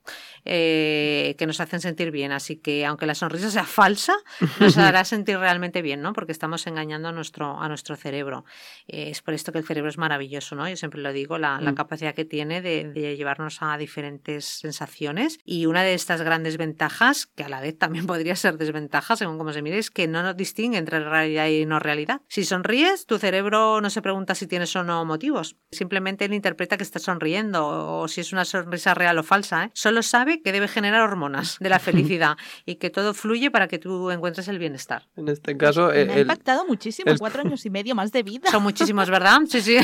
eh, 0.46 1.36
que 1.38 1.46
nos 1.48 1.60
hacen 1.62 1.82
sentir 1.82 2.12
bien. 2.12 2.32
Así 2.32 2.58
que 2.58 2.86
aunque 2.86 3.06
la 3.06 3.16
sonrisa 3.16 3.50
sea 3.52 3.64
falsa, 3.66 4.14
nos 4.60 4.78
hará 4.78 5.04
sentir 5.06 5.38
realmente 5.38 5.82
bien, 5.82 6.02
¿no? 6.02 6.14
Porque 6.14 6.32
estamos 6.32 6.66
engañando 6.68 7.10
a 7.10 7.12
nuestro, 7.12 7.60
a 7.62 7.68
nuestro 7.68 7.96
cerebro. 7.96 8.46
Eh, 8.88 9.10
es 9.12 9.22
por 9.22 9.34
esto 9.34 9.52
que 9.52 9.60
el 9.60 9.66
cerebro 9.66 9.90
es 9.90 9.98
maravilloso, 9.98 10.56
¿no? 10.56 10.68
Yo 10.68 10.76
siempre 10.76 11.02
lo 11.02 11.14
digo, 11.14 11.38
la, 11.38 11.60
la, 11.62 11.76
capacidad 11.76 12.14
que 12.14 12.26
tiene 12.26 12.62
de, 12.62 13.16
llevarnos 13.16 13.62
a 13.62 13.78
diferentes 13.78 14.46
sensaciones. 14.46 15.40
Y 15.46 15.66
una 15.66 15.84
de 15.84 15.94
estas 15.94 16.22
grandes 16.22 16.58
ventajas, 16.58 17.28
que 17.28 17.44
a 17.44 17.50
la 17.50 17.62
vez 17.62 17.78
también 17.78 18.06
podría 18.08 18.36
ser 18.36 18.58
desventaja, 18.58 19.16
según 19.16 19.38
cómo 19.38 19.54
se 19.54 19.62
mire, 19.62 19.78
es 19.78 19.90
que 19.90 20.08
no 20.08 20.24
nos 20.24 20.36
distingue 20.36 20.78
entre 20.78 21.00
realidad 21.00 21.48
y 21.48 21.66
no 21.66 21.80
realidad. 21.80 22.22
Si 22.28 22.44
sonríes, 22.44 23.06
tu 23.06 23.18
cerebro 23.18 23.82
no 23.82 23.90
se 23.90 24.02
pregunta 24.02 24.36
si 24.36 24.48
tienes 24.48 24.76
o 24.76 24.84
no 24.84 25.06
motivos. 25.06 25.56
Simplemente 25.72 26.26
él 26.26 26.34
interpreta 26.34 26.78
que 26.78 26.84
estás 26.84 27.04
sonriendo 27.04 27.68
o 27.68 28.08
si 28.08 28.22
es 28.22 28.34
una 28.34 28.46
sonrisa 28.46 28.94
real 28.94 29.18
o 29.18 29.24
falsa. 29.24 29.66
¿eh? 29.66 29.72
Solo 29.74 30.04
sabe 30.04 30.42
que 30.42 30.52
debe 30.52 30.68
generar 30.68 31.02
hormonas 31.02 31.58
de 31.60 31.70
la 31.70 31.80
felicidad 31.80 32.38
y 32.66 32.76
que 32.76 32.90
todo 32.90 33.14
fluye 33.14 33.52
para 33.52 33.68
que 33.68 33.80
tú 33.80 34.12
encuentres 34.12 34.48
el 34.48 34.60
bienestar. 34.60 35.08
En 35.16 35.28
este 35.28 35.58
caso... 35.58 35.88
Pues 35.88 36.08
me 36.08 36.14
ha 36.14 36.20
impactado 36.20 36.66
muchísimo, 36.66 37.14
cuatro 37.18 37.42
años 37.46 37.66
y 37.66 37.70
medio 37.70 37.96
más 37.96 38.12
de 38.12 38.24
vida. 38.24 38.50
Son 38.52 38.64
muchísimos, 38.64 39.10
¿verdad? 39.10 39.40
Sí, 39.48 39.62
sí. 39.62 39.78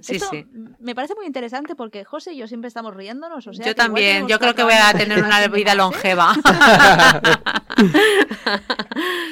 sí, 0.00 0.18
sí. 0.18 0.46
Me 0.54 0.94
parece 0.94 1.16
muy 1.16 1.26
interesante 1.26 1.74
porque 1.74 2.04
José 2.04 2.32
y 2.32 2.36
yo 2.36 2.46
siempre 2.46 2.68
estamos 2.68 2.94
riéndonos. 2.94 3.44
yo 3.44 3.74
también, 3.74 4.28
yo 4.28 4.38
creo 4.38 4.54
que 4.54 4.62
voy 4.62 4.74
a 4.74 4.92
tener 4.92 5.18
una 5.24 5.44
vida 5.48 5.74
longeva. 5.74 6.32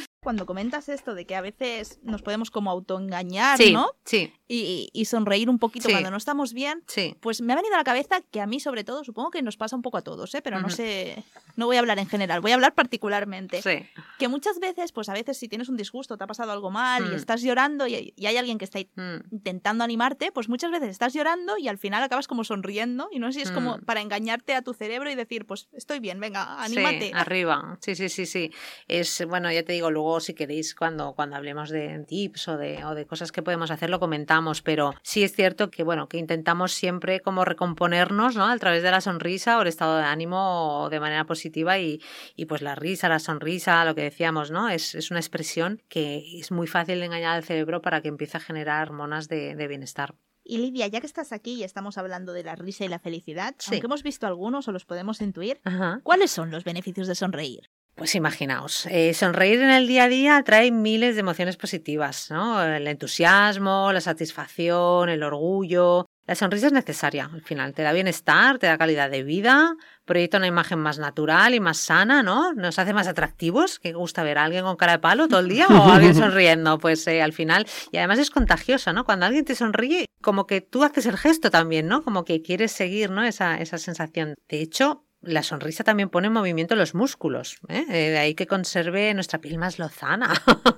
Cuando 0.23 0.47
comentas 0.47 0.89
esto 0.89 1.17
de 1.17 1.27
que 1.27 1.35
a 1.35 1.41
veces 1.41 1.99
nos 2.05 2.23
podemos 2.23 2.53
como 2.53 2.71
autoengañar, 2.71 3.59
¿no? 3.73 3.91
Sí. 4.05 4.33
Y, 4.47 5.05
sonreír 5.07 5.49
un 5.49 5.59
poquito 5.59 5.89
cuando 5.89 6.11
no 6.11 6.17
estamos 6.17 6.53
bien, 6.53 6.85
sí. 6.87 7.17
pues 7.21 7.41
me 7.41 7.55
ha 7.55 7.57
venido 7.57 7.75
a 7.75 7.79
la 7.79 7.85
cabeza 7.85 8.21
que 8.31 8.41
a 8.41 8.47
mí 8.47 8.61
sobre 8.61 8.85
todo, 8.85 9.03
supongo 9.03 9.31
que 9.31 9.43
nos 9.43 9.57
pasa 9.57 9.75
un 9.75 9.83
poco 9.83 9.97
a 9.97 10.03
todos, 10.03 10.35
¿eh? 10.35 10.43
pero 10.43 10.61
no 10.61 10.69
sé, 10.69 11.25
no 11.57 11.67
voy 11.67 11.77
a 11.77 11.81
hablar 11.81 11.99
en 11.99 12.07
general, 12.07 12.41
voy 12.41 12.51
a 12.51 12.55
hablar 12.55 12.75
particularmente. 12.75 13.63
Sí. 13.63 13.87
Que 14.19 14.29
muchas 14.29 14.61
veces, 14.61 14.93
pues 14.93 15.09
a 15.09 15.15
veces 15.15 15.39
si 15.39 15.49
tienes 15.49 15.69
un 15.69 15.77
disgusto, 15.77 16.19
te 16.19 16.25
ha 16.25 16.27
pasado 16.27 16.53
algo 16.53 16.71
mal 16.71 17.07
y 17.07 17.11
mm. 17.11 17.15
estás 17.15 17.43
llorando 17.43 17.87
y, 17.87 18.15
hay 18.25 18.37
alguien 18.37 18.59
que 18.59 18.67
está 18.67 18.79
mm. 18.79 19.33
intentando 19.33 19.85
animarte, 19.85 20.33
pues 20.33 20.49
muchas 20.49 20.71
veces 20.71 20.91
estás 20.91 21.15
llorando 21.15 21.57
y 21.57 21.69
al 21.69 21.79
final 21.79 22.03
acabas 22.03 22.29
como 22.29 22.45
sonriendo 22.45 23.09
y 23.11 23.19
no 23.19 23.33
sé 23.33 23.39
si 23.39 23.43
es 23.43 23.51
como 23.51 23.79
mm. 23.79 23.85
para 23.85 24.03
engañarte 24.03 24.55
a 24.55 24.63
tu 24.63 24.75
cerebro 24.75 25.11
y 25.11 25.15
decir, 25.15 25.47
pues 25.47 25.69
estoy 25.73 25.99
bien, 25.99 26.21
venga, 26.21 26.63
anímate. 26.63 27.07
Sí, 27.07 27.13
arriba, 27.15 27.79
sí, 27.81 27.95
sí, 27.97 28.09
sí, 28.09 28.27
sí. 28.27 28.53
Es, 28.87 29.27
bueno, 29.27 29.51
ya 29.51 29.63
te 29.63 29.73
digo, 29.73 29.91
luego 29.91 30.12
si 30.21 30.35
queréis, 30.35 30.75
cuando, 30.75 31.15
cuando 31.15 31.37
hablemos 31.37 31.71
de 31.71 32.05
tips 32.07 32.49
o 32.49 32.57
de, 32.57 32.85
o 32.85 32.95
de 32.95 33.07
cosas 33.07 33.33
que 33.33 33.43
podemos 33.43 33.71
hacer, 33.71 33.91
lo 33.91 34.01
comentamos, 34.01 34.63
pero 34.63 34.95
sí 35.03 35.23
es 35.23 35.33
cierto 35.35 35.71
que, 35.71 35.83
bueno, 35.83 36.09
que 36.09 36.19
intentamos 36.19 36.73
siempre 36.73 37.21
como 37.21 37.45
recomponernos, 37.45 38.37
¿no? 38.37 38.47
A 38.47 38.57
través 38.59 38.83
de 38.83 38.91
la 38.91 39.01
sonrisa 39.01 39.59
o 39.59 39.63
el 39.63 39.69
estado 39.69 39.97
de 39.97 40.05
ánimo 40.05 40.89
de 40.91 41.01
manera 41.01 41.25
positiva 41.25 41.79
y, 41.79 42.01
y 42.37 42.47
pues 42.47 42.63
la 42.63 42.75
risa, 42.75 43.09
la 43.09 43.19
sonrisa, 43.19 43.85
lo 43.85 43.95
que 43.95 44.03
decíamos, 44.03 44.51
¿no? 44.51 44.69
Es, 44.69 44.95
es, 44.95 45.11
una 45.11 45.21
expresión 45.21 45.83
que 45.89 46.39
es 46.39 46.51
muy 46.51 46.67
fácil 46.67 47.01
de 47.01 47.07
engañar 47.07 47.37
al 47.37 47.45
cerebro 47.45 47.83
para 47.83 48.01
que 48.01 48.09
empiece 48.09 48.37
a 48.37 48.41
generar 48.41 48.89
hormonas 48.89 49.29
de, 49.29 49.55
de 49.55 49.69
bienestar. 49.69 50.15
Y 50.45 50.59
Lidia, 50.59 50.89
ya 50.89 51.01
que 51.01 51.07
estás 51.07 51.33
aquí 51.33 51.55
y 51.55 51.65
estamos 51.65 51.99
hablando 51.99 52.33
de 52.33 52.43
la 52.43 52.57
risa 52.57 52.85
y 52.85 52.89
la 52.89 52.99
felicidad, 52.99 53.55
aunque 53.69 53.87
hemos 53.87 54.03
visto 54.03 54.27
algunos 54.27 54.67
o 54.67 54.73
los 54.73 54.85
podemos 54.85 55.21
intuir, 55.21 55.61
¿cuáles 56.03 56.31
son 56.31 56.51
los 56.51 56.65
beneficios 56.65 57.07
de 57.07 57.15
sonreír? 57.15 57.71
Pues 57.95 58.15
imaginaos, 58.15 58.87
eh, 58.87 59.13
sonreír 59.13 59.61
en 59.61 59.71
el 59.71 59.87
día 59.87 60.05
a 60.05 60.09
día 60.09 60.43
trae 60.45 60.71
miles 60.71 61.15
de 61.15 61.21
emociones 61.21 61.59
positivas, 61.59 62.31
¿no? 62.31 62.63
El 62.63 62.87
entusiasmo, 62.89 63.93
la 63.93 64.01
satisfacción, 64.01 65.11
el 65.11 65.23
orgullo. 65.23 66.07
La 66.27 66.35
sonrisa 66.35 66.69
es 66.69 66.73
necesaria, 66.73 67.29
al 67.31 67.43
final 67.43 67.75
te 67.75 67.83
da 67.83 67.93
bienestar, 67.93 68.59
te 68.59 68.67
da 68.67 68.79
calidad 68.79 69.11
de 69.11 69.25
vida, 69.25 69.77
proyecta 70.05 70.39
una 70.39 70.47
imagen 70.47 70.79
más 70.79 70.99
natural 70.99 71.53
y 71.53 71.61
más 71.61 71.79
sana, 71.79 72.23
¿no? 72.23 72.55
Nos 72.55 72.79
hace 72.79 72.95
más 72.95 73.09
atractivos, 73.09 73.79
que 73.79 73.93
gusta 73.93 74.23
ver 74.23 74.39
a 74.39 74.45
alguien 74.45 74.65
con 74.65 74.77
cara 74.77 74.93
de 74.93 74.99
palo 75.01 75.29
todo 75.29 75.41
el 75.41 75.49
día 75.49 75.67
o 75.69 75.91
a 75.91 75.97
alguien 75.97 76.15
sonriendo, 76.15 76.79
pues 76.79 77.07
eh, 77.09 77.21
al 77.21 77.33
final, 77.33 77.67
y 77.91 77.99
además 77.99 78.21
es 78.21 78.31
contagiosa, 78.31 78.93
¿no? 78.93 79.05
Cuando 79.05 79.27
alguien 79.27 79.45
te 79.45 79.55
sonríe, 79.55 80.07
como 80.23 80.47
que 80.47 80.61
tú 80.61 80.85
haces 80.85 81.07
el 81.07 81.19
gesto 81.19 81.51
también, 81.51 81.89
¿no? 81.89 82.03
Como 82.03 82.25
que 82.25 82.41
quieres 82.41 82.73
seguir, 82.73 83.11
¿no? 83.11 83.25
Esa, 83.25 83.61
esa 83.61 83.77
sensación. 83.77 84.35
De 84.49 84.63
hecho, 84.63 85.05
la 85.23 85.43
sonrisa 85.43 85.85
también 85.85 86.09
pone 86.09 86.27
en 86.27 86.33
movimiento 86.33 86.75
los 86.75 86.95
músculos, 86.95 87.59
¿eh? 87.69 87.85
Eh, 87.89 88.11
de 88.11 88.19
ahí 88.19 88.35
que 88.35 88.47
conserve 88.47 89.15
nuestra 89.15 89.41
piel 89.41 89.59
más 89.59 89.79
lozana 89.79 90.33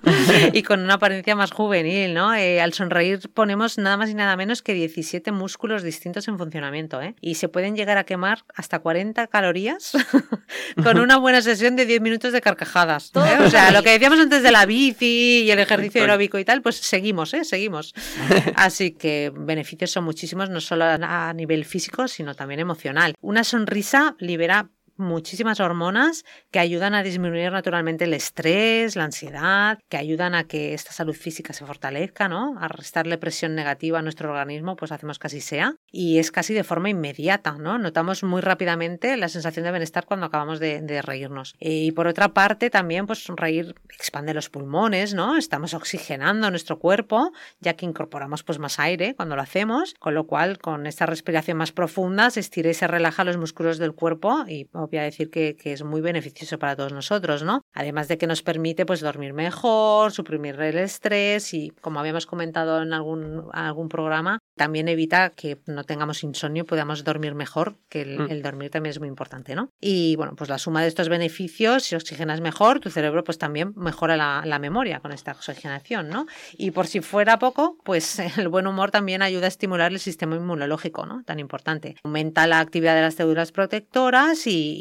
y 0.53 0.62
con 0.62 0.81
una 0.81 0.95
apariencia 0.95 1.35
más 1.35 1.51
juvenil, 1.51 2.15
¿no? 2.15 2.35
Eh, 2.35 2.61
al 2.61 2.73
sonreír 2.75 3.21
ponemos 3.33 3.79
nada 3.79 3.97
más 3.97 4.11
y 4.11 4.15
nada 4.15 4.37
menos 4.37 4.62
que 4.62 4.75
17 4.75 5.33
músculos 5.33 5.83
distintos 5.83 6.29
en 6.29 6.39
funcionamiento, 6.39 7.01
¿eh? 7.01 7.15
Y 7.21 7.37
se 7.37 7.49
pueden 7.49 7.75
llegar 7.75 7.97
a 7.97 8.05
quemar 8.05 8.45
hasta 8.55 8.79
40 8.79 9.27
calorías 9.29 9.93
con 10.83 10.99
una 10.99 11.16
buena 11.16 11.41
sesión 11.41 11.77
de 11.77 11.87
10 11.87 12.01
minutos 12.03 12.33
de 12.33 12.41
carcajadas. 12.41 13.12
O 13.15 13.51
sea, 13.51 13.71
lo 13.71 13.83
que 13.83 13.91
decíamos 13.91 14.19
antes 14.19 14.43
de 14.43 14.53
la 14.53 14.66
bici 14.66 15.45
y 15.45 15.51
el 15.51 15.59
ejercicio 15.59 16.03
aeróbico 16.03 16.39
y 16.39 16.45
tal, 16.45 16.61
pues 16.61 16.77
seguimos, 16.77 17.33
¿eh? 17.35 17.45
Seguimos. 17.45 17.95
Así 18.57 18.93
que 18.93 19.33
beneficios 19.35 19.91
son 19.91 20.05
muchísimos, 20.05 20.51
no 20.51 20.61
solo 20.61 20.85
a 20.85 21.33
nivel 21.33 21.65
físico, 21.65 22.09
sino 22.09 22.35
también 22.35 22.61
emocional. 22.61 23.15
Una 23.21 23.45
sonrisa 23.45 24.16
libera 24.35 24.69
muchísimas 24.97 25.61
hormonas 25.61 26.25
que 26.51 26.59
ayudan 26.59 26.95
a 26.95 27.03
disminuir 27.03 27.53
naturalmente 27.53 28.05
el 28.05 28.15
estrés, 28.15 28.97
la 28.97 29.05
ansiedad, 29.05 29.79
que 29.89 29.97
ayudan 29.97 30.35
a 30.35 30.45
que 30.45 30.75
esta 30.75 30.93
salud 30.93 31.15
física 31.15 31.53
se 31.53 31.66
fortalezca, 31.66 32.29
¿no? 32.29 32.57
A 32.59 32.69
restarle 32.69 33.19
presión 33.19 33.55
negativa 33.55 33.99
a 33.99 34.03
nuestro 34.03 34.31
organismo, 34.31 34.77
pues 34.77 34.93
hacemos 34.93 35.19
así 35.23 35.41
sea. 35.41 35.77
Y 35.91 36.19
es 36.19 36.31
casi 36.31 36.55
de 36.55 36.65
forma 36.65 36.91
inmediata, 36.91 37.57
¿no? 37.59 37.79
Notamos 37.79 38.23
muy 38.23 38.41
rápidamente 38.41 39.16
la 39.16 39.29
sensación 39.29 39.65
de 39.65 39.71
bienestar 39.71 40.05
cuando 40.05 40.27
acabamos 40.27 40.61
de, 40.61 41.03
reírnos. 41.03 41.55
Y 41.59 41.93
por 41.93 42.07
otra 42.07 42.29
parte, 42.29 42.71
también, 42.71 43.07
pues 43.07 43.27
reír 43.27 43.75
expande 43.91 44.33
los 44.33 44.49
pulmones, 44.49 45.15
¿no? 45.15 45.37
Estamos 45.37 45.75
oxigenando 45.75 46.51
nuestro 46.51 46.79
cuerpo, 46.79 47.33
ya 47.61 47.75
que 47.75 47.87
incorporamos 47.87 48.43
pues 48.43 48.59
más 48.59 48.79
aire 48.79 49.15
cuando 49.15 49.37
lo 49.37 49.43
hacemos, 49.43 49.95
con 49.99 50.15
lo 50.15 50.27
cual, 50.27 50.59
con 50.59 50.87
esta 50.87 51.07
respiración 51.07 51.57
más 51.57 51.73
profunda, 51.73 52.31
se 52.31 52.41
estira 52.41 52.71
y 52.71 52.75
se 52.75 52.87
relaja 52.87 53.25
los 53.25 53.37
músculos 53.37 53.79
del 53.79 53.95
cuerpo 53.95 54.45
y 54.47 54.69
voy 54.89 54.98
a 54.98 55.02
decir 55.02 55.31
que, 55.31 55.56
es 55.65 55.82
muy 55.82 56.01
beneficioso 56.01 56.59
para 56.59 56.77
todos 56.77 56.93
nosotros, 56.93 57.43
¿no? 57.43 57.62
Además 57.73 58.09
de 58.09 58.19
que 58.19 58.27
nos 58.27 58.43
permite 58.43 58.86
pues 58.86 59.01
dormir 59.01 59.32
mejor, 59.32 60.12
suprimir 60.12 60.61
el 60.61 60.78
estrés 60.78 61.55
y 61.55 61.70
como 61.81 62.01
habíamos 62.01 62.27
comentado 62.27 62.82
en 62.82 62.93
algún, 62.93 63.48
algún 63.52 63.89
programa, 63.89 64.39
también 64.56 64.89
evita 64.89 65.31
que 65.31 65.59
no 65.66 65.85
tengamos 65.85 66.23
insomnio, 66.23 66.65
podamos 66.65 67.05
dormir 67.05 67.35
mejor, 67.35 67.77
que 67.89 68.05
mm. 68.05 68.31
el, 68.31 68.43
dormir 68.43 68.70
también 68.70 68.90
es 68.90 69.01
muy 69.01 69.09
importante, 69.09 69.55
¿no? 69.55 69.70
Y 69.81 70.16
bueno, 70.16 70.35
pues 70.36 70.48
la 70.48 70.59
suma 70.59 70.82
de 70.82 70.89
estos 70.89 71.09
beneficios, 71.09 71.85
si 71.85 71.97
oxigenas 71.97 72.40
mejor, 72.40 72.81
tu 72.81 72.90
cerebro 72.90 73.24
pues 73.24 73.39
también 73.39 73.73
mejora 73.77 74.16
la, 74.16 74.59
memoria 74.59 75.01
con 75.01 75.12
esta 75.12 75.32
oxigenación, 75.32 76.09
¿no? 76.09 76.27
Y 76.56 76.70
por 76.70 76.86
si 76.86 77.01
fuera 77.01 77.39
poco, 77.39 77.77
pues 77.85 78.19
el 78.39 78.48
buen 78.48 78.66
humor 78.66 78.90
también 78.90 79.23
ayuda 79.23 79.47
a 79.47 79.48
estimular 79.48 79.93
el 79.93 79.98
sistema 79.98 80.36
inmunológico, 80.36 81.05
¿no? 81.06 81.24
Tan 81.24 81.40
importante. 81.40 81.97
Aumenta 82.05 82.47
la 82.47 82.61
actividad 82.61 82.94
de 82.94 83.02
las 83.02 83.15
células 83.15 83.52
protectoras 83.52 84.47
y, 84.47 84.74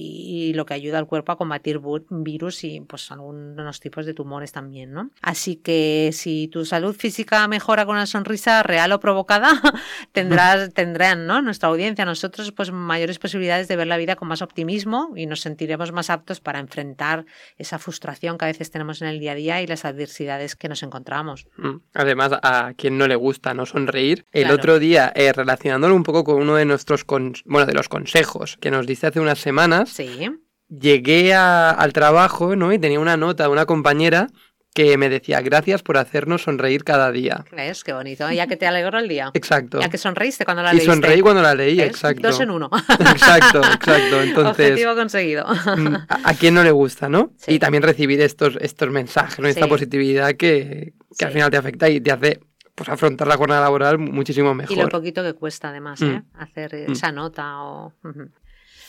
lo 0.54 0.66
que 0.66 0.74
ayuda 0.74 1.00
al 1.00 1.08
cuerpo 1.08 1.32
a 1.32 1.38
combatir 1.38 1.80
virus 2.10 2.64
y 2.64 2.82
pues 2.82 3.12
algunos 3.12 3.80
tipos 3.80 4.06
de 4.06 4.14
tumores 4.14 4.52
también, 4.52 4.94
¿no? 4.94 5.10
Así 5.22 5.56
que 5.56 6.12
si 6.14 6.48
tu 6.48 6.66
salud 6.66 6.96
física 6.96 7.48
mejora 7.48 7.86
con 7.86 7.96
una 7.96 8.06
sonrisa 8.06 8.64
real 8.64 8.92
o 8.92 9.00
provocada, 9.00 9.50
tendrás, 10.12 10.74
tendrán, 10.74 11.28
¿no? 11.28 11.42
Nuestra 11.42 11.70
audiencia, 11.70 12.06
nosotros, 12.06 12.52
pues 12.52 12.72
mayores 12.72 13.20
posibilidades 13.20 13.68
de 13.68 13.76
ver 13.76 13.88
la 13.88 13.98
vida 13.98 14.16
con 14.16 14.28
más 14.28 14.42
optimismo 14.42 15.14
y 15.16 15.26
nos 15.26 15.42
sentiremos 15.42 15.92
más 15.92 16.10
aptos 16.10 16.40
para 16.40 16.60
enfrentar 16.60 17.26
esa 17.58 17.80
frustración 17.80 18.38
que 18.38 18.46
a 18.46 18.48
veces 18.48 18.72
tenemos 18.72 19.02
en 19.02 19.08
el 19.08 19.20
día 19.20 19.34
a 19.34 19.36
día 19.36 19.62
y 19.62 19.68
las 19.68 19.86
adversidades 19.86 20.56
que 20.56 20.70
nos 20.70 20.84
encontramos. 20.84 21.48
Mm. 21.58 21.78
Además, 21.94 22.32
a 22.42 22.74
quien 22.76 22.98
no 22.98 23.08
le 23.08 23.16
gusta 23.16 23.54
no 23.54 23.66
sonreír, 23.66 24.26
el 24.32 24.52
otro 24.52 24.80
día, 24.80 25.12
eh, 25.16 25.34
relacionándolo 25.34 25.96
un 25.96 26.04
poco 26.04 26.24
con 26.24 26.42
uno 26.42 26.56
de 26.56 26.66
nuestros, 26.66 27.06
bueno, 27.46 27.66
de 27.66 27.74
los 27.74 27.90
consejos 27.90 28.58
que 28.60 28.72
nos 28.72 28.88
dice 28.88 29.08
hace 29.08 29.20
unas 29.20 29.40
semanas, 29.40 29.83
sí. 29.86 30.30
llegué 30.68 31.34
al 31.34 31.94
trabajo, 31.94 32.56
¿no? 32.56 32.74
Y 32.74 32.80
tenía 32.80 33.00
una 33.00 33.18
nota 33.18 33.44
de 33.44 33.50
una 33.50 33.66
compañera 33.66 34.28
que 34.74 34.98
me 34.98 35.10
decía 35.10 35.42
gracias 35.42 35.84
por 35.84 35.98
hacernos 35.98 36.44
sonreír 36.44 36.84
cada 36.84 37.12
día. 37.12 37.46
¿Ves? 37.52 37.84
Qué 37.84 37.94
bonito. 37.94 38.30
Ya 38.32 38.48
que 38.48 38.58
te 38.58 38.66
alegró 38.66 38.98
el 38.98 39.08
día. 39.08 39.30
Exacto. 39.34 39.80
Ya 39.80 39.90
que 39.90 39.98
sonreíste 39.98 40.46
cuando 40.46 40.64
la 40.64 40.74
leíste. 40.74 40.90
Y 40.90 40.94
sonreí 40.94 41.22
cuando 41.22 41.42
la 41.42 41.54
leí, 41.54 41.80
exacto. 41.80 42.28
Dos 42.28 42.40
en 42.40 42.50
uno. 42.50 42.70
exacto, 43.00 43.60
exacto. 43.60 44.22
Entonces, 44.24 44.72
Objetivo 44.72 44.96
conseguido. 44.96 45.46
Mm, 45.46 45.96
a, 46.10 46.34
quién 46.34 46.56
no 46.56 46.64
le 46.64 46.72
gusta, 46.72 47.08
¿no? 47.08 47.34
Y 47.48 47.60
también 47.60 47.84
recibir 47.84 48.20
estos, 48.22 48.58
estos 48.60 48.90
mensajes, 48.90 49.40
¿no? 49.40 49.48
esta 49.48 49.68
positividad 49.68 50.34
que, 50.34 50.94
que 51.18 51.26
al 51.26 51.32
final 51.32 51.52
te 51.52 51.58
afecta 51.58 51.90
y 51.90 52.02
te 52.02 52.12
hace 52.12 52.40
pues 52.76 52.90
afrontar 52.90 53.28
la 53.28 53.38
jornada 53.38 53.62
laboral 53.62 54.00
muchísimo 54.00 54.56
mejor. 54.56 54.76
Y 54.76 54.82
lo 54.82 54.90
poquito 54.90 55.22
que 55.22 55.34
cuesta 55.34 55.70
además, 55.70 56.02
mm. 56.02 56.06
¿eh? 56.06 56.24
Hacer 56.34 56.88
mm. 56.88 56.92
esa 56.94 57.12
nota 57.12 57.62
o... 57.62 57.94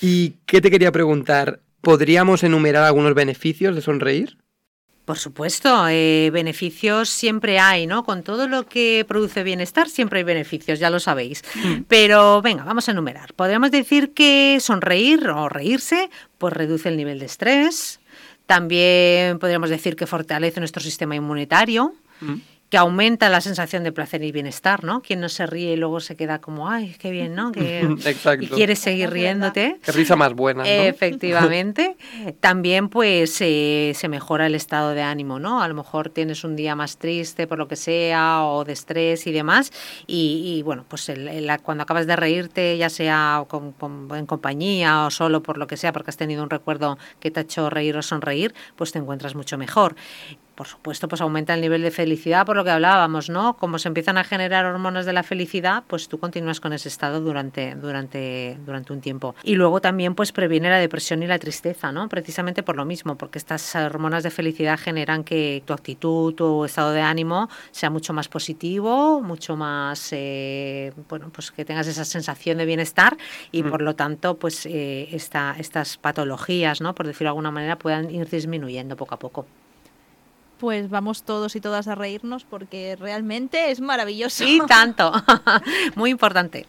¿Y 0.00 0.34
qué 0.46 0.60
te 0.60 0.70
quería 0.70 0.92
preguntar? 0.92 1.60
¿Podríamos 1.80 2.42
enumerar 2.42 2.84
algunos 2.84 3.14
beneficios 3.14 3.74
de 3.74 3.82
sonreír? 3.82 4.38
Por 5.04 5.18
supuesto, 5.18 5.86
eh, 5.88 6.30
beneficios 6.32 7.10
siempre 7.10 7.58
hay, 7.58 7.86
¿no? 7.86 8.04
Con 8.04 8.22
todo 8.22 8.48
lo 8.48 8.66
que 8.66 9.04
produce 9.06 9.42
bienestar 9.42 9.90
siempre 9.90 10.20
hay 10.20 10.24
beneficios, 10.24 10.78
ya 10.78 10.88
lo 10.88 10.98
sabéis. 10.98 11.42
Mm. 11.62 11.82
Pero 11.88 12.40
venga, 12.40 12.64
vamos 12.64 12.88
a 12.88 12.92
enumerar. 12.92 13.34
Podríamos 13.34 13.70
decir 13.70 14.14
que 14.14 14.58
sonreír 14.60 15.28
o 15.28 15.50
reírse, 15.50 16.08
pues 16.38 16.54
reduce 16.54 16.88
el 16.88 16.96
nivel 16.96 17.18
de 17.18 17.26
estrés. 17.26 18.00
También 18.46 19.38
podríamos 19.38 19.68
decir 19.68 19.94
que 19.94 20.06
fortalece 20.06 20.60
nuestro 20.60 20.82
sistema 20.82 21.14
inmunitario. 21.14 21.94
Mm 22.20 22.36
que 22.74 22.78
aumenta 22.78 23.28
la 23.28 23.40
sensación 23.40 23.84
de 23.84 23.92
placer 23.92 24.24
y 24.24 24.32
bienestar, 24.32 24.82
¿no? 24.82 25.00
Quien 25.00 25.20
no 25.20 25.28
se 25.28 25.46
ríe 25.46 25.74
y 25.74 25.76
luego 25.76 26.00
se 26.00 26.16
queda 26.16 26.40
como, 26.40 26.68
ay, 26.68 26.96
qué 26.98 27.12
bien, 27.12 27.36
¿no? 27.36 27.52
Que, 27.52 27.82
Exacto. 28.04 28.46
Y 28.46 28.48
quieres 28.48 28.80
seguir 28.80 29.10
riéndote. 29.10 29.78
Qué 29.80 29.92
risa 29.92 30.16
más 30.16 30.34
buena, 30.34 30.64
¿no? 30.64 30.68
Efectivamente. 30.68 31.96
También, 32.40 32.88
pues, 32.88 33.40
eh, 33.42 33.92
se 33.94 34.08
mejora 34.08 34.48
el 34.48 34.56
estado 34.56 34.90
de 34.90 35.02
ánimo, 35.02 35.38
¿no? 35.38 35.62
A 35.62 35.68
lo 35.68 35.74
mejor 35.76 36.08
tienes 36.08 36.42
un 36.42 36.56
día 36.56 36.74
más 36.74 36.96
triste 36.96 37.46
por 37.46 37.58
lo 37.58 37.68
que 37.68 37.76
sea 37.76 38.42
o 38.42 38.64
de 38.64 38.72
estrés 38.72 39.28
y 39.28 39.30
demás. 39.30 39.70
Y, 40.08 40.60
bueno, 40.64 40.84
pues 40.88 41.08
cuando 41.62 41.84
acabas 41.84 42.08
de 42.08 42.16
reírte, 42.16 42.76
ya 42.76 42.90
sea 42.90 43.46
en 44.16 44.26
compañía 44.26 45.06
o 45.06 45.12
solo 45.12 45.44
por 45.44 45.58
lo 45.58 45.68
que 45.68 45.76
sea, 45.76 45.92
porque 45.92 46.10
has 46.10 46.16
tenido 46.16 46.42
un 46.42 46.50
recuerdo 46.50 46.98
que 47.20 47.30
te 47.30 47.38
ha 47.38 47.42
hecho 47.44 47.70
reír 47.70 47.96
o 47.96 48.02
sonreír, 48.02 48.52
pues 48.74 48.90
te 48.90 48.98
encuentras 48.98 49.36
mucho 49.36 49.56
mejor 49.58 49.94
por 50.54 50.68
supuesto, 50.68 51.08
pues 51.08 51.20
aumenta 51.20 51.54
el 51.54 51.60
nivel 51.60 51.82
de 51.82 51.90
felicidad, 51.90 52.46
por 52.46 52.56
lo 52.56 52.64
que 52.64 52.70
hablábamos, 52.70 53.28
¿no? 53.28 53.56
Como 53.56 53.78
se 53.78 53.88
empiezan 53.88 54.18
a 54.18 54.24
generar 54.24 54.64
hormonas 54.64 55.04
de 55.04 55.12
la 55.12 55.22
felicidad, 55.22 55.82
pues 55.86 56.08
tú 56.08 56.18
continúas 56.18 56.60
con 56.60 56.72
ese 56.72 56.88
estado 56.88 57.20
durante, 57.20 57.74
durante, 57.74 58.56
durante 58.64 58.92
un 58.92 59.00
tiempo. 59.00 59.34
Y 59.42 59.56
luego 59.56 59.80
también, 59.80 60.14
pues 60.14 60.32
previene 60.32 60.70
la 60.70 60.78
depresión 60.78 61.22
y 61.22 61.26
la 61.26 61.38
tristeza, 61.38 61.90
¿no? 61.90 62.08
Precisamente 62.08 62.62
por 62.62 62.76
lo 62.76 62.84
mismo, 62.84 63.16
porque 63.16 63.38
estas 63.38 63.74
hormonas 63.74 64.22
de 64.22 64.30
felicidad 64.30 64.78
generan 64.78 65.24
que 65.24 65.62
tu 65.66 65.72
actitud, 65.72 66.34
tu 66.34 66.64
estado 66.64 66.92
de 66.92 67.00
ánimo 67.00 67.48
sea 67.72 67.90
mucho 67.90 68.12
más 68.12 68.28
positivo, 68.28 69.20
mucho 69.20 69.56
más, 69.56 70.08
eh, 70.12 70.92
bueno, 71.08 71.30
pues 71.32 71.50
que 71.50 71.64
tengas 71.64 71.88
esa 71.88 72.04
sensación 72.04 72.58
de 72.58 72.64
bienestar 72.64 73.16
y 73.50 73.62
mm. 73.62 73.70
por 73.70 73.82
lo 73.82 73.96
tanto, 73.96 74.36
pues 74.36 74.66
eh, 74.66 75.08
estas 75.10 75.96
patologías, 75.98 76.80
¿no? 76.80 76.94
Por 76.94 77.06
decirlo 77.06 77.26
de 77.26 77.30
alguna 77.30 77.50
manera, 77.50 77.76
puedan 77.76 78.10
ir 78.10 78.28
disminuyendo 78.28 78.96
poco 78.96 79.14
a 79.14 79.18
poco 79.18 79.46
pues 80.58 80.90
vamos 80.90 81.24
todos 81.24 81.56
y 81.56 81.60
todas 81.60 81.88
a 81.88 81.94
reírnos 81.94 82.44
porque 82.44 82.96
realmente 82.96 83.70
es 83.70 83.80
maravilloso. 83.80 84.44
Y 84.44 84.60
tanto, 84.66 85.12
muy 85.96 86.10
importante. 86.10 86.66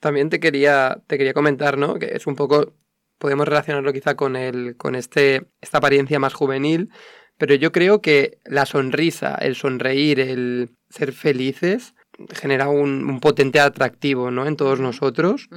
También 0.00 0.30
te 0.30 0.40
quería, 0.40 1.02
te 1.06 1.18
quería 1.18 1.34
comentar, 1.34 1.76
¿no? 1.76 1.98
Que 1.98 2.12
es 2.14 2.26
un 2.26 2.36
poco, 2.36 2.72
podemos 3.18 3.46
relacionarlo 3.46 3.92
quizá 3.92 4.16
con, 4.16 4.36
el, 4.36 4.76
con 4.76 4.94
este, 4.94 5.46
esta 5.60 5.78
apariencia 5.78 6.18
más 6.18 6.34
juvenil, 6.34 6.90
pero 7.36 7.54
yo 7.54 7.72
creo 7.72 8.00
que 8.00 8.38
la 8.44 8.66
sonrisa, 8.66 9.34
el 9.34 9.56
sonreír, 9.56 10.20
el 10.20 10.70
ser 10.88 11.12
felices, 11.12 11.94
genera 12.32 12.68
un, 12.68 13.20
potente 13.20 13.60
atractivo 13.60 14.30
¿no? 14.30 14.46
en 14.46 14.56
todos 14.56 14.80
nosotros. 14.80 15.48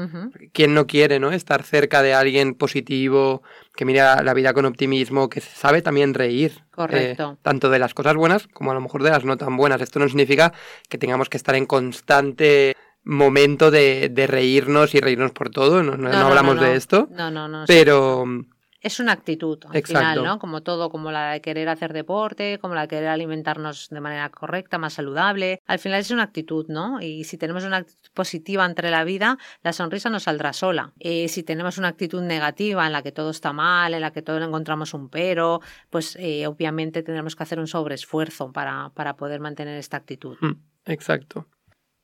¿Quién 0.52 0.74
no 0.74 0.88
quiere 0.88 1.20
¿no? 1.20 1.32
estar 1.32 1.64
cerca 1.64 2.02
de 2.02 2.14
alguien 2.14 2.54
positivo, 2.56 3.44
que 3.76 3.86
mira 3.86 4.22
la 4.24 4.34
vida 4.34 4.54
con 4.54 4.66
optimismo, 4.66 5.30
que 5.30 5.42
sabe 5.42 5.82
también 5.82 6.14
reír? 6.14 6.52
Eh, 6.52 6.62
Correcto. 6.72 7.38
tanto 7.42 7.70
de 7.70 7.80
las 7.80 7.94
cosas 7.94 8.16
buenas 8.16 8.48
como 8.48 8.72
a 8.72 8.74
lo 8.74 8.82
mejor 8.82 9.04
de 9.04 9.12
las 9.12 9.26
no 9.26 9.38
tan 9.38 9.58
buenas. 9.58 9.82
Esto 9.82 10.00
no 10.00 10.08
significa 10.08 10.54
que 10.90 10.98
tengamos 10.98 11.30
que 11.30 11.38
estar 11.38 11.56
en 11.56 11.66
constante 11.66 12.76
momento 13.04 13.70
de, 13.70 14.12
reírnos 14.28 14.96
y 14.96 15.00
reírnos 15.00 15.32
por 15.32 15.50
todo, 15.50 15.84
no, 15.84 16.08
hablamos 16.10 16.60
de 16.60 16.76
esto. 16.76 17.10
No, 17.12 17.30
no, 17.30 17.48
no. 17.48 17.66
Pero, 17.68 18.26
es 18.84 19.00
una 19.00 19.14
actitud 19.14 19.58
al 19.70 19.82
final, 19.82 20.24
¿no? 20.24 20.40
Como 20.40 20.62
todo, 20.62 20.90
como 20.90 21.10
la 21.10 21.32
de 21.32 21.42
querer 21.42 21.70
hacer 21.70 21.94
deporte, 21.94 22.60
como 22.60 22.76
la 22.76 22.82
de 22.82 22.88
querer 22.90 23.08
alimentarnos 23.08 23.88
de 23.90 24.02
manera 24.02 24.30
correcta, 24.30 24.78
más 24.78 24.94
saludable. 24.94 25.62
Al 25.66 25.80
final 25.80 26.02
es 26.02 26.12
una 26.12 26.24
actitud, 26.24 26.66
¿no? 26.68 27.00
Y 27.02 27.24
si 27.24 27.38
tenemos 27.38 27.64
una 27.64 27.78
actitud 27.78 28.12
positiva 28.14 28.66
entre 28.66 28.92
la 28.92 29.06
vida, 29.06 29.38
la 29.64 29.72
sonrisa 29.72 30.10
nos 30.10 30.24
saldrá 30.24 30.52
sola. 30.52 30.92
Y 31.00 31.30
si 31.30 31.44
tenemos 31.44 31.78
una 31.78 31.88
actitud 31.88 32.22
negativa 32.22 32.86
en 32.86 32.92
la 32.92 33.02
que 33.02 33.14
todo 33.14 33.30
está 33.30 33.54
mal, 33.54 33.94
en 33.94 34.02
la 34.02 34.12
que 34.12 34.22
todo 34.22 34.38
le 34.38 34.46
encontramos 34.46 34.94
un 34.94 35.08
pero, 35.08 35.62
pues 35.90 36.18
eh, 36.20 36.46
obviamente 36.46 37.04
tendremos 37.04 37.38
que 37.38 37.44
hacer 37.44 37.60
un 37.60 37.68
sobreesfuerzo 37.68 38.52
para, 38.52 38.92
para 38.94 39.16
poder 39.16 39.40
mantener 39.40 39.78
esta 39.78 39.96
actitud. 39.96 40.38
Mm, 40.42 40.60
exacto. 40.88 41.48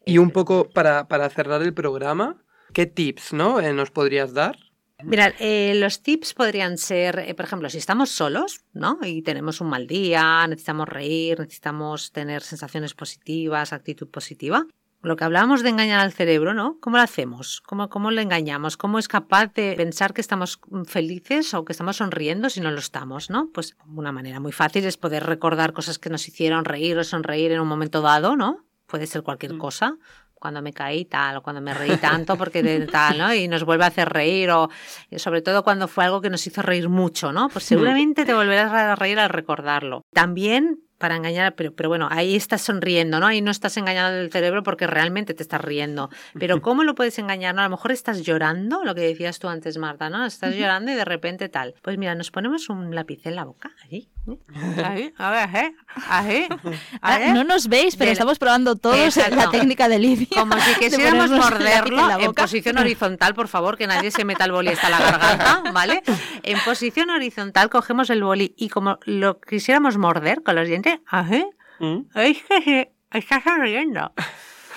Y 0.06 0.18
un 0.18 0.31
poco 0.31 0.69
para, 0.69 1.10
para 1.10 1.30
cerrar 1.30 1.61
el 1.61 1.73
programa, 1.73 2.38
¿qué 2.73 2.85
tips 2.85 3.34
¿no? 3.34 3.60
Eh, 3.60 3.73
nos 3.73 3.91
podrías 3.91 4.34
dar? 4.34 4.56
Mira, 5.03 5.34
eh, 5.39 5.73
los 5.76 6.01
tips 6.01 6.34
podrían 6.34 6.77
ser, 6.77 7.19
eh, 7.19 7.34
por 7.34 7.45
ejemplo, 7.45 7.69
si 7.69 7.77
estamos 7.77 8.09
solos, 8.09 8.65
¿no? 8.73 8.99
Y 9.01 9.21
tenemos 9.21 9.61
un 9.61 9.69
mal 9.69 9.88
día, 9.88 10.45
necesitamos 10.47 10.89
reír, 10.89 11.39
necesitamos 11.39 12.11
tener 12.11 12.41
sensaciones 12.41 12.93
positivas, 12.93 13.71
actitud 13.71 14.09
positiva. 14.09 14.65
Lo 15.01 15.15
que 15.15 15.23
hablábamos 15.23 15.63
de 15.63 15.69
engañar 15.69 16.01
al 16.01 16.11
cerebro, 16.11 16.53
¿no? 16.53 16.77
¿Cómo 16.81 16.97
lo 16.97 17.03
hacemos? 17.03 17.61
¿Cómo, 17.61 17.88
¿Cómo 17.88 18.11
le 18.11 18.21
engañamos? 18.21 18.76
¿Cómo 18.76 18.99
es 18.99 19.07
capaz 19.07 19.53
de 19.53 19.73
pensar 19.77 20.13
que 20.13 20.19
estamos 20.19 20.59
felices 20.85 21.53
o 21.53 21.63
que 21.63 21.71
estamos 21.71 21.95
sonriendo 21.95 22.49
si 22.49 22.59
no 22.59 22.69
lo 22.69 22.80
estamos, 22.80 23.30
¿no? 23.30 23.49
Pues 23.53 23.77
una 23.88 24.11
manera 24.11 24.41
muy 24.41 24.51
fácil 24.51 24.84
es 24.84 24.97
poder 24.97 25.26
recordar 25.26 25.71
cosas 25.71 25.99
que 25.99 26.09
nos 26.09 26.27
hicieron 26.27 26.65
reír 26.65 26.97
o 26.97 27.05
sonreír 27.05 27.53
en 27.53 27.61
un 27.61 27.67
momento 27.69 28.01
dado, 28.01 28.35
¿no? 28.35 28.65
Puede 28.88 29.07
ser 29.07 29.23
cualquier 29.23 29.53
mm. 29.53 29.59
cosa 29.59 29.97
cuando 30.40 30.61
me 30.61 30.74
caí 30.74 31.06
tal, 31.06 31.38
o 31.38 31.41
cuando 31.41 31.61
me 31.61 31.74
reí 31.74 31.98
tanto 31.98 32.38
porque 32.38 32.88
tal, 32.91 33.18
¿no? 33.18 33.34
Y 33.34 33.48
nos 33.48 33.64
vuelve 33.64 33.84
a 33.84 33.88
hacer 33.88 34.10
reír, 34.10 34.49
o 34.52 34.70
sobre 35.18 35.41
todo 35.41 35.64
cuando 35.64 35.88
fue 35.88 36.06
algo 36.06 36.22
que 36.22 36.30
nos 36.30 36.45
hizo 36.48 36.61
reír 36.61 36.90
mucho, 36.90 37.32
¿no? 37.32 37.49
Pues 37.49 37.66
seguramente 37.66 38.26
te 38.26 38.34
volverás 38.34 38.72
a 38.72 38.95
reír 38.95 39.20
al 39.20 39.30
recordarlo. 39.30 40.03
También 40.14 40.80
para 40.99 41.16
engañar, 41.16 41.56
pero, 41.56 41.74
pero 41.74 41.90
bueno, 41.90 42.07
ahí 42.11 42.36
estás 42.36 42.61
sonriendo, 42.61 43.20
¿no? 43.20 43.26
Ahí 43.26 43.41
no 43.41 43.49
estás 43.49 43.78
engañando 43.78 44.20
el 44.20 44.32
cerebro 44.32 44.61
porque 44.61 44.86
realmente 44.86 45.34
te 45.34 45.41
estás 45.41 45.61
riendo. 45.61 46.10
Pero 46.38 46.61
¿cómo 46.61 46.84
lo 46.84 46.94
puedes 46.94 47.18
engañar? 47.18 47.56
¿no? 47.56 47.61
A 47.61 47.64
lo 47.64 47.72
mejor 47.72 47.91
estás 47.91 48.22
llorando, 48.22 48.84
lo 48.84 48.94
que 48.94 49.02
decías 49.02 49.40
tú 49.40 49.48
antes, 49.48 49.78
Marta, 49.78 50.10
¿no? 50.10 50.26
Estás 50.26 50.56
llorando 50.56 50.91
y 50.91 50.95
de 50.95 51.06
repente 51.06 51.49
tal. 51.49 51.74
Pues 51.82 51.98
mira, 51.98 52.14
nos 52.16 52.30
ponemos 52.30 52.70
un 52.70 52.94
lápiz 52.94 53.26
en 53.26 53.36
la 53.36 53.45
boca, 53.45 53.72
ahí, 53.84 54.10
Ahí, 54.83 55.13
a 55.17 55.31
ver, 55.31 55.55
¿eh? 55.55 55.75
Ahí, 56.07 56.47
ah, 57.01 57.19
no 57.33 57.43
nos 57.43 57.67
veis, 57.67 57.95
pero 57.95 58.11
estamos 58.11 58.37
probando 58.37 58.75
todos 58.75 59.17
la 59.17 59.49
técnica 59.49 59.87
de 59.87 59.99
Lidia. 59.99 60.27
Como 60.35 60.59
si 60.59 60.75
quisiéramos 60.79 61.31
morderlo 61.31 62.19
en, 62.19 62.33
posición 62.33 62.77
horizontal, 62.77 63.33
por 63.33 63.47
favor, 63.47 63.77
que 63.77 63.87
nadie 63.87 64.11
se 64.11 64.25
meta 64.25 64.45
el 64.45 64.51
boli 64.51 64.69
hasta 64.69 64.89
la 64.89 64.99
garganta, 64.99 65.71
¿vale? 65.71 66.03
En 66.43 66.59
posición 66.59 67.09
horizontal 67.09 67.69
cogemos 67.69 68.09
el 68.09 68.23
boli 68.23 68.53
y 68.57 68.69
como 68.69 68.99
lo 69.05 69.39
quisiéramos 69.39 69.97
morder 69.97 70.43
con 70.43 70.55
los 70.55 70.67
dientes, 70.67 70.99
¿ahí? 71.07 71.45
¿Mm? 71.79 72.01
Es 72.15 72.43
que 72.43 72.91
estás 73.11 73.43
sonriendo. 73.43 74.13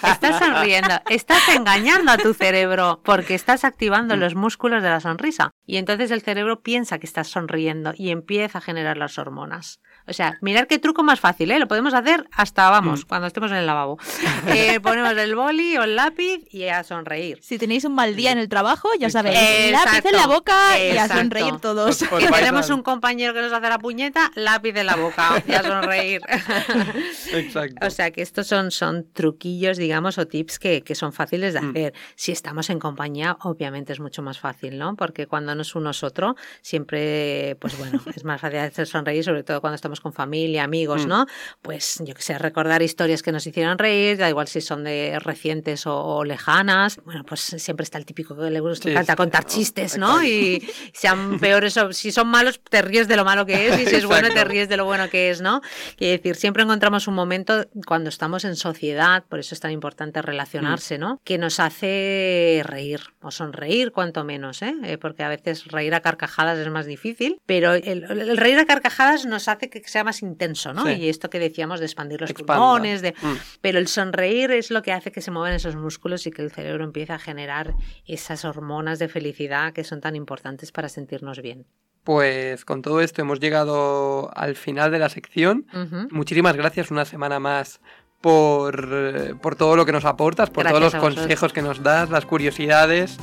Estás 0.03 0.39
sonriendo, 0.39 0.95
estás 1.11 1.49
engañando 1.49 2.13
a 2.13 2.19
tu 2.19 2.35
cerebro 2.35 3.01
porque 3.05 3.35
estás 3.35 3.65
activando 3.65 4.17
los 4.17 4.35
músculos 4.35 4.83
de 4.83 4.91
la 4.91 5.01
sonrisa. 5.01 5.51
Y 5.67 5.77
entonces 5.77 6.11
el 6.11 6.23
cerebro 6.23 6.63
piensa 6.63 6.99
que 6.99 7.07
estás 7.07 7.29
sonriendo 7.29 7.93
y 7.97 8.11
empieza 8.11 8.59
a 8.59 8.63
generar 8.63 8.97
las 8.97 9.19
hormonas. 9.19 9.81
O 10.07 10.13
sea, 10.13 10.39
mirar 10.41 10.67
qué 10.67 10.79
truco 10.79 11.03
más 11.03 11.21
fácil, 11.21 11.51
¿eh? 11.51 11.59
Lo 11.59 11.69
podemos 11.69 11.95
hacer 11.95 12.27
hasta, 12.33 12.71
vamos, 12.71 13.01
mm. 13.01 13.09
cuando 13.09 13.27
estemos 13.27 13.51
en 13.51 13.59
el 13.59 13.67
lavabo. 13.67 13.99
Eh, 14.49 14.81
ponemos 14.81 15.17
el 15.17 15.35
boli 15.35 15.77
o 15.77 15.85
el 15.85 15.97
lápiz 15.97 16.43
y 16.51 16.65
a 16.65 16.83
sonreír. 16.83 17.39
Si 17.43 17.59
tenéis 17.59 17.85
un 17.85 17.95
mal 17.95 18.17
día 18.17 18.33
en 18.33 18.39
el 18.39 18.49
trabajo, 18.49 18.89
ya 18.99 19.09
sabéis, 19.09 19.39
lápiz 19.71 20.05
en 20.05 20.17
la 20.17 20.27
boca 20.27 20.79
y 20.79 20.97
a 20.97 21.09
sonreír 21.09 21.59
todos. 21.61 21.97
Si 21.97 22.07
tenemos 22.07 22.69
un 22.71 22.83
compañero 22.83 23.33
que 23.33 23.41
nos 23.41 23.53
hace 23.53 23.69
la 23.69 23.79
puñeta, 23.79 24.31
lápiz 24.35 24.77
en 24.77 24.87
la 24.87 24.97
boca 24.97 25.43
y 25.47 25.53
a 25.53 25.63
sonreír. 25.63 26.21
Exacto. 27.33 27.87
O 27.87 27.91
sea, 27.91 28.11
que 28.11 28.23
estos 28.23 28.47
son, 28.47 28.71
son 28.71 29.07
truquillos, 29.13 29.77
digamos, 29.77 30.19
o 30.19 30.27
tips 30.27 30.59
que, 30.59 30.83
que 30.83 30.95
son 30.95 31.13
fáciles 31.13 31.55
de 31.55 31.61
mm. 31.61 31.71
hacer. 31.71 31.95
Si 32.15 32.33
estamos 32.33 32.71
en 32.71 32.79
compañía, 32.79 33.37
obviamente 33.41 33.93
es 33.93 34.01
mucho 34.01 34.23
más 34.23 34.39
fácil, 34.39 34.79
¿no? 34.79 34.97
Porque 34.97 35.27
cuando 35.27 35.55
no 35.55 35.63
es 35.63 35.75
uno 35.75 35.91
es 35.91 36.03
otro, 36.03 36.37
siempre, 36.61 37.57
pues 37.61 37.79
bueno, 37.79 38.01
es 38.15 38.25
más 38.25 38.41
fácil 38.41 38.59
hacer 38.59 38.87
sonreír, 38.87 39.25
sobre 39.25 39.43
todo 39.45 39.61
cuando 39.61 39.77
estamos 39.77 39.92
con 40.01 40.13
familia, 40.13 40.65
amigos, 40.65 41.07
mm. 41.07 41.09
¿no? 41.09 41.27
Pues 41.61 42.03
yo 42.05 42.15
que 42.15 42.23
sé, 42.23 42.39
recordar 42.39 42.83
historias 42.83 43.23
que 43.23 43.33
nos 43.33 43.47
hicieron 43.47 43.79
reír, 43.79 44.17
da 44.19 44.29
igual 44.29 44.49
si 44.49 44.61
son 44.61 44.85
de 44.85 45.19
recientes 45.21 45.87
o, 45.87 46.25
lejanas. 46.25 47.01
Bueno, 47.05 47.25
pues 47.25 47.41
siempre 47.41 47.85
está 47.85 47.99
el 47.99 48.07
típico 48.07 48.37
que 48.37 48.51
le 48.51 48.61
gusta 48.61 48.91
encanta 48.91 49.17
contar 49.17 49.45
chistes, 49.45 49.99
¿no? 49.99 50.23
Y 50.23 50.63
sean 50.93 51.39
peores 51.41 51.77
o 51.77 51.93
si 51.93 52.13
son 52.13 52.29
malos, 52.29 52.61
te 52.69 52.83
ríes 52.83 53.09
de 53.09 53.17
lo 53.17 53.25
malo 53.25 53.47
que 53.47 53.69
es 53.69 53.81
y 53.81 53.87
si 53.87 53.97
es 53.97 54.07
bueno, 54.07 54.29
te 54.29 54.45
ríes 54.45 54.69
de 54.69 54.77
lo 54.77 54.85
bueno 54.85 55.09
que 55.11 55.31
es, 55.31 55.41
¿no? 55.41 55.61
Quiere 55.97 56.19
decir, 56.19 56.37
siempre 56.37 56.63
encontramos 56.63 57.09
un 57.09 57.15
momento 57.15 57.67
cuando 57.87 58.09
estamos 58.09 58.45
en 58.45 58.57
sociedad, 58.57 59.25
por 59.29 59.39
eso 59.39 59.55
es 59.55 59.61
tan 59.61 59.73
importante 59.73 60.23
relacionarse, 60.23 60.99
mm. 60.99 61.01
¿no? 61.01 61.21
Que 61.25 61.39
nos 61.39 61.61
hace 61.61 62.63
reír 62.65 63.01
o 63.21 63.31
sonreír, 63.31 63.93
cuanto 63.93 64.25
menos, 64.25 64.63
¿eh? 64.63 64.75
¿eh? 64.85 64.99
Porque 64.99 65.23
a 65.23 65.29
veces 65.29 65.67
reír 65.67 65.95
a 65.95 66.01
carcajadas 66.01 66.59
es 66.59 66.69
más 66.69 66.87
difícil, 66.87 67.41
pero 67.47 67.75
el 67.75 68.37
reír 68.37 68.59
a 68.59 68.67
carcajadas 68.67 69.27
nos 69.27 69.49
hace 69.49 69.71
que 69.71 69.79
sea 69.91 70.05
más 70.05 70.23
intenso, 70.23 70.73
¿no? 70.73 70.91
Y 70.91 71.09
esto 71.09 71.31
que 71.31 71.39
decíamos 71.39 71.81
de 71.81 71.87
expandir 71.87 72.21
los 72.21 72.33
pulmones, 72.33 73.03
de... 73.03 73.13
Mm. 73.13 73.37
pero 73.61 73.79
el 73.79 73.89
sonreír 73.89 74.51
es 74.51 74.71
lo 74.71 74.83
que 74.83 74.93
hace 74.93 75.13
que 75.13 75.21
se 75.21 75.31
muevan 75.31 75.53
esos 75.53 75.77
músculos 75.77 76.27
y 76.27 76.31
que 76.31 76.43
el 76.43 76.51
cerebro 76.51 76.85
empiece 76.85 77.13
a 77.13 77.19
generar 77.19 77.75
esas 78.07 78.45
hormonas 78.45 78.99
de 78.99 79.09
felicidad 79.09 79.73
que 79.73 79.85
son 79.85 80.01
tan 80.01 80.17
importantes 80.17 80.73
para 80.73 80.89
sentirnos 80.89 81.41
bien. 81.41 81.67
Pues 82.05 82.65
con 82.65 82.83
todo 82.83 83.01
esto 83.01 83.23
hemos 83.23 83.39
llegado 83.39 84.31
al 84.37 84.57
final 84.57 84.91
de 84.91 84.99
la 84.99 85.09
sección. 85.09 85.67
Muchísimas 86.11 86.57
gracias 86.57 86.91
una 86.91 87.05
semana 87.05 87.39
más 87.39 87.81
por, 88.21 89.39
por, 89.41 89.57
todo 89.57 89.77
lo 89.77 89.87
que 89.87 89.93
nos 89.93 90.05
aportas, 90.05 90.51
por 90.51 90.67
todos 90.67 90.81
los 90.81 90.95
consejos 90.95 91.53
que 91.53 91.63
nos 91.63 91.83
das, 91.83 92.11
las 92.11 92.27
curiosidades 92.27 93.19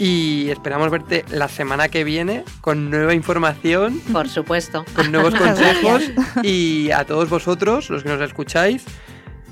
Y 0.00 0.50
esperamos 0.50 0.90
verte 0.90 1.24
la 1.30 1.46
semana 1.48 1.88
que 1.88 2.02
viene 2.04 2.44
con 2.62 2.88
nueva 2.90 3.12
información. 3.12 4.00
Por 4.12 4.30
supuesto. 4.30 4.86
Con 4.96 5.12
nuevos 5.12 5.34
consejos. 5.36 6.04
Y 6.42 6.90
a 6.90 7.04
todos 7.04 7.28
vosotros, 7.28 7.90
los 7.90 8.02
que 8.02 8.08
nos 8.08 8.22
escucháis, 8.22 8.86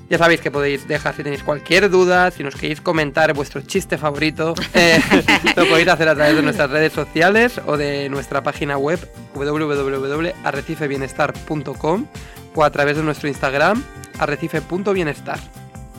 ya 0.08 0.16
sabéis 0.16 0.40
que 0.40 0.50
podéis 0.50 0.88
dejar 0.88 1.14
si 1.14 1.22
tenéis 1.22 1.42
cualquier 1.42 1.90
duda, 1.90 2.30
si 2.30 2.42
nos 2.42 2.54
queréis 2.54 2.80
comentar 2.80 3.34
vuestro 3.34 3.60
chiste 3.60 3.98
favorito, 3.98 4.54
eh, 4.72 4.98
lo 5.56 5.68
podéis 5.68 5.88
hacer 5.88 6.08
a 6.08 6.14
través 6.14 6.34
de 6.34 6.40
nuestras 6.40 6.70
redes 6.70 6.94
sociales 6.94 7.60
o 7.66 7.76
de 7.76 8.08
nuestra 8.08 8.42
página 8.42 8.78
web 8.78 8.98
www.arrecifebienestar.com 9.34 12.06
o 12.54 12.64
a 12.64 12.70
través 12.70 12.96
de 12.96 13.02
nuestro 13.02 13.28
Instagram 13.28 13.84
arrecife.bienestar. 14.18 15.40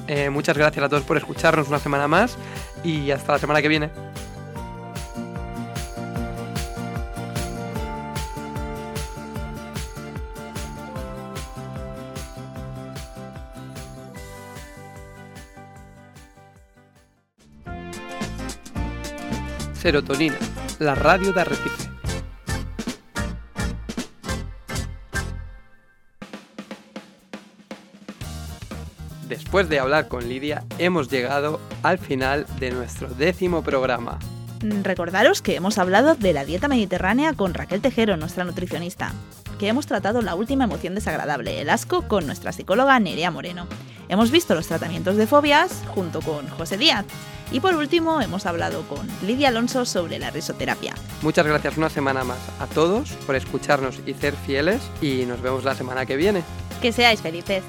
Eh, 0.07 0.31
muchas 0.31 0.57
gracias 0.57 0.83
a 0.83 0.89
todos 0.89 1.03
por 1.03 1.17
escucharnos 1.17 1.67
una 1.67 1.77
semana 1.77 2.07
más 2.07 2.35
y 2.83 3.11
hasta 3.11 3.33
la 3.33 3.37
semana 3.37 3.61
que 3.61 3.67
viene. 3.67 3.91
Serotonina, 19.79 20.37
la 20.79 20.93
radio 20.93 21.31
de 21.31 21.39
Arrecife. 21.39 21.89
Después 29.29 29.69
de 29.69 29.79
hablar 29.79 30.09
con 30.09 30.27
Lidia, 30.27 30.65
hemos 30.79 31.09
llegado 31.09 31.61
al 31.81 31.97
final 31.97 32.45
de 32.59 32.71
nuestro 32.71 33.07
décimo 33.07 33.63
programa. 33.63 34.19
Recordaros 34.59 35.41
que 35.41 35.55
hemos 35.55 35.77
hablado 35.77 36.15
de 36.15 36.33
la 36.33 36.43
dieta 36.43 36.67
mediterránea 36.67 37.31
con 37.33 37.53
Raquel 37.53 37.79
Tejero, 37.79 38.17
nuestra 38.17 38.43
nutricionista, 38.43 39.13
que 39.59 39.69
hemos 39.69 39.87
tratado 39.87 40.21
la 40.21 40.35
última 40.35 40.65
emoción 40.65 40.93
desagradable, 40.93 41.61
el 41.61 41.69
asco, 41.69 42.05
con 42.07 42.25
nuestra 42.25 42.51
psicóloga 42.51 42.99
Nerea 42.99 43.31
Moreno. 43.31 43.65
Hemos 44.09 44.29
visto 44.29 44.55
los 44.55 44.67
tratamientos 44.67 45.15
de 45.15 45.27
fobias 45.27 45.83
junto 45.87 46.19
con 46.21 46.49
José 46.49 46.77
Díaz. 46.77 47.05
Y 47.51 47.59
por 47.59 47.75
último, 47.75 48.21
hemos 48.21 48.45
hablado 48.45 48.83
con 48.83 49.07
Lidia 49.25 49.47
Alonso 49.47 49.85
sobre 49.85 50.19
la 50.19 50.29
risoterapia. 50.29 50.93
Muchas 51.21 51.45
gracias 51.45 51.77
una 51.77 51.89
semana 51.89 52.23
más 52.23 52.39
a 52.59 52.67
todos 52.67 53.09
por 53.25 53.35
escucharnos 53.35 53.99
y 54.05 54.13
ser 54.13 54.35
fieles 54.35 54.81
y 55.01 55.25
nos 55.25 55.41
vemos 55.41 55.63
la 55.63 55.75
semana 55.75 56.05
que 56.05 56.15
viene. 56.15 56.43
Que 56.81 56.91
seáis 56.91 57.21
felices. 57.21 57.63